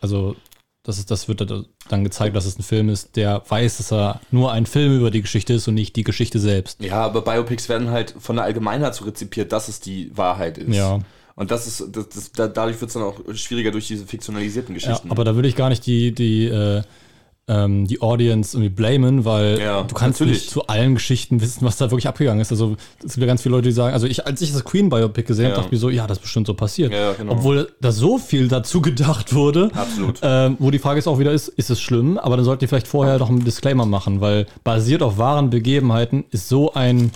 Also, 0.00 0.36
das, 0.84 0.98
ist, 0.98 1.10
das 1.10 1.28
wird 1.28 1.40
da- 1.40 1.64
dann 1.88 2.04
gezeigt, 2.04 2.34
dass 2.36 2.44
es 2.44 2.58
ein 2.58 2.62
Film 2.62 2.88
ist, 2.88 3.16
der 3.16 3.42
weiß, 3.48 3.78
dass 3.78 3.92
er 3.92 4.20
nur 4.30 4.52
ein 4.52 4.66
Film 4.66 4.96
über 4.96 5.10
die 5.10 5.22
Geschichte 5.22 5.52
ist 5.54 5.68
und 5.68 5.74
nicht 5.74 5.96
die 5.96 6.04
Geschichte 6.04 6.38
selbst. 6.38 6.80
Ja, 6.82 7.02
aber 7.04 7.22
Biopics 7.22 7.68
werden 7.68 7.90
halt 7.90 8.14
von 8.18 8.36
der 8.36 8.44
Allgemeinheit 8.44 8.94
so 8.94 9.04
rezipiert, 9.04 9.52
dass 9.52 9.68
es 9.68 9.80
die 9.80 10.16
Wahrheit 10.16 10.58
ist. 10.58 10.74
Ja. 10.76 10.98
Und 11.34 11.50
das 11.50 11.66
ist, 11.66 11.84
das, 11.92 12.08
das, 12.10 12.32
da, 12.32 12.48
dadurch 12.48 12.80
wird 12.80 12.88
es 12.88 12.94
dann 12.94 13.02
auch 13.02 13.20
schwieriger 13.34 13.70
durch 13.70 13.86
diese 13.88 14.06
fiktionalisierten 14.06 14.74
Ja, 14.74 14.80
Geschichten. 14.80 15.10
aber 15.10 15.24
da 15.24 15.34
würde 15.34 15.48
ich 15.48 15.56
gar 15.56 15.68
nicht 15.70 15.86
die, 15.86 16.12
die, 16.14 16.46
äh, 16.46 16.82
ähm, 17.48 17.88
die 17.88 18.00
Audience 18.00 18.56
irgendwie 18.56 18.68
blamen, 18.72 19.24
weil 19.24 19.58
Ja, 19.58 19.82
du 19.82 19.94
kannst 19.94 20.20
natürlich. 20.20 20.42
nicht 20.42 20.50
zu 20.50 20.66
allen 20.68 20.94
Geschichten 20.94 21.40
wissen, 21.40 21.64
was 21.64 21.76
da 21.76 21.90
wirklich 21.90 22.06
abgegangen 22.06 22.40
ist. 22.40 22.52
Also 22.52 22.76
es 22.98 23.14
gibt 23.14 23.18
ja 23.22 23.26
ganz 23.26 23.42
viele 23.42 23.56
Leute, 23.56 23.68
die 23.68 23.72
sagen, 23.74 23.94
also 23.94 24.06
ich, 24.06 24.24
als 24.24 24.40
ich 24.42 24.52
das 24.52 24.62
Queen 24.64 24.88
Biopic 24.90 25.26
gesehen 25.26 25.46
habe, 25.46 25.54
Ja. 25.54 25.56
dachte 25.56 25.68
ich 25.68 25.72
mir 25.72 25.78
so, 25.78 25.90
ja, 25.90 26.06
das 26.06 26.18
ist 26.18 26.22
bestimmt 26.22 26.46
so 26.46 26.54
passiert. 26.54 26.92
Ja, 26.92 26.98
ja, 26.98 27.12
genau. 27.14 27.32
Obwohl 27.32 27.72
da 27.80 27.90
so 27.90 28.18
viel 28.18 28.46
dazu 28.46 28.80
gedacht 28.80 29.34
wurde. 29.34 29.70
Absolut. 29.74 30.20
Ähm, 30.22 30.56
wo 30.60 30.70
die 30.70 30.78
Frage 30.78 31.00
ist 31.00 31.08
auch 31.08 31.18
wieder 31.18 31.32
ist, 31.32 31.48
ist 31.48 31.68
es 31.70 31.80
schlimm? 31.80 32.16
Aber 32.16 32.36
dann 32.36 32.44
solltet 32.44 32.62
ihr 32.62 32.68
vielleicht 32.68 32.86
vorher 32.88 33.18
noch 33.18 33.28
einen 33.28 33.44
Disclaimer 33.44 33.86
machen, 33.86 34.20
weil 34.20 34.46
basiert 34.62 35.02
auf 35.02 35.18
wahren 35.18 35.50
Begebenheiten 35.50 36.24
ist 36.30 36.48
so 36.48 36.74
ein 36.74 37.10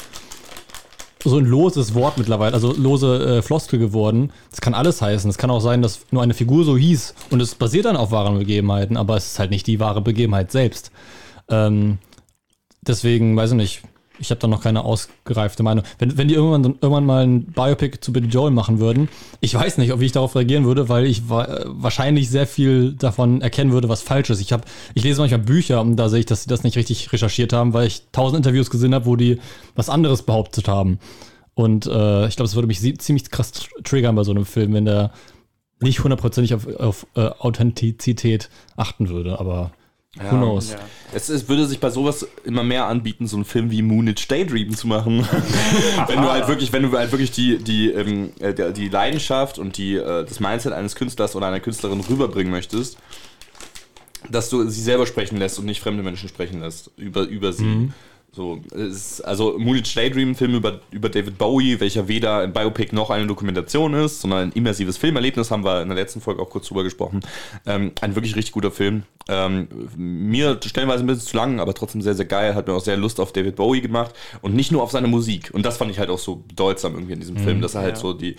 so 1.28 1.38
ein 1.38 1.44
loses 1.44 1.94
Wort 1.94 2.18
mittlerweile, 2.18 2.54
also 2.54 2.72
lose 2.72 3.38
äh, 3.38 3.42
Floskel 3.42 3.78
geworden. 3.78 4.32
Das 4.50 4.60
kann 4.60 4.74
alles 4.74 5.02
heißen. 5.02 5.28
Es 5.28 5.38
kann 5.38 5.50
auch 5.50 5.60
sein, 5.60 5.82
dass 5.82 6.00
nur 6.10 6.22
eine 6.22 6.34
Figur 6.34 6.64
so 6.64 6.76
hieß 6.76 7.14
und 7.30 7.40
es 7.40 7.54
basiert 7.54 7.84
dann 7.84 7.96
auf 7.96 8.10
wahren 8.10 8.38
Begebenheiten, 8.38 8.96
aber 8.96 9.16
es 9.16 9.32
ist 9.32 9.38
halt 9.38 9.50
nicht 9.50 9.66
die 9.66 9.80
wahre 9.80 10.00
Begebenheit 10.00 10.52
selbst. 10.52 10.90
Ähm, 11.48 11.98
deswegen, 12.82 13.36
weiß 13.36 13.50
ich 13.50 13.56
nicht, 13.56 13.82
ich 14.18 14.30
habe 14.30 14.40
da 14.40 14.46
noch 14.46 14.62
keine 14.62 14.84
ausgereifte 14.84 15.62
Meinung. 15.62 15.84
Wenn, 15.98 16.16
wenn 16.18 16.28
die 16.28 16.34
irgendwann, 16.34 16.64
irgendwann 16.80 17.06
mal 17.06 17.26
ein 17.26 17.46
Biopic 17.46 17.98
zu 18.00 18.12
Billy 18.12 18.28
Joel 18.28 18.50
machen 18.50 18.78
würden, 18.78 19.08
ich 19.40 19.54
weiß 19.54 19.78
nicht, 19.78 19.92
ob 19.92 20.00
ich 20.00 20.12
darauf 20.12 20.34
reagieren 20.34 20.64
würde, 20.64 20.88
weil 20.88 21.06
ich 21.06 21.28
wa 21.28 21.44
äh, 21.44 21.64
wahrscheinlich 21.66 22.30
sehr 22.30 22.46
viel 22.46 22.92
davon 22.92 23.40
erkennen 23.42 23.72
würde, 23.72 23.88
was 23.88 24.02
falsch 24.02 24.30
ist. 24.30 24.40
Ich, 24.40 24.52
hab, 24.52 24.66
ich 24.94 25.04
lese 25.04 25.20
manchmal 25.20 25.40
Bücher 25.40 25.80
und 25.80 25.96
da 25.96 26.08
sehe 26.08 26.20
ich, 26.20 26.26
dass 26.26 26.42
sie 26.42 26.48
das 26.48 26.62
nicht 26.62 26.76
richtig 26.76 27.12
recherchiert 27.12 27.52
haben, 27.52 27.72
weil 27.72 27.86
ich 27.86 28.04
tausend 28.12 28.38
Interviews 28.38 28.70
gesehen 28.70 28.94
habe, 28.94 29.06
wo 29.06 29.16
die 29.16 29.38
was 29.74 29.88
anderes 29.88 30.22
behauptet 30.22 30.68
haben. 30.68 30.98
Und 31.54 31.86
äh, 31.86 32.28
ich 32.28 32.36
glaube, 32.36 32.48
es 32.48 32.54
würde 32.54 32.68
mich 32.68 32.80
ziemlich 32.98 33.30
krass 33.30 33.52
tr- 33.54 33.82
triggern 33.82 34.14
bei 34.14 34.24
so 34.24 34.30
einem 34.30 34.44
Film, 34.44 34.74
wenn 34.74 34.84
der 34.84 35.10
nicht 35.80 36.02
hundertprozentig 36.02 36.54
auf, 36.54 36.66
auf 36.76 37.06
äh, 37.14 37.28
Authentizität 37.38 38.48
achten 38.76 39.08
würde, 39.08 39.40
aber 39.40 39.72
who 40.20 40.36
knows. 40.36 40.72
Ja. 40.72 40.78
Es, 41.12 41.28
es 41.28 41.48
würde 41.48 41.66
sich 41.66 41.80
bei 41.80 41.90
sowas 41.90 42.26
immer 42.44 42.62
mehr 42.62 42.86
anbieten, 42.86 43.26
so 43.26 43.36
einen 43.36 43.44
Film 43.44 43.70
wie 43.70 43.82
Moonage 43.82 44.26
Daydream 44.28 44.74
zu 44.74 44.86
machen. 44.86 45.26
wenn 46.08 46.20
du 46.20 46.30
halt 46.30 46.48
wirklich, 46.48 46.72
wenn 46.72 46.82
du 46.82 46.92
halt 46.92 47.12
wirklich 47.12 47.30
die, 47.30 47.58
die, 47.58 47.90
ähm, 47.90 48.32
äh, 48.40 48.72
die 48.72 48.88
Leidenschaft 48.88 49.58
und 49.58 49.76
die, 49.76 49.96
äh, 49.96 50.24
das 50.24 50.40
Mindset 50.40 50.72
eines 50.72 50.96
Künstlers 50.96 51.36
oder 51.36 51.46
einer 51.46 51.60
Künstlerin 51.60 52.00
rüberbringen 52.00 52.50
möchtest, 52.50 52.98
dass 54.30 54.50
du 54.50 54.68
sie 54.68 54.82
selber 54.82 55.06
sprechen 55.06 55.36
lässt 55.38 55.58
und 55.58 55.66
nicht 55.66 55.80
fremde 55.80 56.02
Menschen 56.02 56.28
sprechen 56.28 56.60
lässt 56.60 56.90
über, 56.96 57.22
über 57.22 57.52
sie. 57.52 57.90
So, 58.36 58.60
ist, 58.74 59.22
also 59.22 59.58
Moonage 59.58 59.94
Daydream, 59.94 60.32
ein 60.32 60.34
Film 60.34 60.54
über, 60.56 60.80
über 60.90 61.08
David 61.08 61.38
Bowie, 61.38 61.80
welcher 61.80 62.06
weder 62.06 62.40
ein 62.40 62.52
Biopic 62.52 62.94
noch 62.94 63.08
eine 63.08 63.26
Dokumentation 63.26 63.94
ist, 63.94 64.20
sondern 64.20 64.48
ein 64.48 64.52
immersives 64.52 64.98
Filmerlebnis, 64.98 65.50
haben 65.50 65.64
wir 65.64 65.80
in 65.80 65.88
der 65.88 65.96
letzten 65.96 66.20
Folge 66.20 66.42
auch 66.42 66.50
kurz 66.50 66.68
drüber 66.68 66.82
gesprochen. 66.84 67.20
Ähm, 67.64 67.92
ein 68.02 68.14
wirklich 68.14 68.36
richtig 68.36 68.52
guter 68.52 68.70
Film. 68.70 69.04
Ähm, 69.26 69.68
mir 69.96 70.60
stellenweise 70.62 71.02
ein 71.02 71.06
bisschen 71.06 71.26
zu 71.26 71.34
lang, 71.34 71.60
aber 71.60 71.72
trotzdem 71.72 72.02
sehr, 72.02 72.14
sehr 72.14 72.26
geil. 72.26 72.54
Hat 72.54 72.66
mir 72.66 72.74
auch 72.74 72.84
sehr 72.84 72.98
Lust 72.98 73.20
auf 73.20 73.32
David 73.32 73.56
Bowie 73.56 73.80
gemacht 73.80 74.14
und 74.42 74.54
nicht 74.54 74.70
nur 74.70 74.82
auf 74.82 74.90
seine 74.90 75.08
Musik. 75.08 75.50
Und 75.54 75.64
das 75.64 75.78
fand 75.78 75.90
ich 75.90 75.98
halt 75.98 76.10
auch 76.10 76.18
so 76.18 76.36
bedeutsam 76.36 76.92
irgendwie 76.92 77.14
in 77.14 77.20
diesem 77.20 77.38
Film, 77.38 77.62
dass 77.62 77.74
er 77.74 77.80
halt 77.80 77.94
Ja. 77.96 78.00
so 78.02 78.12
die 78.12 78.36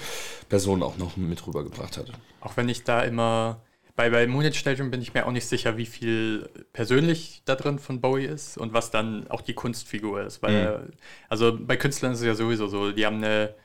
Person 0.48 0.84
auch 0.84 0.98
noch 1.00 1.18
mit 1.18 1.46
rübergebracht 1.48 1.98
hat. 1.98 2.06
Auch 2.42 2.56
wenn 2.56 2.70
ich 2.70 2.84
da 2.84 3.02
immer. 3.02 3.58
Bei, 3.98 4.12
bei 4.12 4.28
Moonage 4.28 4.64
Daydream 4.64 4.92
bin 4.92 5.02
ich 5.02 5.14
mir 5.16 5.26
auch 5.28 5.32
nicht 5.34 5.48
sicher, 5.48 5.78
wie 5.78 5.88
viel 5.88 6.50
persönlich 6.74 7.42
da 7.46 7.56
drin 7.56 7.80
von 7.80 8.02
Bowie 8.02 8.28
ist 8.28 8.58
und 8.58 8.74
was 8.74 8.92
dann 8.92 9.28
auch 9.30 9.42
die 9.42 9.56
Kunstfigur 9.56 10.22
ist. 10.24 10.44
Weil, 10.44 10.56
er- 10.56 10.88
also 11.30 11.58
bei 11.60 11.78
Künstlern 11.78 12.14
ist 12.14 12.20
es 12.22 12.26
ja 12.28 12.36
sowieso 12.36 12.68
so, 12.68 12.92
die 12.94 13.06
haben 13.08 13.18
eine, 13.18 13.56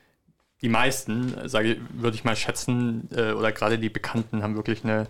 die 0.63 0.69
meisten, 0.71 1.49
sage 1.49 1.79
würde 1.91 2.17
ich 2.17 2.25
mal 2.25 2.37
schätzen, 2.37 3.09
äh, 3.17 3.33
oder 3.33 3.53
gerade 3.53 3.79
die 3.79 3.91
Bekannten 3.91 4.43
haben 4.43 4.57
wirklich 4.57 4.85
eine, 4.85 5.09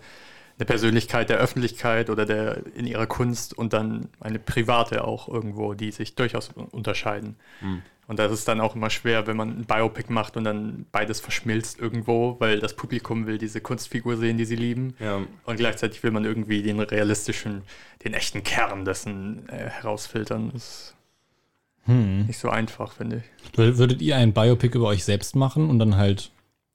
eine 0.59 0.65
Persönlichkeit 0.65 1.29
der 1.29 1.39
Öffentlichkeit 1.39 2.09
oder 2.09 2.25
der 2.25 2.63
in 2.75 2.87
ihrer 2.87 3.07
Kunst 3.07 3.57
und 3.57 3.73
dann 3.73 4.09
eine 4.21 4.39
private 4.39 5.03
auch 5.05 5.27
irgendwo, 5.29 5.73
die 5.75 5.91
sich 5.91 6.15
durchaus 6.15 6.49
unterscheiden. 6.71 7.37
Und 8.13 8.19
das 8.19 8.31
ist 8.31 8.47
dann 8.47 8.61
auch 8.61 8.75
immer 8.75 8.91
schwer, 8.91 9.25
wenn 9.25 9.35
man 9.35 9.49
ein 9.49 9.65
Biopic 9.65 10.11
macht 10.13 10.37
und 10.37 10.43
dann 10.43 10.85
beides 10.91 11.19
verschmilzt 11.19 11.79
irgendwo, 11.79 12.35
weil 12.39 12.59
das 12.59 12.75
Publikum 12.75 13.25
will 13.25 13.39
diese 13.39 13.59
Kunstfigur 13.59 14.17
sehen, 14.17 14.37
die 14.37 14.45
sie 14.45 14.55
lieben. 14.55 14.93
Ja. 14.99 15.21
Und 15.45 15.55
gleichzeitig 15.57 16.03
will 16.03 16.11
man 16.11 16.23
irgendwie 16.23 16.61
den 16.61 16.79
realistischen, 16.79 17.63
den 18.05 18.13
echten 18.13 18.43
Kern 18.43 18.85
dessen 18.85 19.49
äh, 19.49 19.67
herausfiltern. 19.67 20.51
Das 20.53 20.93
ist 21.87 22.27
nicht 22.27 22.37
so 22.37 22.49
einfach, 22.49 22.93
finde 22.93 23.23
ich. 23.23 23.57
Wür- 23.57 23.77
Würdet 23.79 23.99
ihr 24.03 24.15
ein 24.15 24.31
Biopic 24.31 24.77
über 24.77 24.87
euch 24.89 25.03
selbst 25.03 25.35
machen 25.35 25.71
und 25.71 25.79
dann 25.79 25.97
halt, 25.97 26.29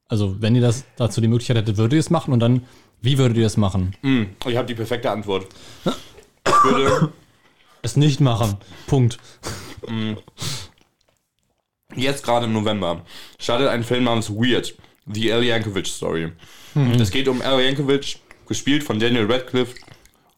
also 0.08 0.42
wenn 0.42 0.56
ihr 0.56 0.60
das 0.62 0.84
dazu 0.96 1.20
die 1.20 1.28
Möglichkeit 1.28 1.56
hättet, 1.58 1.76
würdet 1.76 1.92
ihr 1.92 2.00
es 2.00 2.10
machen 2.10 2.32
und 2.34 2.40
dann, 2.40 2.64
wie 3.00 3.16
würdet 3.16 3.36
ihr 3.36 3.46
es 3.46 3.56
machen? 3.56 3.94
Hm, 4.02 4.30
ich 4.44 4.56
habe 4.56 4.66
die 4.66 4.74
perfekte 4.74 5.08
Antwort. 5.12 5.46
Ich 5.84 6.64
würde 6.64 7.12
Es 7.82 7.94
nicht 7.96 8.18
machen. 8.20 8.56
Punkt. 8.88 9.18
Jetzt 11.94 12.24
gerade 12.24 12.46
im 12.46 12.52
November 12.52 13.04
startet 13.38 13.68
ein 13.68 13.84
Film 13.84 14.04
namens 14.04 14.30
Weird, 14.30 14.74
The 15.06 15.32
Al 15.32 15.42
Yankovic 15.42 15.86
Story. 15.86 16.32
Es 17.00 17.10
geht 17.10 17.28
um 17.28 17.40
Al 17.42 17.60
Yankovic, 17.62 18.18
gespielt 18.46 18.84
von 18.84 18.98
Daniel 18.98 19.30
Radcliffe. 19.30 19.74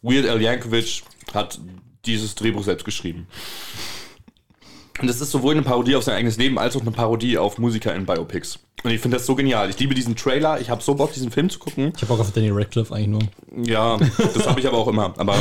Weird 0.03 0.28
Al 0.28 0.40
Yankovic 0.40 1.03
hat 1.34 1.61
dieses 2.07 2.34
Drehbuch 2.34 2.64
selbst 2.64 2.84
geschrieben. 2.84 3.26
Und 5.01 5.09
es 5.09 5.20
ist 5.20 5.30
sowohl 5.30 5.55
eine 5.55 5.62
Parodie 5.62 5.96
auf 5.96 6.05
sein 6.05 6.16
eigenes 6.16 6.36
Leben 6.36 6.59
als 6.59 6.76
auch 6.76 6.82
eine 6.82 6.90
Parodie 6.90 7.38
auf 7.38 7.59
Musiker 7.59 7.94
in 7.94 8.05
Biopics. 8.07 8.59
Und 8.82 8.90
ich 8.90 9.01
finde 9.01 9.16
das 9.18 9.26
so 9.26 9.34
genial. 9.34 9.68
Ich 9.70 9.78
liebe 9.78 9.94
diesen 9.94 10.16
Trailer. 10.16 10.61
Ich 10.61 10.70
habe 10.70 10.82
so 10.82 10.94
Bock, 10.94 11.12
diesen 11.12 11.30
Film 11.30 11.51
zu 11.51 11.59
gucken. 11.59 11.92
Ich 11.94 12.03
habe 12.03 12.07
Bock 12.07 12.20
auf 12.20 12.32
Danny 12.32 12.51
Radcliffe 12.51 12.94
eigentlich 12.94 13.09
nur. 13.09 13.22
Ja, 13.66 13.98
das 13.98 14.46
habe 14.46 14.61
ich 14.61 14.66
aber 14.66 14.78
auch 14.78 14.88
immer. 14.88 15.12
Aber 15.18 15.36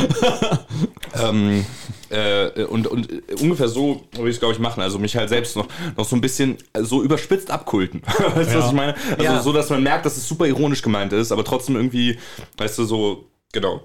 ähm, 1.22 1.64
äh, 2.10 2.64
und, 2.64 2.86
und 2.86 3.10
äh, 3.10 3.22
ungefähr 3.40 3.68
so 3.68 4.02
würde 4.12 4.28
ich 4.28 4.36
es, 4.36 4.40
glaube 4.40 4.54
ich, 4.54 4.60
machen. 4.60 4.82
Also 4.82 4.98
mich 4.98 5.16
halt 5.16 5.28
selbst 5.28 5.56
noch, 5.56 5.66
noch 5.96 6.04
so 6.04 6.16
ein 6.16 6.20
bisschen 6.20 6.58
äh, 6.74 6.82
so 6.82 7.02
überspitzt 7.02 7.50
abkulten. 7.50 8.02
weißt 8.34 8.54
du, 8.54 8.58
was 8.58 8.66
ich 8.66 8.72
meine? 8.72 8.94
Also 9.12 9.24
Ja. 9.24 9.42
so, 9.42 9.52
dass 9.52 9.70
man 9.70 9.82
merkt, 9.82 10.04
dass 10.06 10.16
es 10.16 10.28
super 10.28 10.46
ironisch 10.46 10.82
gemeint 10.82 11.12
ist, 11.12 11.32
aber 11.32 11.44
trotzdem 11.44 11.76
irgendwie, 11.76 12.18
weißt 12.58 12.78
du, 12.78 12.84
so, 12.84 13.24
genau. 13.52 13.80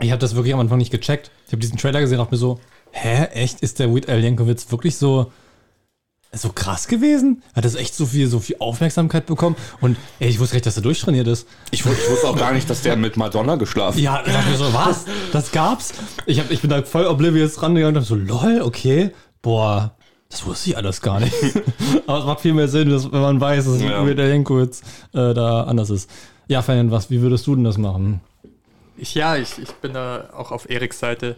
Ich 0.00 0.10
habe 0.10 0.20
das 0.20 0.34
wirklich 0.34 0.54
am 0.54 0.60
Anfang 0.60 0.78
nicht 0.78 0.90
gecheckt. 0.90 1.30
Ich 1.46 1.52
habe 1.52 1.60
diesen 1.60 1.78
Trailer 1.78 2.00
gesehen 2.00 2.18
und 2.18 2.24
dachte 2.24 2.34
mir 2.34 2.38
so, 2.38 2.60
hä, 2.96 3.24
echt, 3.32 3.60
ist 3.60 3.78
der 3.78 3.92
Weird 3.92 4.08
Al 4.08 4.22
Yankovic 4.22 4.70
wirklich 4.70 4.96
so, 4.96 5.32
so 6.32 6.50
krass 6.50 6.88
gewesen? 6.88 7.42
Hat 7.54 7.64
das 7.64 7.74
echt 7.74 7.94
so 7.94 8.06
viel, 8.06 8.26
so 8.28 8.40
viel 8.40 8.56
Aufmerksamkeit 8.58 9.26
bekommen? 9.26 9.56
Und 9.80 9.96
ey, 10.18 10.28
ich 10.28 10.38
wusste 10.38 10.54
gar 10.54 10.56
nicht, 10.56 10.66
dass 10.66 10.76
er 10.76 10.82
durchtrainiert 10.82 11.26
ist. 11.26 11.46
Ich, 11.70 11.80
ich 11.80 11.86
wusste 11.86 12.28
auch 12.28 12.36
gar 12.36 12.52
nicht, 12.52 12.68
dass 12.68 12.82
der 12.82 12.96
mit 12.96 13.16
Madonna 13.16 13.56
geschlafen 13.56 13.98
Ja, 13.98 14.22
da 14.22 14.32
dachte 14.32 14.50
ich 14.52 14.58
mir 14.58 14.64
so, 14.66 14.72
was? 14.72 15.04
Das 15.32 15.52
gab's? 15.52 15.92
Ich, 16.24 16.40
hab, 16.40 16.50
ich 16.50 16.60
bin 16.60 16.70
da 16.70 16.82
voll 16.82 17.06
oblivious 17.06 17.62
rangegangen 17.62 17.96
und 17.96 18.02
dachte 18.02 18.08
so, 18.08 18.14
lol, 18.14 18.62
okay, 18.62 19.12
boah, 19.42 19.94
das 20.30 20.44
wusste 20.46 20.70
ich 20.70 20.76
alles 20.76 21.00
gar 21.02 21.20
nicht. 21.20 21.34
Aber 22.06 22.18
es 22.18 22.24
macht 22.24 22.40
viel 22.40 22.54
mehr 22.54 22.68
Sinn, 22.68 22.90
dass, 22.90 23.10
wenn 23.12 23.20
man 23.20 23.40
weiß, 23.40 23.66
dass 23.66 23.80
Ja. 23.80 24.00
Al 24.00 24.18
Yankovic 24.18 24.76
äh, 25.12 25.34
da 25.34 25.64
anders 25.64 25.90
ist. 25.90 26.10
Ja, 26.48 26.62
Fan, 26.62 26.90
was, 26.90 27.10
wie 27.10 27.20
würdest 27.20 27.46
du 27.46 27.54
denn 27.54 27.64
das 27.64 27.78
machen? 27.78 28.20
Ich, 28.96 29.14
ja, 29.14 29.36
ich, 29.36 29.58
ich 29.58 29.70
bin 29.74 29.92
da 29.92 30.30
auch 30.34 30.50
auf 30.50 30.70
Eriks 30.70 30.98
Seite. 30.98 31.36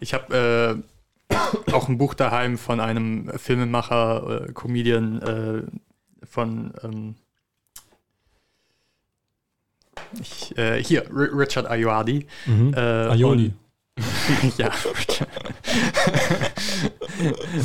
Ich 0.00 0.14
habe 0.14 0.78
äh, 0.78 0.82
auch 1.72 1.88
ein 1.88 1.98
Buch 1.98 2.14
daheim 2.14 2.58
von 2.58 2.80
einem 2.80 3.30
Filmemacher, 3.38 4.46
äh, 4.48 4.52
Comedian 4.52 5.22
äh, 5.22 5.62
von 6.26 6.72
ähm, 6.82 7.14
ich, 10.20 10.56
äh, 10.56 10.82
hier, 10.82 11.04
R 11.06 11.10
Richard 11.36 11.66
Ayoade. 11.68 12.24
Äh, 12.46 12.80
Aioli. 12.80 13.46
und- 13.46 13.54
ja. 14.58 14.70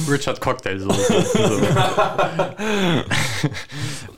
Richard 0.10 0.42
Cocktail 0.42 0.80
so. 0.80 0.90
so. 0.92 1.62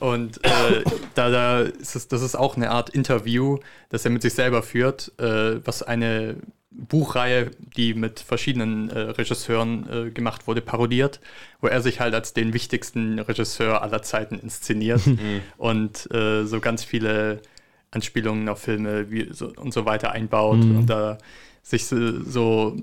Und 0.00 0.42
äh, 0.44 0.82
da, 1.14 1.28
da 1.30 1.60
ist 1.60 1.94
es, 1.94 2.08
das 2.08 2.22
ist 2.22 2.34
auch 2.34 2.56
eine 2.56 2.70
Art 2.70 2.88
Interview, 2.90 3.58
das 3.90 4.06
er 4.06 4.10
mit 4.12 4.22
sich 4.22 4.32
selber 4.32 4.62
führt, 4.62 5.12
äh, 5.18 5.64
was 5.66 5.82
eine 5.82 6.36
Buchreihe, 6.76 7.50
die 7.76 7.94
mit 7.94 8.20
verschiedenen 8.20 8.90
äh, 8.90 8.98
Regisseuren 8.98 9.88
äh, 9.88 10.10
gemacht 10.10 10.46
wurde, 10.46 10.60
parodiert, 10.60 11.20
wo 11.60 11.68
er 11.68 11.80
sich 11.80 12.00
halt 12.00 12.14
als 12.14 12.34
den 12.34 12.52
wichtigsten 12.52 13.18
Regisseur 13.18 13.82
aller 13.82 14.02
Zeiten 14.02 14.38
inszeniert 14.38 15.00
und 15.56 16.10
äh, 16.12 16.44
so 16.44 16.60
ganz 16.60 16.84
viele 16.84 17.40
Anspielungen 17.90 18.48
auf 18.48 18.60
Filme 18.60 19.10
wie, 19.10 19.28
so, 19.32 19.52
und 19.56 19.72
so 19.72 19.86
weiter 19.86 20.12
einbaut 20.12 20.58
und 20.58 20.86
da 20.86 21.18
sich 21.62 21.86
so, 21.86 22.22
so 22.22 22.76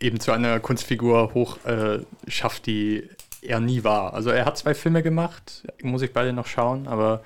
eben 0.00 0.20
zu 0.20 0.32
einer 0.32 0.58
Kunstfigur 0.60 1.32
hoch 1.34 1.64
äh, 1.64 2.00
schafft, 2.28 2.66
die 2.66 3.08
er 3.42 3.60
nie 3.60 3.84
war. 3.84 4.14
Also 4.14 4.30
er 4.30 4.44
hat 4.44 4.58
zwei 4.58 4.74
Filme 4.74 5.02
gemacht, 5.02 5.64
muss 5.82 6.02
ich 6.02 6.12
beide 6.12 6.32
noch 6.32 6.46
schauen, 6.46 6.88
aber 6.88 7.22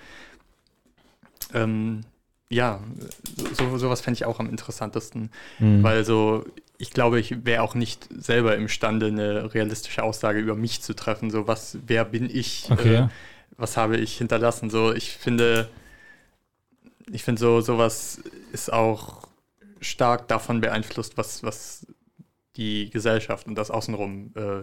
ähm, 1.55 2.03
ja, 2.51 2.81
so, 3.55 3.79
sowas 3.79 4.01
fände 4.01 4.17
ich 4.19 4.25
auch 4.25 4.41
am 4.41 4.51
interessantesten, 4.51 5.31
weil 5.83 6.05
so, 6.05 6.45
ich 6.79 6.91
glaube, 6.91 7.21
ich 7.21 7.45
wäre 7.45 7.63
auch 7.63 7.75
nicht 7.75 8.09
selber 8.11 8.57
imstande, 8.57 9.07
eine 9.07 9.55
realistische 9.55 10.03
Aussage 10.03 10.41
über 10.41 10.57
mich 10.57 10.83
zu 10.83 10.95
treffen. 10.95 11.31
So, 11.31 11.47
was, 11.47 11.79
wer 11.87 12.05
bin 12.05 12.29
ich? 12.29 12.69
Okay. 12.71 12.95
Äh, 12.97 13.09
was 13.57 13.77
habe 13.77 13.99
ich 13.99 14.17
hinterlassen? 14.17 14.71
So, 14.71 14.93
ich 14.93 15.11
finde, 15.11 15.69
ich 17.13 17.23
finde 17.23 17.41
so, 17.41 17.61
sowas 17.61 18.21
ist 18.53 18.73
auch 18.73 19.29
stark 19.81 20.29
davon 20.29 20.61
beeinflusst, 20.61 21.17
was, 21.17 21.43
was 21.43 21.87
die 22.57 22.91
Gesellschaft 22.91 23.47
und 23.47 23.55
das 23.55 23.71
Außenrum 23.71 24.33
äh, 24.35 24.63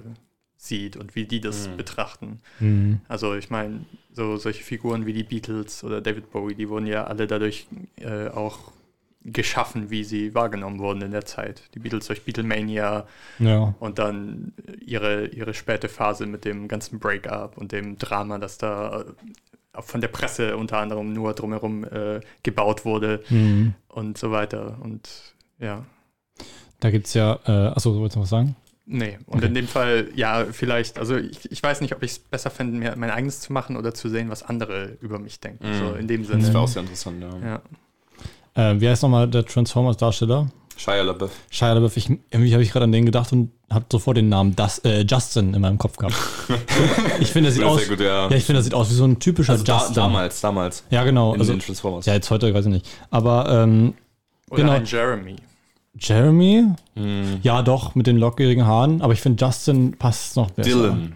sieht 0.58 0.98
und 0.98 1.16
wie 1.16 1.26
die 1.26 1.40
das 1.40 1.68
betrachten. 1.78 2.40
Mhm. 2.60 3.00
Also 3.08 3.36
ich 3.36 3.50
meine, 3.50 3.82
so 4.12 4.38
solche 4.38 4.64
Figuren 4.64 5.06
wie 5.06 5.14
die 5.14 5.24
Beatles 5.24 5.84
oder 5.84 6.02
David 6.02 6.32
Bowie, 6.32 6.56
die 6.56 6.68
wurden 6.70 6.88
ja 6.88 7.04
alle 7.06 7.28
dadurch 7.28 7.68
äh, 7.98 8.28
auch 8.30 8.72
geschaffen, 9.24 9.90
wie 9.90 10.04
sie 10.04 10.34
wahrgenommen 10.34 10.80
wurden 10.80 11.02
in 11.02 11.12
der 11.12 11.26
Zeit. 11.26 11.62
Die 11.76 11.80
Beatles 11.80 12.08
durch 12.08 12.24
Beatlemania 12.24 13.06
Ja. 13.40 13.76
und 13.80 14.00
dann 14.00 14.54
ihre, 14.86 15.28
ihre 15.28 15.54
späte 15.54 15.90
Phase 15.90 16.26
mit 16.26 16.46
dem 16.46 16.68
ganzen 16.68 16.98
Breakup 17.00 17.58
und 17.58 17.72
dem 17.72 17.98
Drama, 17.98 18.38
das 18.40 18.58
da 18.58 19.02
äh, 19.02 19.82
von 19.82 20.02
der 20.02 20.08
Presse 20.08 20.58
unter 20.58 20.78
anderem 20.80 21.14
nur 21.14 21.34
drumherum 21.34 21.84
äh, 21.84 22.22
gebaut 22.42 22.86
wurde 22.86 23.22
Mhm. 23.30 23.74
und 23.90 24.18
so 24.18 24.32
weiter. 24.32 24.78
Und 24.82 25.08
ja, 25.60 25.86
Da 26.80 26.90
gibt 26.90 27.08
es 27.08 27.14
ja, 27.14 27.38
äh, 27.46 27.68
achso, 27.76 27.94
wolltest 27.96 28.16
du 28.16 28.20
noch 28.20 28.24
was 28.24 28.30
sagen? 28.30 28.56
Nee. 28.88 29.18
Und 29.28 29.44
in 29.44 29.54
dem 29.54 29.68
Fall, 29.68 30.08
ja, 30.16 30.46
vielleicht, 30.52 30.98
also 30.98 31.16
ich, 31.18 31.52
ich 31.52 31.62
weiß 31.62 31.82
nicht, 31.82 31.94
ob 31.96 32.02
ich 32.04 32.12
es 32.12 32.20
besser 32.20 32.50
fände, 32.50 32.78
mir 32.78 32.96
mein 32.98 33.12
eigenes 33.12 33.42
zu 33.42 33.54
machen 33.54 33.78
oder 33.78 33.94
zu 33.94 34.10
sehen, 34.10 34.30
was 34.30 34.42
andere 34.44 34.98
über 35.02 35.20
mich 35.20 35.40
denken. 35.40 35.66
So 35.80 35.94
in 35.94 36.08
dem 36.08 36.22
Das 36.24 36.32
Sinne. 36.32 36.48
wäre 36.48 36.60
auch 36.60 36.68
sehr 36.68 36.82
interessant, 36.82 37.22
ja. 37.22 37.62
Ja. 38.56 38.72
Äh, 38.72 38.82
wie 38.82 38.90
heißt 38.90 39.04
nochmal 39.04 39.28
der 39.30 39.46
Transformers-Darsteller? 39.46 40.50
Shia 40.78 41.02
LaBeouf. 41.02 41.32
Shia 41.50 41.74
LaBeouf. 41.74 41.98
Ich, 41.98 42.10
irgendwie 42.10 42.54
habe 42.54 42.62
ich 42.64 42.72
gerade 42.72 42.84
an 42.86 42.92
den 42.92 43.06
gedacht 43.06 43.32
und 43.34 43.52
habe 43.70 43.86
sofort 43.92 44.18
den 44.18 44.30
Namen 44.30 44.56
das, 44.56 44.80
äh, 44.80 45.02
Justin 45.10 45.54
in 45.56 45.62
meinem 45.62 45.78
Kopf 45.80 45.98
gehabt. 45.98 46.16
ich 47.20 47.32
finde, 47.32 47.50
er 47.50 47.54
sieht 47.54 47.64
aus. 47.64 47.88
gut, 47.88 48.00
ja. 48.00 48.30
Ja, 48.30 48.36
ich 48.36 48.44
finde, 48.46 48.60
er 48.60 48.64
sieht 48.64 48.74
aus 48.76 48.90
wie 48.92 48.94
so 48.94 49.04
ein 49.06 49.20
typischer 49.20 49.54
Also 49.54 49.64
da, 49.64 49.78
Justin. 49.80 49.96
damals, 49.96 50.40
damals. 50.42 50.84
Ja, 50.92 51.04
genau. 51.04 51.34
In 51.34 51.40
Also, 51.40 51.54
den 51.54 51.60
Transformers. 51.62 52.06
ja, 52.06 52.14
jetzt 52.14 52.30
heute 52.30 52.54
weiß 52.54 52.66
ich 52.66 52.72
nicht. 52.72 52.88
Aber 53.10 53.50
ähm, 53.50 53.96
Oder 54.52 54.62
Genau. 54.62 54.74
ein 54.74 54.86
Jeremy. 54.86 55.36
Jeremy? 56.00 56.66
Hm. 56.96 57.40
Ja, 57.44 57.62
doch, 57.62 57.96
mit 57.96 58.08
den 58.08 58.18
lockerigen 58.18 58.66
Haaren. 58.66 59.02
Aber 59.02 59.14
ich 59.14 59.22
finde, 59.22 59.44
Justin 59.44 59.98
passt 59.98 60.36
noch 60.36 60.52
besser. 60.52 60.70
Dylan. 60.70 61.14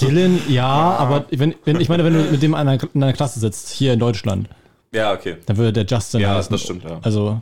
Dylan, 0.00 0.40
ja, 0.48 0.66
aber 0.66 1.26
wenn, 1.30 1.54
wenn, 1.64 1.80
ich 1.80 1.88
meine, 1.88 2.04
wenn 2.04 2.12
du 2.14 2.22
mit 2.24 2.42
dem 2.42 2.52
in 2.52 2.56
einer, 2.58 2.78
in 2.94 3.02
einer 3.02 3.12
Klasse 3.12 3.38
sitzt, 3.40 3.70
hier 3.70 3.92
in 3.92 4.00
Deutschland, 4.00 4.48
Ja, 4.92 5.12
okay. 5.12 5.36
dann 5.46 5.56
würde 5.56 5.72
der 5.72 5.86
Justin 5.86 6.20
Ja, 6.20 6.34
heißen. 6.34 6.50
das 6.50 6.62
stimmt, 6.62 6.84
ja. 6.84 6.98
Also, 7.02 7.38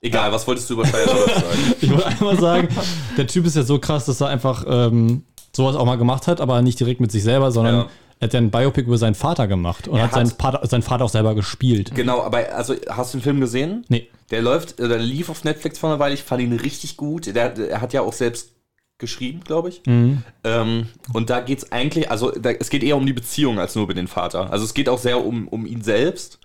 Egal, 0.00 0.30
was 0.32 0.46
wolltest 0.46 0.68
du 0.70 0.74
über 0.74 0.86
Shia 0.86 0.98
LaBeouf 1.00 1.34
sagen? 1.34 1.74
ich 1.80 1.90
wollte 1.90 2.06
einmal 2.06 2.38
sagen, 2.38 2.68
der 3.16 3.26
Typ 3.26 3.44
ist 3.46 3.56
ja 3.56 3.62
so 3.62 3.78
krass, 3.78 4.04
dass 4.06 4.20
er 4.20 4.28
einfach 4.28 4.64
ähm, 4.68 5.24
sowas 5.54 5.74
auch 5.76 5.84
mal 5.86 5.96
gemacht 5.98 6.26
hat, 6.28 6.40
aber 6.40 6.62
nicht 6.62 6.78
direkt 6.80 7.00
mit 7.00 7.10
sich 7.12 7.22
selber, 7.22 7.50
sondern 7.50 7.74
Ja. 7.76 7.86
Er 8.20 8.26
hat 8.28 8.32
ja 8.34 8.40
ein 8.40 8.50
Biopic 8.50 8.86
über 8.86 8.98
seinen 8.98 9.14
Vater 9.14 9.46
gemacht 9.46 9.88
und 9.88 9.96
Er 9.98 10.04
hat, 10.04 10.14
seinen, 10.14 10.30
hat- 10.30 10.40
Vater, 10.40 10.66
seinen 10.66 10.82
Vater 10.82 11.04
auch 11.04 11.10
selber 11.10 11.34
gespielt. 11.34 11.94
Genau, 11.94 12.22
aber 12.22 12.52
also 12.54 12.74
hast 12.88 13.12
du 13.14 13.18
den 13.18 13.22
Film 13.24 13.40
gesehen? 13.40 13.84
Nee. 13.88 14.08
Der 14.30 14.42
läuft, 14.42 14.80
äh, 14.80 14.88
der 14.88 14.98
lief 14.98 15.28
auf 15.28 15.44
Netflix 15.44 15.78
vor 15.78 15.90
einer 15.90 15.98
Weile. 15.98 16.14
Ich 16.14 16.22
fand 16.22 16.42
ihn 16.42 16.52
richtig 16.54 16.96
gut. 16.96 17.26
Der, 17.26 17.50
der 17.50 17.80
hat 17.80 17.92
ja 17.92 18.00
auch 18.00 18.12
selbst 18.12 18.52
geschrieben, 18.98 19.40
glaube 19.44 19.68
ich. 19.68 19.82
Mhm. 19.86 20.22
Ähm, 20.44 20.88
und 21.12 21.28
da 21.28 21.40
geht 21.40 21.58
es 21.58 21.70
eigentlich, 21.72 22.10
also 22.10 22.30
da, 22.30 22.50
es 22.50 22.70
geht 22.70 22.82
eher 22.82 22.96
um 22.96 23.04
die 23.04 23.12
Beziehung 23.12 23.58
als 23.60 23.74
nur 23.74 23.84
über 23.84 23.92
den 23.94 24.08
Vater. 24.08 24.50
Also 24.50 24.64
es 24.64 24.72
geht 24.72 24.88
auch 24.88 24.98
sehr 24.98 25.22
um, 25.24 25.46
um 25.48 25.66
ihn 25.66 25.82
selbst. 25.82 26.38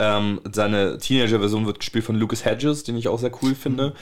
Ähm, 0.00 0.40
seine 0.52 0.98
Teenager-Version 0.98 1.66
wird 1.66 1.80
gespielt 1.80 2.04
von 2.04 2.14
Lucas 2.14 2.44
Hedges, 2.44 2.84
den 2.84 2.96
ich 2.96 3.08
auch 3.08 3.18
sehr 3.18 3.32
cool 3.42 3.56
finde. 3.56 3.94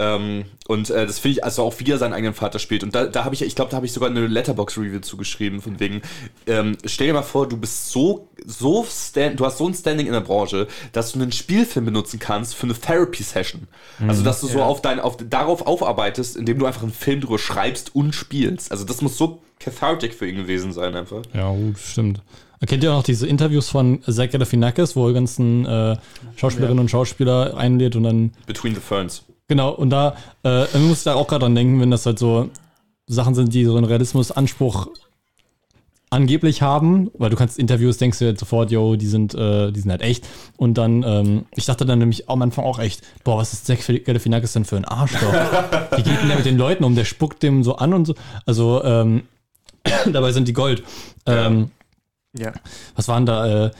Ähm, 0.00 0.46
und 0.66 0.90
äh, 0.90 1.06
das 1.06 1.20
finde 1.20 1.38
ich, 1.38 1.44
also 1.44 1.62
auch 1.62 1.74
wie 1.78 1.88
er 1.88 1.98
seinen 1.98 2.12
eigenen 2.12 2.34
Vater 2.34 2.58
spielt. 2.58 2.82
Und 2.82 2.92
da, 2.94 3.06
da 3.06 3.24
habe 3.24 3.36
ich, 3.36 3.42
ich 3.42 3.54
glaube, 3.54 3.70
da 3.70 3.76
habe 3.76 3.86
ich 3.86 3.92
sogar 3.92 4.10
eine 4.10 4.26
Letterbox-Review 4.26 4.98
zugeschrieben, 4.98 5.60
von 5.60 5.78
wegen, 5.78 6.02
ähm, 6.48 6.76
stell 6.84 7.06
dir 7.06 7.12
mal 7.12 7.22
vor, 7.22 7.48
du 7.48 7.56
bist 7.56 7.90
so, 7.90 8.28
so 8.44 8.84
stand, 8.90 9.38
du 9.38 9.46
hast 9.46 9.58
so 9.58 9.68
ein 9.68 9.74
Standing 9.74 10.08
in 10.08 10.12
der 10.12 10.22
Branche, 10.22 10.66
dass 10.90 11.12
du 11.12 11.20
einen 11.20 11.30
Spielfilm 11.30 11.84
benutzen 11.84 12.18
kannst 12.18 12.56
für 12.56 12.64
eine 12.64 12.74
Therapy-Session. 12.74 13.68
Also, 14.08 14.24
dass 14.24 14.40
du 14.40 14.48
so 14.48 14.58
Ja. 14.58 14.64
auf 14.64 14.82
dein, 14.82 14.98
auf, 14.98 15.18
darauf 15.18 15.64
aufarbeitest, 15.68 16.36
indem 16.36 16.58
du 16.58 16.66
einfach 16.66 16.82
einen 16.82 16.92
Film 16.92 17.20
drüber 17.20 17.38
schreibst 17.38 17.94
und 17.94 18.12
spielst. 18.12 18.72
Also, 18.72 18.84
das 18.84 19.02
muss 19.02 19.16
so 19.16 19.40
cathartic 19.60 20.14
für 20.14 20.26
ihn 20.28 20.34
gewesen 20.36 20.72
sein, 20.72 20.96
einfach. 20.96 21.22
Ja, 21.32 21.48
gut, 21.52 21.78
stimmt. 21.78 22.20
Kennt 22.66 22.82
ihr 22.82 22.92
auch 22.92 22.98
noch 22.98 23.02
diese 23.04 23.26
Interviews 23.26 23.68
von 23.68 24.00
Zach 24.02 24.30
Galifianakis, 24.30 24.96
wo 24.96 25.08
er 25.08 25.14
ganzen 25.14 25.66
äh, 25.66 25.96
Schauspielerinnen 26.36 26.80
und 26.80 26.90
Schauspieler 26.90 27.56
einlädt 27.56 27.96
und 27.96 28.04
dann 28.04 28.32
Between 28.46 28.74
the 28.74 28.80
Ferns. 28.80 29.24
Genau, 29.48 29.70
und 29.70 29.90
da 29.90 30.16
äh, 30.42 30.64
man 30.72 30.88
muss 30.88 31.04
da 31.04 31.14
auch 31.14 31.26
gerade 31.28 31.40
dran 31.40 31.54
denken, 31.54 31.80
wenn 31.80 31.90
das 31.90 32.06
halt 32.06 32.18
so 32.18 32.48
Sachen 33.06 33.34
sind, 33.34 33.52
die 33.52 33.64
so 33.64 33.76
einen 33.76 33.84
Realismusanspruch 33.84 34.88
angeblich 36.10 36.62
haben, 36.62 37.10
weil 37.18 37.28
du 37.30 37.36
kannst 37.36 37.58
Interviews, 37.58 37.98
denkst 37.98 38.20
du 38.20 38.24
jetzt 38.24 38.40
sofort, 38.40 38.70
yo, 38.70 38.94
die 38.96 39.08
sind, 39.08 39.34
äh, 39.34 39.72
die 39.72 39.80
sind 39.80 39.90
halt 39.90 40.00
echt. 40.00 40.26
Und 40.56 40.78
dann, 40.78 41.02
ähm, 41.02 41.46
ich 41.56 41.66
dachte 41.66 41.84
dann 41.84 41.98
nämlich 41.98 42.30
am 42.30 42.40
Anfang 42.40 42.64
auch 42.64 42.78
echt, 42.78 43.02
boah, 43.24 43.38
was 43.38 43.52
ist 43.52 43.66
Zach 43.66 43.78
Galifianakis 44.04 44.52
denn 44.52 44.64
für 44.64 44.76
ein 44.76 44.84
Arschloch? 44.84 45.32
Wie 45.96 46.02
geht 46.02 46.20
denn 46.20 46.28
der 46.28 46.36
mit 46.36 46.46
den 46.46 46.56
Leuten 46.56 46.84
um? 46.84 46.94
Der 46.94 47.04
spuckt 47.04 47.42
dem 47.42 47.64
so 47.64 47.76
an 47.76 47.92
und 47.92 48.06
so. 48.06 48.14
Also, 48.46 48.82
ähm, 48.84 49.24
dabei 50.12 50.32
sind 50.32 50.46
die 50.46 50.52
Gold. 50.52 50.84
Ähm, 51.26 51.58
Ja. 51.58 51.68
Was 52.96 53.08
waren 53.08 53.26
da? 53.26 53.66
Äh, 53.66 53.70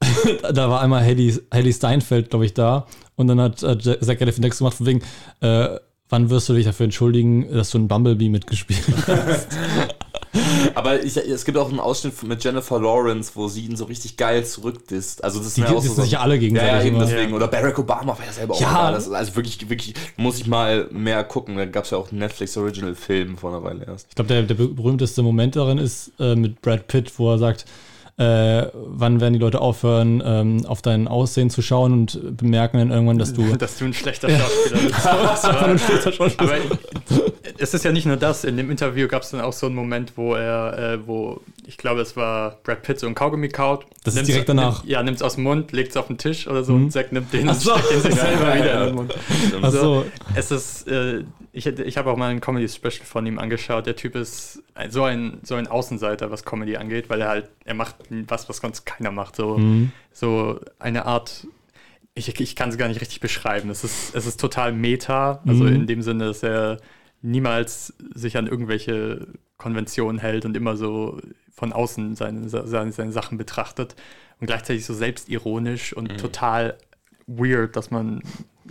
da 0.52 0.68
war 0.68 0.80
einmal 0.80 1.04
Haley, 1.04 1.38
Haley 1.52 1.72
Steinfeld, 1.72 2.30
glaube 2.30 2.44
ich, 2.44 2.54
da. 2.54 2.86
Und 3.16 3.28
dann 3.28 3.40
hat 3.40 3.62
äh, 3.62 3.78
Zach 3.78 4.18
Galifianakis 4.18 4.58
gemacht, 4.58 4.76
von 4.76 4.86
wegen, 4.86 5.02
äh, 5.40 5.78
wann 6.08 6.28
wirst 6.30 6.48
du 6.48 6.54
dich 6.54 6.64
dafür 6.66 6.84
entschuldigen, 6.84 7.52
dass 7.52 7.70
du 7.70 7.78
in 7.78 7.88
Bumblebee 7.88 8.28
mitgespielt 8.28 8.82
hast? 9.06 9.48
Aber 10.74 11.02
ich, 11.02 11.16
es 11.16 11.44
gibt 11.44 11.58
auch 11.58 11.68
einen 11.68 11.78
Ausschnitt 11.78 12.22
mit 12.22 12.42
Jennifer 12.42 12.80
Lawrence, 12.80 13.32
wo 13.34 13.48
sie 13.48 13.66
ihn 13.66 13.76
so 13.76 13.84
richtig 13.84 14.16
geil 14.16 14.44
zurückdisst. 14.46 15.22
Also, 15.22 15.38
das 15.40 15.54
Die 15.54 15.60
sind 15.60 15.70
ja 15.70 15.76
auch 15.76 15.82
so. 15.82 15.92
sich 16.02 16.12
ja 16.12 16.20
alle 16.20 16.38
gegenseitig 16.38 16.72
Ja, 16.72 16.78
ja, 16.80 16.84
eben 16.86 16.96
immer. 16.96 17.04
deswegen. 17.04 17.34
Oder 17.34 17.48
Barack 17.48 17.78
Obama 17.78 18.16
war 18.18 18.24
ja 18.24 18.32
selber 18.32 18.54
auch 18.54 18.60
Ja. 18.60 18.72
da. 18.86 18.92
Das 18.92 19.06
ist 19.06 19.12
also 19.12 19.36
wirklich, 19.36 19.68
wirklich, 19.68 19.94
muss 20.16 20.38
ich 20.38 20.46
mal 20.46 20.88
mehr 20.90 21.22
gucken. 21.24 21.56
Da 21.56 21.66
gab 21.66 21.84
es 21.84 21.90
ja 21.90 21.98
auch 21.98 22.10
einen 22.10 22.20
Netflix 22.20 22.56
Original 22.56 22.94
Film 22.94 23.36
vor 23.36 23.50
einer 23.50 23.62
Weile 23.62 23.84
erst. 23.86 24.06
Ich 24.08 24.14
glaube, 24.14 24.28
der, 24.28 24.42
der 24.44 24.54
berühmteste 24.54 25.22
Moment 25.22 25.54
darin 25.54 25.76
ist 25.76 26.12
äh, 26.18 26.34
mit 26.34 26.62
Brad 26.62 26.86
Pitt, 26.88 27.12
wo 27.18 27.30
er 27.30 27.38
sagt, 27.38 27.66
äh, 28.18 28.66
wann 28.74 29.20
werden 29.20 29.32
die 29.32 29.38
Leute 29.38 29.60
aufhören, 29.60 30.22
ähm, 30.24 30.66
auf 30.66 30.82
dein 30.82 31.08
Aussehen 31.08 31.48
zu 31.48 31.62
schauen 31.62 31.92
und 31.92 32.36
bemerken 32.36 32.78
dann 32.78 32.90
irgendwann, 32.90 33.18
dass 33.18 33.32
du 33.32 33.56
Dass 33.56 33.78
du 33.78 33.86
ein 33.86 33.94
schlechter 33.94 34.28
Schauspieler 34.28 35.74
bist. 35.74 36.38
Aber 36.38 36.56
es 37.58 37.74
ist 37.74 37.84
ja 37.84 37.92
nicht 37.92 38.06
nur 38.06 38.16
das. 38.16 38.44
In 38.44 38.56
dem 38.56 38.70
Interview 38.70 39.08
gab 39.08 39.22
es 39.22 39.30
dann 39.30 39.40
auch 39.40 39.54
so 39.54 39.66
einen 39.66 39.74
Moment, 39.74 40.12
wo 40.16 40.34
er, 40.34 40.78
äh, 40.78 41.06
wo 41.06 41.40
ich 41.66 41.78
glaube, 41.78 42.02
es 42.02 42.16
war 42.16 42.58
Brad 42.64 42.82
Pitt 42.82 43.00
so 43.00 43.06
ein 43.06 43.14
Kaugummi 43.14 43.48
kaut. 43.48 43.86
Das 44.04 44.14
ist 44.14 44.28
direkt 44.28 44.48
danach. 44.48 44.80
Nimmt, 44.80 44.90
ja, 44.90 45.02
nimmt 45.02 45.16
es 45.16 45.22
aus 45.22 45.36
dem 45.36 45.44
Mund, 45.44 45.72
legt 45.72 45.90
es 45.90 45.96
auf 45.96 46.08
den 46.08 46.18
Tisch 46.18 46.46
oder 46.46 46.64
so 46.64 46.74
und 46.74 46.90
Zack 46.92 47.12
nimmt 47.12 47.32
den 47.32 47.48
Ach 47.48 47.54
und 47.54 47.60
so. 47.60 47.78
steckt 47.78 47.92
ihn 47.92 48.00
sich 48.02 48.14
selber 48.14 48.54
wieder 48.54 48.74
in 48.74 48.86
den 48.88 48.94
Mund. 48.94 49.14
Ach 49.62 49.70
so. 49.70 50.04
Es 50.34 50.50
ist, 50.50 50.86
äh, 50.86 51.24
ich, 51.52 51.66
hätte- 51.66 51.84
ich 51.84 51.98
habe 51.98 52.10
auch 52.10 52.16
mal 52.16 52.30
ein 52.30 52.40
Comedy-Special 52.40 53.04
von 53.04 53.26
ihm 53.26 53.38
angeschaut. 53.38 53.86
Der 53.86 53.96
Typ 53.96 54.14
ist 54.16 54.62
so 54.88 55.04
ein, 55.04 55.40
so 55.42 55.54
ein 55.54 55.66
Außenseiter, 55.66 56.30
was 56.30 56.44
Comedy 56.44 56.76
angeht, 56.76 57.10
weil 57.10 57.20
er 57.20 57.28
halt, 57.28 57.48
er 57.64 57.74
macht 57.74 57.96
was, 58.28 58.48
was 58.48 58.56
sonst 58.58 58.84
keiner 58.86 59.10
macht. 59.10 59.36
So, 59.36 59.58
Mhm. 59.58 59.92
so 60.12 60.58
eine 60.78 61.04
Art, 61.06 61.46
ich, 62.14 62.40
ich 62.40 62.56
kann 62.56 62.70
es 62.70 62.78
gar 62.78 62.88
nicht 62.88 63.00
richtig 63.00 63.20
beschreiben. 63.20 63.70
Es 63.70 63.84
ist, 63.84 64.14
es 64.14 64.26
ist 64.26 64.40
total 64.40 64.72
meta, 64.72 65.42
also 65.46 65.64
Mhm. 65.64 65.74
in 65.74 65.86
dem 65.86 66.02
Sinne, 66.02 66.24
dass 66.26 66.42
er 66.42 66.78
niemals 67.20 67.94
sich 68.14 68.36
an 68.36 68.46
irgendwelche 68.46 69.28
Konventionen 69.56 70.18
hält 70.20 70.44
und 70.44 70.56
immer 70.56 70.76
so 70.76 71.20
von 71.54 71.72
außen 71.72 72.16
seine, 72.16 72.48
seine, 72.48 72.92
seine 72.92 73.12
Sachen 73.12 73.38
betrachtet 73.38 73.94
und 74.40 74.46
gleichzeitig 74.48 74.84
so 74.84 74.94
selbstironisch 74.94 75.92
und 75.92 76.18
total 76.18 76.76
weird, 77.26 77.76
dass 77.76 77.90
man 77.90 78.22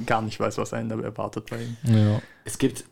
gar 0.05 0.21
nicht 0.21 0.39
weiß, 0.39 0.57
was 0.57 0.73
einen 0.73 0.89
da 0.89 0.99
erwartet 0.99 1.49
bei 1.49 1.63
ihm. 1.63 1.77
Ja. 1.83 2.21
Es 2.45 2.57
gibt, 2.57 2.85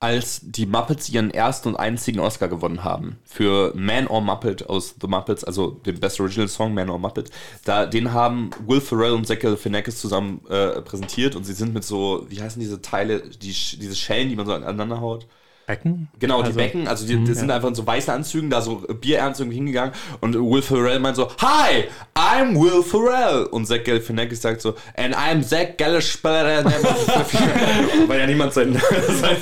als 0.00 0.40
die 0.42 0.66
Muppets 0.66 1.08
ihren 1.08 1.30
ersten 1.30 1.68
und 1.68 1.76
einzigen 1.76 2.20
Oscar 2.20 2.48
gewonnen 2.48 2.84
haben, 2.84 3.18
für 3.24 3.72
Man 3.74 4.06
or 4.06 4.20
Muppet 4.20 4.68
aus 4.68 4.94
The 5.00 5.08
Muppets, 5.08 5.44
also 5.44 5.70
den 5.70 5.98
Best 5.98 6.20
Original 6.20 6.48
Song 6.48 6.72
Man 6.74 6.88
or 6.88 6.98
Muppet, 6.98 7.30
da, 7.64 7.86
den 7.86 8.12
haben 8.12 8.50
Will 8.66 8.80
Ferrell 8.80 9.12
und 9.12 9.26
Zach 9.26 9.40
Galifianakis 9.40 10.00
zusammen 10.00 10.40
äh, 10.48 10.80
präsentiert 10.82 11.34
und 11.34 11.44
sie 11.44 11.54
sind 11.54 11.74
mit 11.74 11.84
so, 11.84 12.26
wie 12.28 12.40
heißen 12.40 12.60
diese 12.60 12.80
Teile, 12.80 13.28
die, 13.28 13.52
diese 13.52 13.96
Schellen, 13.96 14.28
die 14.28 14.36
man 14.36 14.46
so 14.46 14.52
aneinander 14.52 15.00
haut? 15.00 15.26
Becken? 15.68 16.08
Genau, 16.18 16.40
die 16.40 16.46
Also- 16.46 16.58
Becken, 16.58 16.88
also 16.88 17.06
die, 17.06 17.22
die 17.22 17.34
sind 17.34 17.50
einfach 17.50 17.68
in 17.68 17.74
so 17.74 17.86
weißen 17.86 18.12
Anzügen, 18.12 18.48
da 18.50 18.60
so 18.62 18.76
Bierernst 19.00 19.38
irgendwie 19.40 19.56
hingegangen 19.58 19.92
und 20.20 20.34
Will 20.34 20.62
Ferrell 20.62 20.98
meint 20.98 21.14
so, 21.16 21.28
Hi, 21.40 21.84
I'm 22.16 22.54
Will 22.58 22.82
Ferrell 22.82 23.44
und 23.44 23.66
Zach 23.66 23.84
Galifianakis 23.84 24.40
sagt 24.40 24.62
so, 24.62 24.74
and 24.96 25.14
I'm 25.14 25.42
Zach 25.42 25.76
Galifianakis, 25.76 26.72
weil 28.08 28.18
ja 28.18 28.26
niemand 28.26 28.54
sein, 28.54 28.72
sein, 29.20 29.36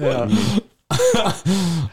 Ja. 0.00 0.26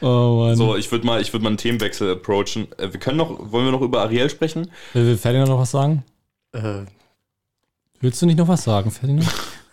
Oh 0.01 0.37
Mann. 0.45 0.55
So, 0.55 0.75
ich 0.77 0.89
würde 0.91 1.05
mal, 1.05 1.21
ich 1.21 1.33
würde 1.33 1.43
mal 1.43 1.49
einen 1.49 1.57
Themenwechsel 1.57 2.13
approachen. 2.13 2.67
Äh, 2.77 2.91
Wir 2.93 2.99
können 2.99 3.17
noch, 3.17 3.51
wollen 3.51 3.65
wir 3.65 3.71
noch 3.71 3.81
über 3.81 4.01
Ariel 4.01 4.29
sprechen? 4.29 4.71
Will 4.93 5.05
will 5.05 5.17
Ferdinand 5.17 5.49
noch 5.49 5.59
was 5.59 5.71
sagen? 5.71 6.03
Äh, 6.53 6.83
Willst 7.99 8.21
du 8.21 8.25
nicht 8.25 8.37
noch 8.37 8.47
was 8.47 8.63
sagen, 8.63 8.91
Ferdinand? 8.91 9.27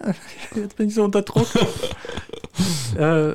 jetzt 0.54 0.76
bin 0.76 0.88
ich 0.88 0.94
so 0.94 1.04
unter 1.04 1.22
Druck. 1.22 1.46
äh, 2.98 3.34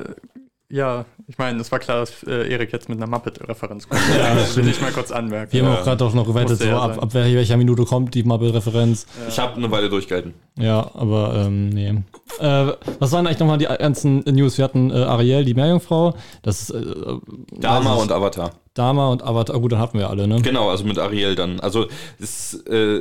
ja, 0.70 1.06
ich 1.26 1.38
meine, 1.38 1.58
es 1.60 1.72
war 1.72 1.78
klar, 1.78 2.00
dass 2.00 2.22
äh, 2.24 2.50
Erik 2.52 2.72
jetzt 2.72 2.90
mit 2.90 2.98
einer 2.98 3.06
Muppet-Referenz 3.06 3.88
kommt. 3.88 4.02
Ja, 4.14 4.34
das 4.34 4.54
will 4.54 4.68
ich 4.68 4.78
mal 4.82 4.92
kurz 4.92 5.10
anmerken. 5.10 5.50
Wir 5.52 5.64
haben 5.64 5.72
Ja. 5.72 5.78
auch 5.80 5.84
gerade 5.84 6.04
auch 6.04 6.12
noch 6.12 6.26
gewettet, 6.26 6.58
so 6.58 6.64
ja 6.66 6.78
ab, 6.78 7.02
ab 7.02 7.14
wel- 7.14 7.34
welcher 7.34 7.56
Minute 7.56 7.84
kommt 7.84 8.14
die 8.14 8.22
Marvel-Referenz. 8.22 9.06
Ich 9.28 9.38
habe 9.38 9.56
eine 9.56 9.70
Weile 9.70 9.88
durchgehalten. 9.88 10.34
Ja, 10.58 10.90
aber 10.94 11.34
ähm, 11.46 11.70
nee. 11.70 11.88
Äh, 12.38 12.72
was 12.98 13.12
waren 13.12 13.26
eigentlich 13.26 13.38
nochmal 13.38 13.56
die 13.56 13.64
ganzen 13.64 14.18
News? 14.26 14.58
Wir 14.58 14.64
hatten 14.66 14.90
äh, 14.90 14.94
Ariel, 14.94 15.44
die 15.46 15.54
Meerjungfrau. 15.54 16.14
Das 16.42 16.60
ist 16.60 16.70
äh, 16.70 16.82
Dama 17.52 17.90
weiß 17.90 17.96
ich- 17.96 18.02
und 18.02 18.12
Avatar. 18.12 18.50
Dama 18.74 19.08
und 19.08 19.22
Avatar. 19.24 19.56
Oh, 19.56 19.60
gut, 19.60 19.72
dann 19.72 19.78
hatten 19.80 19.98
wir 19.98 20.10
alle, 20.10 20.28
ne? 20.28 20.42
Genau, 20.42 20.68
also 20.68 20.84
mit 20.84 20.98
Ariel 20.98 21.34
dann. 21.34 21.60
Also 21.60 21.86
es, 22.20 22.52
äh, 22.68 23.00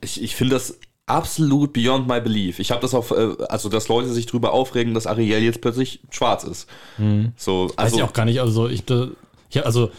ich, 0.00 0.20
ich 0.22 0.34
finde 0.34 0.54
das 0.54 0.76
absolut 1.10 1.72
beyond 1.72 2.06
my 2.06 2.20
belief. 2.20 2.58
Ich 2.58 2.70
habe 2.70 2.80
das 2.80 2.94
auch, 2.94 3.10
äh, 3.10 3.36
also 3.48 3.68
dass 3.68 3.88
Leute 3.88 4.08
sich 4.08 4.26
drüber 4.26 4.52
aufregen, 4.52 4.94
dass 4.94 5.06
Ariel 5.06 5.42
jetzt 5.42 5.60
plötzlich 5.60 6.00
schwarz 6.10 6.44
ist. 6.44 6.68
So, 7.36 7.68
Weiß 7.68 7.76
also 7.76 7.96
ich 7.96 8.02
auch 8.02 8.12
gar 8.12 8.24
nicht. 8.24 8.40
Also 8.40 8.68
ich, 8.68 8.84
ich 9.50 9.64
also 9.64 9.90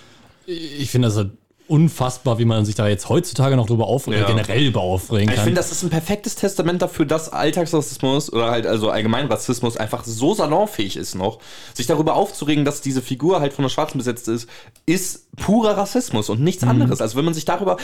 ich 0.45 0.89
finde 0.89 1.07
das 1.07 1.18
halt 1.18 1.32
unfassbar, 1.72 2.38
wie 2.38 2.45
man 2.45 2.65
sich 2.65 2.76
da 2.76 2.88
jetzt 2.88 3.07
heutzutage 3.07 3.55
noch 3.55 3.65
drüber 3.65 3.88
aufregen, 3.88 4.19
Ja. 4.22 4.28
generell 4.28 4.65
über 4.67 4.82
aufregen 4.82 5.30
Ich 5.30 5.36
kann. 5.36 5.45
finde, 5.45 5.59
das 5.61 5.72
ist 5.72 5.84
ein 5.84 5.89
perfektes 5.89 6.36
Testament 6.36 6.82
dafür, 6.82 7.05
dass 7.05 7.32
Alltagsrassismus 7.32 8.32
oder 8.34 8.51
halt 8.51 8.65
also 8.67 8.89
allgemein 8.89 9.28
Rassismus 9.28 9.78
einfach 9.78 10.03
so 10.03 10.34
salonfähig 10.34 10.97
ist 10.97 11.15
noch. 11.15 11.39
Sich 11.74 11.88
darüber 11.88 12.15
aufzuregen, 12.15 12.65
dass 12.65 12.82
diese 12.82 13.01
Figur 13.01 13.39
halt 13.39 13.53
von 13.53 13.63
einer 13.63 13.69
Schwarzen 13.69 13.97
besetzt 13.97 14.28
ist, 14.28 14.49
ist 14.86 15.34
purer 15.38 15.78
Rassismus 15.78 16.30
und 16.30 16.41
nichts 16.41 16.63
anderes. 16.63 16.99
Also 17.01 17.17
wenn 17.17 17.26
man 17.26 17.34
sich 17.34 17.45
darüber 17.45 17.78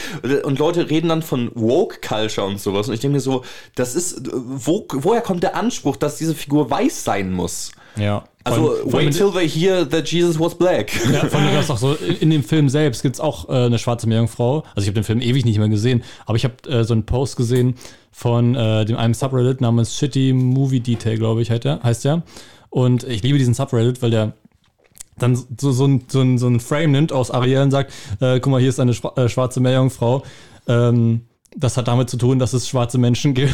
und 0.43 0.59
Leute 0.59 0.89
reden 0.89 1.07
dann 1.07 1.21
von 1.21 1.49
woke 1.55 1.99
Culture 2.05 2.45
und 2.45 2.59
sowas 2.59 2.87
und 2.89 2.93
ich 2.93 2.99
denke 2.99 3.15
mir 3.15 3.21
so, 3.21 3.43
das 3.75 3.95
ist 3.95 4.21
wo, 4.33 4.85
woher 4.93 5.21
kommt 5.21 5.43
der 5.43 5.55
Anspruch, 5.55 5.95
dass 5.95 6.17
diese 6.17 6.35
Figur 6.35 6.69
weiß 6.69 7.03
sein 7.05 7.31
muss? 7.31 7.71
ja. 7.95 8.25
Also 8.51 8.79
wait 8.85 9.13
till 9.13 9.31
they 9.31 9.47
hear 9.47 9.87
that 9.87 10.07
Jesus 10.07 10.39
was 10.39 10.55
black. 10.55 10.91
Ja, 11.11 11.25
vor 11.25 11.39
allem 11.39 11.53
das 11.53 11.69
auch 11.69 11.77
so, 11.77 11.93
in 11.93 12.29
dem 12.29 12.43
Film 12.43 12.69
selbst 12.69 13.01
gibt 13.01 13.15
es 13.15 13.19
auch 13.19 13.49
äh, 13.49 13.65
eine 13.65 13.79
schwarze 13.79 14.07
Meerjungfrau. 14.07 14.63
Also 14.75 14.81
ich 14.81 14.87
habe 14.87 14.95
den 14.95 15.03
Film 15.03 15.21
ewig 15.21 15.45
nicht 15.45 15.57
mehr 15.59 15.69
gesehen, 15.69 16.03
aber 16.25 16.35
ich 16.35 16.43
habe 16.43 16.55
äh, 16.69 16.83
so 16.83 16.93
einen 16.93 17.05
Post 17.05 17.35
gesehen 17.37 17.75
von 18.11 18.55
äh, 18.55 18.85
dem 18.85 18.97
einem 18.97 19.13
Subreddit 19.13 19.61
namens 19.61 19.95
Shitty 19.95 20.33
Movie 20.33 20.79
Detail, 20.79 21.17
glaube 21.17 21.41
ich, 21.41 21.51
heißt 21.51 21.63
der, 21.63 21.83
heißt 21.83 22.05
der. 22.05 22.23
Und 22.69 23.03
ich 23.03 23.23
liebe 23.23 23.37
diesen 23.37 23.53
Subreddit, 23.53 24.01
weil 24.01 24.11
der 24.11 24.33
dann 25.19 25.35
so, 25.35 25.71
so, 25.71 25.85
ein, 25.85 26.05
so, 26.07 26.21
ein, 26.21 26.37
so 26.37 26.47
ein 26.47 26.59
Frame 26.59 26.91
nimmt 26.91 27.11
aus 27.11 27.31
Ariel 27.31 27.61
und 27.61 27.71
sagt, 27.71 27.93
äh, 28.19 28.39
guck 28.39 28.51
mal, 28.51 28.59
hier 28.59 28.69
ist 28.69 28.79
eine 28.79 28.91
äh, 28.91 29.29
schwarze 29.29 29.59
Meerjungfrau. 29.59 30.23
Ähm, 30.67 31.21
das 31.57 31.75
hat 31.75 31.87
damit 31.87 32.09
zu 32.09 32.17
tun, 32.17 32.39
dass 32.39 32.53
es 32.53 32.69
schwarze 32.69 32.97
Menschen 32.97 33.33
gibt. 33.33 33.53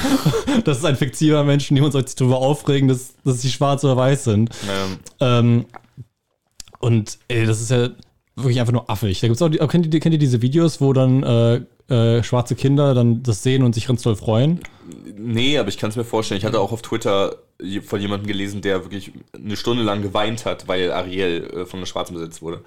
das 0.64 0.78
ist 0.78 0.84
ein 0.84 0.96
fiktiver 0.96 1.44
Mensch, 1.44 1.70
niemand 1.70 1.92
soll 1.92 2.06
sich 2.06 2.16
darüber 2.16 2.38
aufregen, 2.38 2.88
dass, 2.88 3.14
dass 3.24 3.42
sie 3.42 3.50
schwarz 3.50 3.84
oder 3.84 3.96
weiß 3.96 4.24
sind. 4.24 4.50
Ähm, 4.70 4.98
Ähm, 5.20 5.66
und 6.78 7.18
ey, 7.28 7.46
das 7.46 7.60
ist 7.60 7.70
ja 7.70 7.90
wirklich 8.36 8.60
einfach 8.60 8.72
nur 8.72 8.88
affig. 8.88 9.20
Da 9.20 9.26
gibt's 9.26 9.42
auch, 9.42 9.48
die, 9.48 9.60
auch 9.60 9.68
kennt, 9.68 9.92
ihr, 9.92 10.00
kennt 10.00 10.14
ihr 10.14 10.18
diese 10.18 10.42
Videos, 10.42 10.80
wo 10.80 10.92
dann 10.92 11.22
äh, 11.22 11.60
äh, 11.92 12.22
schwarze 12.22 12.54
Kinder 12.54 12.94
dann 12.94 13.22
das 13.22 13.42
sehen 13.42 13.62
und 13.62 13.74
sich 13.74 13.86
ganz 13.86 14.02
doll 14.02 14.16
freuen? 14.16 14.60
Nee, 15.16 15.58
aber 15.58 15.68
ich 15.68 15.78
kann 15.78 15.90
es 15.90 15.96
mir 15.96 16.04
vorstellen. 16.04 16.38
Ich 16.38 16.44
hatte 16.44 16.60
auch 16.60 16.72
auf 16.72 16.82
Twitter 16.82 17.36
von 17.84 18.00
jemandem 18.00 18.26
gelesen, 18.26 18.60
der 18.60 18.84
wirklich 18.84 19.12
eine 19.34 19.56
Stunde 19.56 19.82
lang 19.82 20.02
geweint 20.02 20.44
hat, 20.44 20.68
weil 20.68 20.92
Ariel 20.92 21.44
äh, 21.44 21.66
von 21.66 21.78
einer 21.78 21.86
Schwarzen 21.86 22.14
besetzt 22.14 22.42
wurde. 22.42 22.60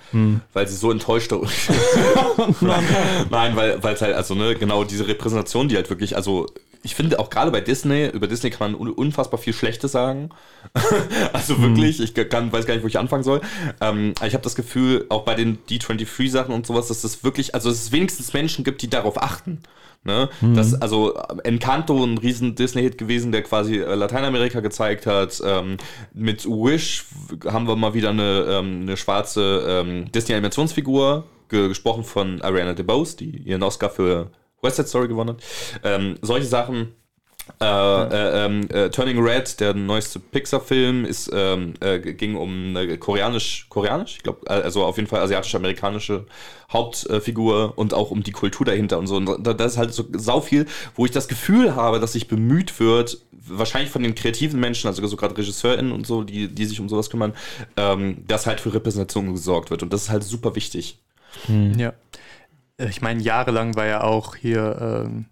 Weil 0.54 0.68
sie 0.68 0.76
so 0.76 0.92
enttäuscht 0.92 1.32
darüber. 1.32 1.48
Nein, 3.30 3.56
weil 3.56 3.94
es 3.94 4.02
halt, 4.02 4.16
also 4.16 4.36
ne, 4.36 4.56
genau 4.56 4.84
diese 4.84 5.08
Repräsentation, 5.08 5.68
die 5.68 5.76
halt 5.76 5.90
wirklich, 5.90 6.16
also 6.16 6.48
ich 6.86 6.94
finde 6.94 7.20
auch 7.20 7.32
gerade 7.32 7.50
bei 7.50 7.62
Disney, 7.62 8.06
über 8.06 8.28
Disney 8.28 8.52
kann 8.52 8.72
man 8.72 8.80
un 8.80 8.92
unfassbar 8.92 9.40
viel 9.40 9.54
Schlechtes 9.54 9.92
sagen. 9.92 10.30
also 11.34 11.60
wirklich, 11.60 12.00
ich 12.00 12.14
kann, 12.14 12.52
weiß 12.52 12.68
gar 12.68 12.76
nicht, 12.76 12.84
wo 12.84 12.88
ich 12.88 13.00
anfangen 13.00 13.24
soll. 13.24 13.42
Ähm, 13.82 14.14
ich 14.24 14.34
habe 14.34 14.44
das 14.44 14.56
Gefühl, 14.56 15.08
auch 15.10 15.24
bei 15.24 15.34
den 15.34 15.58
D23-Sachen 15.68 16.54
und 16.54 16.68
sowas, 16.68 16.88
dass 16.88 17.04
es 17.04 17.24
wirklich, 17.24 17.56
also 17.56 17.70
dass 17.70 17.80
es 17.80 17.92
wenigstens 17.92 18.34
Menschen 18.34 18.64
gibt, 18.64 18.84
die 18.84 18.90
darauf 18.90 19.22
achten. 19.22 19.64
Ne? 20.04 20.30
Das, 20.54 20.80
also 20.80 21.16
Encanto, 21.44 22.04
ein 22.04 22.20
riesen 22.20 22.54
Disney-Hit 22.54 23.00
gewesen, 23.00 23.32
der 23.32 23.42
quasi 23.42 23.78
äh, 23.78 23.96
Lateinamerika 23.96 24.60
gezeigt 24.60 25.08
hat. 25.08 25.42
Ähm, 25.44 25.78
mit 26.14 26.46
Wish 26.46 27.06
haben 27.46 27.68
wir 27.68 27.76
mal 27.76 27.96
wieder 27.96 28.12
eine, 28.12 28.46
ähm, 28.48 28.82
eine 28.84 28.98
schwarze 28.98 29.66
ähm, 29.68 30.12
Disney-Animationsfigur, 30.12 31.24
ge 31.50 31.70
gesprochen 31.70 32.04
von 32.04 32.44
Ariana 32.44 32.74
DeBose, 32.74 33.18
die 33.18 33.38
ihren 33.38 33.64
Oscar 33.64 33.90
für 33.90 34.30
West 34.66 34.76
Side 34.78 34.88
Story 34.90 35.08
gewonnen 35.08 35.38
hat. 35.38 35.44
Ähm, 35.84 36.16
solche 36.22 36.48
Sachen. 36.48 36.94
Äh, 37.62 37.66
äh, 37.66 38.46
ähm, 38.46 38.68
äh, 38.72 38.90
Turning 38.90 39.20
Red, 39.24 39.60
der 39.60 39.76
neueste 39.76 40.20
Pixar-Film, 40.20 41.06
ist 41.06 41.30
ähm, 41.32 41.76
äh, 41.80 42.00
ging 42.00 42.36
um 42.36 42.76
eine 42.76 42.98
koreanisch, 42.98 43.68
koreanisch, 43.70 44.16
ich 44.18 44.24
glaube, 44.24 44.50
also 44.50 44.84
auf 44.84 44.98
jeden 44.98 45.08
Fall 45.08 45.22
asiatisch-amerikanische 45.22 46.26
Hauptfigur 46.74 47.74
und 47.78 47.94
auch 47.94 48.10
um 48.10 48.24
die 48.24 48.32
Kultur 48.32 48.66
dahinter 48.66 48.98
und 48.98 49.06
so. 49.06 49.16
Und 49.18 49.28
da- 49.46 49.54
das 49.54 49.74
ist 49.74 49.78
halt 49.78 49.94
so 49.94 50.06
sau 50.14 50.42
viel, 50.42 50.66
wo 50.96 51.06
ich 51.06 51.12
das 51.12 51.28
Gefühl 51.28 51.76
habe, 51.76 52.00
dass 52.00 52.14
sich 52.14 52.28
bemüht 52.28 52.80
wird, 52.80 53.20
wahrscheinlich 53.32 53.92
von 53.92 54.02
den 54.02 54.16
kreativen 54.16 54.60
Menschen, 54.60 54.88
also 54.88 55.06
so 55.06 55.16
gerade 55.16 55.38
RegisseurInnen 55.38 55.92
und 55.92 56.08
so, 56.08 56.24
die, 56.24 56.48
die 56.48 56.66
sich 56.66 56.80
um 56.80 56.90
sowas 56.90 57.12
kümmern, 57.12 57.34
ähm, 57.78 58.24
dass 58.28 58.48
halt 58.48 58.60
für 58.60 58.74
Repräsentation 58.74 59.32
gesorgt 59.32 59.70
wird. 59.70 59.84
Und 59.84 59.94
das 59.94 60.04
ist 60.04 60.10
halt 60.10 60.24
super 60.24 60.56
wichtig. 60.56 60.98
Ja. 61.78 61.94
Ich 62.78 63.02
meine, 63.02 63.22
jahrelang 63.22 63.76
war 63.76 63.86
ja 63.86 64.02
auch 64.02 64.36
hier, 64.36 64.78
ähm, 65.06 65.26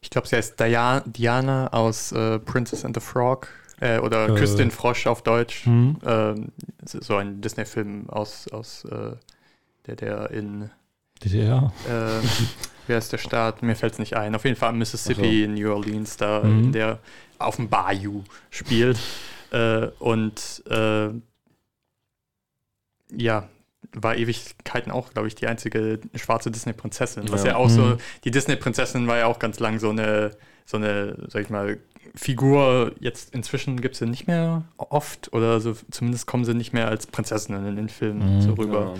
ich 0.00 0.08
glaube, 0.10 0.26
sie 0.26 0.36
heißt 0.36 0.58
Dia 0.58 1.00
Diana 1.06 1.68
aus 1.72 2.12
äh, 2.12 2.38
Princess 2.38 2.84
and 2.84 2.96
the 2.96 3.00
Frog 3.02 3.48
äh, 3.80 3.98
oder 3.98 4.28
Äh. 4.30 4.34
Küss 4.34 4.56
den 4.56 4.70
Frosch 4.70 5.06
auf 5.06 5.22
Deutsch. 5.22 5.66
Mhm. 5.66 5.98
Ähm, 6.04 6.52
so 6.84 7.16
ein 7.16 7.40
Disney-Film 7.40 8.08
aus, 8.08 8.48
aus 8.48 8.84
äh, 8.86 9.12
der, 9.86 9.96
der 9.96 10.30
in, 10.30 10.70
DDR. 11.22 11.72
äh, 11.86 12.26
wer 12.86 12.98
ist 12.98 13.12
der 13.12 13.18
Staat? 13.18 13.62
Mir 13.62 13.76
fällt 13.76 13.92
es 13.94 13.98
nicht 13.98 14.16
ein. 14.16 14.34
Auf 14.34 14.44
jeden 14.44 14.56
Fall 14.56 14.72
Mississippi, 14.72 15.44
in 15.44 15.54
New 15.54 15.70
Orleans, 15.72 16.16
da 16.16 16.42
Mhm. 16.42 16.72
der 16.72 16.98
auf 17.38 17.56
dem 17.56 17.68
Bayou 17.68 18.24
spielt. 18.50 18.98
äh, 19.52 19.88
und 19.98 20.62
äh, 20.70 21.10
ja, 23.12 23.48
war 23.94 24.16
Ewigkeiten 24.16 24.92
auch, 24.92 25.12
glaube 25.12 25.28
ich, 25.28 25.34
die 25.34 25.46
einzige 25.46 25.98
schwarze 26.14 26.50
Disney-Prinzessin. 26.50 27.30
Was 27.32 27.42
Ja. 27.44 27.50
ja, 27.50 27.56
auch 27.56 27.68
so, 27.68 27.82
Mhm. 27.82 27.96
die 28.24 28.30
Disney-Prinzessin 28.30 29.06
war 29.08 29.18
ja 29.18 29.26
auch 29.26 29.38
ganz 29.38 29.58
lang 29.60 29.78
so 29.78 29.90
eine, 29.90 30.30
so 30.64 30.76
eine, 30.76 31.16
sag 31.28 31.42
ich 31.42 31.50
mal, 31.50 31.78
Figur. 32.14 32.92
Jetzt 33.00 33.34
inzwischen 33.34 33.80
gibt 33.80 33.94
es 33.94 33.98
sie 34.00 34.06
nicht 34.06 34.26
mehr 34.26 34.64
oft 34.76 35.32
oder 35.32 35.60
so, 35.60 35.74
zumindest 35.90 36.26
kommen 36.26 36.44
sie 36.44 36.54
nicht 36.54 36.72
mehr 36.72 36.88
als 36.88 37.06
Prinzessinnen 37.06 37.66
in 37.66 37.76
den 37.76 37.88
Filmen 37.88 38.36
Mhm. 38.36 38.40
so 38.42 38.52
rüber. 38.54 38.94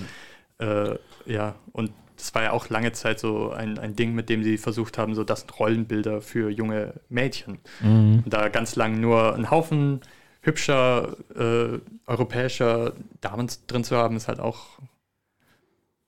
Äh, 0.59 0.97
ja, 1.27 1.55
und 1.73 1.90
das 2.16 2.35
war 2.35 2.43
ja 2.43 2.52
auch 2.52 2.69
lange 2.69 2.93
Zeit 2.93 3.19
so 3.19 3.51
ein, 3.51 3.78
ein 3.78 3.97
Ding, 3.97 4.15
mit 4.15 4.28
dem 4.28 4.44
sie 4.44 4.59
versucht 4.59 4.98
haben, 4.98 5.15
so 5.15 5.24
das 5.24 5.47
Rollenbilder 5.59 6.20
für 6.20 6.51
junge 6.51 6.94
Mädchen. 7.09 7.59
Mhm. 7.81 8.23
Und 8.24 8.32
da 8.32 8.48
ganz 8.48 8.77
lang 8.77 9.01
nur 9.01 9.35
einen 9.35 9.51
Haufen 9.51 10.01
hübscher 10.43 11.17
äh, 11.35 11.79
europäischer 12.07 12.95
Damen 13.21 13.49
drin 13.67 13.85
zu 13.85 13.97
haben, 13.97 14.17
ist 14.17 14.29
halt 14.29 14.41
auch, 14.41 14.79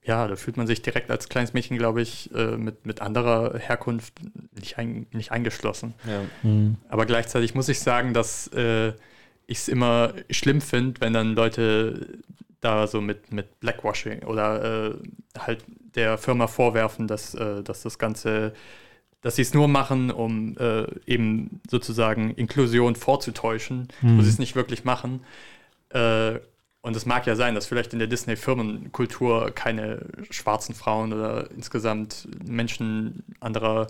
ja, 0.03 0.27
da 0.27 0.37
fühlt 0.37 0.57
man 0.57 0.67
sich 0.67 0.83
direkt 0.83 1.11
als 1.11 1.29
kleines 1.29 1.53
Mädchen, 1.53 1.79
glaube 1.79 2.03
ich, 2.03 2.35
äh, 2.35 2.57
mit, 2.57 2.87
mit 2.87 3.01
anderer 3.01 3.59
Herkunft 3.59 4.15
nicht, 4.53 4.79
ein, 4.79 5.07
nicht 5.13 5.31
eingeschlossen. 5.31 5.95
Ja. 6.07 6.23
Mhm. 6.43 6.77
Aber 6.89 7.07
gleichzeitig 7.07 7.55
muss 7.55 7.69
ich 7.69 7.81
sagen, 7.81 8.15
dass 8.15 8.49
äh, 8.49 8.93
ich 9.47 9.59
es 9.59 9.69
immer 9.69 10.15
schlimm 10.31 10.61
finde, 10.61 11.01
wenn 11.01 11.13
dann 11.13 11.35
Leute 11.35 12.19
da 12.61 12.87
so 12.87 13.01
mit, 13.01 13.33
mit 13.33 13.61
Blackwashing 13.61 14.23
oder 14.23 14.93
äh, 14.93 14.95
halt 15.39 15.65
der 15.95 16.17
Firma 16.17 16.47
vorwerfen, 16.47 17.07
dass, 17.07 17.35
äh, 17.35 17.63
dass 17.63 17.83
das 17.83 17.99
Ganze, 17.99 18.55
dass 19.23 19.37
sie 19.37 19.43
es 19.43 19.55
nur 19.55 19.69
machen, 19.69 20.11
um 20.11 20.57
äh, 20.59 20.85
eben 21.07 21.61
sozusagen 21.71 22.33
Inklusion 22.33 22.97
vorzutäuschen, 22.97 23.89
wo 24.03 24.23
sie 24.23 24.29
es 24.29 24.39
nicht 24.39 24.55
wirklich 24.57 24.85
machen. 24.85 25.25
Äh, 25.91 26.41
und 26.81 26.97
es 26.97 27.07
mag 27.07 27.27
ja 27.29 27.37
sein, 27.37 27.55
dass 27.55 27.67
vielleicht 27.67 27.93
in 27.93 28.01
der 28.01 28.09
Disney-Firmenkultur 28.09 29.53
keine 29.53 30.05
schwarzen 30.31 30.75
Frauen 30.75 31.13
oder 31.13 31.49
insgesamt 31.53 32.27
Menschen 32.45 33.23
anderer 33.39 33.87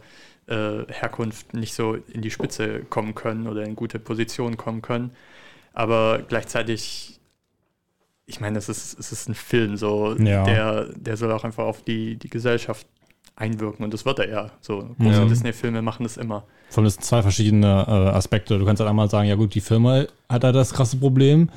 äh, 0.46 0.84
Herkunft 0.88 1.54
nicht 1.54 1.72
so 1.72 1.94
in 1.94 2.20
die 2.20 2.30
Spitze 2.30 2.80
kommen 2.90 3.14
können 3.14 3.46
oder 3.46 3.62
in 3.62 3.76
gute 3.76 3.98
Positionen 3.98 4.58
kommen 4.58 4.82
können. 4.82 5.12
Aber 5.72 6.20
gleichzeitig, 6.28 7.18
ich 8.26 8.40
meine, 8.40 8.58
es 8.58 8.68
ist, 8.68 8.98
es 8.98 9.10
ist 9.10 9.26
ein 9.28 9.34
Film, 9.34 9.78
so 9.78 10.14
Ja. 10.18 10.44
der, 10.44 10.84
der 10.94 11.16
soll 11.16 11.32
auch 11.32 11.44
einfach 11.44 11.64
auf 11.64 11.82
die, 11.82 12.16
die 12.16 12.28
Gesellschaft 12.28 12.86
einwirken 13.36 13.84
und 13.84 13.94
das 13.94 14.04
wird 14.04 14.18
er 14.18 14.28
ja. 14.28 14.50
So 14.60 14.88
große 14.98 15.18
Ja. 15.20 15.24
Disney-Filme 15.24 15.82
machen 15.82 16.02
das 16.04 16.16
immer. 16.16 16.44
Vor 16.70 16.78
allem 16.78 16.84
das 16.84 16.94
sind 16.94 17.04
zwei 17.04 17.22
verschiedene 17.22 17.66
äh, 17.86 17.90
Aspekte. 18.16 18.58
Du 18.58 18.64
kannst 18.64 18.80
halt 18.80 18.88
einmal 18.90 19.10
sagen, 19.10 19.28
ja 19.28 19.34
gut, 19.34 19.54
die 19.54 19.60
Firma 19.60 20.04
hat 20.28 20.44
da 20.44 20.52
das 20.52 20.72
krasse 20.72 20.96
Problem, 20.96 21.48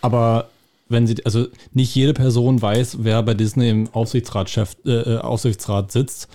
aber 0.00 0.48
wenn 0.88 1.06
sie, 1.06 1.24
also 1.24 1.46
nicht 1.72 1.94
jede 1.94 2.14
Person 2.14 2.60
weiß, 2.60 2.98
wer 3.04 3.22
bei 3.22 3.34
Disney 3.34 3.70
im 3.70 3.88
Aufsichtsrat, 3.92 4.50
Chef, 4.50 4.76
äh, 4.84 4.90
äh, 4.90 5.18
Aufsichtsrat 5.18 5.92
sitzt 5.92 6.28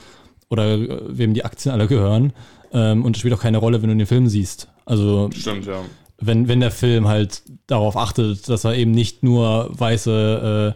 oder 0.49 0.75
äh, 0.75 0.99
wem 1.07 1.33
die 1.33 1.43
Aktien 1.43 1.73
alle 1.73 1.87
gehören. 1.87 2.31
Ähm, 2.71 3.03
und 3.03 3.15
es 3.15 3.19
spielt 3.19 3.33
auch 3.33 3.41
keine 3.41 3.57
Rolle, 3.57 3.81
wenn 3.81 3.89
du 3.89 3.95
den 3.97 4.07
Film 4.07 4.27
siehst. 4.27 4.69
Also 4.85 5.29
Stimmt, 5.35 5.65
ja. 5.65 5.81
wenn, 6.19 6.47
wenn 6.47 6.61
der 6.61 6.71
Film 6.71 7.07
halt 7.07 7.41
darauf 7.67 7.97
achtet, 7.97 8.47
dass 8.47 8.63
er 8.63 8.75
eben 8.75 8.91
nicht 8.91 9.23
nur 9.23 9.69
weiße 9.77 10.73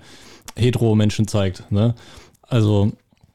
äh, 0.58 0.62
Hetero-Menschen 0.62 1.28
zeigt. 1.28 1.72
Ne? 1.72 1.96
Also 2.42 2.92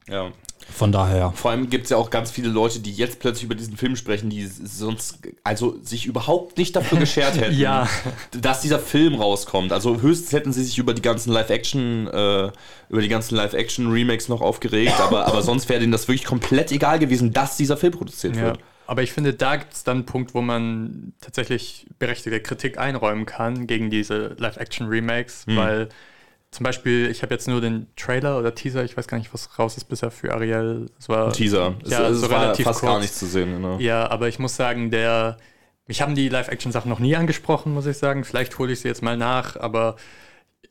Ja. 0.08 0.30
Von 0.74 0.90
daher. 0.92 1.32
Vor 1.36 1.50
allem 1.52 1.70
gibt 1.70 1.84
es 1.84 1.90
ja 1.90 1.96
auch 1.96 2.10
ganz 2.10 2.30
viele 2.30 2.48
Leute, 2.48 2.80
die 2.80 2.92
jetzt 2.92 3.20
plötzlich 3.20 3.44
über 3.44 3.54
diesen 3.54 3.76
Film 3.76 3.96
sprechen, 3.96 4.28
die 4.28 4.44
sonst 4.46 5.18
also 5.44 5.78
sich 5.82 6.06
überhaupt 6.06 6.58
nicht 6.58 6.74
dafür 6.76 6.98
geschert 6.98 7.36
hätten, 7.40 7.54
Ja. 7.56 7.88
dass 8.32 8.60
dieser 8.60 8.78
Film 8.78 9.14
rauskommt. 9.14 9.72
Also 9.72 10.00
höchstens 10.02 10.32
hätten 10.32 10.52
sie 10.52 10.64
sich 10.64 10.78
über 10.78 10.92
die 10.94 11.02
ganzen 11.02 11.32
Live-Action, 11.32 12.08
äh, 12.08 12.50
über 12.88 13.00
die 13.00 13.08
ganzen 13.08 13.36
Live-Action-Remakes 13.36 14.28
noch 14.28 14.40
aufgeregt, 14.40 14.98
aber, 15.00 15.26
aber 15.26 15.42
sonst 15.42 15.68
wäre 15.68 15.80
denen 15.80 15.92
das 15.92 16.08
wirklich 16.08 16.24
komplett 16.24 16.72
egal 16.72 16.98
gewesen, 16.98 17.32
dass 17.32 17.56
dieser 17.56 17.76
Film 17.76 17.92
produziert 17.92 18.36
Ja. 18.36 18.42
wird. 18.42 18.58
Aber 18.86 19.02
ich 19.02 19.12
finde, 19.12 19.32
da 19.32 19.56
gibt 19.56 19.72
es 19.72 19.82
dann 19.84 19.98
einen 19.98 20.06
Punkt, 20.06 20.34
wo 20.34 20.42
man 20.42 21.14
tatsächlich 21.22 21.86
berechtigte 21.98 22.38
Kritik 22.40 22.76
einräumen 22.76 23.24
kann 23.24 23.66
gegen 23.66 23.88
diese 23.88 24.34
Live-Action-Remakes, 24.38 25.46
Hm. 25.46 25.56
weil 25.56 25.88
zum 26.54 26.64
Beispiel, 26.64 27.10
ich 27.10 27.22
habe 27.22 27.34
jetzt 27.34 27.48
nur 27.48 27.60
den 27.60 27.86
Trailer 27.96 28.38
oder 28.38 28.54
Teaser, 28.54 28.84
ich 28.84 28.96
weiß 28.96 29.08
gar 29.08 29.18
nicht, 29.18 29.34
was 29.34 29.58
raus 29.58 29.76
ist 29.76 29.84
bisher 29.84 30.10
für 30.10 30.32
Ariel. 30.32 30.86
Es 30.98 31.08
war 31.08 31.32
Teaser. 31.32 31.74
Ja, 31.84 32.08
es, 32.08 32.18
so 32.20 32.26
es 32.26 32.30
war 32.32 32.42
relativ 32.42 32.64
fast 32.64 32.80
gar 32.82 32.92
kurz. 32.92 33.02
nichts 33.02 33.18
zu 33.18 33.26
sehen. 33.26 33.52
Genau. 33.56 33.78
Ja, 33.78 34.08
aber 34.10 34.28
ich 34.28 34.38
muss 34.38 34.56
sagen, 34.56 34.90
der. 34.90 35.36
Mich 35.86 36.00
haben 36.00 36.14
die 36.14 36.30
Live-Action-Sachen 36.30 36.88
noch 36.88 36.98
nie 37.00 37.14
angesprochen, 37.14 37.74
muss 37.74 37.84
ich 37.84 37.98
sagen. 37.98 38.24
Vielleicht 38.24 38.58
hole 38.58 38.72
ich 38.72 38.80
sie 38.80 38.88
jetzt 38.88 39.02
mal 39.02 39.18
nach, 39.18 39.56
aber 39.56 39.96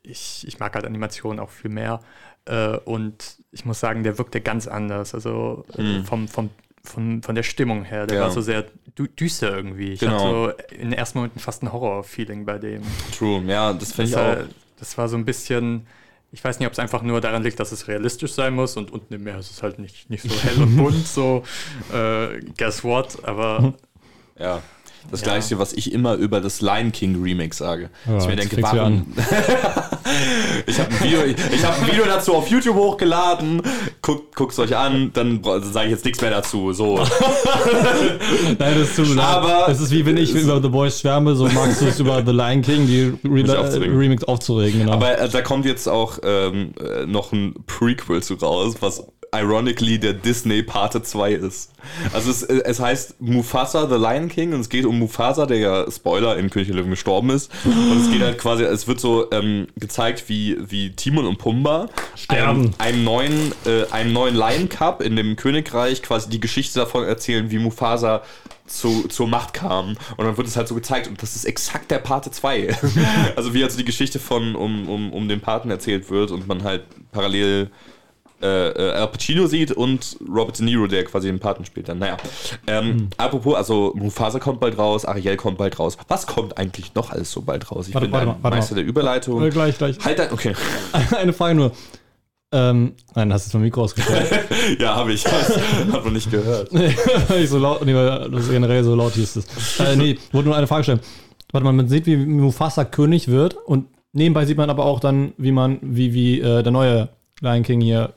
ich, 0.02 0.44
ich 0.48 0.58
mag 0.58 0.74
halt 0.74 0.84
Animationen 0.84 1.38
auch 1.38 1.50
viel 1.50 1.70
mehr. 1.70 2.00
Äh, 2.46 2.78
und 2.78 3.36
ich 3.52 3.64
muss 3.64 3.78
sagen, 3.78 4.02
der 4.02 4.18
wirkte 4.18 4.40
ganz 4.40 4.66
anders. 4.66 5.14
Also 5.14 5.64
äh, 5.78 6.02
vom, 6.02 6.26
vom, 6.26 6.50
von, 6.82 7.22
von 7.22 7.34
der 7.36 7.44
Stimmung 7.44 7.84
her. 7.84 8.06
Der 8.08 8.16
Hm. 8.16 8.20
Ja. 8.22 8.26
war 8.26 8.30
so 8.32 8.40
sehr 8.40 8.64
dü 8.98 9.06
düster 9.08 9.54
irgendwie. 9.56 9.92
Ich 9.92 10.00
Genau. 10.00 10.14
hatte 10.48 10.56
so 10.70 10.74
in 10.74 10.90
den 10.90 10.92
ersten 10.94 11.18
Momenten 11.18 11.40
fast 11.40 11.62
ein 11.62 11.72
Horror-Feeling 11.72 12.44
bei 12.44 12.58
dem. 12.58 12.82
True. 13.16 13.42
Ja, 13.46 13.72
das 13.72 13.92
finde 13.92 14.10
ich 14.10 14.16
auch. 14.16 14.36
Das 14.78 14.96
war 14.98 15.08
so 15.08 15.16
ein 15.16 15.24
bisschen. 15.24 15.86
Ich 16.32 16.42
weiß 16.42 16.58
nicht, 16.58 16.66
ob 16.66 16.72
es 16.72 16.80
einfach 16.80 17.02
nur 17.02 17.20
daran 17.20 17.44
liegt, 17.44 17.60
dass 17.60 17.70
es 17.70 17.86
realistisch 17.86 18.32
sein 18.32 18.54
muss 18.54 18.76
und 18.76 18.90
unten 18.90 19.14
im 19.14 19.22
Meer 19.22 19.38
ist 19.38 19.52
es 19.52 19.62
halt 19.62 19.78
nicht, 19.78 20.10
nicht 20.10 20.24
so 20.28 20.34
hell 20.42 20.60
und 20.62 20.76
bunt, 20.78 21.06
so 21.06 21.44
äh, 21.92 22.40
guess 22.58 22.82
what, 22.82 23.24
aber 23.24 23.74
Ja. 24.36 24.60
Das 25.10 25.20
Ja. 25.20 25.26
gleiche, 25.28 25.58
was 25.58 25.72
ich 25.72 25.92
immer 25.92 26.14
über 26.14 26.40
das 26.40 26.60
Lion 26.60 26.90
King 26.92 27.22
Remake 27.22 27.54
sage. 27.54 27.90
Ja, 28.06 28.18
ich 28.18 28.26
mir 28.26 28.36
denke, 28.36 28.60
warum. 28.62 29.06
ich 30.66 30.78
habe 30.78 30.90
ein, 30.90 31.04
Video, 31.04 31.20
ich 31.24 31.64
hab 31.64 31.80
ein 31.80 31.86
Video 31.86 32.04
dazu 32.04 32.34
auf 32.34 32.48
YouTube 32.48 32.74
hochgeladen. 32.76 33.62
Guckt 34.02 34.52
es 34.52 34.58
euch 34.58 34.76
an, 34.76 35.10
dann 35.12 35.40
sage 35.62 35.86
ich 35.86 35.92
jetzt 35.92 36.04
nichts 36.04 36.20
mehr 36.20 36.30
dazu. 36.30 36.72
So. 36.72 36.96
Nein, 38.58 38.74
das 38.78 38.88
ist 38.88 38.96
zu. 38.96 39.20
Aber- 39.20 39.68
Es 39.68 39.80
ist 39.80 39.90
wie 39.90 40.04
wenn 40.06 40.16
ich 40.16 40.32
über 40.34 40.60
The 40.60 40.68
Boys 40.68 41.00
schwärme, 41.00 41.34
so 41.34 41.46
magst 41.48 41.80
du 41.80 41.86
es 41.86 42.00
über 42.00 42.22
The 42.24 42.32
Lion 42.32 42.62
King, 42.62 42.86
die 42.86 43.12
Re 43.28 43.58
aufzuregen. 43.58 43.96
Remix 43.96 44.24
aufzuregen. 44.24 44.80
Genau. 44.80 44.92
Aber 44.92 45.18
äh, 45.18 45.28
da 45.28 45.42
kommt 45.42 45.64
jetzt 45.64 45.88
auch 45.88 46.18
ähm, 46.24 46.72
äh, 46.80 47.06
noch 47.06 47.32
ein 47.32 47.54
Prequel 47.66 48.22
zu 48.22 48.34
raus, 48.34 48.74
was 48.80 49.04
ironically 49.34 49.98
der 49.98 50.12
Disney 50.12 50.62
Parte 50.62 51.02
2 51.02 51.32
ist. 51.32 51.72
Also 52.12 52.30
es, 52.30 52.42
äh, 52.42 52.62
es 52.64 52.80
heißt 52.80 53.20
Mufasa 53.20 53.88
the 53.88 53.96
Lion 53.96 54.28
King 54.28 54.54
und 54.54 54.60
es 54.60 54.68
geht 54.68 54.86
um 54.86 54.98
Mufasa, 54.98 55.46
der 55.46 55.58
ja, 55.58 55.90
Spoiler, 55.90 56.36
in 56.36 56.50
König 56.50 56.68
der 56.68 56.76
Löwen 56.76 56.90
gestorben 56.90 57.30
ist. 57.30 57.50
Und 57.64 58.00
es 58.00 58.10
geht 58.10 58.22
halt 58.22 58.38
quasi, 58.38 58.64
es 58.64 58.86
wird 58.86 59.00
so 59.00 59.30
ähm, 59.32 59.66
gezeigt, 59.76 60.28
wie, 60.28 60.56
wie 60.60 60.92
Timon 60.92 61.26
und 61.26 61.38
Pumba 61.38 61.88
Sterben. 62.14 62.60
einem, 62.60 62.74
einem 62.78 63.04
neuen, 63.04 63.52
äh, 63.66 63.84
einem 63.90 64.12
neuen 64.12 64.34
Lion 64.34 64.68
Cup 64.68 65.02
in 65.02 65.16
dem 65.16 65.36
Königreich 65.36 66.02
quasi 66.02 66.30
die 66.30 66.40
Geschichte 66.40 66.78
davon 66.78 67.04
erzählen, 67.04 67.50
wie 67.50 67.58
Mufasa 67.58 68.22
zu, 68.66 69.08
zur 69.08 69.28
Macht 69.28 69.54
kam. 69.54 69.96
Und 70.16 70.24
dann 70.24 70.36
wird 70.36 70.46
es 70.46 70.56
halt 70.56 70.68
so 70.68 70.74
gezeigt 70.74 71.08
und 71.08 71.22
das 71.22 71.36
ist 71.36 71.44
exakt 71.44 71.90
der 71.90 71.98
Parte 71.98 72.30
2. 72.30 72.74
also 73.36 73.54
wie 73.54 73.62
also 73.62 73.76
die 73.76 73.84
Geschichte 73.84 74.18
von 74.18 74.54
um, 74.54 74.88
um, 74.88 75.12
um 75.12 75.28
den 75.28 75.40
Paten 75.40 75.70
erzählt 75.70 76.10
wird 76.10 76.30
und 76.30 76.46
man 76.46 76.62
halt 76.62 76.84
parallel 77.12 77.70
äh, 78.44 78.90
Al 78.92 79.08
Pacino 79.08 79.46
sieht 79.46 79.72
und 79.72 80.16
Robert 80.28 80.58
De 80.58 80.64
Niro, 80.64 80.86
der 80.86 81.04
quasi 81.04 81.28
den 81.28 81.40
Paten 81.40 81.64
spielt 81.64 81.88
dann. 81.88 81.98
Naja. 81.98 82.16
Ähm, 82.66 83.08
Apropos, 83.16 83.54
also 83.54 83.92
Mufasa 83.96 84.38
kommt 84.38 84.60
bald 84.60 84.78
raus, 84.78 85.04
Ariel 85.04 85.36
kommt 85.36 85.58
bald 85.58 85.78
raus. 85.78 85.96
Was 86.08 86.26
kommt 86.26 86.58
eigentlich 86.58 86.94
noch 86.94 87.10
alles 87.10 87.32
so 87.32 87.42
bald 87.42 87.70
raus? 87.70 87.88
Ich 87.88 87.94
Warte, 87.94 88.06
bin 88.06 88.12
warte 88.12 88.30
ein 88.30 88.36
warte 88.42 88.56
Meister 88.56 88.74
der 88.74 88.84
Überleitung. 88.84 89.42
Äh, 89.42 89.50
gleich, 89.50 89.78
gleich. 89.78 89.98
Halt 90.04 90.18
dein, 90.18 90.32
okay. 90.32 90.54
Eine 91.16 91.32
Frage 91.32 91.54
nur. 91.54 91.72
Ähm, 92.52 92.94
nein, 93.16 93.32
hast 93.32 93.46
du 93.46 93.48
jetzt 93.48 93.54
mein 93.54 93.62
Mikro 93.62 93.82
ausgestellt. 93.82 94.30
ja, 94.78 94.94
habe 94.94 95.12
ich. 95.12 95.26
Hat 95.26 96.04
man 96.04 96.12
nicht 96.12 96.30
gehört. 96.30 96.70
ich 97.36 97.50
so 97.50 97.58
laut, 97.58 97.84
nee, 97.84 97.94
weil 97.94 98.30
das 98.30 98.48
generell 98.48 98.84
so 98.84 98.94
laut 98.94 99.14
hieß 99.14 99.36
es. 99.36 99.80
Äh, 99.80 99.96
nee, 99.96 100.18
wollte 100.30 100.48
nur 100.48 100.56
eine 100.56 100.68
Frage 100.68 100.84
stellen. 100.84 101.00
Warte 101.50 101.64
mal, 101.64 101.72
man 101.72 101.88
sieht, 101.88 102.06
wie 102.06 102.16
Mufasa 102.16 102.84
König 102.84 103.28
wird 103.28 103.56
und 103.56 103.86
nebenbei 104.12 104.46
sieht 104.46 104.56
man 104.56 104.70
aber 104.70 104.84
auch 104.84 105.00
dann, 105.00 105.32
wie 105.36 105.52
man, 105.52 105.78
wie, 105.82 106.14
wie 106.14 106.40
äh, 106.40 106.62
der 106.62 106.72
neue 106.72 107.08
Lion 107.40 107.62
King 107.62 107.80
hier 107.80 108.14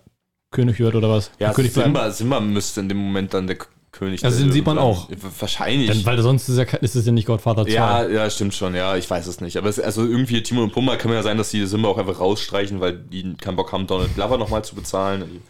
König 0.52 0.80
wird 0.80 0.96
oder 0.96 1.10
was? 1.10 1.32
Ja, 1.40 1.54
König 1.54 1.74
bleiben. 1.74 1.90
Simba, 1.90 2.12
Simba 2.12 2.40
müsste 2.40 2.82
in 2.82 2.90
dem 2.90 2.98
Moment 2.98 3.34
dann 3.34 3.48
der 3.48 3.58
König 3.92 4.24
Also 4.24 4.44
den 4.44 4.52
sieht 4.52 4.66
man 4.66 4.78
auch. 4.78 5.10
Wahrscheinlich. 5.40 5.90
Denn, 5.90 6.06
weil 6.06 6.22
sonst 6.22 6.48
ist, 6.50 6.58
ja, 6.58 6.64
ist 6.64 6.96
es 6.96 7.06
ja 7.06 7.12
nicht 7.12 7.26
Godfather 7.26 7.66
2. 7.66 7.72
ja, 7.72 8.08
ja, 8.08 8.30
stimmt 8.30 8.54
schon, 8.54 8.76
ja, 8.76 8.96
ich 8.96 9.10
weiß 9.10 9.28
es 9.28 9.42
nicht. 9.42 9.58
Aber 9.58 9.70
es, 9.70 9.80
also 9.80 10.06
irgendwie 10.06 10.44
Timon 10.44 10.66
und 10.66 10.74
Pumba 10.74 10.96
kann 10.98 11.12
ja 11.12 11.24
sein, 11.24 11.38
dass 11.38 11.50
die 11.50 11.66
Simba 11.66 11.90
auch 11.90 11.98
einfach 11.98 12.20
rausstreichen, 12.20 12.80
weil 12.80 12.94
die 12.94 13.36
keinen 13.36 13.56
Bock 13.56 13.72
haben, 13.72 13.88
Donald 13.88 14.14
Glover 14.16 14.38
nochmal 14.38 14.64
zu 14.64 14.76
bezahlen. 14.76 15.42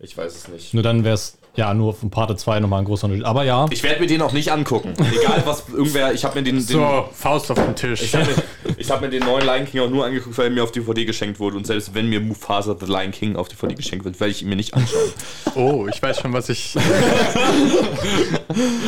Ich 0.00 0.16
weiß 0.16 0.34
es 0.34 0.48
nicht. 0.48 0.74
Nur 0.74 0.82
dann 0.82 1.02
wäre 1.02 1.14
es 1.14 1.38
ja 1.58 1.74
nur 1.74 1.92
von 1.92 2.08
Parte 2.08 2.36
2 2.36 2.60
nochmal 2.60 2.78
ein 2.78 2.84
großer 2.84 3.06
Unterschied. 3.06 3.26
Aber 3.26 3.42
ja, 3.42 3.66
Ich 3.70 3.82
werde 3.82 4.00
mir 4.00 4.06
den 4.06 4.22
auch 4.22 4.32
nicht 4.32 4.52
angucken. 4.52 4.94
Egal 5.12 5.42
was 5.44 5.64
irgendwer, 5.68 6.14
ich 6.14 6.24
habe 6.24 6.36
mir 6.36 6.44
den, 6.44 6.54
den 6.54 6.62
so, 6.62 7.08
Faust 7.12 7.50
auf 7.50 7.58
den 7.58 7.74
Tisch. 7.74 8.00
ich 8.00 8.14
habe 8.14 8.26
mir, 8.26 8.74
ich 8.76 8.90
hab 8.90 9.00
mir 9.00 9.10
den 9.10 9.24
neuen 9.24 9.44
Lion 9.44 9.66
King 9.66 9.80
auch 9.80 9.90
nur 9.90 10.06
angeguckt, 10.06 10.38
weil 10.38 10.46
er 10.46 10.50
mir 10.52 10.62
auf 10.62 10.70
DVD 10.70 11.04
geschenkt 11.04 11.40
wurde. 11.40 11.56
Und 11.56 11.66
selbst 11.66 11.94
wenn 11.94 12.08
mir 12.08 12.20
Mufasa 12.20 12.76
The 12.78 12.86
Lion 12.86 13.10
King 13.10 13.34
auf 13.36 13.48
DVD 13.48 13.74
geschenkt 13.74 14.04
wird, 14.04 14.20
werde 14.20 14.30
ich 14.30 14.42
ihn 14.42 14.48
mir 14.48 14.56
nicht 14.56 14.74
anschauen. 14.74 15.02
Oh, 15.54 15.88
ich 15.92 16.00
weiß 16.00 16.20
schon, 16.20 16.32
was 16.32 16.48
ich. 16.50 16.76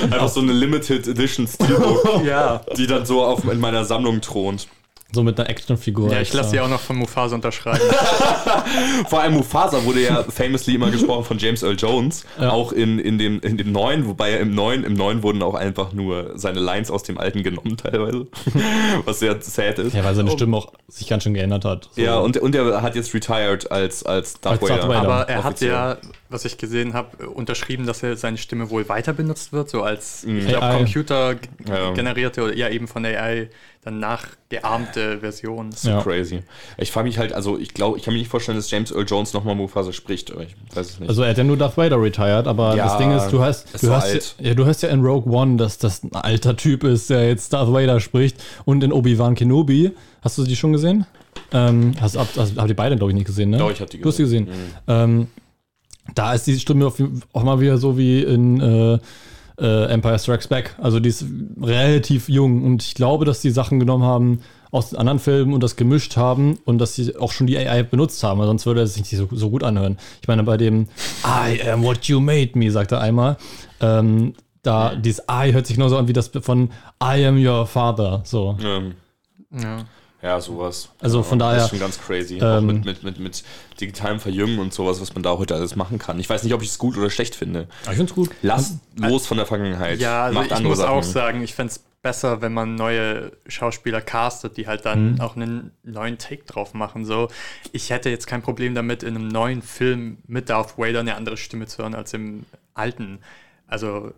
Einfach 0.02 0.28
so 0.28 0.40
eine 0.40 0.52
Limited 0.52 1.08
Edition 1.08 1.48
Steelbook, 1.48 2.22
ja. 2.24 2.60
die 2.76 2.86
dann 2.86 3.04
so 3.04 3.24
auf, 3.24 3.44
in 3.44 3.58
meiner 3.58 3.84
Sammlung 3.84 4.20
thront. 4.20 4.68
So 5.12 5.22
mit 5.22 5.38
einer 5.38 5.48
Actionfigur. 5.50 6.10
Ja, 6.12 6.20
ich 6.20 6.32
lasse 6.32 6.52
die 6.52 6.60
auch 6.60 6.68
noch 6.68 6.80
von 6.80 6.96
Mufasa 6.96 7.34
unterschreiben. 7.34 7.80
Vor 9.08 9.20
allem 9.20 9.34
Mufasa 9.34 9.84
wurde 9.84 10.02
ja 10.02 10.22
famously 10.24 10.74
immer 10.74 10.90
gesprochen 10.90 11.24
von 11.24 11.38
James 11.38 11.62
Earl 11.62 11.76
Jones, 11.76 12.24
Ja. 12.40 12.50
auch 12.50 12.72
in, 12.72 12.98
in, 12.98 13.18
dem, 13.18 13.40
in 13.40 13.56
dem 13.56 13.72
neuen, 13.72 14.06
wobei 14.06 14.30
er 14.30 14.40
im 14.40 14.54
neuen, 14.54 14.84
im 14.84 14.94
neuen 14.94 15.22
wurden 15.22 15.42
auch 15.42 15.54
einfach 15.54 15.92
nur 15.92 16.32
seine 16.38 16.60
Lines 16.60 16.90
aus 16.90 17.02
dem 17.02 17.18
alten 17.18 17.42
genommen 17.42 17.76
teilweise, 17.76 18.26
was 19.04 19.18
sehr 19.20 19.40
sad 19.40 19.78
ist. 19.78 19.94
Ja, 19.94 20.04
weil 20.04 20.14
seine 20.14 20.30
Stimme 20.30 20.56
auch 20.56 20.72
sich 20.88 21.08
ganz 21.08 21.24
schön 21.24 21.34
geändert 21.34 21.64
hat. 21.64 21.88
So. 21.92 22.00
Ja, 22.00 22.18
und, 22.18 22.36
und 22.36 22.54
er 22.54 22.82
hat 22.82 22.94
jetzt 22.94 23.12
retired 23.14 23.70
als, 23.70 24.04
als 24.04 24.40
Darth 24.40 24.60
Als 24.62 24.68
Darth 24.68 24.82
Vader. 24.82 24.88
Vader. 24.88 25.00
Aber 25.12 25.28
er 25.28 25.38
hat 25.38 25.44
Offiziell. 25.46 25.70
ja, 25.72 25.96
was 26.30 26.44
ich 26.44 26.56
gesehen 26.58 26.94
habe, 26.94 27.28
unterschrieben, 27.28 27.86
dass 27.86 28.02
er 28.02 28.16
seine 28.16 28.38
Stimme 28.38 28.70
wohl 28.70 28.88
weiter 28.88 29.12
benutzt 29.12 29.52
wird, 29.52 29.68
so 29.68 29.82
als, 29.82 30.24
ich 30.24 30.46
AI. 30.46 30.48
glaube, 30.58 30.76
Computer 30.78 31.34
Ja. 31.68 31.92
generierte 31.92 32.42
oder 32.42 32.56
ja 32.56 32.68
eben 32.68 32.86
von 32.88 33.04
AI 33.04 33.50
dann 33.82 33.98
nachgeahmte 33.98 35.18
Version. 35.20 35.70
Ja. 35.82 36.02
Crazy. 36.02 36.42
Ich 36.78 36.90
frage 36.92 37.08
mich 37.08 37.18
halt, 37.18 37.32
also 37.32 37.58
ich 37.58 37.72
glaube, 37.74 37.98
ich 37.98 38.04
kann 38.04 38.12
mir 38.14 38.20
nicht 38.20 38.30
vorstellen, 38.30 38.56
dass 38.58 38.70
James 38.70 38.90
Earl 38.92 39.06
Jones 39.06 39.32
nochmal 39.32 39.54
Mufasa 39.54 39.92
spricht. 39.92 40.30
aber 40.32 40.42
Ich 40.42 40.54
weiß 40.74 40.86
es 40.90 41.00
nicht. 41.00 41.08
Also 41.08 41.22
er 41.22 41.30
hat 41.30 41.38
ja 41.38 41.44
nur 41.44 41.56
Darth 41.56 41.76
Vader 41.76 42.00
retired, 42.00 42.46
aber 42.46 42.76
Ja, 42.76 42.84
das 42.84 42.98
Ding 42.98 43.10
ist, 43.10 43.28
du 43.30 43.40
hast, 43.42 43.72
du 43.74 43.86
so 43.86 43.92
hast 43.92 44.04
alt. 44.04 44.36
ja, 44.38 44.54
du 44.54 44.66
hast 44.66 44.82
ja 44.82 44.90
in 44.90 45.00
Rogue 45.04 45.32
One, 45.32 45.56
dass 45.56 45.78
das 45.78 46.02
ein 46.04 46.12
alter 46.14 46.56
Typ 46.56 46.84
ist, 46.84 47.10
der 47.10 47.26
jetzt 47.28 47.52
Darth 47.52 47.72
Vader 47.72 48.00
spricht 48.00 48.36
und 48.64 48.84
in 48.84 48.92
Obi-Wan 48.92 49.34
Kenobi. 49.34 49.92
Hast 50.22 50.36
du 50.38 50.44
die 50.44 50.56
schon 50.56 50.72
gesehen? 50.72 51.06
Ähm, 51.52 51.94
hast, 52.00 52.16
habt, 52.18 52.36
hast, 52.36 52.56
habt 52.58 52.68
ihr 52.68 52.76
beide, 52.76 52.96
glaube 52.96 53.10
ich, 53.12 53.14
nicht 53.14 53.26
gesehen, 53.26 53.50
ne? 53.50 53.56
Doch, 53.58 53.70
ich 53.70 53.80
hab 53.80 53.88
die 53.90 54.00
Du 54.00 54.08
hast 54.08 54.18
die 54.18 54.22
gesehen. 54.24 54.44
Mhm. 54.44 54.50
Ähm, 54.88 55.26
da 56.14 56.34
ist 56.34 56.46
die 56.46 56.58
Stimme 56.58 56.92
auch 57.32 57.42
mal 57.44 57.60
wieder 57.60 57.78
so 57.78 57.96
wie 57.98 58.22
in 58.22 58.60
äh, 58.60 58.98
äh, 59.60 59.84
Empire 59.86 60.18
Strikes 60.18 60.48
Back. 60.48 60.74
Also 60.78 61.00
die 61.00 61.08
ist 61.08 61.24
relativ 61.60 62.28
jung 62.28 62.64
und 62.64 62.82
ich 62.82 62.94
glaube, 62.94 63.24
dass 63.24 63.40
die 63.40 63.50
Sachen 63.50 63.78
genommen 63.78 64.04
haben 64.04 64.40
aus 64.70 64.90
den 64.90 64.98
anderen 64.98 65.18
Filmen 65.18 65.52
und 65.52 65.62
das 65.62 65.76
gemischt 65.76 66.16
haben 66.16 66.58
und 66.64 66.78
dass 66.78 66.94
sie 66.94 67.16
auch 67.16 67.32
schon 67.32 67.46
die 67.46 67.58
AI 67.58 67.82
benutzt 67.82 68.22
haben, 68.22 68.38
weil 68.38 68.46
sonst 68.46 68.66
würde 68.66 68.82
es 68.82 68.94
sich 68.94 69.02
nicht 69.02 69.16
so, 69.16 69.28
so 69.36 69.50
gut 69.50 69.64
anhören. 69.64 69.98
Ich 70.22 70.28
meine, 70.28 70.44
bei 70.44 70.56
dem 70.56 70.86
I 71.24 71.60
am 71.68 71.82
what 71.82 72.04
you 72.04 72.20
made 72.20 72.52
me, 72.54 72.70
sagt 72.70 72.92
er 72.92 73.00
einmal. 73.00 73.36
Ähm, 73.80 74.34
da 74.62 74.94
dieses 74.94 75.24
I 75.30 75.52
hört 75.52 75.66
sich 75.66 75.76
nur 75.78 75.88
so 75.88 75.96
an 75.96 76.06
wie 76.06 76.12
das 76.12 76.28
von 76.28 76.70
I 77.02 77.24
am 77.26 77.44
your 77.44 77.66
father. 77.66 78.22
So. 78.24 78.56
Ähm, 78.62 78.94
Ja. 79.52 79.84
Ja, 80.22 80.40
sowas. 80.40 80.88
Also 81.00 81.22
von 81.22 81.38
daher, 81.38 81.56
Das 81.56 81.64
ist 81.64 81.70
schon 81.70 81.78
ganz 81.80 81.98
crazy. 82.00 82.40
auch 82.42 82.58
ähm, 82.58 82.66
mit, 82.66 82.84
mit, 82.84 83.02
mit, 83.02 83.18
mit 83.18 83.42
digitalem 83.80 84.20
Verjüngen 84.20 84.58
und 84.58 84.72
sowas, 84.74 85.00
was 85.00 85.14
man 85.14 85.22
da 85.22 85.36
heute 85.38 85.54
alles 85.54 85.76
machen 85.76 85.98
kann. 85.98 86.18
Ich 86.20 86.28
weiß 86.28 86.42
nicht, 86.44 86.52
ob 86.54 86.62
ich 86.62 86.68
es 86.68 86.78
gut 86.78 86.96
oder 86.98 87.10
schlecht 87.10 87.34
finde. 87.34 87.68
ich 87.82 87.88
finde 87.88 88.04
es 88.04 88.14
gut. 88.14 88.30
Lasst 88.42 88.78
los 88.96 89.26
von 89.26 89.36
der 89.38 89.46
Vergangenheit. 89.46 89.98
Ja, 90.00 90.24
also 90.24 90.38
Macht 90.38 90.50
ich 90.52 90.60
muss 90.60 90.78
Sachen. 90.78 90.90
auch 90.90 91.02
sagen, 91.02 91.42
ich 91.42 91.54
fände 91.54 91.72
es 91.72 91.80
besser, 92.02 92.40
wenn 92.40 92.54
man 92.54 92.76
neue 92.76 93.32
Schauspieler 93.46 94.00
castet, 94.00 94.56
die 94.56 94.66
halt 94.66 94.86
dann 94.86 95.12
Mhm. 95.14 95.20
auch 95.20 95.36
einen 95.36 95.72
neuen 95.82 96.16
Take 96.16 96.44
drauf 96.44 96.72
machen. 96.72 97.04
So, 97.04 97.28
ich 97.72 97.90
hätte 97.90 98.08
jetzt 98.08 98.26
kein 98.26 98.40
Problem 98.40 98.74
damit, 98.74 99.02
in 99.02 99.16
einem 99.16 99.28
neuen 99.28 99.60
Film 99.62 100.16
mit 100.26 100.48
Darth 100.48 100.78
Vader 100.78 101.00
eine 101.00 101.14
andere 101.14 101.36
Stimme 101.36 101.66
zu 101.66 101.78
hören 101.82 101.94
als 101.94 102.14
im 102.14 102.44
alten. 102.72 103.18
Also, 103.66 104.12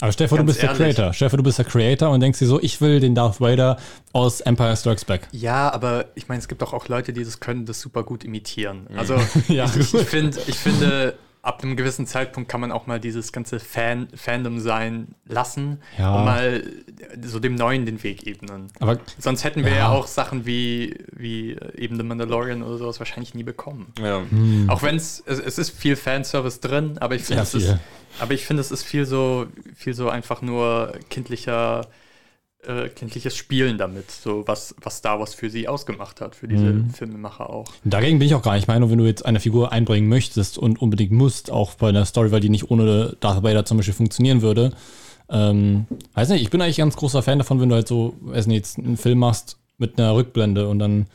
Aber 0.00 0.12
Stefan, 0.12 0.38
du 0.38 0.44
bist 0.44 0.62
der 0.62 0.70
ehrlich. 0.70 0.96
Creator. 0.96 1.12
Stefan, 1.12 1.38
du 1.38 1.42
bist 1.42 1.58
der 1.58 1.64
Creator 1.64 2.10
und 2.10 2.20
denkst 2.20 2.38
dir 2.38 2.46
so, 2.46 2.60
ich 2.60 2.80
will 2.80 3.00
den 3.00 3.14
Darth 3.14 3.40
Vader 3.40 3.78
aus 4.12 4.40
Empire 4.40 4.76
Strikes 4.76 5.04
Back. 5.04 5.28
ja, 5.32 5.72
aber 5.72 6.06
ich 6.14 6.28
meine, 6.28 6.38
es 6.40 6.48
gibt 6.48 6.62
auch, 6.62 6.72
auch 6.72 6.88
Leute, 6.88 7.12
die 7.12 7.24
das 7.24 7.40
können, 7.40 7.66
das 7.66 7.80
super 7.80 8.02
gut 8.04 8.24
imitieren. 8.24 8.86
Also, 8.96 9.16
Ja, 9.48 9.64
ich, 9.66 9.76
ich, 9.76 9.92
gut. 9.92 10.02
find, 10.02 10.38
ich 10.46 10.56
finde, 10.56 11.14
ab 11.48 11.62
einem 11.62 11.76
gewissen 11.76 12.06
Zeitpunkt 12.06 12.48
kann 12.50 12.60
man 12.60 12.70
auch 12.70 12.86
mal 12.86 13.00
dieses 13.00 13.32
ganze 13.32 13.58
Fan 13.58 14.08
Fandom 14.14 14.60
sein 14.60 15.08
lassen 15.26 15.80
Ja. 15.98 16.14
und 16.14 16.24
mal 16.26 16.62
so 17.22 17.40
dem 17.40 17.54
Neuen 17.54 17.86
den 17.86 18.02
Weg 18.02 18.26
ebnen. 18.26 18.68
Aber 18.80 18.98
Sonst 19.18 19.44
hätten 19.44 19.64
wir 19.64 19.70
Ja. 19.72 19.76
ja, 19.78 19.88
auch 19.88 20.06
Sachen 20.06 20.44
wie, 20.46 20.96
wie 21.10 21.56
eben 21.76 21.96
The 21.96 22.02
Mandalorian 22.02 22.62
oder 22.62 22.76
sowas 22.78 22.98
wahrscheinlich 23.00 23.34
nie 23.34 23.44
bekommen. 23.44 23.92
Ja. 23.98 24.22
Auch 24.68 24.82
wenn 24.82 24.96
es, 24.96 25.22
es 25.26 25.58
ist 25.58 25.70
viel 25.70 25.96
Fanservice 25.96 26.60
drin, 26.60 26.98
aber 26.98 27.14
ich 27.14 27.22
finde, 27.24 27.42
es 27.42 27.54
ist, 27.54 27.64
viel. 27.66 27.80
aber 28.20 28.34
ich 28.34 28.44
finde, 28.44 28.60
es 28.60 28.70
ist 28.70 28.84
viel 28.84 29.06
so, 29.06 29.46
viel 29.74 29.94
so 29.94 30.10
einfach 30.10 30.42
nur 30.42 30.92
kindlicher, 31.08 31.86
äh, 32.66 32.88
kindliches 32.88 33.36
Spielen 33.36 33.78
damit, 33.78 34.10
so 34.10 34.42
was, 34.46 34.74
was 34.82 34.98
Star 34.98 35.18
Wars 35.20 35.32
für 35.34 35.48
sie 35.48 35.68
ausgemacht 35.68 36.20
hat, 36.20 36.34
für 36.34 36.48
diese 36.48 36.72
Mhm. 36.72 36.90
Filmemacher 36.90 37.48
auch. 37.50 37.66
dagegen 37.84 38.18
bin 38.18 38.26
ich 38.26 38.34
auch 38.34 38.42
gar 38.42 38.54
nicht. 38.54 38.62
Ich 38.62 38.68
meine, 38.68 38.90
wenn 38.90 38.98
du 38.98 39.06
jetzt 39.06 39.24
eine 39.24 39.40
Figur 39.40 39.70
einbringen 39.72 40.08
möchtest 40.08 40.58
und 40.58 40.82
unbedingt 40.82 41.12
musst, 41.12 41.50
auch 41.50 41.74
bei 41.74 41.88
einer 41.90 42.04
Story, 42.04 42.32
weil 42.32 42.40
die 42.40 42.48
nicht 42.48 42.70
ohne 42.70 43.16
Darth 43.20 43.42
Vader 43.42 43.64
zum 43.64 43.76
Beispiel 43.76 43.94
funktionieren 43.94 44.42
würde, 44.42 44.72
ähm, 45.30 45.86
weiß 46.14 46.30
nicht, 46.30 46.42
ich 46.42 46.50
bin 46.50 46.60
eigentlich 46.60 46.78
ein 46.78 46.86
ganz 46.86 46.96
großer 46.96 47.22
Fan 47.22 47.38
davon, 47.38 47.60
wenn 47.60 47.68
du 47.68 47.74
halt 47.74 47.86
so, 47.86 48.14
weiß 48.22 48.46
nicht, 48.46 48.56
jetzt 48.56 48.78
einen 48.78 48.96
Film 48.96 49.18
machst 49.18 49.58
mit 49.76 49.98
einer 49.98 50.14
Rückblende 50.14 50.68
und 50.68 50.78
dann 50.78 51.06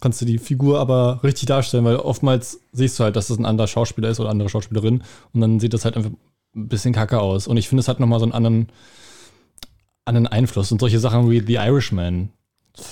kannst 0.00 0.20
du 0.20 0.26
die 0.26 0.38
Figur 0.38 0.78
aber 0.78 1.18
richtig 1.24 1.46
darstellen, 1.46 1.84
weil 1.84 1.96
oftmals 1.96 2.60
siehst 2.72 2.98
du 3.00 3.04
halt, 3.04 3.16
dass 3.16 3.26
das 3.28 3.38
ein 3.38 3.46
anderer 3.46 3.66
Schauspieler 3.66 4.10
ist 4.10 4.20
oder 4.20 4.30
andere 4.30 4.48
Schauspielerin 4.48 5.02
und 5.32 5.40
dann 5.40 5.58
sieht 5.58 5.74
das 5.74 5.84
halt 5.84 5.96
einfach 5.96 6.10
ein 6.54 6.68
bisschen 6.68 6.94
kacke 6.94 7.18
aus. 7.20 7.48
Und 7.48 7.56
ich 7.56 7.68
finde, 7.68 7.80
es 7.80 7.88
hat 7.88 7.98
nochmal 7.98 8.20
so 8.20 8.24
einen 8.26 8.32
anderen, 8.32 8.68
anderen 10.08 10.26
Einfluss. 10.26 10.72
Und 10.72 10.80
solche 10.80 10.98
Sachen 10.98 11.30
wie 11.30 11.40
The 11.40 11.54
Irishman 11.54 12.30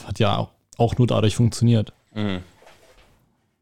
hat 0.06 0.18
ja 0.18 0.36
auch, 0.36 0.50
auch 0.78 0.96
nur 0.98 1.06
dadurch 1.06 1.34
funktioniert. 1.36 1.92
Mhm. 2.14 2.40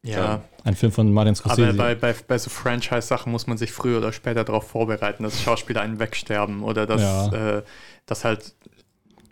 Ja, 0.02 0.42
Ein 0.64 0.74
Film 0.76 0.92
von 0.92 1.10
Martin 1.14 1.34
Scorsese. 1.34 1.68
aber 1.70 1.76
bei, 1.78 1.94
bei, 1.94 2.14
bei 2.28 2.36
so 2.36 2.50
Franchise-Sachen 2.50 3.32
muss 3.32 3.46
man 3.46 3.56
sich 3.56 3.72
früher 3.72 3.98
oder 3.98 4.12
später 4.12 4.44
darauf 4.44 4.68
vorbereiten, 4.68 5.22
dass 5.22 5.40
Schauspieler 5.40 5.80
einen 5.80 5.98
wegsterben 5.98 6.62
oder 6.62 6.84
dass, 6.86 7.00
Ja. 7.00 7.56
äh, 7.58 7.62
dass 8.04 8.24
halt 8.24 8.54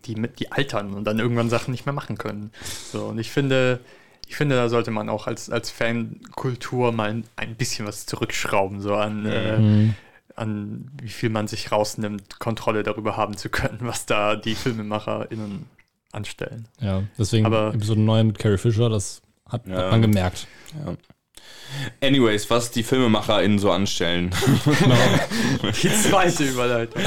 die, 0.07 0.15
mit, 0.15 0.41
die 0.41 0.51
altern 0.51 0.95
und 0.95 1.05
dann 1.05 1.19
irgendwann 1.19 1.51
Sachen 1.51 1.73
nicht 1.73 1.85
mehr 1.85 1.93
machen 1.93 2.17
können. 2.17 2.53
So, 2.91 3.05
und 3.05 3.19
ich 3.19 3.31
finde, 3.31 3.81
ich 4.27 4.35
finde, 4.37 4.57
da 4.57 4.71
sollte 4.71 4.91
man 4.91 5.11
auch 5.11 5.27
als, 5.27 5.51
als 5.51 5.71
Fankultur 5.71 6.91
mal 6.91 7.23
ein, 7.37 7.55
bisschen 7.55 7.87
was 7.87 8.07
zurückschrauben, 8.07 8.81
so 8.81 8.95
an, 8.95 9.27
äh, 9.27 9.59
Mhm. 9.59 9.95
An 10.37 10.91
wie 11.01 11.09
viel 11.09 11.29
man 11.31 11.49
sich 11.49 11.73
rausnimmt, 11.73 12.39
Kontrolle 12.39 12.83
darüber 12.83 13.17
haben 13.17 13.37
zu 13.37 13.49
können, 13.49 13.79
was 13.83 14.07
da 14.07 14.37
die 14.37 14.55
FilmemacherInnen 14.55 15.67
anstellen. 16.13 16.69
ja, 16.81 17.03
deswegen 17.19 17.47
aber- 17.47 17.73
Episode 17.75 18.01
9 18.01 18.27
mit 18.29 18.39
Carrie 18.39 18.59
Fisher, 18.59 18.89
das 18.91 19.23
hat, 19.49 19.67
Ja. 19.67 19.77
hat 19.77 19.91
man 19.93 20.03
gemerkt. 20.03 20.47
Ja. 20.85 20.95
Anyways, 22.07 22.51
was 22.51 22.71
die 22.71 22.83
FilmemacherInnen 22.83 23.59
so 23.59 23.71
anstellen. 23.71 24.31
Die 25.83 25.89
zweite 25.89 26.45
Überleitung. 26.45 27.01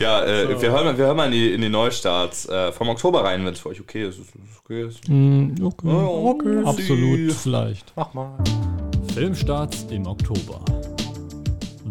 ja, 0.00 0.22
äh, 0.24 0.60
wir, 0.60 0.70
hören, 0.70 0.84
mal- 0.84 0.98
wir 0.98 1.06
hören 1.06 1.16
mal 1.16 1.26
in 1.26 1.32
die, 1.32 1.52
in 1.54 1.60
die 1.62 1.68
Neustarts 1.70 2.46
äh, 2.46 2.72
vom 2.72 2.90
Oktober 2.90 3.24
rein, 3.24 3.44
wenn 3.46 3.54
es 3.54 3.60
für 3.60 3.70
euch 3.70 3.80
okay 3.80 4.06
ist. 4.06 4.18
Ist 4.18 4.28
okay 4.64 4.86
ist. 4.86 5.08
Mhm, 5.08 5.54
okay. 5.62 5.88
okay. 5.88 6.62
Absolut, 6.64 7.32
vielleicht. 7.32 7.92
Mach 7.96 8.12
mal. 8.12 8.36
Filmstarts 9.14 9.86
im 9.90 10.06
Oktober. 10.06 10.62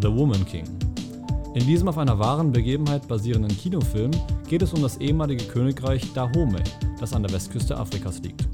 The 0.01 0.11
Woman 0.11 0.43
King. 0.45 0.65
In 1.53 1.67
diesem 1.67 1.87
auf 1.87 1.97
einer 1.99 2.17
wahren 2.17 2.51
Begebenheit 2.51 3.07
basierenden 3.07 3.55
Kinofilm 3.55 4.09
geht 4.47 4.63
es 4.63 4.73
um 4.73 4.81
das 4.81 4.97
ehemalige 4.97 5.43
Königreich 5.43 6.11
Dahomey, 6.13 6.63
das 6.99 7.13
an 7.13 7.21
der 7.21 7.31
Westküste 7.31 7.77
Afrikas 7.77 8.19
liegt. 8.19 8.47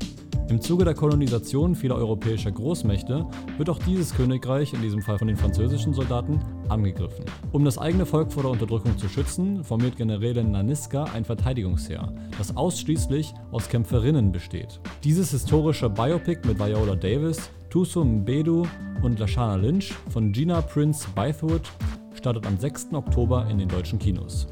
Im 0.50 0.60
Zuge 0.60 0.84
der 0.84 0.94
Kolonisation 0.94 1.76
vieler 1.76 1.96
europäischer 1.96 2.52
Großmächte 2.52 3.26
wird 3.58 3.70
auch 3.70 3.80
dieses 3.80 4.14
Königreich, 4.14 4.74
in 4.74 4.82
diesem 4.82 5.02
Fall 5.02 5.18
von 5.18 5.28
den 5.28 5.38
französischen 5.38 5.94
Soldaten, 5.94 6.40
angegriffen. 6.70 7.24
Um 7.52 7.64
das 7.64 7.78
eigene 7.78 8.06
Volk 8.06 8.32
vor 8.32 8.44
der 8.44 8.52
Unterdrückung 8.52 8.98
zu 8.98 9.08
schützen, 9.08 9.64
formiert 9.64 9.96
Generälin 9.96 10.52
Naniska 10.52 11.06
ein 11.14 11.24
Verteidigungsheer, 11.24 12.14
das 12.38 12.56
ausschließlich 12.58 13.34
aus 13.52 13.70
Kämpferinnen 13.70 14.32
besteht. 14.32 14.80
Dieses 15.04 15.32
historische 15.32 15.90
Biopic 15.90 16.46
mit 16.46 16.60
Viola 16.60 16.96
Davis, 16.96 17.52
Tusum 17.70 18.22
Mbedu 18.22 18.66
und 19.04 19.20
Lashana 19.20 19.56
Lynch 19.56 19.94
von 20.10 20.32
Gina 20.32 20.62
Prince 20.62 21.06
Bythewood 21.16 21.70
startet 22.14 22.48
am 22.48 22.58
6. 22.58 22.94
Oktober 22.94 23.46
in 23.50 23.58
den 23.58 23.68
deutschen 23.68 24.00
Kinos. 24.00 24.48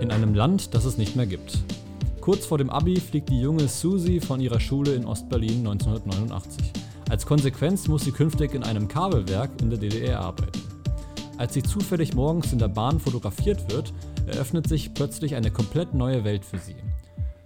In 0.00 0.10
einem 0.10 0.34
Land, 0.34 0.74
das 0.74 0.84
es 0.84 0.98
nicht 0.98 1.16
mehr 1.16 1.26
gibt. 1.26 1.58
Kurz 2.20 2.46
vor 2.46 2.58
dem 2.58 2.70
Abi 2.70 3.00
fliegt 3.00 3.28
die 3.30 3.40
junge 3.40 3.66
Susie 3.66 4.20
von 4.20 4.40
ihrer 4.40 4.60
Schule 4.60 4.94
in 4.94 5.04
Ostberlin 5.04 5.66
1989. 5.66 6.72
Als 7.08 7.26
Konsequenz 7.26 7.88
muss 7.88 8.04
sie 8.04 8.12
künftig 8.12 8.54
in 8.54 8.62
einem 8.62 8.86
Kabelwerk 8.86 9.50
in 9.60 9.70
der 9.70 9.78
DDR 9.80 10.20
arbeiten. 10.20 10.60
Als 11.38 11.54
sie 11.54 11.62
zufällig 11.62 12.14
morgens 12.14 12.52
in 12.52 12.58
der 12.58 12.68
Bahn 12.68 13.00
fotografiert 13.00 13.72
wird, 13.72 13.92
eröffnet 14.26 14.68
sich 14.68 14.94
plötzlich 14.94 15.34
eine 15.34 15.50
komplett 15.50 15.92
neue 15.92 16.22
Welt 16.24 16.44
für 16.44 16.58
sie. 16.58 16.76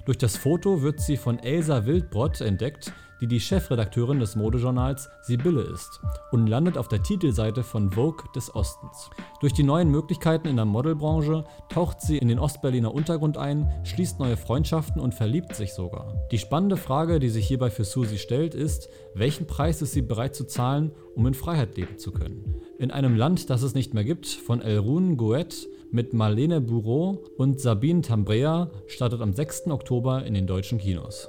Durch 0.05 0.19
das 0.19 0.37
Foto 0.37 0.83
wird 0.83 1.01
sie 1.01 1.17
von 1.17 1.39
Elsa 1.39 1.87
Wildbrott 1.87 2.43
entdeckt, 2.43 2.93
die 3.23 3.27
die 3.27 3.41
Chefredakteurin 3.41 4.21
des 4.21 4.37
Modejournals 4.37 5.09
Sibylle 5.23 5.63
ist 5.63 5.99
und 6.31 6.47
landet 6.47 6.77
auf 6.77 6.89
der 6.89 7.03
Titelseite 7.03 7.63
von 7.63 7.91
Vogue 7.91 8.23
des 8.37 8.55
Ostens. 8.55 9.09
Durch 9.41 9.55
die 9.55 9.63
neuen 9.63 9.91
Möglichkeiten 9.91 10.47
in 10.47 10.57
der 10.57 10.67
Modelbranche 10.67 11.45
taucht 11.71 12.03
sie 12.03 12.19
in 12.19 12.29
den 12.29 12.39
Ostberliner 12.39 12.93
Untergrund 12.93 13.39
ein, 13.39 13.73
schließt 13.85 14.21
neue 14.21 14.37
Freundschaften 14.37 15.01
und 15.01 15.15
verliebt 15.15 15.55
sich 15.55 15.73
sogar. 15.73 16.27
Die 16.31 16.39
spannende 16.39 16.77
Frage, 16.77 17.19
die 17.19 17.31
sich 17.31 17.47
hierbei 17.47 17.71
für 17.71 17.85
Susi 17.85 18.19
stellt, 18.19 18.55
ist, 18.55 18.91
welchen 19.15 19.47
Preis 19.47 19.81
ist 19.81 19.93
sie 19.93 20.03
bereit 20.03 20.35
zu 20.35 20.45
zahlen, 20.45 20.93
um 21.15 21.27
in 21.27 21.35
Freiheit 21.35 21.79
leben 21.79 21.99
zu 21.99 22.13
können? 22.13 22.61
In 22.79 22.91
einem 22.91 23.17
Land, 23.17 23.49
das 23.49 23.63
es 23.63 23.73
nicht 23.73 23.95
mehr 23.95 24.05
gibt, 24.05 24.27
von 24.27 24.61
Elrun 24.61 25.17
Goet 25.17 25.67
mit 25.95 26.13
Marlene 26.13 26.61
Bourreau 26.61 27.23
und 27.37 27.61
Sabine 27.61 28.03
Tambrea 28.03 28.69
startet 28.89 29.21
am 29.21 29.33
6. 29.33 29.69
Oktober 29.69 30.27
in 30.27 30.35
den 30.35 30.45
deutschen 30.45 30.79
Kinos. 30.79 31.29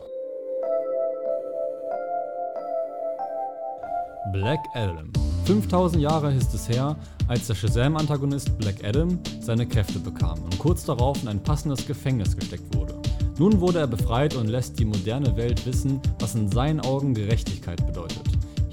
Black 4.33 4.59
Adam. 4.73 5.13
5000 5.45 6.01
Jahre 6.01 6.33
ist 6.33 6.51
es 6.55 6.67
her, 6.67 6.97
als 7.27 7.45
der 7.45 7.53
Shazam-Antagonist 7.53 8.57
Black 8.57 8.83
Adam 8.83 9.19
seine 9.39 9.67
Kräfte 9.67 9.99
bekam 9.99 10.41
und 10.41 10.57
kurz 10.57 10.83
darauf 10.83 11.21
in 11.21 11.27
ein 11.27 11.43
passendes 11.43 11.85
Gefängnis 11.85 12.35
gesteckt 12.35 12.75
wurde. 12.75 12.95
Nun 13.37 13.61
wurde 13.61 13.77
er 13.77 13.87
befreit 13.87 14.35
und 14.35 14.47
lässt 14.47 14.79
die 14.79 14.85
moderne 14.85 15.37
Welt 15.37 15.63
wissen, 15.67 16.01
was 16.17 16.33
in 16.33 16.49
seinen 16.49 16.79
Augen 16.79 17.13
Gerechtigkeit 17.13 17.85
bedeutet. 17.85 18.23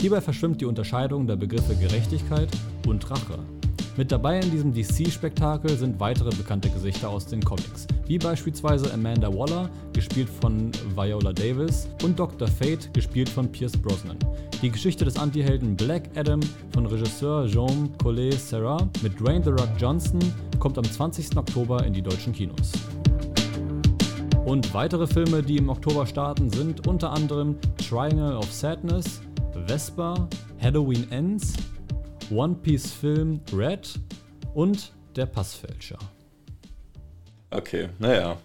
Hierbei 0.00 0.22
verschwimmt 0.22 0.62
die 0.62 0.66
Unterscheidung 0.66 1.26
der 1.26 1.36
Begriffe 1.36 1.76
Gerechtigkeit 1.76 2.48
und 2.86 3.10
Rache. 3.10 3.38
Mit 3.94 4.10
dabei 4.10 4.40
in 4.40 4.50
diesem 4.50 4.72
DC-Spektakel 4.72 5.76
sind 5.76 6.00
weitere 6.00 6.30
bekannte 6.30 6.70
Gesichter 6.70 7.10
aus 7.10 7.26
den 7.26 7.44
Comics, 7.44 7.86
wie 8.06 8.16
beispielsweise 8.16 8.92
Amanda 8.92 9.28
Waller, 9.28 9.68
gespielt 9.92 10.30
von 10.30 10.72
Viola 10.96 11.30
Davis, 11.32 11.90
und 12.02 12.18
Dr. 12.18 12.48
Fate, 12.48 12.92
gespielt 12.94 13.28
von 13.28 13.52
Pierce 13.52 13.76
Brosnan. 13.76 14.16
Die 14.62 14.70
Geschichte 14.70 15.04
des 15.04 15.18
Antihelden 15.18 15.76
Black 15.76 16.08
Adam 16.16 16.40
von 16.72 16.86
Regisseur 16.86 17.46
Jean 17.46 17.90
Collet 17.98 18.32
Serra 18.32 18.88
mit 19.02 19.20
Dwayne 19.20 19.44
The 19.44 19.50
Rock 19.50 19.68
Johnson 19.78 20.20
kommt 20.58 20.78
am 20.78 20.84
20. 20.84 21.36
Oktober 21.36 21.84
in 21.84 21.92
die 21.92 22.02
deutschen 22.02 22.32
Kinos. 22.32 22.72
Und 24.46 24.72
weitere 24.72 25.06
Filme, 25.06 25.42
die 25.42 25.58
im 25.58 25.68
Oktober 25.68 26.06
starten, 26.06 26.48
sind 26.48 26.86
unter 26.86 27.12
anderem 27.12 27.56
Triangle 27.76 28.38
of 28.38 28.50
Sadness, 28.50 29.20
Vespa, 29.66 30.28
Halloween 30.60 31.06
Ends, 31.10 31.52
One 32.32 32.54
Piece 32.62 32.90
Film 32.90 33.40
Red 33.54 33.98
und 34.54 34.92
Der 35.16 35.26
Passfälscher. 35.26 35.98
Okay, 37.50 37.88
naja. 37.98 38.36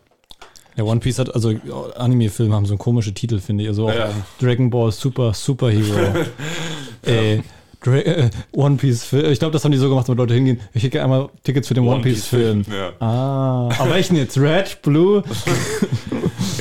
Ja, 0.76 0.84
One 0.84 1.00
Piece 1.00 1.18
hat, 1.20 1.34
also 1.34 1.50
Anime-Filme 1.96 2.54
haben 2.54 2.66
so 2.66 2.78
komische 2.78 3.14
Titel, 3.14 3.40
finde 3.40 3.64
ich. 3.64 3.70
Also 3.70 3.88
auch 3.88 3.94
Ja. 3.94 4.10
Dragon 4.40 4.70
Ball 4.70 4.92
Super 4.92 5.34
Superhero. 5.34 6.26
Ey, 7.04 7.38
Dra 7.38 7.44
äh, 7.94 8.30
One 8.54 8.78
Piece 8.78 9.04
Film. 9.04 9.32
Ich 9.32 9.40
glaube, 9.40 9.52
das 9.54 9.64
haben 9.64 9.72
die 9.72 9.78
so 9.78 9.90
gemacht, 9.90 10.08
damit 10.08 10.18
Leute 10.20 10.34
hingehen. 10.34 10.60
Ich 10.74 10.82
kriege 10.82 11.02
einmal 11.04 11.30
Tickets 11.44 11.68
für 11.68 11.74
den 11.74 11.88
One, 11.88 12.02
Piece 12.02 12.26
Film. 12.28 12.64
Ja. 12.72 12.92
Ah, 13.06 13.70
aber 13.80 13.92
welchen 13.92 14.16
jetzt? 14.16 14.38
Red, 14.38 14.82
Blue? 14.82 15.24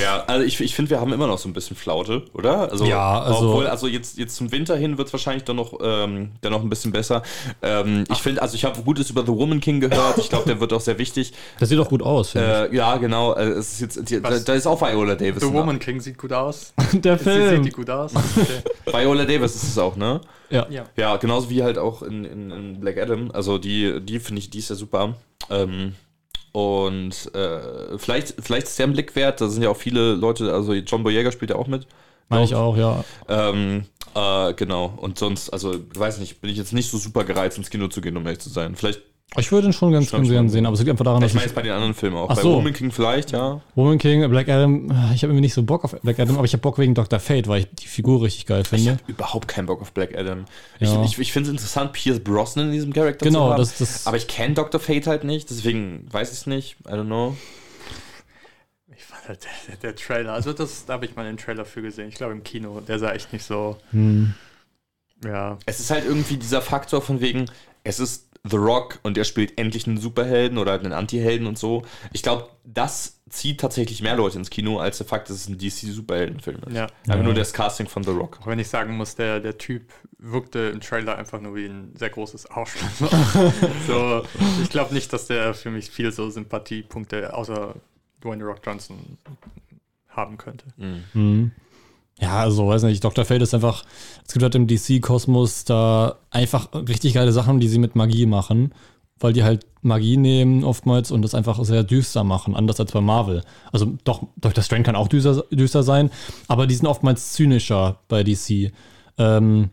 Ja, 0.01 0.25
also 0.27 0.45
ich, 0.45 0.61
ich 0.61 0.75
finde, 0.75 0.91
wir 0.91 1.01
haben 1.01 1.11
immer 1.15 1.27
noch 1.27 1.39
so 1.39 1.49
ein 1.49 1.55
bisschen 1.55 1.75
Flaute, 1.75 2.23
oder? 2.35 2.71
Also, 2.71 2.85
Ja, 2.85 3.23
also- 3.23 3.49
Obwohl, 3.49 3.67
also 3.67 3.87
jetzt, 3.87 4.19
jetzt 4.19 4.37
zum 4.37 4.53
Winter 4.53 4.77
hin 4.77 4.99
wird 4.99 5.09
es 5.09 5.13
wahrscheinlich 5.15 5.45
dann 5.45 5.57
noch, 5.57 5.73
ähm, 5.83 6.33
dann 6.43 6.53
noch 6.53 6.61
ein 6.63 6.69
bisschen 6.69 6.93
besser. 6.93 7.23
Ähm, 7.63 8.05
ich 8.11 8.19
finde, 8.19 8.43
also 8.43 8.55
ich 8.57 8.65
habe 8.67 8.83
Gutes 8.83 9.09
über 9.09 9.23
The 9.23 9.29
Woman 9.33 9.59
King 9.61 9.81
gehört. 9.81 10.19
Ich 10.19 10.29
glaube, 10.29 10.45
der 10.47 10.61
wird 10.61 10.73
auch 10.75 10.83
sehr 10.83 10.99
wichtig. 10.99 11.33
Das 11.59 11.71
sieht 11.71 11.79
doch 11.79 11.89
gut 11.89 12.03
aus, 12.03 12.35
Äh, 12.35 12.75
ja, 12.77 12.97
genau. 12.99 13.35
äh, 13.35 13.45
Es 13.49 13.73
ist 13.73 13.81
jetzt, 13.81 14.11
die, 14.11 14.21
da, 14.21 14.39
da 14.39 14.53
ist 14.55 14.67
auch 14.67 14.81
Viola 14.83 15.15
Davis. 15.15 15.43
The? 15.43 15.51
Woman 15.53 15.79
King 15.79 16.01
sieht 16.01 16.19
gut 16.19 16.33
aus. 16.33 16.75
Der 16.93 17.17
Sie 17.17 17.25
Film. 17.25 17.65
sieht 17.65 17.73
die 17.73 17.77
gut 17.77 17.89
aus. 17.89 18.13
Okay. 18.87 19.03
Viola 19.05 19.25
Davis 19.25 19.55
ist 19.55 19.65
es 19.65 19.79
auch, 19.79 19.97
ne? 19.97 20.21
Ja. 20.51 20.67
Ja. 20.71 20.85
Ja, 20.97 21.17
genauso 21.17 21.51
wie 21.51 21.63
halt 21.63 21.79
auch 21.79 22.03
in, 22.03 22.25
in, 22.25 22.51
in 22.51 22.81
Black 22.81 22.99
Adam. 22.99 23.31
Also 23.33 23.59
die, 23.59 24.01
die 24.01 24.21
finde 24.21 24.41
ich, 24.41 24.51
die 24.51 24.59
ist 24.59 24.71
ja 24.71 24.77
super. 24.77 25.15
Ähm, 25.51 25.95
und 26.53 27.35
äh, 27.35 27.99
vielleicht, 27.99 28.35
vielleicht 28.41 28.67
ist 28.67 28.79
der 28.79 28.87
ein 28.87 28.93
Blick 28.93 29.15
wert. 29.15 29.41
Da 29.41 29.49
sind 29.49 29.63
ja 29.63 29.69
auch 29.69 29.77
viele 29.77 30.15
Leute, 30.15 30.53
also 30.53 30.73
John 30.73 31.03
Boyega 31.03 31.31
spielt 31.31 31.51
ja 31.51 31.57
auch 31.57 31.67
mit. 31.67 31.87
Meine 32.29 32.45
ich 32.45 32.55
auch, 32.55 32.77
ja. 32.77 33.05
Ähm, 33.29 33.85
äh, 34.15 34.55
genau. 34.55 34.95
Und 34.97 35.19
sonst, 35.19 35.51
also, 35.51 35.75
weiß 35.95 36.19
nicht, 36.19 36.41
bin 36.41 36.51
ich 36.51 36.57
jetzt 36.57 36.73
nicht 36.73 36.91
so 36.91 36.99
super 36.99 37.25
gereizt, 37.25 37.59
ins 37.59 37.71
Kino 37.71 37.89
zu 37.89 38.01
gehen, 38.01 38.17
um 38.17 38.25
ehrlich 38.25 38.41
zu 38.41 38.49
sein. 38.49 38.75
Vielleicht, 38.75 39.03
Ich 39.39 39.51
würde 39.53 39.67
ihn 39.67 39.73
schon 39.73 39.93
ganz 39.93 40.07
Stimmt, 40.09 40.29
gern 40.31 40.49
sehen, 40.49 40.65
aber 40.67 40.75
es 40.75 40.81
liegt 40.81 40.91
einfach 40.91 41.05
daran, 41.05 41.21
ich 41.21 41.27
dass 41.27 41.35
meine 41.35 41.45
ich 41.45 41.51
jetzt 41.51 41.55
bei 41.57 41.63
den 41.63 41.73
anderen 41.73 41.95
Filmen 41.95 42.17
auch. 42.17 42.31
Ach 42.31 42.37
bei 42.37 42.43
so. 42.43 42.55
Woman 42.55 42.73
King 42.73 42.91
vielleicht, 42.93 43.33
ja. 43.33 43.61
Woman 43.75 43.99
King, 43.99 44.27
Black 44.31 44.49
Adam, 44.49 44.87
ich 45.15 45.23
habe 45.23 45.33
irgendwie 45.33 45.41
nicht 45.43 45.53
so 45.53 45.63
Bock 45.65 45.85
auf 45.85 45.95
Black 46.01 46.19
Adam, 46.21 46.37
aber 46.37 46.45
ich 46.47 46.53
habe 46.53 46.61
Bock 46.63 46.79
wegen 46.79 46.95
Dr. 46.95 47.19
Fate, 47.19 47.47
weil 47.49 47.61
ich 47.63 47.69
die 47.75 47.89
Figur 47.89 48.23
richtig 48.23 48.47
geil 48.47 48.63
Ich 48.63 48.69
finde. 48.69 48.93
habe 48.93 49.01
überhaupt 49.09 49.49
keinen 49.49 49.67
Bock 49.67 49.83
auf 49.83 49.93
Black 49.93 50.17
Adam. 50.17 50.45
Ja. 50.79 51.03
Ich, 51.05 51.13
ich, 51.13 51.19
ich 51.19 51.33
finde 51.33 51.49
es 51.49 51.53
interessant, 51.53 51.93
Pierce 51.93 52.21
Brosnan 52.21 52.67
in 52.67 52.73
diesem 52.73 52.93
Charakter 52.93 53.27
Genau, 53.27 53.47
zu 53.49 53.53
haben. 53.53 53.59
das- 53.59 53.79
das- 53.79 54.07
aber 54.07 54.17
ich 54.17 54.29
kenne 54.29 54.55
Dr. 54.55 54.81
Fate 54.81 55.07
halt 55.09 55.25
nicht, 55.25 55.51
deswegen 55.51 56.07
weiß 56.11 56.31
ich 56.33 56.39
es 56.39 56.47
nicht. 56.47 56.77
I 56.89 56.93
don't 56.93 57.05
know. 57.07 57.37
Ich 58.97 59.05
fand 59.05 59.29
halt 59.29 59.41
der, 59.69 59.77
der 59.77 59.97
Trailer, 59.97 60.33
also 60.33 60.53
das, 60.53 60.87
da 60.87 60.95
habe 60.95 61.05
ich 61.05 61.17
mal 61.17 61.25
den 61.25 61.37
Trailer 61.37 61.65
für 61.67 61.83
gesehen. 61.83 62.09
Ich 62.09 62.15
glaube 62.15 62.33
im 62.33 62.43
Kino, 62.45 62.81
der 62.81 62.99
sah 62.99 63.13
echt 63.13 63.33
nicht 63.33 63.45
so. 63.45 63.77
Hm. 63.91 64.35
Ja. 65.25 65.59
Es 65.67 65.81
ist 65.81 65.91
halt 65.91 66.05
irgendwie 66.07 66.37
dieser 66.37 66.63
Faktor 66.63 67.03
von 67.03 67.21
wegen, 67.21 67.47
es 67.85 67.99
ist 68.01 68.26
The 68.49 68.57
Rock 68.57 68.99
und 69.03 69.17
der 69.17 69.25
spielt 69.25 69.59
endlich 69.59 69.87
einen 69.87 69.99
Superhelden 69.99 70.59
oder 70.59 70.73
halt 70.73 70.85
einen 70.85 70.93
Anti-Helden 70.93 71.47
und 71.47 71.59
so. 71.59 71.83
Ich 72.13 72.23
glaube, 72.23 72.49
das 72.65 73.21
zieht 73.29 73.61
tatsächlich 73.61 74.03
mehr 74.03 74.15
Leute 74.17 74.39
ins 74.39 74.51
Kino, 74.51 74.79
als 74.79 74.99
der 74.99 75.07
Fakt, 75.07 75.29
dass 75.29 75.37
es 75.37 75.49
ein 75.49 75.59
DC-Superheldenfilm 75.59 76.61
ist. 76.67 76.75
Ja. 76.75 76.85
Einfach 76.85 77.17
Ja. 77.17 77.23
nur 77.23 77.35
das 77.35 77.53
Casting 77.53 77.89
von 77.89 78.05
The 78.05 78.11
Rock. 78.11 78.39
Auch 78.43 78.47
wenn 78.47 78.59
ich 78.59 78.69
sagen 78.69 78.97
muss, 78.97 79.17
der, 79.17 79.41
der 79.41 79.59
Typ 79.59 79.83
wirkte 80.19 80.59
im 80.73 80.81
Trailer 80.81 81.17
einfach 81.19 81.41
nur 81.41 81.55
wie 81.57 81.67
ein 81.67 81.93
sehr 81.97 82.11
großes 82.11 82.51
Arschloch. 82.51 83.11
so, 83.87 84.23
ich 84.63 84.71
glaube 84.71 84.95
nicht, 84.95 85.13
dass 85.13 85.27
der 85.27 85.55
für 85.55 85.71
mich 85.71 85.91
viel 85.91 86.13
so 86.13 86.31
Sympathiepunkte 86.31 87.35
außer 87.35 87.75
Dwayne 88.23 88.39
The 88.45 88.49
Rock 88.49 88.61
Johnson 88.65 89.19
haben 90.09 90.39
könnte. 90.39 90.67
Hm. 91.13 91.51
Ja, 92.19 92.39
also 92.39 92.69
weiß 92.69 92.85
nicht, 92.85 93.05
Dr. 93.05 93.25
Fate 93.27 93.43
ist 93.43 93.55
einfach, 93.55 93.85
es 94.27 94.33
gibt 94.33 94.43
halt 94.43 94.55
im 94.55 94.67
DC-Kosmos 94.67 95.65
da 95.65 96.17
einfach 96.31 96.69
richtig 96.73 97.15
geile 97.15 97.33
Sachen, 97.33 97.61
die 97.61 97.69
sie 97.69 97.79
mit 97.79 97.95
Magie 97.95 98.25
machen, 98.25 98.73
weil 99.19 99.35
die 99.35 99.45
halt 99.45 99.67
Magie 99.83 100.17
nehmen 100.17 100.65
oftmals 100.65 101.11
und 101.11 101.21
das 101.23 101.35
einfach 101.35 101.63
sehr 101.65 101.85
düster 101.85 102.25
machen, 102.25 102.57
anders 102.57 102.81
als 102.81 102.93
bei 102.93 103.03
Marvel. 103.03 103.43
Also 103.71 103.99
doch, 104.05 104.23
Dr. 104.37 104.65
Strange 104.65 104.85
kann 104.85 104.97
auch 104.97 105.09
düster, 105.09 105.45
düster 105.51 105.83
sein, 105.83 106.11
aber 106.49 106.67
die 106.67 106.75
sind 106.75 106.87
oftmals 106.87 107.33
zynischer 107.35 108.01
bei 108.09 108.25
DC. 108.25 108.73
Ähm, 109.19 109.71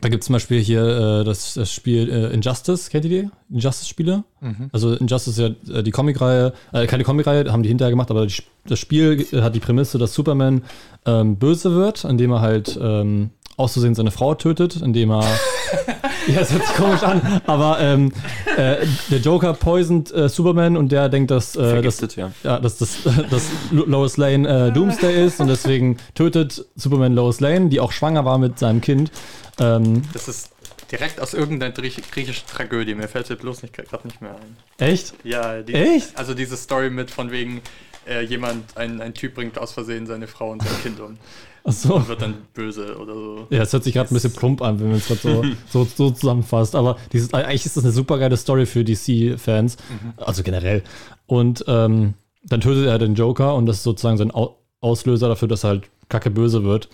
da 0.00 0.08
gibt 0.08 0.22
es 0.22 0.26
zum 0.26 0.34
Beispiel 0.34 0.60
hier 0.60 1.20
äh, 1.20 1.24
das, 1.24 1.54
das 1.54 1.72
Spiel 1.72 2.10
äh, 2.10 2.34
Injustice, 2.34 2.90
kennt 2.90 3.04
ihr 3.06 3.22
die? 3.22 3.30
Injustice-Spiele? 3.50 4.24
Also 4.72 4.94
Injustice 4.94 5.38
ist 5.38 5.38
ja 5.38 5.78
äh, 5.78 5.82
die 5.82 5.90
Comicreihe, 5.90 6.52
äh, 6.72 6.86
keine 6.86 7.04
Comicreihe, 7.04 7.50
haben 7.50 7.62
die 7.62 7.68
hinterher 7.68 7.90
gemacht, 7.90 8.10
aber 8.10 8.26
die, 8.26 8.42
das 8.66 8.78
Spiel 8.78 9.26
äh, 9.32 9.42
hat 9.42 9.54
die 9.54 9.60
Prämisse, 9.60 9.98
dass 9.98 10.12
Superman 10.12 10.62
ähm, 11.06 11.36
böse 11.36 11.74
wird, 11.74 12.04
indem 12.04 12.32
er 12.32 12.40
halt 12.40 12.78
ähm, 12.80 13.30
auszusehen 13.56 13.94
seine 13.94 14.10
Frau 14.10 14.34
tötet, 14.34 14.76
indem 14.76 15.10
er. 15.10 15.24
ja, 16.32 16.40
das 16.40 16.52
hört 16.52 16.66
sich 16.66 16.76
komisch 16.76 17.02
an, 17.02 17.40
aber 17.46 17.78
ähm, 17.80 18.12
äh, 18.56 18.86
der 19.10 19.18
Joker 19.18 19.54
poisont 19.54 20.12
äh, 20.12 20.28
Superman 20.28 20.76
und 20.76 20.90
der 20.90 21.08
denkt, 21.08 21.30
dass, 21.30 21.56
äh, 21.56 21.82
dass, 21.82 22.00
ja. 22.16 22.32
ja, 22.42 22.58
dass, 22.58 22.78
dass, 22.78 22.98
dass 23.30 23.50
Lois 23.70 24.16
Lane 24.16 24.68
äh, 24.68 24.72
Doomsday 24.72 25.26
ist 25.26 25.40
und 25.40 25.48
deswegen 25.48 25.98
tötet 26.14 26.64
Superman 26.74 27.14
Lois 27.14 27.40
Lane, 27.40 27.68
die 27.68 27.80
auch 27.80 27.92
schwanger 27.92 28.24
war 28.24 28.38
mit 28.38 28.58
seinem 28.58 28.80
Kind. 28.80 29.10
Ähm, 29.58 30.02
Das 30.12 30.28
ist 30.28 30.50
direkt 30.90 31.20
aus 31.20 31.34
irgendeiner 31.34 31.72
Griech 31.72 32.00
griechischen 32.10 32.46
Tragödie. 32.46 32.94
Mir 32.94 33.08
fällt 33.08 33.30
es 33.30 33.38
bloß 33.38 33.62
nicht 33.62 33.74
gerade 33.74 34.06
nicht 34.06 34.20
mehr 34.20 34.36
ein. 34.36 34.56
echt? 34.78 35.14
Ja, 35.24 35.62
die, 35.62 35.74
Echt? 35.74 36.16
Also 36.16 36.34
diese 36.34 36.56
Story 36.56 36.90
mit 36.90 37.10
von 37.10 37.30
wegen, 37.30 37.60
äh, 38.08 38.22
jemand, 38.22 38.76
ein, 38.76 39.00
ein 39.00 39.14
Typ 39.14 39.34
bringt 39.34 39.58
aus 39.58 39.72
Versehen 39.72 40.06
seine 40.06 40.26
Frau 40.26 40.50
und 40.50 40.62
sein 40.62 40.82
Kind 40.82 41.00
um 41.00 41.18
Achso. 41.66 41.96
und 41.96 42.08
wird 42.08 42.22
dann 42.22 42.34
böse 42.54 42.96
oder 42.96 43.14
so. 43.14 43.46
Ja, 43.50 43.62
es 43.62 43.72
hört 43.72 43.82
sich 43.84 43.92
gerade 43.92 44.10
ein 44.10 44.14
bisschen 44.14 44.32
plump 44.32 44.62
an, 44.62 44.78
wenn 44.78 44.88
man 44.88 44.96
es 44.98 45.06
gerade 45.06 45.20
so, 45.20 45.44
so, 45.84 45.84
so 45.84 46.10
zusammenfasst. 46.12 46.74
Aber 46.76 46.96
dieses, 47.12 47.34
eigentlich 47.34 47.66
ist 47.66 47.76
das 47.76 47.84
eine 47.84 47.92
super 47.92 48.18
geile 48.18 48.36
Story 48.36 48.66
für 48.66 48.84
DC-Fans. 48.84 49.76
Also 50.16 50.42
generell. 50.42 50.82
Und 51.26 51.64
ähm, 51.66 52.14
dann 52.44 52.60
tötet 52.60 52.86
er 52.86 52.98
den 52.98 53.14
Joker 53.14 53.56
und 53.56 53.66
das 53.66 53.78
ist 53.78 53.82
sozusagen 53.82 54.16
sein 54.16 54.32
Au 54.32 54.56
Auslöser 54.80 55.28
dafür, 55.28 55.48
dass 55.48 55.64
er 55.64 55.70
halt 55.70 55.90
kacke 56.08 56.30
böse 56.30 56.62
wird. 56.62 56.88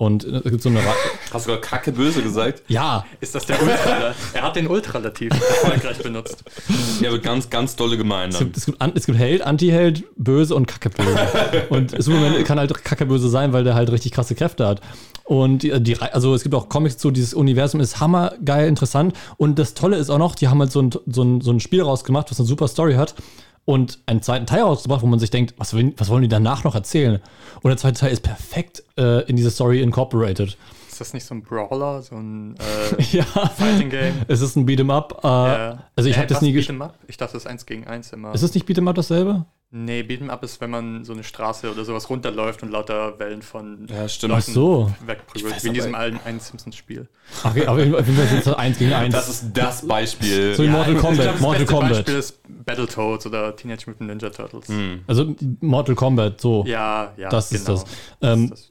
Und 0.00 0.22
es 0.22 0.44
gibt 0.44 0.62
so 0.62 0.68
eine. 0.68 0.78
Ra 0.78 0.94
Hast 1.32 1.46
du 1.46 1.50
gerade 1.50 1.60
kacke 1.60 1.90
böse 1.90 2.22
gesagt? 2.22 2.62
ja, 2.68 3.04
Ist 3.20 3.34
das 3.34 3.46
der 3.46 3.60
Ultra? 3.60 4.14
er 4.32 4.42
hat 4.42 4.54
den 4.54 4.68
Ultralativ 4.68 5.32
erfolgreich 5.32 5.98
benutzt. 5.98 6.44
Ja, 7.00 7.10
wird 7.10 7.24
ganz, 7.24 7.50
ganz 7.50 7.74
dolle 7.74 7.96
gemein 7.96 8.30
es 8.30 8.38
gibt, 8.38 8.56
es 8.56 8.66
gibt, 8.66 8.78
es 8.96 9.06
gibt 9.06 9.18
Held, 9.18 9.42
Anti-Held, 9.42 10.04
Böse 10.16 10.54
und 10.54 10.66
kacke 10.68 10.90
böse. 10.90 11.18
und 11.70 11.90
Superman 12.02 12.44
kann 12.44 12.60
halt 12.60 12.72
kacke 12.84 13.06
böse 13.06 13.28
sein, 13.28 13.52
weil 13.52 13.64
der 13.64 13.74
halt 13.74 13.90
richtig 13.90 14.12
krasse 14.12 14.36
Kräfte 14.36 14.68
hat. 14.68 14.80
Und 15.24 15.64
die, 15.64 15.82
die, 15.82 15.94
Rei- 15.94 16.12
also 16.12 16.32
es 16.32 16.44
gibt 16.44 16.54
auch 16.54 16.68
Comics 16.68 16.96
zu, 16.96 17.10
dieses 17.10 17.34
Universum 17.34 17.80
ist 17.80 17.98
hammergeil, 17.98 18.68
interessant. 18.68 19.14
Und 19.36 19.58
das 19.58 19.74
Tolle 19.74 19.96
ist 19.96 20.10
auch 20.10 20.18
noch, 20.18 20.36
die 20.36 20.46
haben 20.46 20.60
halt 20.60 20.70
so 20.70 20.80
ein, 20.80 20.90
so 21.06 21.22
ein, 21.24 21.40
so 21.40 21.50
ein 21.50 21.58
Spiel 21.58 21.82
rausgemacht, 21.82 22.30
was 22.30 22.38
eine 22.38 22.46
super 22.46 22.68
Story 22.68 22.94
hat. 22.94 23.16
Und 23.68 23.98
einen 24.06 24.22
zweiten 24.22 24.46
Teil 24.46 24.62
rausgebracht, 24.62 25.02
wo 25.02 25.06
man 25.06 25.18
sich 25.18 25.28
denkt, 25.28 25.52
was, 25.58 25.74
will, 25.74 25.92
was 25.98 26.08
wollen 26.08 26.22
die 26.22 26.28
danach 26.28 26.64
noch 26.64 26.74
erzählen? 26.74 27.20
Und 27.56 27.68
der 27.68 27.76
zweite 27.76 28.00
Teil 28.00 28.12
ist 28.12 28.22
perfekt 28.22 28.82
äh, 28.96 29.28
in 29.28 29.36
diese 29.36 29.50
Story 29.50 29.82
incorporated. 29.82 30.56
Ist 30.88 30.98
das 31.02 31.12
nicht 31.12 31.26
so 31.26 31.34
ein 31.34 31.42
Brawler, 31.42 32.00
so 32.00 32.14
ein 32.16 32.54
äh, 32.98 33.02
Ja, 33.18 33.24
Fighting 33.24 33.90
Game? 33.90 34.14
es 34.26 34.40
ist 34.40 34.56
ein 34.56 34.66
Beat'em 34.66 34.90
Up. 34.90 35.20
Äh, 35.22 35.26
Ja. 35.28 35.78
Also 35.94 36.08
ich 36.08 36.16
Äh, 36.16 36.20
habe 36.20 36.28
das 36.28 36.36
was, 36.36 36.42
nie 36.42 36.52
gespielt. 36.52 36.80
Ich 37.08 37.18
dachte, 37.18 37.34
das 37.34 37.42
ist 37.42 37.46
eins 37.46 37.66
gegen 37.66 37.86
eins 37.86 38.10
immer. 38.10 38.32
Ist 38.34 38.42
es 38.42 38.54
nicht 38.54 38.66
Beat'em 38.66 38.88
Up 38.88 38.94
dasselbe? 38.96 39.44
Nee, 39.70 40.00
Beat'em 40.02 40.28
Up 40.30 40.42
ist, 40.44 40.60
wenn 40.60 40.70
man 40.70 41.04
so 41.04 41.12
eine 41.12 41.22
Straße 41.24 41.70
oder 41.70 41.84
sowas 41.84 42.08
runterläuft 42.10 42.62
und 42.62 42.70
lauter 42.70 43.18
Wellen 43.18 43.42
von 43.42 43.86
Ja, 43.88 44.08
stimmt. 44.08 44.34
Ach 44.36 44.40
so. 44.40 44.90
wegprügelt. 45.06 45.54
weiß 45.54 45.64
Wie 45.64 45.68
in 45.68 45.74
diesem 45.74 45.94
alten 45.94 46.18
einen 46.24 46.40
Simpsons-Spiel. 46.40 47.08
Ach, 47.42 47.50
okay, 47.50 47.66
aber 47.66 47.80
auf 47.82 48.06
jeden 48.06 48.16
Fall 48.16 48.26
sind 48.26 48.46
es 48.46 48.48
eins 48.54 48.78
gegen 48.78 48.92
eins. 48.92 49.14
Das 49.14 49.28
ist 49.28 49.44
das 49.52 49.86
Beispiel. 49.86 50.54
So 50.54 50.62
wie 50.64 50.68
Mortal 50.68 50.94
ich 50.94 50.98
Kombat. 51.00 51.20
glaub, 51.22 51.32
das 51.34 51.40
Mortal 51.42 51.58
beste 51.60 51.74
Kombat. 51.74 51.92
Beispiel 51.92 52.14
ist 52.14 52.64
Battletoads 52.64 53.26
oder 53.26 53.56
Teenage 53.56 53.84
Mutant 53.86 54.08
Ninja 54.10 54.30
Turtles. 54.30 54.66
Also 55.06 55.34
Mortal 55.60 55.94
Kombat, 55.94 56.40
so. 56.40 56.64
Ja, 56.66 57.12
ja, 57.16 57.28
Das 57.28 57.52
ist 57.52 57.68
das. 57.68 57.84
Das 57.84 57.92
Ähm, 58.20 58.44
ist 58.44 58.50
das. 58.52 58.70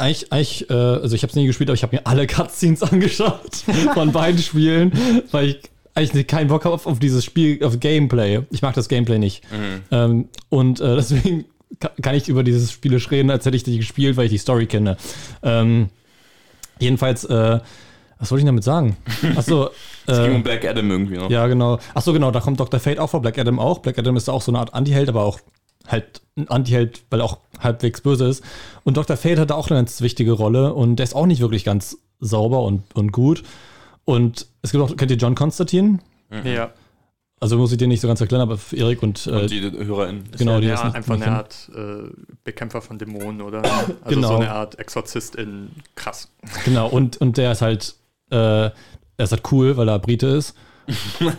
Eigentlich, 0.00 0.32
eigentlich 0.32 0.70
äh, 0.70 0.74
also 0.74 1.16
ich 1.16 1.22
habe 1.24 1.30
es 1.30 1.34
nie 1.34 1.46
gespielt, 1.46 1.68
aber 1.70 1.74
ich 1.74 1.82
habe 1.82 1.96
mir 1.96 2.06
alle 2.06 2.26
Cutscenes 2.28 2.82
angeschaut 2.90 3.64
von 3.94 4.12
beiden 4.12 4.40
Spielen, 4.40 4.92
weil 5.32 5.48
ich 5.48 5.60
eigentlich 5.98 6.26
keinen 6.26 6.48
Bock 6.48 6.64
auf, 6.66 6.86
auf 6.86 6.98
dieses 6.98 7.24
Spiel, 7.24 7.62
auf 7.64 7.78
Gameplay. 7.80 8.40
Ich 8.50 8.62
mag 8.62 8.74
das 8.74 8.88
Gameplay 8.88 9.18
nicht. 9.18 9.42
Ähm, 9.90 10.28
und 10.48 10.80
äh, 10.80 10.96
deswegen 10.96 11.44
ka- 11.80 11.90
kann 12.00 12.14
ich 12.14 12.28
über 12.28 12.42
dieses 12.44 12.70
Spiel 12.72 12.96
reden, 12.96 13.30
als 13.30 13.44
hätte 13.44 13.56
ich 13.56 13.64
die 13.64 13.76
gespielt, 13.78 14.16
weil 14.16 14.26
ich 14.26 14.30
die 14.32 14.38
Story 14.38 14.66
kenne. 14.66 14.96
Ähm, 15.42 15.88
jedenfalls, 16.78 17.24
äh, 17.24 17.60
was 18.18 18.30
wollte 18.30 18.40
ich 18.40 18.46
damit 18.46 18.64
sagen? 18.64 18.96
Achso, 19.36 19.70
Es 20.06 20.18
ging 20.18 20.32
äh, 20.32 20.34
um 20.36 20.42
Black 20.42 20.64
Adam 20.64 20.90
irgendwie 20.90 21.16
noch. 21.18 21.30
ja, 21.30 21.46
genau. 21.46 21.78
Achso, 21.94 22.12
genau, 22.12 22.30
da 22.30 22.40
kommt 22.40 22.58
Dr. 22.58 22.80
Fate 22.80 22.98
auch 22.98 23.10
vor, 23.10 23.20
Black 23.20 23.38
Adam 23.38 23.58
auch. 23.58 23.78
Black 23.80 23.98
Adam 23.98 24.16
ist 24.16 24.28
auch 24.28 24.40
so 24.42 24.50
eine 24.50 24.58
Art 24.60 24.72
Anti-Held, 24.74 25.08
aber 25.10 25.22
auch 25.24 25.38
halt 25.86 26.22
ein 26.36 26.48
Anti-Held, 26.48 27.02
weil 27.10 27.20
er 27.20 27.24
auch 27.26 27.38
halbwegs 27.60 28.00
böse 28.00 28.26
ist. 28.26 28.42
Und 28.84 28.96
Dr. 28.96 29.16
Fate 29.16 29.38
hatte 29.38 29.54
auch 29.54 29.68
eine 29.70 29.78
ganz 29.78 30.00
wichtige 30.00 30.32
Rolle 30.32 30.72
und 30.74 30.96
der 30.96 31.04
ist 31.04 31.14
auch 31.14 31.26
nicht 31.26 31.40
wirklich 31.40 31.64
ganz 31.64 31.98
sauber 32.20 32.62
und, 32.62 32.82
und 32.94 33.12
gut. 33.12 33.42
Und 34.08 34.46
es 34.62 34.72
gibt 34.72 34.82
auch, 34.82 34.96
kennt 34.96 35.10
ihr 35.10 35.18
John 35.18 35.34
Constantine? 35.34 35.98
Ja, 36.44 36.70
Also 37.40 37.58
muss 37.58 37.72
ich 37.72 37.78
dir 37.78 37.86
nicht 37.88 38.00
so 38.00 38.08
ganz 38.08 38.20
erklären, 38.22 38.40
aber 38.40 38.56
für 38.56 38.74
Erik 38.76 39.02
und, 39.02 39.26
äh, 39.26 39.30
Und 39.30 39.50
die 39.50 39.60
HörerInnen. 39.60 40.24
genau, 40.36 40.52
ja, 40.54 40.60
die 40.60 40.66
ja, 40.68 40.72
das 40.76 40.84
nicht- 40.84 40.94
einfach 40.96 41.14
eine. 41.14 41.26
Art 41.30 41.70
äh, 41.74 42.08
Bekämpfer 42.42 42.80
von 42.80 42.96
Dämonen 42.98 43.42
oder 43.42 43.62
also 43.64 43.94
Genau. 44.08 44.28
so 44.28 44.36
eine 44.36 44.50
Art 44.50 44.78
Exorzist 44.78 45.36
in 45.36 45.70
krass. 45.94 46.30
Genau, 46.64 46.88
und, 46.88 47.18
und 47.18 47.36
der 47.36 47.52
ist 47.52 47.60
halt 47.60 47.96
äh, 48.30 48.36
er 48.36 48.72
ist 49.18 49.32
halt 49.32 49.42
cool, 49.52 49.76
weil 49.76 49.88
er 49.88 49.98
Brite 49.98 50.26
ist. 50.28 50.54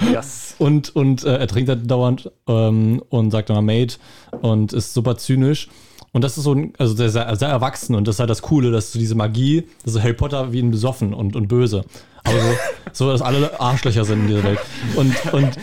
Yes. 0.00 0.54
Und, 0.58 0.94
und 0.96 1.24
äh, 1.24 1.36
er 1.36 1.46
trinkt 1.46 1.68
halt 1.68 1.88
dauernd 1.90 2.30
ähm, 2.48 3.02
und 3.08 3.30
sagt 3.30 3.50
immer 3.50 3.62
Mate 3.62 3.96
und 4.40 4.72
ist 4.72 4.94
super 4.94 5.16
zynisch. 5.16 5.68
Und 6.12 6.22
das 6.22 6.36
ist 6.36 6.44
so 6.44 6.54
ein, 6.54 6.74
also 6.78 6.94
sehr, 6.94 7.08
sehr, 7.08 7.34
sehr 7.36 7.48
erwachsen 7.48 7.94
und 7.94 8.06
das 8.06 8.16
ist 8.16 8.18
halt 8.20 8.28
das 8.28 8.42
Coole, 8.42 8.70
dass 8.70 8.92
so 8.92 8.98
diese 8.98 9.14
Magie, 9.14 9.66
das 9.84 9.94
ist 9.94 10.02
Harry 10.02 10.12
Potter 10.12 10.52
wie 10.52 10.60
ein 10.60 10.70
besoffen 10.70 11.14
und, 11.14 11.34
und 11.34 11.48
böse. 11.48 11.84
Aber 12.24 12.38
so, 12.38 12.46
so, 12.92 13.12
dass 13.12 13.22
alle 13.22 13.58
Arschlöcher 13.58 14.04
sind 14.04 14.20
in 14.20 14.26
dieser 14.28 14.44
Welt. 14.44 14.58
Und, 14.94 15.32
und 15.32 15.56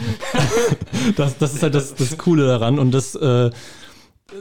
das, 1.15 1.37
das 1.37 1.53
ist 1.53 1.61
halt 1.61 1.75
das, 1.75 1.93
das 1.93 2.17
Coole 2.17 2.47
daran. 2.47 2.79
Und 2.79 2.91
das, 2.91 3.13
äh, 3.15 3.51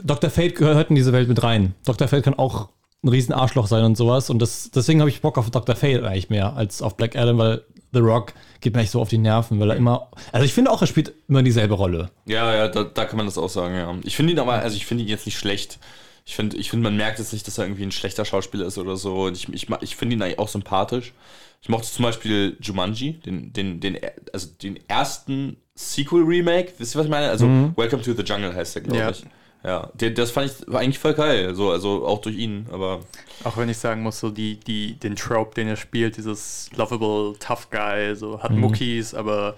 Dr. 0.03 0.29
Fate 0.29 0.55
gehört 0.55 0.89
in 0.89 0.95
diese 0.95 1.13
Welt 1.13 1.29
mit 1.29 1.43
rein. 1.43 1.75
Dr. 1.85 2.07
Fate 2.07 2.23
kann 2.23 2.33
auch 2.33 2.69
ein 3.03 3.09
riesen 3.09 3.33
Arschloch 3.33 3.67
sein 3.67 3.83
und 3.85 3.95
sowas. 3.95 4.29
Und 4.29 4.39
das, 4.41 4.71
deswegen 4.71 4.99
habe 4.99 5.09
ich 5.09 5.21
Bock 5.21 5.37
auf 5.37 5.49
Dr. 5.51 5.75
Fate 5.75 6.03
eigentlich 6.03 6.29
mehr 6.29 6.55
als 6.55 6.81
auf 6.81 6.97
Black 6.97 7.15
Adam, 7.15 7.37
weil 7.37 7.63
The 7.91 7.99
Rock 7.99 8.33
geht 8.61 8.75
mir 8.75 8.81
echt 8.81 8.91
so 8.91 9.01
auf 9.01 9.09
die 9.09 9.17
Nerven, 9.17 9.59
weil 9.59 9.71
er 9.71 9.75
immer. 9.77 10.09
Also 10.31 10.45
ich 10.45 10.53
finde 10.53 10.71
auch, 10.71 10.81
er 10.81 10.87
spielt 10.87 11.13
immer 11.27 11.41
dieselbe 11.43 11.73
Rolle. 11.73 12.11
Ja, 12.25 12.53
ja, 12.55 12.67
da, 12.67 12.83
da 12.83 13.05
kann 13.05 13.17
man 13.17 13.25
das 13.25 13.37
auch 13.37 13.49
sagen, 13.49 13.75
ja. 13.75 13.93
Ich 14.03 14.15
finde 14.15 14.33
ihn 14.33 14.39
aber, 14.39 14.53
also 14.53 14.75
ich 14.75 14.85
finde 14.85 15.03
ihn 15.03 15.09
jetzt 15.09 15.25
nicht 15.25 15.37
schlecht. 15.39 15.79
Ich 16.25 16.35
finde, 16.35 16.57
ich 16.57 16.69
finde, 16.69 16.83
man 16.83 16.95
merkt 16.97 17.17
jetzt 17.17 17.33
nicht, 17.33 17.47
dass 17.47 17.57
er 17.57 17.65
irgendwie 17.65 17.83
ein 17.83 17.91
schlechter 17.91 18.25
Schauspieler 18.25 18.67
ist 18.67 18.77
oder 18.77 18.95
so. 18.97 19.23
Und 19.23 19.35
ich, 19.35 19.49
ich, 19.51 19.67
ich 19.81 19.95
finde 19.95 20.15
ihn 20.15 20.21
eigentlich 20.21 20.37
auch 20.39 20.47
sympathisch. 20.49 21.13
Ich 21.61 21.69
mochte 21.69 21.87
zum 21.87 22.03
Beispiel 22.03 22.55
Jumanji, 22.61 23.13
den, 23.13 23.51
den, 23.51 23.79
den, 23.79 23.97
also 24.31 24.47
den 24.61 24.79
ersten 24.87 25.57
Sequel-Remake. 25.75 26.73
Wisst 26.77 26.95
ihr, 26.95 26.99
was 26.99 27.05
ich 27.05 27.11
meine? 27.11 27.29
Also 27.29 27.47
Welcome 27.75 28.03
to 28.03 28.13
the 28.13 28.21
Jungle 28.23 28.53
heißt 28.53 28.75
der, 28.75 28.81
glaube 28.83 28.99
Ja. 28.99 29.09
ich. 29.09 29.23
Ja, 29.63 29.89
das 29.95 30.31
fand 30.31 30.51
ich 30.51 30.73
eigentlich 30.73 30.99
voll 30.99 31.13
geil. 31.13 31.53
So, 31.53 31.71
also 31.71 32.05
auch 32.05 32.21
durch 32.21 32.37
ihn, 32.37 32.67
aber. 32.71 33.01
Auch 33.43 33.57
wenn 33.57 33.67
ich 33.69 33.77
sagen 33.77 34.03
muss, 34.03 34.19
so 34.19 34.29
die, 34.29 34.57
die, 34.57 34.93
den 34.93 35.15
Trope, 35.15 35.55
den 35.55 35.67
er 35.67 35.75
spielt, 35.75 36.17
dieses 36.17 36.69
lovable 36.75 37.37
Tough 37.39 37.69
Guy, 37.69 38.15
so 38.15 38.41
hat 38.41 38.51
Muckis, 38.51 39.13
aber 39.13 39.55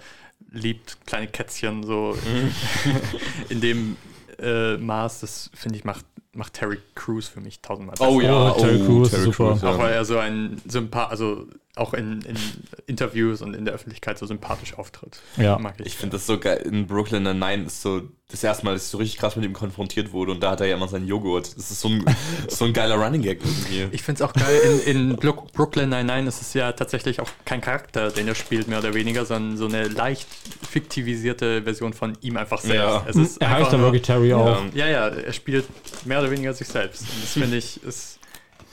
liebt 0.50 0.98
kleine 1.06 1.28
Kätzchen, 1.28 1.82
so 1.84 2.16
in 3.48 3.60
dem 3.60 3.96
äh, 4.38 4.76
Maß, 4.76 5.20
das 5.20 5.50
finde 5.54 5.78
ich, 5.78 5.84
macht, 5.84 6.04
macht 6.34 6.54
Terry 6.54 6.78
Crews 6.94 7.28
für 7.28 7.40
mich 7.40 7.60
tausendmal 7.60 7.94
besser. 7.96 8.10
Oh 8.10 8.20
ja, 8.20 8.52
Oh, 8.52 8.60
Terry 8.60 8.78
Crews 8.84 9.12
ist 9.12 9.22
super. 9.22 9.58
Auch 9.62 9.78
weil 9.78 9.92
er 9.92 10.04
so 10.04 10.18
ein 10.18 10.60
Sympath, 10.66 11.10
also 11.10 11.46
auch 11.74 11.94
in, 11.94 12.20
in 12.22 12.36
Interviews 12.86 13.40
und 13.40 13.54
in 13.54 13.64
der 13.64 13.72
Öffentlichkeit 13.72 14.18
so 14.18 14.26
sympathisch 14.26 14.74
auftritt. 14.78 15.20
Ja. 15.38 15.58
Mag 15.58 15.74
ich. 15.80 15.86
Ich 15.86 15.96
finde 15.96 16.16
das 16.16 16.26
so 16.26 16.38
geil. 16.38 16.58
In 16.58 16.86
Brooklyn 16.86 17.22
Nine 17.22 17.64
ist 17.64 17.80
so 17.80 18.02
das 18.28 18.44
erste 18.44 18.64
Mal, 18.66 18.74
dass 18.74 18.84
ich 18.84 18.88
so 18.90 18.98
richtig 18.98 19.18
krass 19.18 19.36
mit 19.36 19.44
ihm 19.46 19.52
konfrontiert 19.54 20.12
wurde 20.12 20.32
und 20.32 20.42
da 20.42 20.50
hat 20.52 20.60
er 20.60 20.66
ja 20.66 20.76
immer 20.76 20.88
seinen 20.88 21.06
Joghurt. 21.06 21.56
Das 21.56 21.70
ist 21.70 21.80
so 21.80 21.88
ein, 21.88 22.04
so 22.48 22.66
ein 22.66 22.72
geiler 22.74 22.96
Running 22.96 23.22
Gag 23.22 23.40
irgendwie. 23.42 23.88
Ich 23.94 24.02
finde 24.02 24.22
es 24.22 24.28
auch 24.28 24.34
geil, 24.34 24.80
in, 24.86 25.10
in 25.10 25.16
Bro- 25.16 25.46
Brooklyn 25.54 25.88
Nine-Nine 25.88 26.28
ist 26.28 26.40
es 26.42 26.52
ja 26.54 26.72
tatsächlich 26.72 27.20
auch 27.20 27.28
kein 27.46 27.60
Charakter, 27.62 28.10
den 28.10 28.28
er 28.28 28.34
spielt, 28.34 28.68
mehr 28.68 28.78
oder 28.78 28.92
weniger, 28.92 29.24
sondern 29.24 29.56
so 29.56 29.66
eine 29.66 29.88
leicht 29.88 30.26
fiktivisierte 30.82 31.62
Version 31.62 31.92
von 31.92 32.16
ihm 32.20 32.36
einfach 32.36 32.60
selbst. 32.60 32.76
Ja. 32.76 33.04
Es 33.08 33.16
ist 33.16 33.40
Er 33.40 33.50
heißt 33.50 33.72
dann 33.72 33.80
wirklich 33.82 34.02
Terry 34.02 34.32
auch. 34.34 34.62
Ja, 34.74 34.86
ja, 34.88 35.08
er 35.08 35.32
spielt 35.32 35.64
mehr 36.06 36.20
oder 36.20 36.30
weniger 36.30 36.52
sich 36.52 36.68
selbst. 36.68 37.02
Und 37.02 37.22
das 37.22 37.32
finde 37.32 37.56
ich 37.56 37.82
ist 37.82 38.18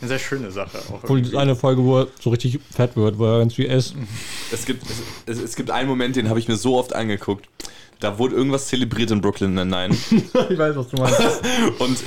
eine 0.02 0.08
sehr 0.08 0.20
schöne 0.20 0.52
Sache. 0.52 0.80
Auch 0.90 1.04
Obwohl 1.04 1.38
eine 1.38 1.56
Folge, 1.56 1.84
wo 1.84 2.00
er 2.00 2.08
so 2.20 2.30
richtig 2.30 2.60
fett 2.72 2.96
wird, 2.96 3.18
wo 3.18 3.26
er 3.26 3.40
ganz 3.40 3.56
viel 3.56 3.66
isst. 3.66 3.96
Es 4.52 4.66
gibt, 4.66 4.84
es, 5.26 5.40
es 5.40 5.56
gibt 5.56 5.72
einen 5.72 5.90
Moment, 5.90 6.16
den 6.16 6.30
habe 6.30 6.40
ich 6.40 6.48
mir 6.48 6.56
so 6.56 6.78
oft 6.78 6.96
angeguckt. 6.96 7.48
Da 8.02 8.18
wurde 8.18 8.34
irgendwas 8.36 8.68
zelebriert 8.68 9.12
in 9.12 9.20
Brooklyn 9.20 9.54
Nine-Nine. 9.56 9.94
ich 10.50 10.58
weiß, 10.58 10.74
was 10.76 10.88
du 10.88 10.96
meinst. 10.98 11.20
Und 11.80 11.98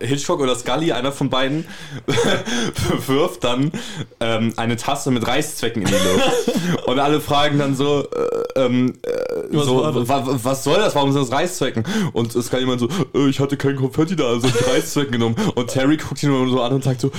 äh, 0.00 0.06
Hitchcock 0.06 0.38
oder 0.40 0.54
Scully, 0.54 0.92
einer 0.92 1.10
von 1.10 1.28
beiden, 1.28 1.66
wirft 3.08 3.42
dann 3.42 3.72
ähm, 4.20 4.52
eine 4.56 4.76
Tasse 4.76 5.10
mit 5.10 5.26
Reißzwecken 5.26 5.82
in 5.82 5.88
die 5.88 5.94
Luft. 5.94 6.86
Und 6.86 7.00
alle 7.00 7.20
fragen 7.20 7.58
dann 7.58 7.74
so, 7.74 8.04
äh, 8.04 8.60
ähm, 8.64 8.94
äh, 9.02 9.10
Was 9.50 9.66
so 9.66 9.78
wa, 9.82 10.08
wa- 10.08 10.38
was 10.40 10.62
soll 10.62 10.76
das? 10.76 10.94
Warum 10.94 11.10
sind 11.10 11.22
das 11.22 11.32
Reißzwecken? 11.32 11.82
Und 12.12 12.30
Scully 12.32 12.64
meint 12.66 12.78
so, 12.78 12.88
äh, 13.14 13.28
ich 13.28 13.40
hatte 13.40 13.56
kein 13.56 13.74
Konfetti 13.74 14.14
da, 14.14 14.28
also 14.28 14.46
Reißzwecken 14.46 15.10
genommen. 15.12 15.34
Und 15.56 15.66
Terry 15.68 15.96
guckt 15.96 16.22
ihn 16.22 16.28
nur 16.30 16.48
so 16.48 16.62
an 16.62 16.74
und 16.74 16.84
sagt 16.84 17.00
so, 17.00 17.10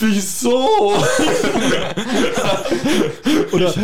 wieso? 0.00 0.94
Oder 3.52 3.74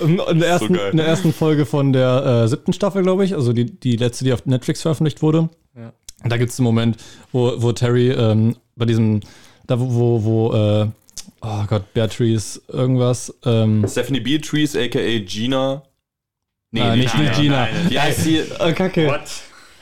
in, 0.00 0.38
der 0.40 0.48
ersten, 0.48 0.72
geil. 0.72 0.90
in 0.92 0.96
der 0.96 1.06
ersten 1.06 1.32
Folge 1.34 1.66
von 1.66 1.92
der 1.92 2.44
äh, 2.44 2.48
siebten 2.48 2.72
Staffel, 2.72 3.02
glaube 3.02 3.24
ich, 3.24 3.33
also 3.34 3.52
die, 3.52 3.66
die 3.66 3.96
letzte, 3.96 4.24
die 4.24 4.32
auf 4.32 4.46
Netflix 4.46 4.82
veröffentlicht 4.82 5.22
wurde. 5.22 5.48
Ja. 5.76 5.92
Da 6.24 6.36
gibt 6.36 6.52
es 6.52 6.58
einen 6.58 6.64
Moment, 6.64 6.96
wo, 7.32 7.52
wo 7.60 7.72
Terry 7.72 8.10
ähm, 8.10 8.56
bei 8.76 8.84
diesem, 8.86 9.20
da 9.66 9.78
wo, 9.78 10.22
wo, 10.24 10.52
äh, 10.52 10.86
oh 11.42 11.64
Gott, 11.68 11.92
Beatrice 11.94 12.60
irgendwas, 12.68 13.34
ähm, 13.44 13.84
Stephanie 13.88 14.20
Beatrice, 14.20 14.76
aka 14.78 15.18
Gina. 15.26 15.82
Nee, 16.70 16.80
äh, 16.80 16.96
nicht, 16.96 17.16
nicht 17.16 17.32
nein, 17.32 17.40
Gina. 17.40 17.56
nein. 17.66 17.74
Wie 17.90 18.00
heißt 18.00 18.22
sie? 18.24 18.38
Äh, 18.38 18.72
Kacke. 18.72 19.06
What? 19.06 19.20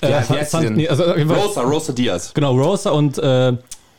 Äh, 0.02 0.10
Ja, 0.10 0.24
nee, 0.70 0.88
also 0.88 1.16
jeden 1.16 1.28
Fall- 1.30 1.38
Rosa, 1.40 1.62
Rosa 1.62 1.92
Diaz. 1.92 2.34
Genau, 2.34 2.54
Rosa 2.60 2.90
und 2.90 3.18
äh, 3.18 3.56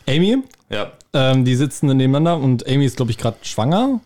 Amy, 0.07 0.37
Ja. 0.69 0.91
ähm, 1.13 1.45
die 1.45 1.55
sitzen 1.55 1.87
nebeneinander 1.87 2.37
und 2.37 2.67
Amy 2.67 2.85
ist, 2.85 2.97
glaube 2.97 3.11
ich, 3.11 3.17
gerade 3.17 3.37
schwanger. 3.41 4.01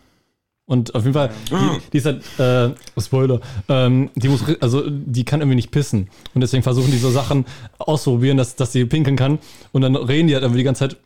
Und 0.68 0.94
auf 0.94 1.02
jeden 1.02 1.14
Fall, 1.14 1.30
die, 1.50 1.90
die 1.92 1.96
ist 1.96 2.04
halt, 2.04 2.22
äh, 2.38 3.00
Spoiler, 3.00 3.40
ähm, 3.70 4.10
die 4.14 4.28
muss, 4.28 4.44
also 4.60 4.84
die 4.86 5.24
kann 5.24 5.40
irgendwie 5.40 5.56
nicht 5.56 5.70
pissen. 5.70 6.10
Und 6.34 6.42
deswegen 6.42 6.62
versuchen 6.62 6.90
die 6.90 6.98
so 6.98 7.10
Sachen 7.10 7.46
auszuprobieren, 7.78 8.36
dass, 8.36 8.54
dass 8.54 8.72
sie 8.72 8.84
pinkeln 8.84 9.16
kann. 9.16 9.38
Und 9.72 9.80
dann 9.80 9.96
reden 9.96 10.28
die 10.28 10.34
halt 10.34 10.44
irgendwie 10.44 10.60
die 10.60 10.64
ganze 10.64 10.80
Zeit, 10.80 10.98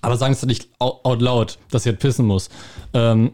aber 0.00 0.16
sagen 0.16 0.32
es 0.32 0.40
halt 0.40 0.48
nicht 0.48 0.70
out, 0.78 1.20
loud, 1.20 1.58
dass 1.70 1.82
sie 1.82 1.90
halt 1.90 1.98
pissen 1.98 2.24
muss. 2.24 2.48
Ähm, 2.94 3.32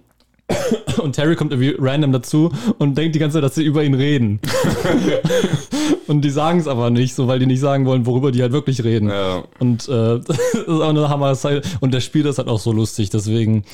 und 0.99 1.13
Terry 1.13 1.37
kommt 1.37 1.53
irgendwie 1.53 1.77
random 1.79 2.11
dazu 2.11 2.51
und 2.79 2.99
denkt 2.99 3.15
die 3.15 3.21
ganze 3.21 3.37
Zeit, 3.37 3.45
dass 3.45 3.55
sie 3.55 3.63
über 3.63 3.85
ihn 3.85 3.95
reden. 3.95 4.41
und 6.07 6.23
die 6.23 6.31
sagen 6.31 6.59
es 6.59 6.67
aber 6.67 6.91
nicht, 6.91 7.15
so 7.15 7.29
weil 7.29 7.39
die 7.39 7.47
nicht 7.47 7.61
sagen 7.61 7.87
wollen, 7.87 8.07
worüber 8.07 8.33
die 8.33 8.43
halt 8.43 8.53
wirklich 8.53 8.83
reden. 8.83 9.09
Ja. 9.09 9.45
Und 9.59 9.89
äh, 9.89 10.21
das 10.27 10.39
ist 10.53 10.69
auch 10.69 10.89
eine 10.89 11.09
hammer. 11.09 11.37
Und 11.81 11.95
der 11.95 12.01
Spiel 12.01 12.27
ist 12.27 12.39
halt 12.39 12.49
auch 12.49 12.61
so 12.61 12.73
lustig, 12.73 13.11
deswegen 13.11 13.65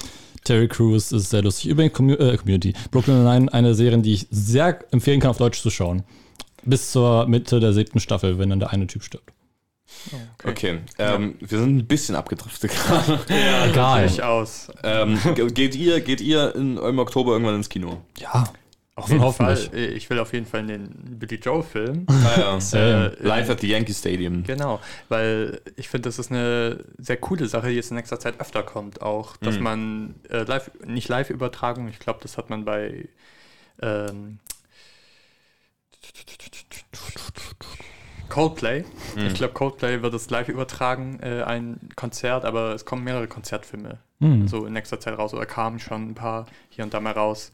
Terry 0.45 0.69
Crews 0.69 1.13
ist 1.13 1.31
sehr 1.31 1.43
lustig. 1.43 1.71
Übrigens, 1.71 1.93
Commu 1.95 2.15
äh, 2.15 2.37
Community. 2.37 2.73
Brooklyn 2.91 3.25
Nine, 3.25 3.53
eine 3.53 3.75
Serie, 3.75 3.99
die 3.99 4.15
ich 4.15 4.27
sehr 4.31 4.79
empfehlen 4.93 5.21
kann, 5.21 5.31
auf 5.31 5.39
Deutsch 5.39 5.61
zu 5.63 5.71
schauen. 5.71 6.03
Bis 6.65 6.91
zur 6.93 7.27
Mitte 7.27 7.61
der 7.61 7.73
siebten 7.73 8.01
Staffel, 8.01 8.39
wenn 8.39 8.51
dann 8.51 8.61
der 8.61 8.71
eine 8.71 8.87
Typ 8.87 9.03
stirbt. 9.03 9.33
Okay, 10.45 10.79
ähm, 10.99 11.35
wir 11.41 11.59
sind 11.59 11.79
ein 11.79 11.87
bisschen 11.87 12.15
abgedriftet 12.15 12.71
gerade. 12.71 13.19
Ja, 13.29 13.67
Egal. 13.67 14.07
durchaus. 14.07 14.69
ähm, 14.85 15.19
ge- 15.35 15.49
geht, 15.51 15.75
ihr, 15.75 16.01
geht 16.01 16.21
ihr 16.21 16.55
in, 16.55 16.77
im 16.77 16.99
Oktober 16.99 17.33
irgendwann 17.33 17.57
ins 17.57 17.69
Kino? 17.69 17.99
Ja. 18.19 18.45
Auf 19.03 19.11
jeden. 19.11 19.33
Fall. 19.33 19.59
Ich 19.75 20.09
will 20.11 20.19
auf 20.19 20.33
jeden 20.33 20.47
Fall 20.47 20.61
in 20.61 20.69
den 20.69 21.19
Billy 21.19 21.37
Joel-Film. 21.37 22.07
Ah, 22.09 22.41
ja. 22.41 22.61
Same. 22.61 23.17
Äh, 23.21 23.27
Live 23.27 23.51
at 23.51 23.61
the 23.61 23.69
Yankee 23.69 23.93
Stadium. 23.95 24.43
Genau, 24.45 24.81
weil 25.09 25.61
ich 25.77 25.89
finde, 25.89 26.09
das 26.09 26.19
ist 26.19 26.31
eine 26.31 26.85
sehr 26.99 27.17
coole 27.17 27.47
Sache, 27.49 27.69
die 27.69 27.75
jetzt 27.75 27.91
in 27.91 27.97
nächster 27.97 28.19
Zeit 28.21 28.41
öfter 28.41 28.63
kommt, 28.63 29.03
auch, 29.03 29.37
dass 29.39 29.57
Mhm. 29.57 29.63
man 29.63 30.15
äh, 30.31 30.43
live, 30.45 30.71
nicht 30.87 31.09
Live-Übertragung, 31.09 31.89
ich 31.89 31.99
glaube, 31.99 32.21
das 32.23 32.37
hat 32.39 32.51
man 32.51 32.65
bei 32.65 33.09
ähm, 33.83 34.39
Coldplay. 38.29 38.85
Mhm. 39.17 39.27
Ich 39.27 39.35
glaube, 39.35 39.55
Coldplay 39.55 40.03
wird 40.03 40.15
es 40.15 40.31
live 40.31 40.49
übertragen, 40.49 41.19
äh, 41.21 41.43
ein 41.43 41.81
Konzert, 41.97 42.45
aber 42.45 42.75
es 42.75 42.85
kommen 42.85 43.03
mehrere 43.05 43.27
Konzertfilme 43.27 43.99
Hm. 44.21 44.47
so 44.47 44.67
in 44.67 44.75
nächster 44.75 45.01
Zeit 45.01 45.17
raus 45.19 45.33
oder 45.35 45.47
kamen 45.47 45.79
schon 45.79 46.11
ein 46.11 46.15
paar 46.15 46.47
hier 46.69 46.85
und 46.85 46.93
da 46.95 47.01
mal 47.01 47.13
raus. 47.13 47.53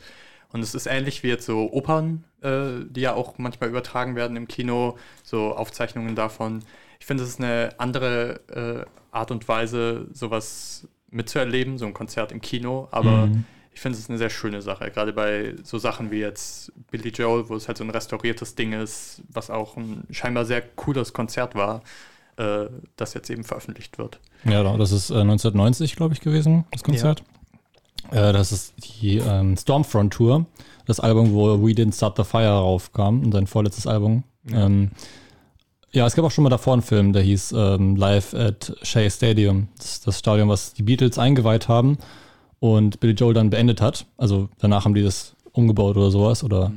Und 0.53 0.61
es 0.61 0.75
ist 0.75 0.87
ähnlich 0.87 1.23
wie 1.23 1.29
jetzt 1.29 1.47
so 1.47 1.71
Opern, 1.73 2.25
äh, 2.43 2.85
die 2.89 3.01
ja 3.03 3.15
auch 3.15 3.39
manchmal 3.39 3.69
übertragen 3.69 4.15
werden 4.17 4.37
im 4.37 4.49
Kino, 4.49 4.97
so 5.23 5.55
Aufzeichnungen 5.55 6.15
davon. 6.15 6.63
Ich 7.01 7.07
finde, 7.07 7.25
es 7.25 7.31
ist 7.31 7.41
eine 7.41 7.71
andere 7.79 8.41
äh, 8.49 8.91
Art 9.11 9.31
und 9.31 9.47
Weise, 9.49 10.07
sowas 10.13 10.87
mitzuerleben, 11.11 11.79
so 11.79 11.87
ein 11.87 11.95
Konzert 11.95 12.33
im 12.33 12.41
Kino. 12.41 12.89
Aber 12.91 13.27
Mhm. 13.27 13.45
ich 13.75 13.81
finde, 13.81 13.97
es 13.97 14.05
ist 14.05 14.11
eine 14.11 14.19
sehr 14.19 14.31
schöne 14.31 14.63
Sache, 14.63 14.91
gerade 14.91 15.13
bei 15.13 15.55
so 15.63 15.79
Sachen 15.79 16.11
wie 16.11 16.19
jetzt 16.21 16.73
Billy 16.91 17.11
Joel, 17.11 17.49
wo 17.49 17.57
es 17.57 17.69
halt 17.69 17.77
so 17.79 17.85
ein 17.85 17.91
restauriertes 17.91 18.55
Ding 18.55 18.73
ist, 18.73 19.23
was 19.29 19.51
auch 19.51 19.77
ein 19.77 20.05
scheinbar 20.11 20.45
sehr 20.45 20.63
cooles 20.63 21.13
Konzert 21.13 21.55
war, 21.55 21.83
äh, 22.37 22.67
das 22.97 23.15
jetzt 23.15 23.29
eben 23.31 23.45
veröffentlicht 23.45 23.99
wird. 23.99 24.19
Ja, 24.45 24.63
das 24.77 24.93
ist 24.93 25.11
äh, 25.11 25.15
1990, 25.21 25.97
glaube 25.97 26.15
ich, 26.15 26.21
gewesen, 26.21 26.65
das 26.71 26.83
Konzert. 26.83 27.23
Äh, 28.11 28.33
das 28.33 28.53
ist 28.53 28.75
die 29.01 29.19
ähm, 29.19 29.57
Stormfront 29.57 30.13
Tour, 30.13 30.47
das 30.87 31.01
Album, 31.01 31.33
wo 31.33 31.61
We 31.63 31.73
Didn't 31.73 31.95
Start 31.95 32.17
the 32.17 32.25
Fire 32.25 32.49
raufkam, 32.49 33.23
und 33.23 33.33
sein 33.33 33.47
vorletztes 33.47 33.87
Album. 33.87 34.25
Ja. 34.51 34.67
Ähm, 34.67 34.91
ja, 35.93 36.07
es 36.07 36.15
gab 36.15 36.25
auch 36.25 36.31
schon 36.31 36.45
mal 36.45 36.51
davor 36.51 36.75
einen 36.75 36.83
Film, 36.83 37.13
der 37.13 37.23
hieß 37.23 37.53
ähm, 37.57 37.97
Live 37.97 38.35
at 38.35 38.77
Shea 38.83 39.09
Stadium. 39.09 39.69
Das 39.79 39.93
ist 39.93 40.07
das 40.07 40.19
Stadion, 40.19 40.49
was 40.49 40.75
die 40.75 40.83
Beatles 40.83 41.19
eingeweiht 41.19 41.69
haben 41.69 41.97
und 42.61 43.01
Billy 43.01 43.15
Joel 43.15 43.35
dann 43.35 43.49
beendet 43.49 43.81
hat. 43.81 44.05
Also 44.19 44.51
danach 44.59 44.85
haben 44.85 44.95
die 44.95 45.03
das 45.03 45.35
umgebaut 45.53 45.97
oder 45.97 46.11
sowas 46.11 46.45
oder 46.45 46.73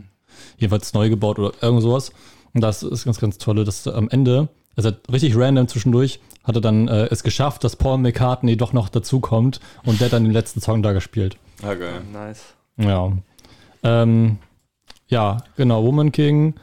jeweils 0.57 0.93
neu 0.93 1.09
gebaut 1.09 1.37
oder 1.37 1.51
irgend 1.61 1.81
sowas. 1.81 2.11
Und 2.53 2.61
das 2.61 2.81
ist 2.81 3.05
ganz, 3.05 3.19
ganz 3.19 3.37
tolle, 3.37 3.65
dass 3.65 3.87
am 3.87 4.09
Ende, 4.09 4.47
also 4.75 4.91
richtig 5.11 5.35
random 5.35 5.67
zwischendurch, 5.67 6.19
hat 6.43 6.55
er 6.55 6.61
dann 6.61 6.87
äh, 6.87 7.07
es 7.11 7.23
geschafft, 7.23 7.63
dass 7.63 7.75
Paul 7.75 7.97
McCartney 7.97 8.57
doch 8.57 8.73
noch 8.73 8.89
dazukommt 8.89 9.59
und 9.83 10.01
der 10.01 10.09
dann 10.09 10.23
den 10.23 10.33
letzten 10.33 10.61
Song 10.61 10.81
da 10.81 10.93
gespielt. 10.93 11.37
Ah, 11.61 11.73
geil. 11.73 12.01
Nice. 12.11 12.55
Ja. 12.77 13.11
Ähm, 13.83 14.37
ja, 15.07 15.37
genau, 15.57 15.83
Woman 15.83 16.11
King. 16.11 16.55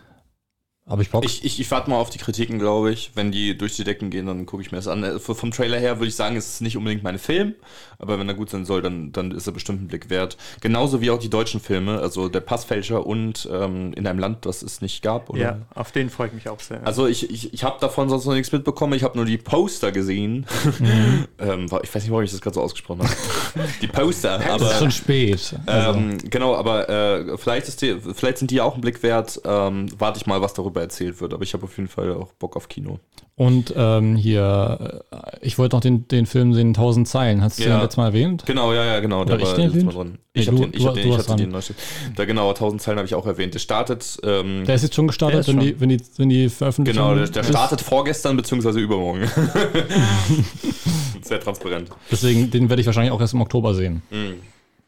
Habe 0.89 1.03
ich 1.03 1.11
Bock. 1.11 1.25
Ich, 1.25 1.45
ich, 1.45 1.59
ich 1.59 1.69
warte 1.73 1.91
mal 1.91 1.97
auf 1.97 2.11
die 2.11 2.19
Kritiken, 2.19 2.61
glaube 2.61 2.93
ich. 2.93 3.11
Wenn 3.17 3.33
die 3.33 3.59
durch 3.59 3.75
die 3.75 3.83
Decken 3.83 4.09
gehen, 4.09 4.27
dann 4.27 4.47
gucke 4.47 4.63
ich 4.63 4.71
mir 4.71 4.79
das 4.79 4.87
an. 4.87 5.03
Äh, 5.03 5.19
Vom 5.19 5.51
Trailer 5.51 5.81
her 5.81 5.99
würde 5.99 6.07
ich 6.07 6.15
sagen, 6.15 6.37
es 6.37 6.47
ist 6.49 6.61
nicht 6.61 6.77
unbedingt 6.77 7.03
mein 7.03 7.19
Film, 7.19 7.57
aber 7.99 8.21
wenn 8.21 8.29
er 8.29 8.35
gut 8.37 8.51
sein 8.51 8.65
soll, 8.65 8.83
dann, 8.83 9.11
dann 9.11 9.33
ist 9.33 9.49
er 9.49 9.53
bestimmt 9.53 9.81
einen 9.81 9.89
Blick 9.89 10.11
wert. 10.11 10.37
Genauso 10.61 11.01
wie 11.01 11.11
auch 11.11 11.19
die 11.19 11.29
deutschen 11.29 11.59
Filme, 11.59 11.99
also 11.99 12.29
Der 12.29 12.39
Passfälscher 12.39 13.05
und 13.05 13.49
ähm, 13.53 13.95
In 13.95 14.07
einem 14.07 14.21
Land, 14.21 14.47
das 14.47 14.63
es 14.63 14.81
nicht 14.81 15.03
gab. 15.03 15.29
Oder? 15.29 15.41
Ja, 15.41 15.59
auf 15.75 15.91
den 15.91 16.09
freue 16.09 16.29
ich 16.29 16.35
mich 16.35 16.49
auch 16.49 16.61
sehr. 16.61 16.87
Also 16.87 17.09
ich, 17.09 17.31
ich, 17.31 17.53
ich 17.53 17.65
habe 17.65 17.79
davon 17.81 18.09
sonst 18.09 18.25
noch 18.27 18.35
nichts 18.35 18.53
mitbekommen. 18.53 18.93
Ich 18.93 19.03
habe 19.03 19.17
nur 19.17 19.25
die 19.27 19.39
Poster 19.39 19.91
gesehen. 19.91 20.47
ähm, 21.41 21.69
war- 21.69 21.83
ich 21.83 21.93
weiß 21.93 22.03
nicht, 22.05 22.13
warum 22.13 22.23
ich 22.23 22.31
das 22.31 22.41
gerade 22.41 22.55
so 22.55 22.61
ausgesprochen 22.63 23.01
habe. 23.03 23.69
die 23.83 23.89
Poster, 23.89 24.39
es 24.39 24.47
aber 24.51 24.71
ist 24.71 24.79
schon 24.79 24.93
spät. 24.93 25.57
Also, 25.67 25.99
ähm, 25.99 26.19
genau, 26.31 26.55
aber 26.55 26.89
äh, 26.89 27.37
vielleicht, 27.39 27.67
ist 27.67 27.83
die, 27.83 27.97
vielleicht 28.15 28.39
sind 28.39 28.53
die 28.53 28.61
auch 28.61 28.77
ein 28.77 28.81
Blick 28.81 29.03
wert. 29.03 29.41
Ähm, 29.45 29.89
warte 29.99 30.21
ich 30.21 30.27
mal, 30.27 30.41
was 30.41 30.55
darüber 30.55 30.76
erzählt 30.81 31.21
wird. 31.21 31.33
Aber 31.35 31.43
ich 31.43 31.53
habe 31.55 31.65
auf 31.65 31.77
jeden 31.77 31.89
Fall 31.89 32.13
auch 32.15 32.33
Bock 32.33 32.57
auf 32.57 32.69
Kino. 32.69 32.99
und 33.35 33.73
ähm, 33.77 34.17
hier, 34.17 35.03
äh, 35.11 35.17
ich 35.43 35.59
wollte 35.59 35.77
noch 35.77 35.81
den, 35.83 36.09
den 36.09 36.27
Film 36.27 36.55
sehen, 36.55 36.69
1000 36.69 37.07
Zeilen. 37.09 37.43
Hast 37.43 37.59
du 37.59 37.65
Ja. 37.65 37.77
den 37.77 37.81
letztes 37.83 37.97
Mal 37.99 38.07
erwähnt? 38.07 38.45
Genau, 38.47 38.73
ja, 38.73 38.85
ja, 38.85 39.01
genau. 39.01 39.23
Oder 39.23 39.39
ich 39.39 39.49
den 39.53 39.71
letztes 39.71 39.85
Mal 39.85 39.91
erwähnt? 39.93 39.95
drin. 39.95 40.19
Nee, 40.35 40.41
Ich 40.43 40.47
habe 40.49 40.57
du- 40.59 40.63
den, 40.65 40.73
ich 40.75 40.83
du- 40.83 40.89
hab 40.89 40.95
den, 40.95 41.03
ich 41.07 41.11
hast 41.13 41.19
hatte 41.19 41.29
dran. 41.29 41.39
den 41.39 41.51
neuesten. 41.51 41.75
Da 42.17 42.25
genau, 42.25 42.49
1000 42.51 42.83
Zeilen 42.83 42.99
habe 42.99 43.07
ich 43.07 43.15
auch 43.15 43.27
erwähnt. 43.27 43.55
Der 43.55 43.59
startet, 43.59 44.19
ähm, 44.23 44.65
Der 44.67 44.75
ist 44.75 44.83
jetzt 44.83 44.95
schon 44.95 45.07
gestartet, 45.07 45.35
Der 45.35 45.41
ist 45.41 45.49
wenn, 45.49 45.57
schon. 45.57 45.65
die, 45.67 45.81
wenn, 45.81 45.89
die, 45.89 46.01
wenn 46.17 46.29
die 46.29 46.49
Veröffentlichung 46.49 47.03
genau, 47.05 47.15
der, 47.17 47.29
der 47.29 47.43
ist. 47.43 47.49
startet 47.49 47.81
vorgestern 47.81 48.37
beziehungsweise 48.37 48.81
übermorgen. 48.81 49.27
Sehr 51.23 51.41
transparent. 51.41 51.91
Deswegen, 52.11 52.51
den 52.51 52.69
werde 52.69 52.81
ich 52.81 52.87
wahrscheinlich 52.87 53.13
auch 53.13 53.21
erst 53.21 53.35
im 53.35 53.41
Oktober 53.41 53.75
sehen. 53.75 54.03
Mhm. 54.11 54.35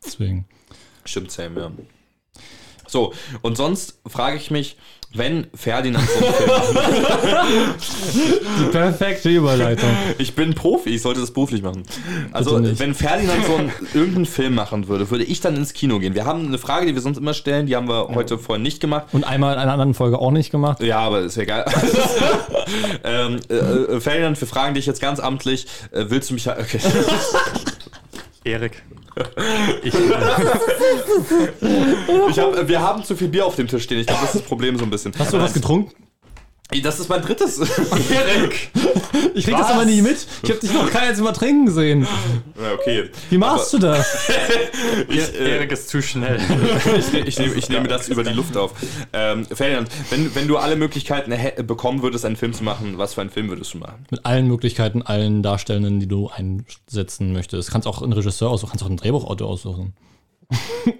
Deswegen. 0.04 0.44
Stimmt, 1.04 1.30
Sam, 1.30 1.56
ja. 1.56 1.70
So, 2.86 3.12
und 3.42 3.56
sonst 3.56 4.00
frage 4.06 4.36
ich 4.36 4.50
mich, 4.50 4.76
wenn 5.14 5.46
Ferdinand 5.54 6.06
so 6.06 6.24
einen 6.24 6.34
Film 7.78 8.70
Perfekte 8.72 9.30
Überleitung. 9.30 9.88
Ich 10.18 10.34
bin 10.34 10.54
Profi, 10.54 10.90
ich 10.90 11.02
sollte 11.02 11.20
das 11.20 11.30
beruflich 11.30 11.62
machen. 11.62 11.82
Also, 12.32 12.60
wenn 12.62 12.94
Ferdinand 12.94 13.46
so 13.46 13.56
einen, 13.56 13.72
irgendeinen 13.94 14.26
Film 14.26 14.54
machen 14.54 14.86
würde, 14.88 15.10
würde 15.10 15.24
ich 15.24 15.40
dann 15.40 15.56
ins 15.56 15.72
Kino 15.72 15.98
gehen. 15.98 16.14
Wir 16.14 16.26
haben 16.26 16.46
eine 16.46 16.58
Frage, 16.58 16.86
die 16.86 16.94
wir 16.94 17.00
sonst 17.00 17.16
immer 17.16 17.32
stellen, 17.32 17.66
die 17.66 17.74
haben 17.74 17.88
wir 17.88 18.08
heute 18.08 18.38
vorhin 18.38 18.62
nicht 18.62 18.80
gemacht. 18.80 19.06
Und 19.12 19.24
einmal 19.24 19.54
in 19.54 19.60
einer 19.60 19.72
anderen 19.72 19.94
Folge 19.94 20.18
auch 20.18 20.30
nicht 20.30 20.50
gemacht. 20.50 20.82
Ja, 20.82 20.98
aber 20.98 21.20
ist 21.20 21.36
ja 21.36 21.44
egal. 21.44 21.64
ähm, 23.04 23.40
äh, 23.48 23.54
äh, 23.54 24.00
Ferdinand, 24.00 24.38
wir 24.38 24.48
fragen 24.48 24.74
dich 24.74 24.84
jetzt 24.84 25.00
ganz 25.00 25.20
amtlich, 25.20 25.66
äh, 25.90 26.04
willst 26.08 26.28
du 26.28 26.34
mich... 26.34 26.48
Okay. 26.48 26.80
Erik. 28.44 28.82
Ich, 29.82 29.94
Ich 32.28 32.38
hab, 32.38 32.68
wir 32.68 32.80
haben 32.80 33.04
zu 33.04 33.16
viel 33.16 33.28
Bier 33.28 33.46
auf 33.46 33.56
dem 33.56 33.68
Tisch 33.68 33.84
stehen. 33.84 33.98
Ich 33.98 34.06
glaube, 34.06 34.22
das 34.22 34.34
ist 34.34 34.40
das 34.42 34.48
Problem 34.48 34.76
so 34.78 34.84
ein 34.84 34.90
bisschen. 34.90 35.12
Hast 35.18 35.32
du 35.32 35.38
was 35.40 35.52
getrunken? 35.52 35.92
Das 36.82 37.00
ist 37.00 37.08
mein 37.08 37.22
drittes. 37.22 37.58
Erik! 38.10 38.70
Ich 39.34 39.46
krieg 39.46 39.56
das 39.56 39.70
aber 39.70 39.86
nie 39.86 40.02
mit. 40.02 40.26
Ich 40.42 40.50
habe 40.50 40.60
dich 40.60 40.72
noch 40.72 40.90
kein 40.90 41.08
einziges 41.08 41.24
Mal 41.24 41.32
trinken 41.32 41.70
sehen. 41.70 42.06
Ja, 42.60 42.74
okay. 42.74 43.08
Wie 43.30 43.38
machst 43.38 43.72
du 43.72 43.78
das? 43.78 44.28
Ich, 45.08 45.34
äh, 45.34 45.56
Erik 45.56 45.72
ist 45.72 45.88
zu 45.88 46.02
schnell. 46.02 46.38
ich, 46.98 47.14
ich, 47.14 47.38
nehme, 47.38 47.54
ich 47.54 47.68
nehme 47.68 47.88
das 47.88 48.08
über 48.08 48.22
die 48.22 48.32
Luft 48.32 48.56
auf. 48.56 48.72
Ähm, 49.12 49.46
Ferdinand, 49.46 49.88
wenn, 50.10 50.34
wenn 50.34 50.46
du 50.46 50.56
alle 50.56 50.76
Möglichkeiten 50.76 51.32
bekommen 51.66 52.02
würdest, 52.02 52.24
einen 52.24 52.36
Film 52.36 52.52
zu 52.52 52.64
machen, 52.64 52.98
was 52.98 53.14
für 53.14 53.22
einen 53.22 53.30
Film 53.30 53.48
würdest 53.48 53.74
du 53.74 53.78
machen? 53.78 54.06
Mit 54.10 54.24
allen 54.24 54.46
Möglichkeiten, 54.46 55.02
allen 55.02 55.42
Darstellenden, 55.42 56.00
die 56.00 56.06
du 56.06 56.28
einsetzen 56.28 57.32
möchtest. 57.32 57.70
Kannst 57.70 57.86
auch 57.88 58.02
einen 58.02 58.12
Regisseur 58.12 58.50
aussuchen, 58.50 58.70
kannst 58.70 58.84
auch 58.84 58.88
einen 58.88 58.98
Drehbuchautor 58.98 59.48
aussuchen. 59.48 59.94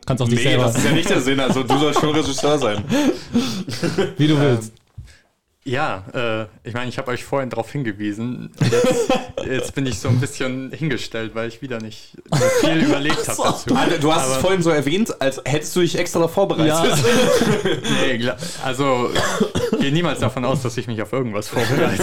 kannst 0.06 0.22
auch 0.22 0.28
dich 0.28 0.38
Nee, 0.38 0.50
selber, 0.50 0.64
das 0.64 0.76
ist 0.78 0.84
ja 0.84 0.92
nicht 0.92 1.10
der 1.10 1.20
Sinn. 1.20 1.40
Also 1.40 1.62
du 1.62 1.78
sollst 1.78 2.00
schon 2.00 2.14
Regisseur 2.14 2.58
sein. 2.58 2.84
wie 4.16 4.26
du 4.26 4.40
willst. 4.40 4.72
Ja, 5.68 6.04
äh, 6.14 6.46
ich 6.66 6.72
meine, 6.72 6.88
ich 6.88 6.96
habe 6.96 7.10
euch 7.10 7.22
vorhin 7.24 7.50
darauf 7.50 7.70
hingewiesen. 7.70 8.50
Jetzt, 8.70 9.12
jetzt 9.46 9.74
bin 9.74 9.84
ich 9.84 9.98
so 9.98 10.08
ein 10.08 10.18
bisschen 10.18 10.72
hingestellt, 10.72 11.34
weil 11.34 11.48
ich 11.48 11.60
wieder 11.60 11.78
nicht 11.78 12.16
viel 12.60 12.84
überlegt 12.84 13.28
habe 13.28 13.42
dazu. 13.42 13.74
Alter, 13.74 13.98
du 13.98 14.10
hast 14.12 14.26
es 14.26 14.32
Aber- 14.32 14.40
vorhin 14.40 14.62
so 14.62 14.70
erwähnt, 14.70 15.20
als 15.20 15.42
hättest 15.44 15.76
du 15.76 15.80
dich 15.80 15.98
extra 15.98 16.26
vorbereitet. 16.26 16.96
Ja. 16.96 16.96
Nee, 18.00 18.30
also 18.64 19.10
gehe 19.78 19.92
niemals 19.92 20.20
davon 20.20 20.44
aus, 20.46 20.62
dass 20.62 20.76
ich 20.78 20.86
mich 20.86 21.02
auf 21.02 21.12
irgendwas 21.12 21.48
vorbereite. 21.50 22.02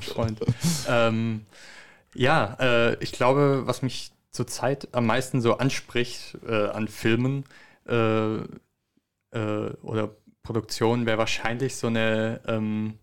Freund. 0.00 0.40
Ähm, 0.88 1.44
ja, 2.14 2.56
äh, 2.60 2.94
ich 3.02 3.12
glaube, 3.12 3.62
was 3.66 3.82
mich 3.82 4.10
zurzeit 4.30 4.88
am 4.92 5.04
meisten 5.06 5.40
so 5.42 5.58
anspricht 5.58 6.38
äh, 6.48 6.68
an 6.68 6.88
Filmen 6.88 7.44
äh, 7.88 8.36
äh, 8.36 9.70
oder 9.82 10.10
Produktionen, 10.44 11.06
wäre 11.06 11.18
wahrscheinlich 11.18 11.76
so 11.76 11.88
eine 11.88 12.40
ähm, 12.48 12.98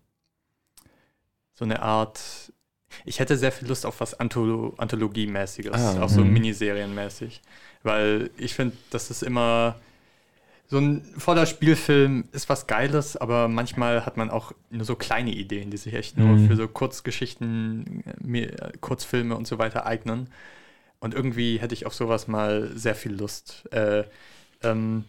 so 1.54 1.64
eine 1.64 1.82
Art. 1.82 2.52
Ich 3.04 3.20
hätte 3.20 3.36
sehr 3.36 3.52
viel 3.52 3.68
Lust 3.68 3.86
auf 3.86 4.00
was 4.00 4.14
Antholo 4.20 4.74
Anthologie-mäßiges, 4.76 5.72
Ah, 5.74 6.02
auch 6.02 6.08
so 6.08 6.24
mhm. 6.24 6.32
Miniserienmäßig. 6.34 7.40
Weil 7.82 8.30
ich 8.36 8.54
finde, 8.54 8.76
das 8.90 9.10
ist 9.10 9.22
immer 9.22 9.76
so 10.68 10.78
ein 10.78 11.04
voller 11.18 11.46
Spielfilm 11.46 12.24
ist 12.32 12.48
was 12.48 12.66
Geiles, 12.66 13.16
aber 13.16 13.48
manchmal 13.48 14.06
hat 14.06 14.16
man 14.16 14.30
auch 14.30 14.52
nur 14.70 14.84
so 14.86 14.96
kleine 14.96 15.32
Ideen, 15.32 15.70
die 15.70 15.76
sich 15.78 15.94
echt 15.94 16.18
nur 16.18 16.28
Mhm. 16.28 16.48
für 16.48 16.56
so 16.56 16.68
Kurzgeschichten, 16.68 18.04
äh, 18.34 18.72
Kurzfilme 18.80 19.36
und 19.36 19.46
so 19.46 19.58
weiter 19.58 19.86
eignen. 19.86 20.28
Und 21.00 21.14
irgendwie 21.14 21.58
hätte 21.60 21.74
ich 21.74 21.86
auf 21.86 21.94
sowas 21.94 22.28
mal 22.28 22.70
sehr 22.76 22.94
viel 22.94 23.12
Lust. 23.14 23.68
Äh, 23.72 24.04
ähm, 24.62 25.04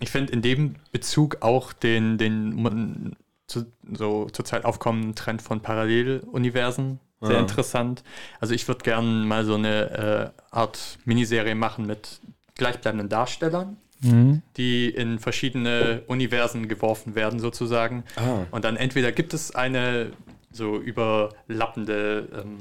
ich 0.00 0.10
finde 0.10 0.32
in 0.32 0.42
dem 0.42 0.76
Bezug 0.92 1.38
auch 1.40 1.72
den, 1.72 2.18
den 2.18 3.16
zu, 3.46 3.66
so 3.92 4.28
zurzeit 4.30 4.64
aufkommenden 4.64 5.14
Trend 5.14 5.42
von 5.42 5.60
Paralleluniversen 5.60 7.00
sehr 7.20 7.34
Ja. 7.34 7.40
interessant. 7.40 8.02
Also 8.40 8.54
ich 8.54 8.66
würde 8.66 8.82
gerne 8.82 9.06
mal 9.26 9.44
so 9.44 9.54
eine 9.54 10.32
äh, 10.32 10.54
Art 10.56 10.98
Miniserie 11.04 11.54
machen 11.54 11.86
mit 11.86 12.20
gleichbleibenden 12.54 13.08
Darstellern, 13.08 13.76
Mhm. 14.02 14.40
die 14.56 14.88
in 14.88 15.18
verschiedene 15.18 16.02
Universen 16.06 16.68
geworfen 16.68 17.14
werden 17.14 17.38
sozusagen. 17.38 18.04
Ah. 18.16 18.46
Und 18.50 18.64
dann 18.64 18.76
entweder 18.76 19.12
gibt 19.12 19.34
es 19.34 19.54
eine 19.54 20.12
so 20.50 20.78
überlappende 20.78 22.28
ähm, 22.34 22.58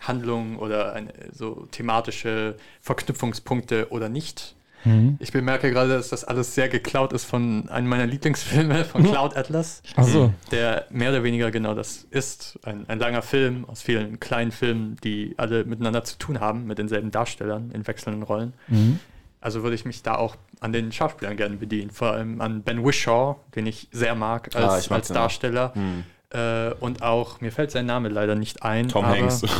Handlung 0.00 0.58
oder 0.58 0.94
eine, 0.94 1.12
so 1.32 1.66
thematische 1.70 2.56
Verknüpfungspunkte 2.80 3.88
oder 3.90 4.08
nicht. 4.08 4.54
Mhm. 4.84 5.16
Ich 5.18 5.32
bemerke 5.32 5.70
gerade, 5.70 5.90
dass 5.90 6.08
das 6.08 6.24
alles 6.24 6.54
sehr 6.54 6.68
geklaut 6.68 7.12
ist 7.12 7.24
von 7.24 7.68
einem 7.68 7.88
meiner 7.88 8.06
Lieblingsfilme, 8.06 8.84
von 8.84 9.02
Cloud 9.04 9.36
Atlas, 9.36 9.82
Achso. 9.96 10.32
der 10.50 10.86
mehr 10.90 11.10
oder 11.10 11.22
weniger 11.22 11.50
genau 11.50 11.74
das 11.74 12.06
ist. 12.10 12.58
Ein, 12.64 12.84
ein 12.88 12.98
langer 12.98 13.22
Film 13.22 13.64
aus 13.66 13.82
vielen 13.82 14.20
kleinen 14.20 14.52
Filmen, 14.52 14.96
die 15.04 15.34
alle 15.36 15.64
miteinander 15.64 16.04
zu 16.04 16.18
tun 16.18 16.40
haben, 16.40 16.66
mit 16.66 16.78
denselben 16.78 17.10
Darstellern 17.10 17.70
in 17.72 17.86
wechselnden 17.86 18.22
Rollen. 18.22 18.54
Mhm. 18.68 19.00
Also 19.40 19.62
würde 19.62 19.74
ich 19.74 19.84
mich 19.84 20.02
da 20.02 20.16
auch 20.16 20.36
an 20.60 20.72
den 20.72 20.92
Schauspielern 20.92 21.36
gerne 21.36 21.56
bedienen. 21.56 21.90
Vor 21.90 22.12
allem 22.12 22.40
an 22.40 22.62
Ben 22.62 22.84
Wishaw, 22.84 23.36
den 23.54 23.66
ich 23.66 23.88
sehr 23.90 24.14
mag 24.14 24.54
als, 24.54 24.90
Ah, 24.90 24.94
als. 24.94 25.08
Darsteller. 25.08 25.72
Hm. 25.74 26.04
Äh, 26.28 26.74
und 26.78 27.02
auch, 27.02 27.40
mir 27.40 27.50
fällt 27.50 27.70
sein 27.70 27.86
Name 27.86 28.08
leider 28.10 28.34
nicht 28.34 28.62
ein. 28.62 28.88
Tom 28.88 29.04
aber, 29.04 29.16
Hanks. 29.18 29.42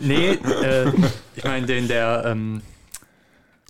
Nee, 0.00 0.30
äh, 0.32 0.90
ich 1.36 1.44
meine 1.44 1.66
den, 1.66 1.86
der 1.86 2.24
ähm, 2.26 2.60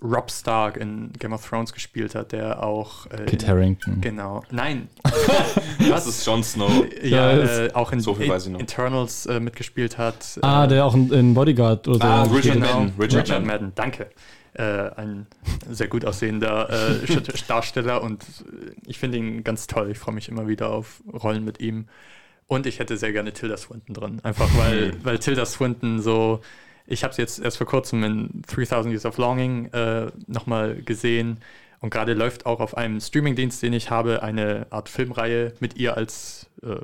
Rob 0.03 0.29
Stark 0.29 0.77
in 0.77 1.11
Game 1.17 1.33
of 1.33 1.47
Thrones 1.47 1.73
gespielt 1.73 2.13
hat, 2.13 2.33
der 2.33 2.61
auch. 2.61 3.05
Äh, 3.07 3.25
Kit 3.25 3.47
Harrington. 3.47 4.01
Genau. 4.01 4.43
Nein. 4.51 4.89
Das 5.89 6.07
ist 6.07 6.25
Jon 6.25 6.43
Snow. 6.43 6.71
ja, 7.03 7.33
äh, 7.33 7.71
auch 7.73 7.91
in, 7.91 7.99
so 7.99 8.15
viel 8.15 8.29
weiß 8.29 8.45
ich 8.45 8.51
noch. 8.51 8.59
Internals 8.59 9.25
äh, 9.25 9.39
mitgespielt 9.39 9.97
hat. 9.97 10.39
Ah, 10.41 10.63
äh, 10.63 10.67
der 10.67 10.85
auch 10.85 10.95
in, 10.95 11.11
in 11.11 11.33
Bodyguard 11.33 11.87
oder 11.87 11.97
so. 11.97 12.03
Ah, 12.03 12.23
Richard. 12.23 12.55
Genau, 12.55 12.79
Madden, 12.79 12.93
Richard 12.99 13.23
Richard, 13.23 13.45
Madden. 13.45 13.47
Madden. 13.47 13.71
danke. 13.75 14.09
Äh, 14.53 14.91
ein 14.95 15.27
sehr 15.69 15.87
gut 15.87 16.05
aussehender 16.05 16.69
äh, 16.69 17.21
Darsteller 17.47 18.01
und 18.01 18.23
ich 18.85 18.97
finde 18.97 19.17
ihn 19.17 19.43
ganz 19.43 19.67
toll. 19.67 19.91
Ich 19.91 19.97
freue 19.97 20.15
mich 20.15 20.29
immer 20.29 20.47
wieder 20.47 20.69
auf 20.69 21.01
Rollen 21.11 21.43
mit 21.43 21.59
ihm. 21.59 21.87
Und 22.47 22.65
ich 22.65 22.79
hätte 22.79 22.97
sehr 22.97 23.11
gerne 23.13 23.33
Tilda 23.33 23.57
Swinton 23.57 23.93
drin. 23.93 24.19
Einfach 24.23 24.49
weil, 24.57 24.93
weil 25.03 25.19
Tilda 25.19 25.45
Swinton 25.45 26.01
so. 26.01 26.41
Ich 26.85 27.03
habe 27.03 27.13
sie 27.13 27.21
jetzt 27.21 27.39
erst 27.39 27.57
vor 27.57 27.67
kurzem 27.67 28.03
in 28.03 28.41
3000 28.47 28.91
Years 28.93 29.05
of 29.05 29.17
Longing 29.17 29.67
äh, 29.73 30.07
nochmal 30.27 30.75
gesehen. 30.75 31.37
Und 31.79 31.89
gerade 31.89 32.13
läuft 32.13 32.45
auch 32.45 32.59
auf 32.59 32.77
einem 32.77 32.99
Streamingdienst, 33.01 33.61
den 33.61 33.73
ich 33.73 33.89
habe, 33.89 34.23
eine 34.23 34.67
Art 34.69 34.87
Filmreihe 34.89 35.53
mit 35.59 35.75
ihr 35.77 35.97
als 35.97 36.49
äh, 36.61 36.77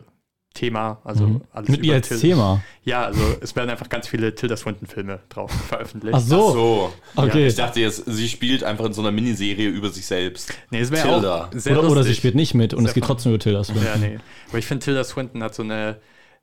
Thema. 0.53 0.99
Also 1.05 1.25
Mhm. 1.27 1.41
alles 1.51 1.69
Mit 1.69 1.79
ihr 1.83 1.85
über 1.85 1.93
als 1.95 2.07
Til- 2.09 2.19
Thema. 2.19 2.61
Ja, 2.83 3.03
also 3.05 3.21
es 3.39 3.55
werden 3.55 3.69
einfach 3.69 3.87
ganz 3.87 4.07
viele 4.07 4.33
Tilda 4.35 4.57
Swinton-Filme 4.57 5.19
drauf 5.29 5.51
veröffentlicht. 5.51 6.15
Ach 6.15 6.19
so. 6.21 6.51
So. 6.51 6.93
Okay. 7.15 7.47
Ich 7.47 7.55
dachte 7.55 7.79
jetzt, 7.79 8.03
sie 8.07 8.27
spielt 8.27 8.63
einfach 8.63 8.85
in 8.85 8.93
so 8.93 9.01
einer 9.01 9.11
Miniserie 9.11 9.67
über 9.69 9.89
sich 9.89 10.05
selbst. 10.05 10.53
Nee, 10.71 10.79
es 10.79 10.91
wäre 10.91 11.07
Tilda. 11.07 11.45
auch 11.45 11.51
sehr 11.53 11.73
Oder, 11.73 11.81
lustig. 11.83 11.91
oder 11.91 12.03
sie 12.03 12.15
spielt 12.15 12.35
nicht 12.35 12.53
mit 12.53 12.73
und 12.73 12.79
es 12.83 12.91
Sehr 12.91 12.93
geht 12.95 13.03
fun. 13.05 13.15
trotzdem 13.15 13.31
über 13.33 13.39
Tilda 13.39 13.63
Swinton. 13.63 13.85
Ja, 13.85 13.95
nee. 13.97 14.19
Aber 14.49 14.57
ich 14.57 14.65
finde, 14.65 14.83
Tilda 14.83 15.03
Swinton 15.03 15.43
hat 15.43 15.55
so 15.55 15.63
eine, 15.63 15.97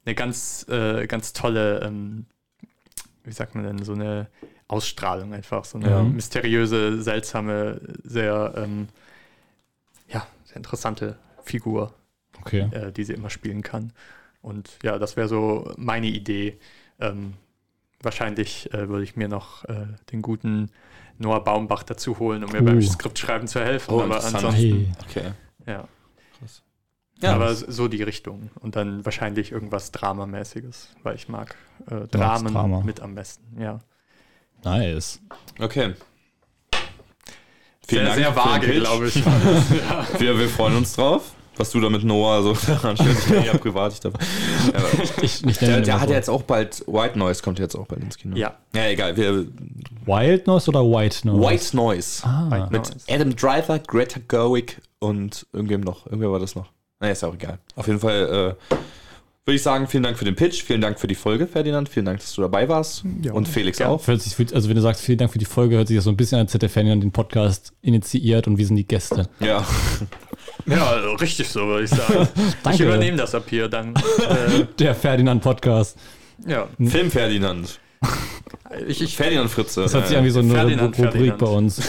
eine 0.07 0.15
ganz, 0.15 0.65
äh, 0.71 1.07
ganz 1.09 1.33
tolle, 1.35 1.81
ähm, 1.85 2.27
wie 3.27 3.33
sagt 3.33 3.55
man 3.57 3.65
denn, 3.65 3.85
so 3.85 3.95
eine 3.95 4.29
Ausstrahlung 4.69 5.35
einfach, 5.35 5.65
so 5.67 5.79
eine 5.79 5.91
Ja. 5.91 6.03
mysteriöse, 6.05 7.03
seltsame, 7.03 7.81
sehr, 8.05 8.55
ähm, 8.57 8.89
ja, 10.09 10.27
sehr 10.45 10.57
interessante 10.57 11.17
Figur, 11.43 11.95
Okay. 12.41 12.69
äh, 12.71 12.93
die 12.93 13.05
sie 13.05 13.15
immer 13.15 13.31
spielen 13.31 13.63
kann. 13.63 13.93
Und 14.43 14.79
ja, 14.83 14.99
das 14.99 15.17
wäre 15.17 15.29
so 15.29 15.73
meine 15.77 16.07
Idee. 16.09 16.59
Ähm, 17.01 17.35
wahrscheinlich 18.03 18.73
äh, 18.75 18.89
würde 18.89 19.05
ich 19.05 19.17
mir 19.17 19.29
noch 19.29 19.65
äh, 19.67 19.87
den 20.13 20.23
guten 20.23 20.71
Noah 21.19 21.45
Baumbach 21.45 21.83
dazu 21.83 22.19
holen, 22.19 22.45
um 22.45 22.53
mir 22.53 22.63
Uh. 22.63 22.65
beim 22.65 22.81
Skriptschreiben 22.83 23.49
zu 23.49 23.61
helfen. 23.61 23.95
Oh, 23.95 24.03
aber 24.03 24.25
ansonsten, 24.25 24.87
Hey. 24.87 24.93
Okay. 25.07 25.33
ja. 25.67 25.89
Ja. 27.21 27.35
aber 27.35 27.55
so 27.55 27.89
die 27.89 28.03
Richtung. 28.03 28.51
Und 28.61 28.77
dann 28.77 29.05
wahrscheinlich 29.05 29.53
irgendwas 29.53 29.91
Dramamäßiges, 29.93 30.89
weil 31.03 31.15
ich 31.17 31.29
mag 31.29 31.55
äh, 31.91 32.07
Dramen 32.09 32.53
Drama. 32.53 32.81
mit 32.83 33.01
am 33.01 33.15
besten. 33.15 33.61
Ja. 33.61 33.79
Nice. 34.65 35.21
Okay. 35.59 35.95
Sehr, 37.89 38.05
sehr 38.15 38.15
für 38.15 38.21
den 38.33 38.37
vage, 38.37 38.73
glaube 38.81 39.07
ich. 39.09 39.15
Wir, 40.19 40.37
wir 40.39 40.49
freuen 40.49 40.77
uns 40.77 40.95
drauf. 40.97 41.33
Was 41.59 41.71
du 41.71 41.81
da 41.81 41.89
mit 41.89 42.05
Noah 42.05 42.43
so 42.43 42.53
daran 42.67 42.97
stellst, 42.97 43.31
ja 43.31 43.57
privat. 43.57 43.93
Ich 43.95 44.01
darf, 44.01 44.13
ja, 44.75 45.23
Ich, 45.23 45.43
ich 45.47 45.57
der 45.59 45.81
der 45.81 46.01
hat 46.01 46.11
ja 46.11 46.17
jetzt 46.17 46.29
auch 46.29 46.43
bald, 46.43 46.85
White 46.87 47.19
Noise 47.19 47.43
kommt 47.43 47.59
jetzt 47.59 47.75
auch 47.75 47.87
bald 47.87 48.03
ins 48.03 48.19
Kino. 48.19 48.37
ja. 48.37 48.57
Ja, 48.75 48.87
egal. 48.89 49.17
Wir, 49.17 49.47
Wild 50.05 50.47
Noise 50.47 50.69
oder 50.69 50.81
White 50.83 51.27
Noise? 51.27 51.49
White 51.49 51.77
Noise. 51.77 52.27
Ah, 52.27 52.51
White 52.51 52.69
Mit 52.73 52.83
Noise. 52.93 53.07
Adam 53.09 53.37
Driver, 53.37 53.79
Greta 53.79 54.21
Gerwig 54.29 54.83
und 54.99 55.47
irgendwem 55.55 55.81
noch. 55.81 56.05
Irgendwer 56.07 56.31
war 56.33 56.41
das 56.41 56.55
noch. 56.57 56.67
Naja, 57.01 57.13
ist 57.13 57.25
auch 57.25 57.35
egal. 57.35 57.59
Auf 57.75 57.87
jeden 57.87 58.01
Fall 58.01 58.57
äh, 58.71 58.75
würde 59.45 59.57
ich 59.57 59.63
sagen, 59.63 59.87
vielen 59.87 60.03
Dank 60.03 60.19
für 60.19 60.25
den 60.25 60.35
Pitch, 60.35 60.63
vielen 60.63 60.81
Dank 60.81 60.99
für 60.99 61.07
die 61.07 61.15
Folge, 61.15 61.47
Ferdinand. 61.47 61.89
Vielen 61.89 62.07
Dank, 62.07 62.19
dass 62.21 62.35
du 62.35 62.41
dabei 62.43 62.69
warst. 62.69 63.05
Ja. 63.23 63.33
Und 63.33 63.47
Felix 63.47 63.79
Ja. 63.79 63.89
auch. 63.89 64.03
Sich, 64.03 64.55
also 64.55 64.69
wenn 64.69 64.75
du 64.77 64.83
sagst, 64.83 65.03
vielen 65.03 65.19
Dank 65.19 65.31
für 65.31 65.39
die 65.39 65.45
Folge, 65.45 65.77
hört 65.77 65.89
sich 65.89 65.97
das 65.97 66.05
so 66.05 66.11
ein 66.11 66.17
bisschen 66.17 66.39
an 66.41 66.49
ZDF 66.49 66.73
Ferdinand 66.73 67.03
den 67.03 67.13
Podcast 67.13 67.73
initiiert 67.83 68.47
und 68.49 68.59
wir 68.59 68.67
sind 68.67 68.77
die 68.77 68.87
Gäste. 68.89 69.29
Ja. 69.41 69.65
ja, 70.67 70.87
also 70.87 71.11
richtig 71.15 71.49
so, 71.49 71.67
würde 71.67 71.85
ich 71.85 71.91
sagen. 71.91 72.27
ich 72.37 72.55
Danke. 72.63 72.85
übernehme 72.85 73.19
das 73.19 73.35
ab 73.35 73.45
hier 73.49 73.69
dann. 73.69 73.95
Äh, 74.29 74.65
Der 74.79 74.95
Ferdinand 74.95 75.43
Podcast. 75.43 75.97
ja. 76.47 76.67
Film 76.85 77.11
Ferdinand. 77.11 77.79
Ich, 78.89 79.01
ich, 79.01 79.17
Ferdinand 79.17 79.49
Fritze. 79.51 79.83
Das 79.83 79.95
hört 79.95 80.09
sich 80.09 80.17
an 80.17 80.25
wie 80.25 80.31
so 80.31 80.41
eine 80.41 80.53
Ferdinand, 80.53 80.95
Ru- 80.97 81.05
Rubrik 81.05 81.13
Ferdinand. 81.13 81.39
bei 81.39 81.47
uns. 81.47 81.81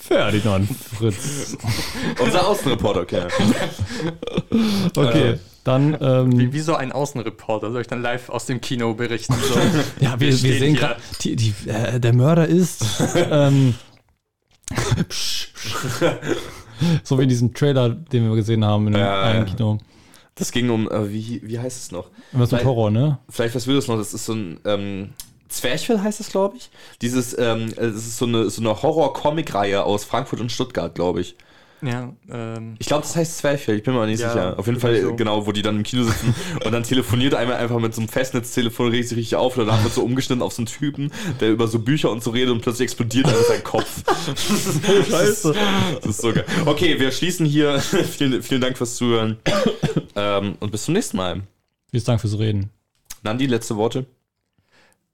Ferdinand 0.00 0.68
Fritz. 0.98 1.56
Unser 2.22 2.46
Außenreporter, 2.48 3.00
okay. 3.02 3.22
Okay, 4.96 5.38
dann 5.64 5.96
ähm, 6.00 6.38
wie, 6.38 6.52
wie 6.52 6.60
so 6.60 6.74
ein 6.76 6.92
Außenreporter, 6.92 7.72
soll 7.72 7.80
ich 7.80 7.86
dann 7.88 8.00
live 8.02 8.28
aus 8.30 8.46
dem 8.46 8.60
Kino 8.60 8.94
berichten? 8.94 9.34
So. 9.34 9.58
ja, 10.04 10.18
wir, 10.20 10.28
wir 10.28 10.42
wir 10.42 10.58
sehen 10.58 10.76
gerade, 10.76 10.96
äh, 11.66 11.98
der 12.00 12.12
Mörder 12.14 12.46
ist 12.46 12.84
ähm, 13.16 13.74
so 17.02 17.18
wie 17.18 17.22
in 17.24 17.28
diesem 17.28 17.52
Trailer, 17.54 17.90
den 17.90 18.28
wir 18.28 18.36
gesehen 18.36 18.64
haben 18.64 18.86
in 18.88 18.94
Ja, 18.94 19.22
einem 19.22 19.46
ja. 19.46 19.52
Kino. 19.54 19.78
Das 20.36 20.50
ging 20.50 20.68
um, 20.70 20.90
äh, 20.90 21.12
wie, 21.12 21.40
wie 21.44 21.58
heißt 21.58 21.78
es 21.78 21.92
noch? 21.92 22.10
Irgendwas 22.32 22.50
mit 22.50 22.60
Weil- 22.60 22.66
Horror, 22.66 22.90
ne? 22.90 23.18
Vielleicht 23.28 23.54
was 23.54 23.66
will 23.66 23.76
das 23.76 23.86
noch? 23.88 23.96
Das 23.96 24.12
ist 24.14 24.24
so 24.24 24.32
ein 24.32 24.60
ähm, 24.64 25.10
Zwerchfell 25.48 26.00
heißt 26.00 26.20
es, 26.20 26.30
glaube 26.30 26.56
ich. 26.56 26.70
Dieses, 27.00 27.36
ähm, 27.38 27.72
es 27.76 27.94
ist 27.94 28.16
so 28.18 28.26
eine, 28.26 28.50
so 28.50 28.60
eine 28.60 28.82
Horror-Comic-Reihe 28.82 29.84
aus 29.84 30.04
Frankfurt 30.04 30.40
und 30.40 30.50
Stuttgart, 30.50 30.94
glaube 30.94 31.20
ich. 31.20 31.36
Ja, 31.86 32.12
ähm, 32.30 32.76
Ich 32.78 32.86
glaube, 32.86 33.02
das 33.02 33.14
heißt 33.14 33.38
Zwerchfell, 33.38 33.76
ich 33.76 33.82
bin 33.82 33.92
mir 33.94 34.00
aber 34.00 34.06
nicht 34.06 34.20
Ja, 34.20 34.30
sicher. 34.32 34.58
Auf 34.58 34.66
jeden 34.66 34.80
Fall, 34.80 35.00
so. 35.02 35.16
genau, 35.16 35.46
wo 35.46 35.52
die 35.52 35.60
dann 35.62 35.76
im 35.76 35.82
Kino 35.82 36.04
sitzen 36.04 36.34
und 36.64 36.72
dann 36.72 36.82
telefoniert 36.82 37.34
einmal 37.34 37.56
einfach 37.56 37.78
mit 37.78 37.94
so 37.94 38.00
einem 38.00 38.08
Festnetztelefon 38.08 38.88
richtig, 38.88 39.18
richtig 39.18 39.36
auf 39.36 39.56
und 39.58 39.66
danach 39.66 39.82
wird 39.84 39.92
so 39.92 40.02
umgeschnitten 40.02 40.42
auf 40.42 40.52
so 40.54 40.60
einen 40.62 40.66
Typen, 40.66 41.12
der 41.40 41.50
über 41.50 41.68
so 41.68 41.78
Bücher 41.78 42.10
und 42.10 42.22
so 42.22 42.30
redet 42.30 42.50
und 42.54 42.62
plötzlich 42.62 42.84
explodiert 42.86 43.26
einfach 43.26 43.44
sein 43.44 43.62
Kopf. 43.64 44.02
Scheiße. 45.10 45.54
Das 45.96 46.06
ist 46.06 46.20
so 46.22 46.32
geil. 46.32 46.44
Okay, 46.64 46.98
wir 46.98 47.12
schließen 47.12 47.44
hier. 47.44 47.78
vielen, 47.80 48.42
vielen 48.42 48.60
Dank 48.60 48.78
fürs 48.78 48.96
Zuhören. 48.96 49.36
ähm, 50.16 50.56
und 50.60 50.70
bis 50.72 50.84
zum 50.84 50.94
nächsten 50.94 51.16
Mal. 51.18 51.42
Vielen 51.90 52.04
Dank 52.04 52.20
fürs 52.20 52.38
Reden. 52.38 52.70
Nandi, 53.22 53.46
letzte 53.46 53.76
Worte. 53.76 54.06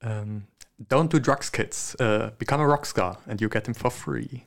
ähm, 0.01 0.43
don't 0.89 1.09
do 1.09 1.19
drugs, 1.19 1.51
kids. 1.51 1.95
Uh, 1.99 2.31
become 2.39 2.59
a 2.63 2.65
rockstar 2.65 3.17
and 3.27 3.39
you 3.39 3.47
get 3.49 3.65
them 3.65 3.75
for 3.75 3.91
free. 3.91 4.41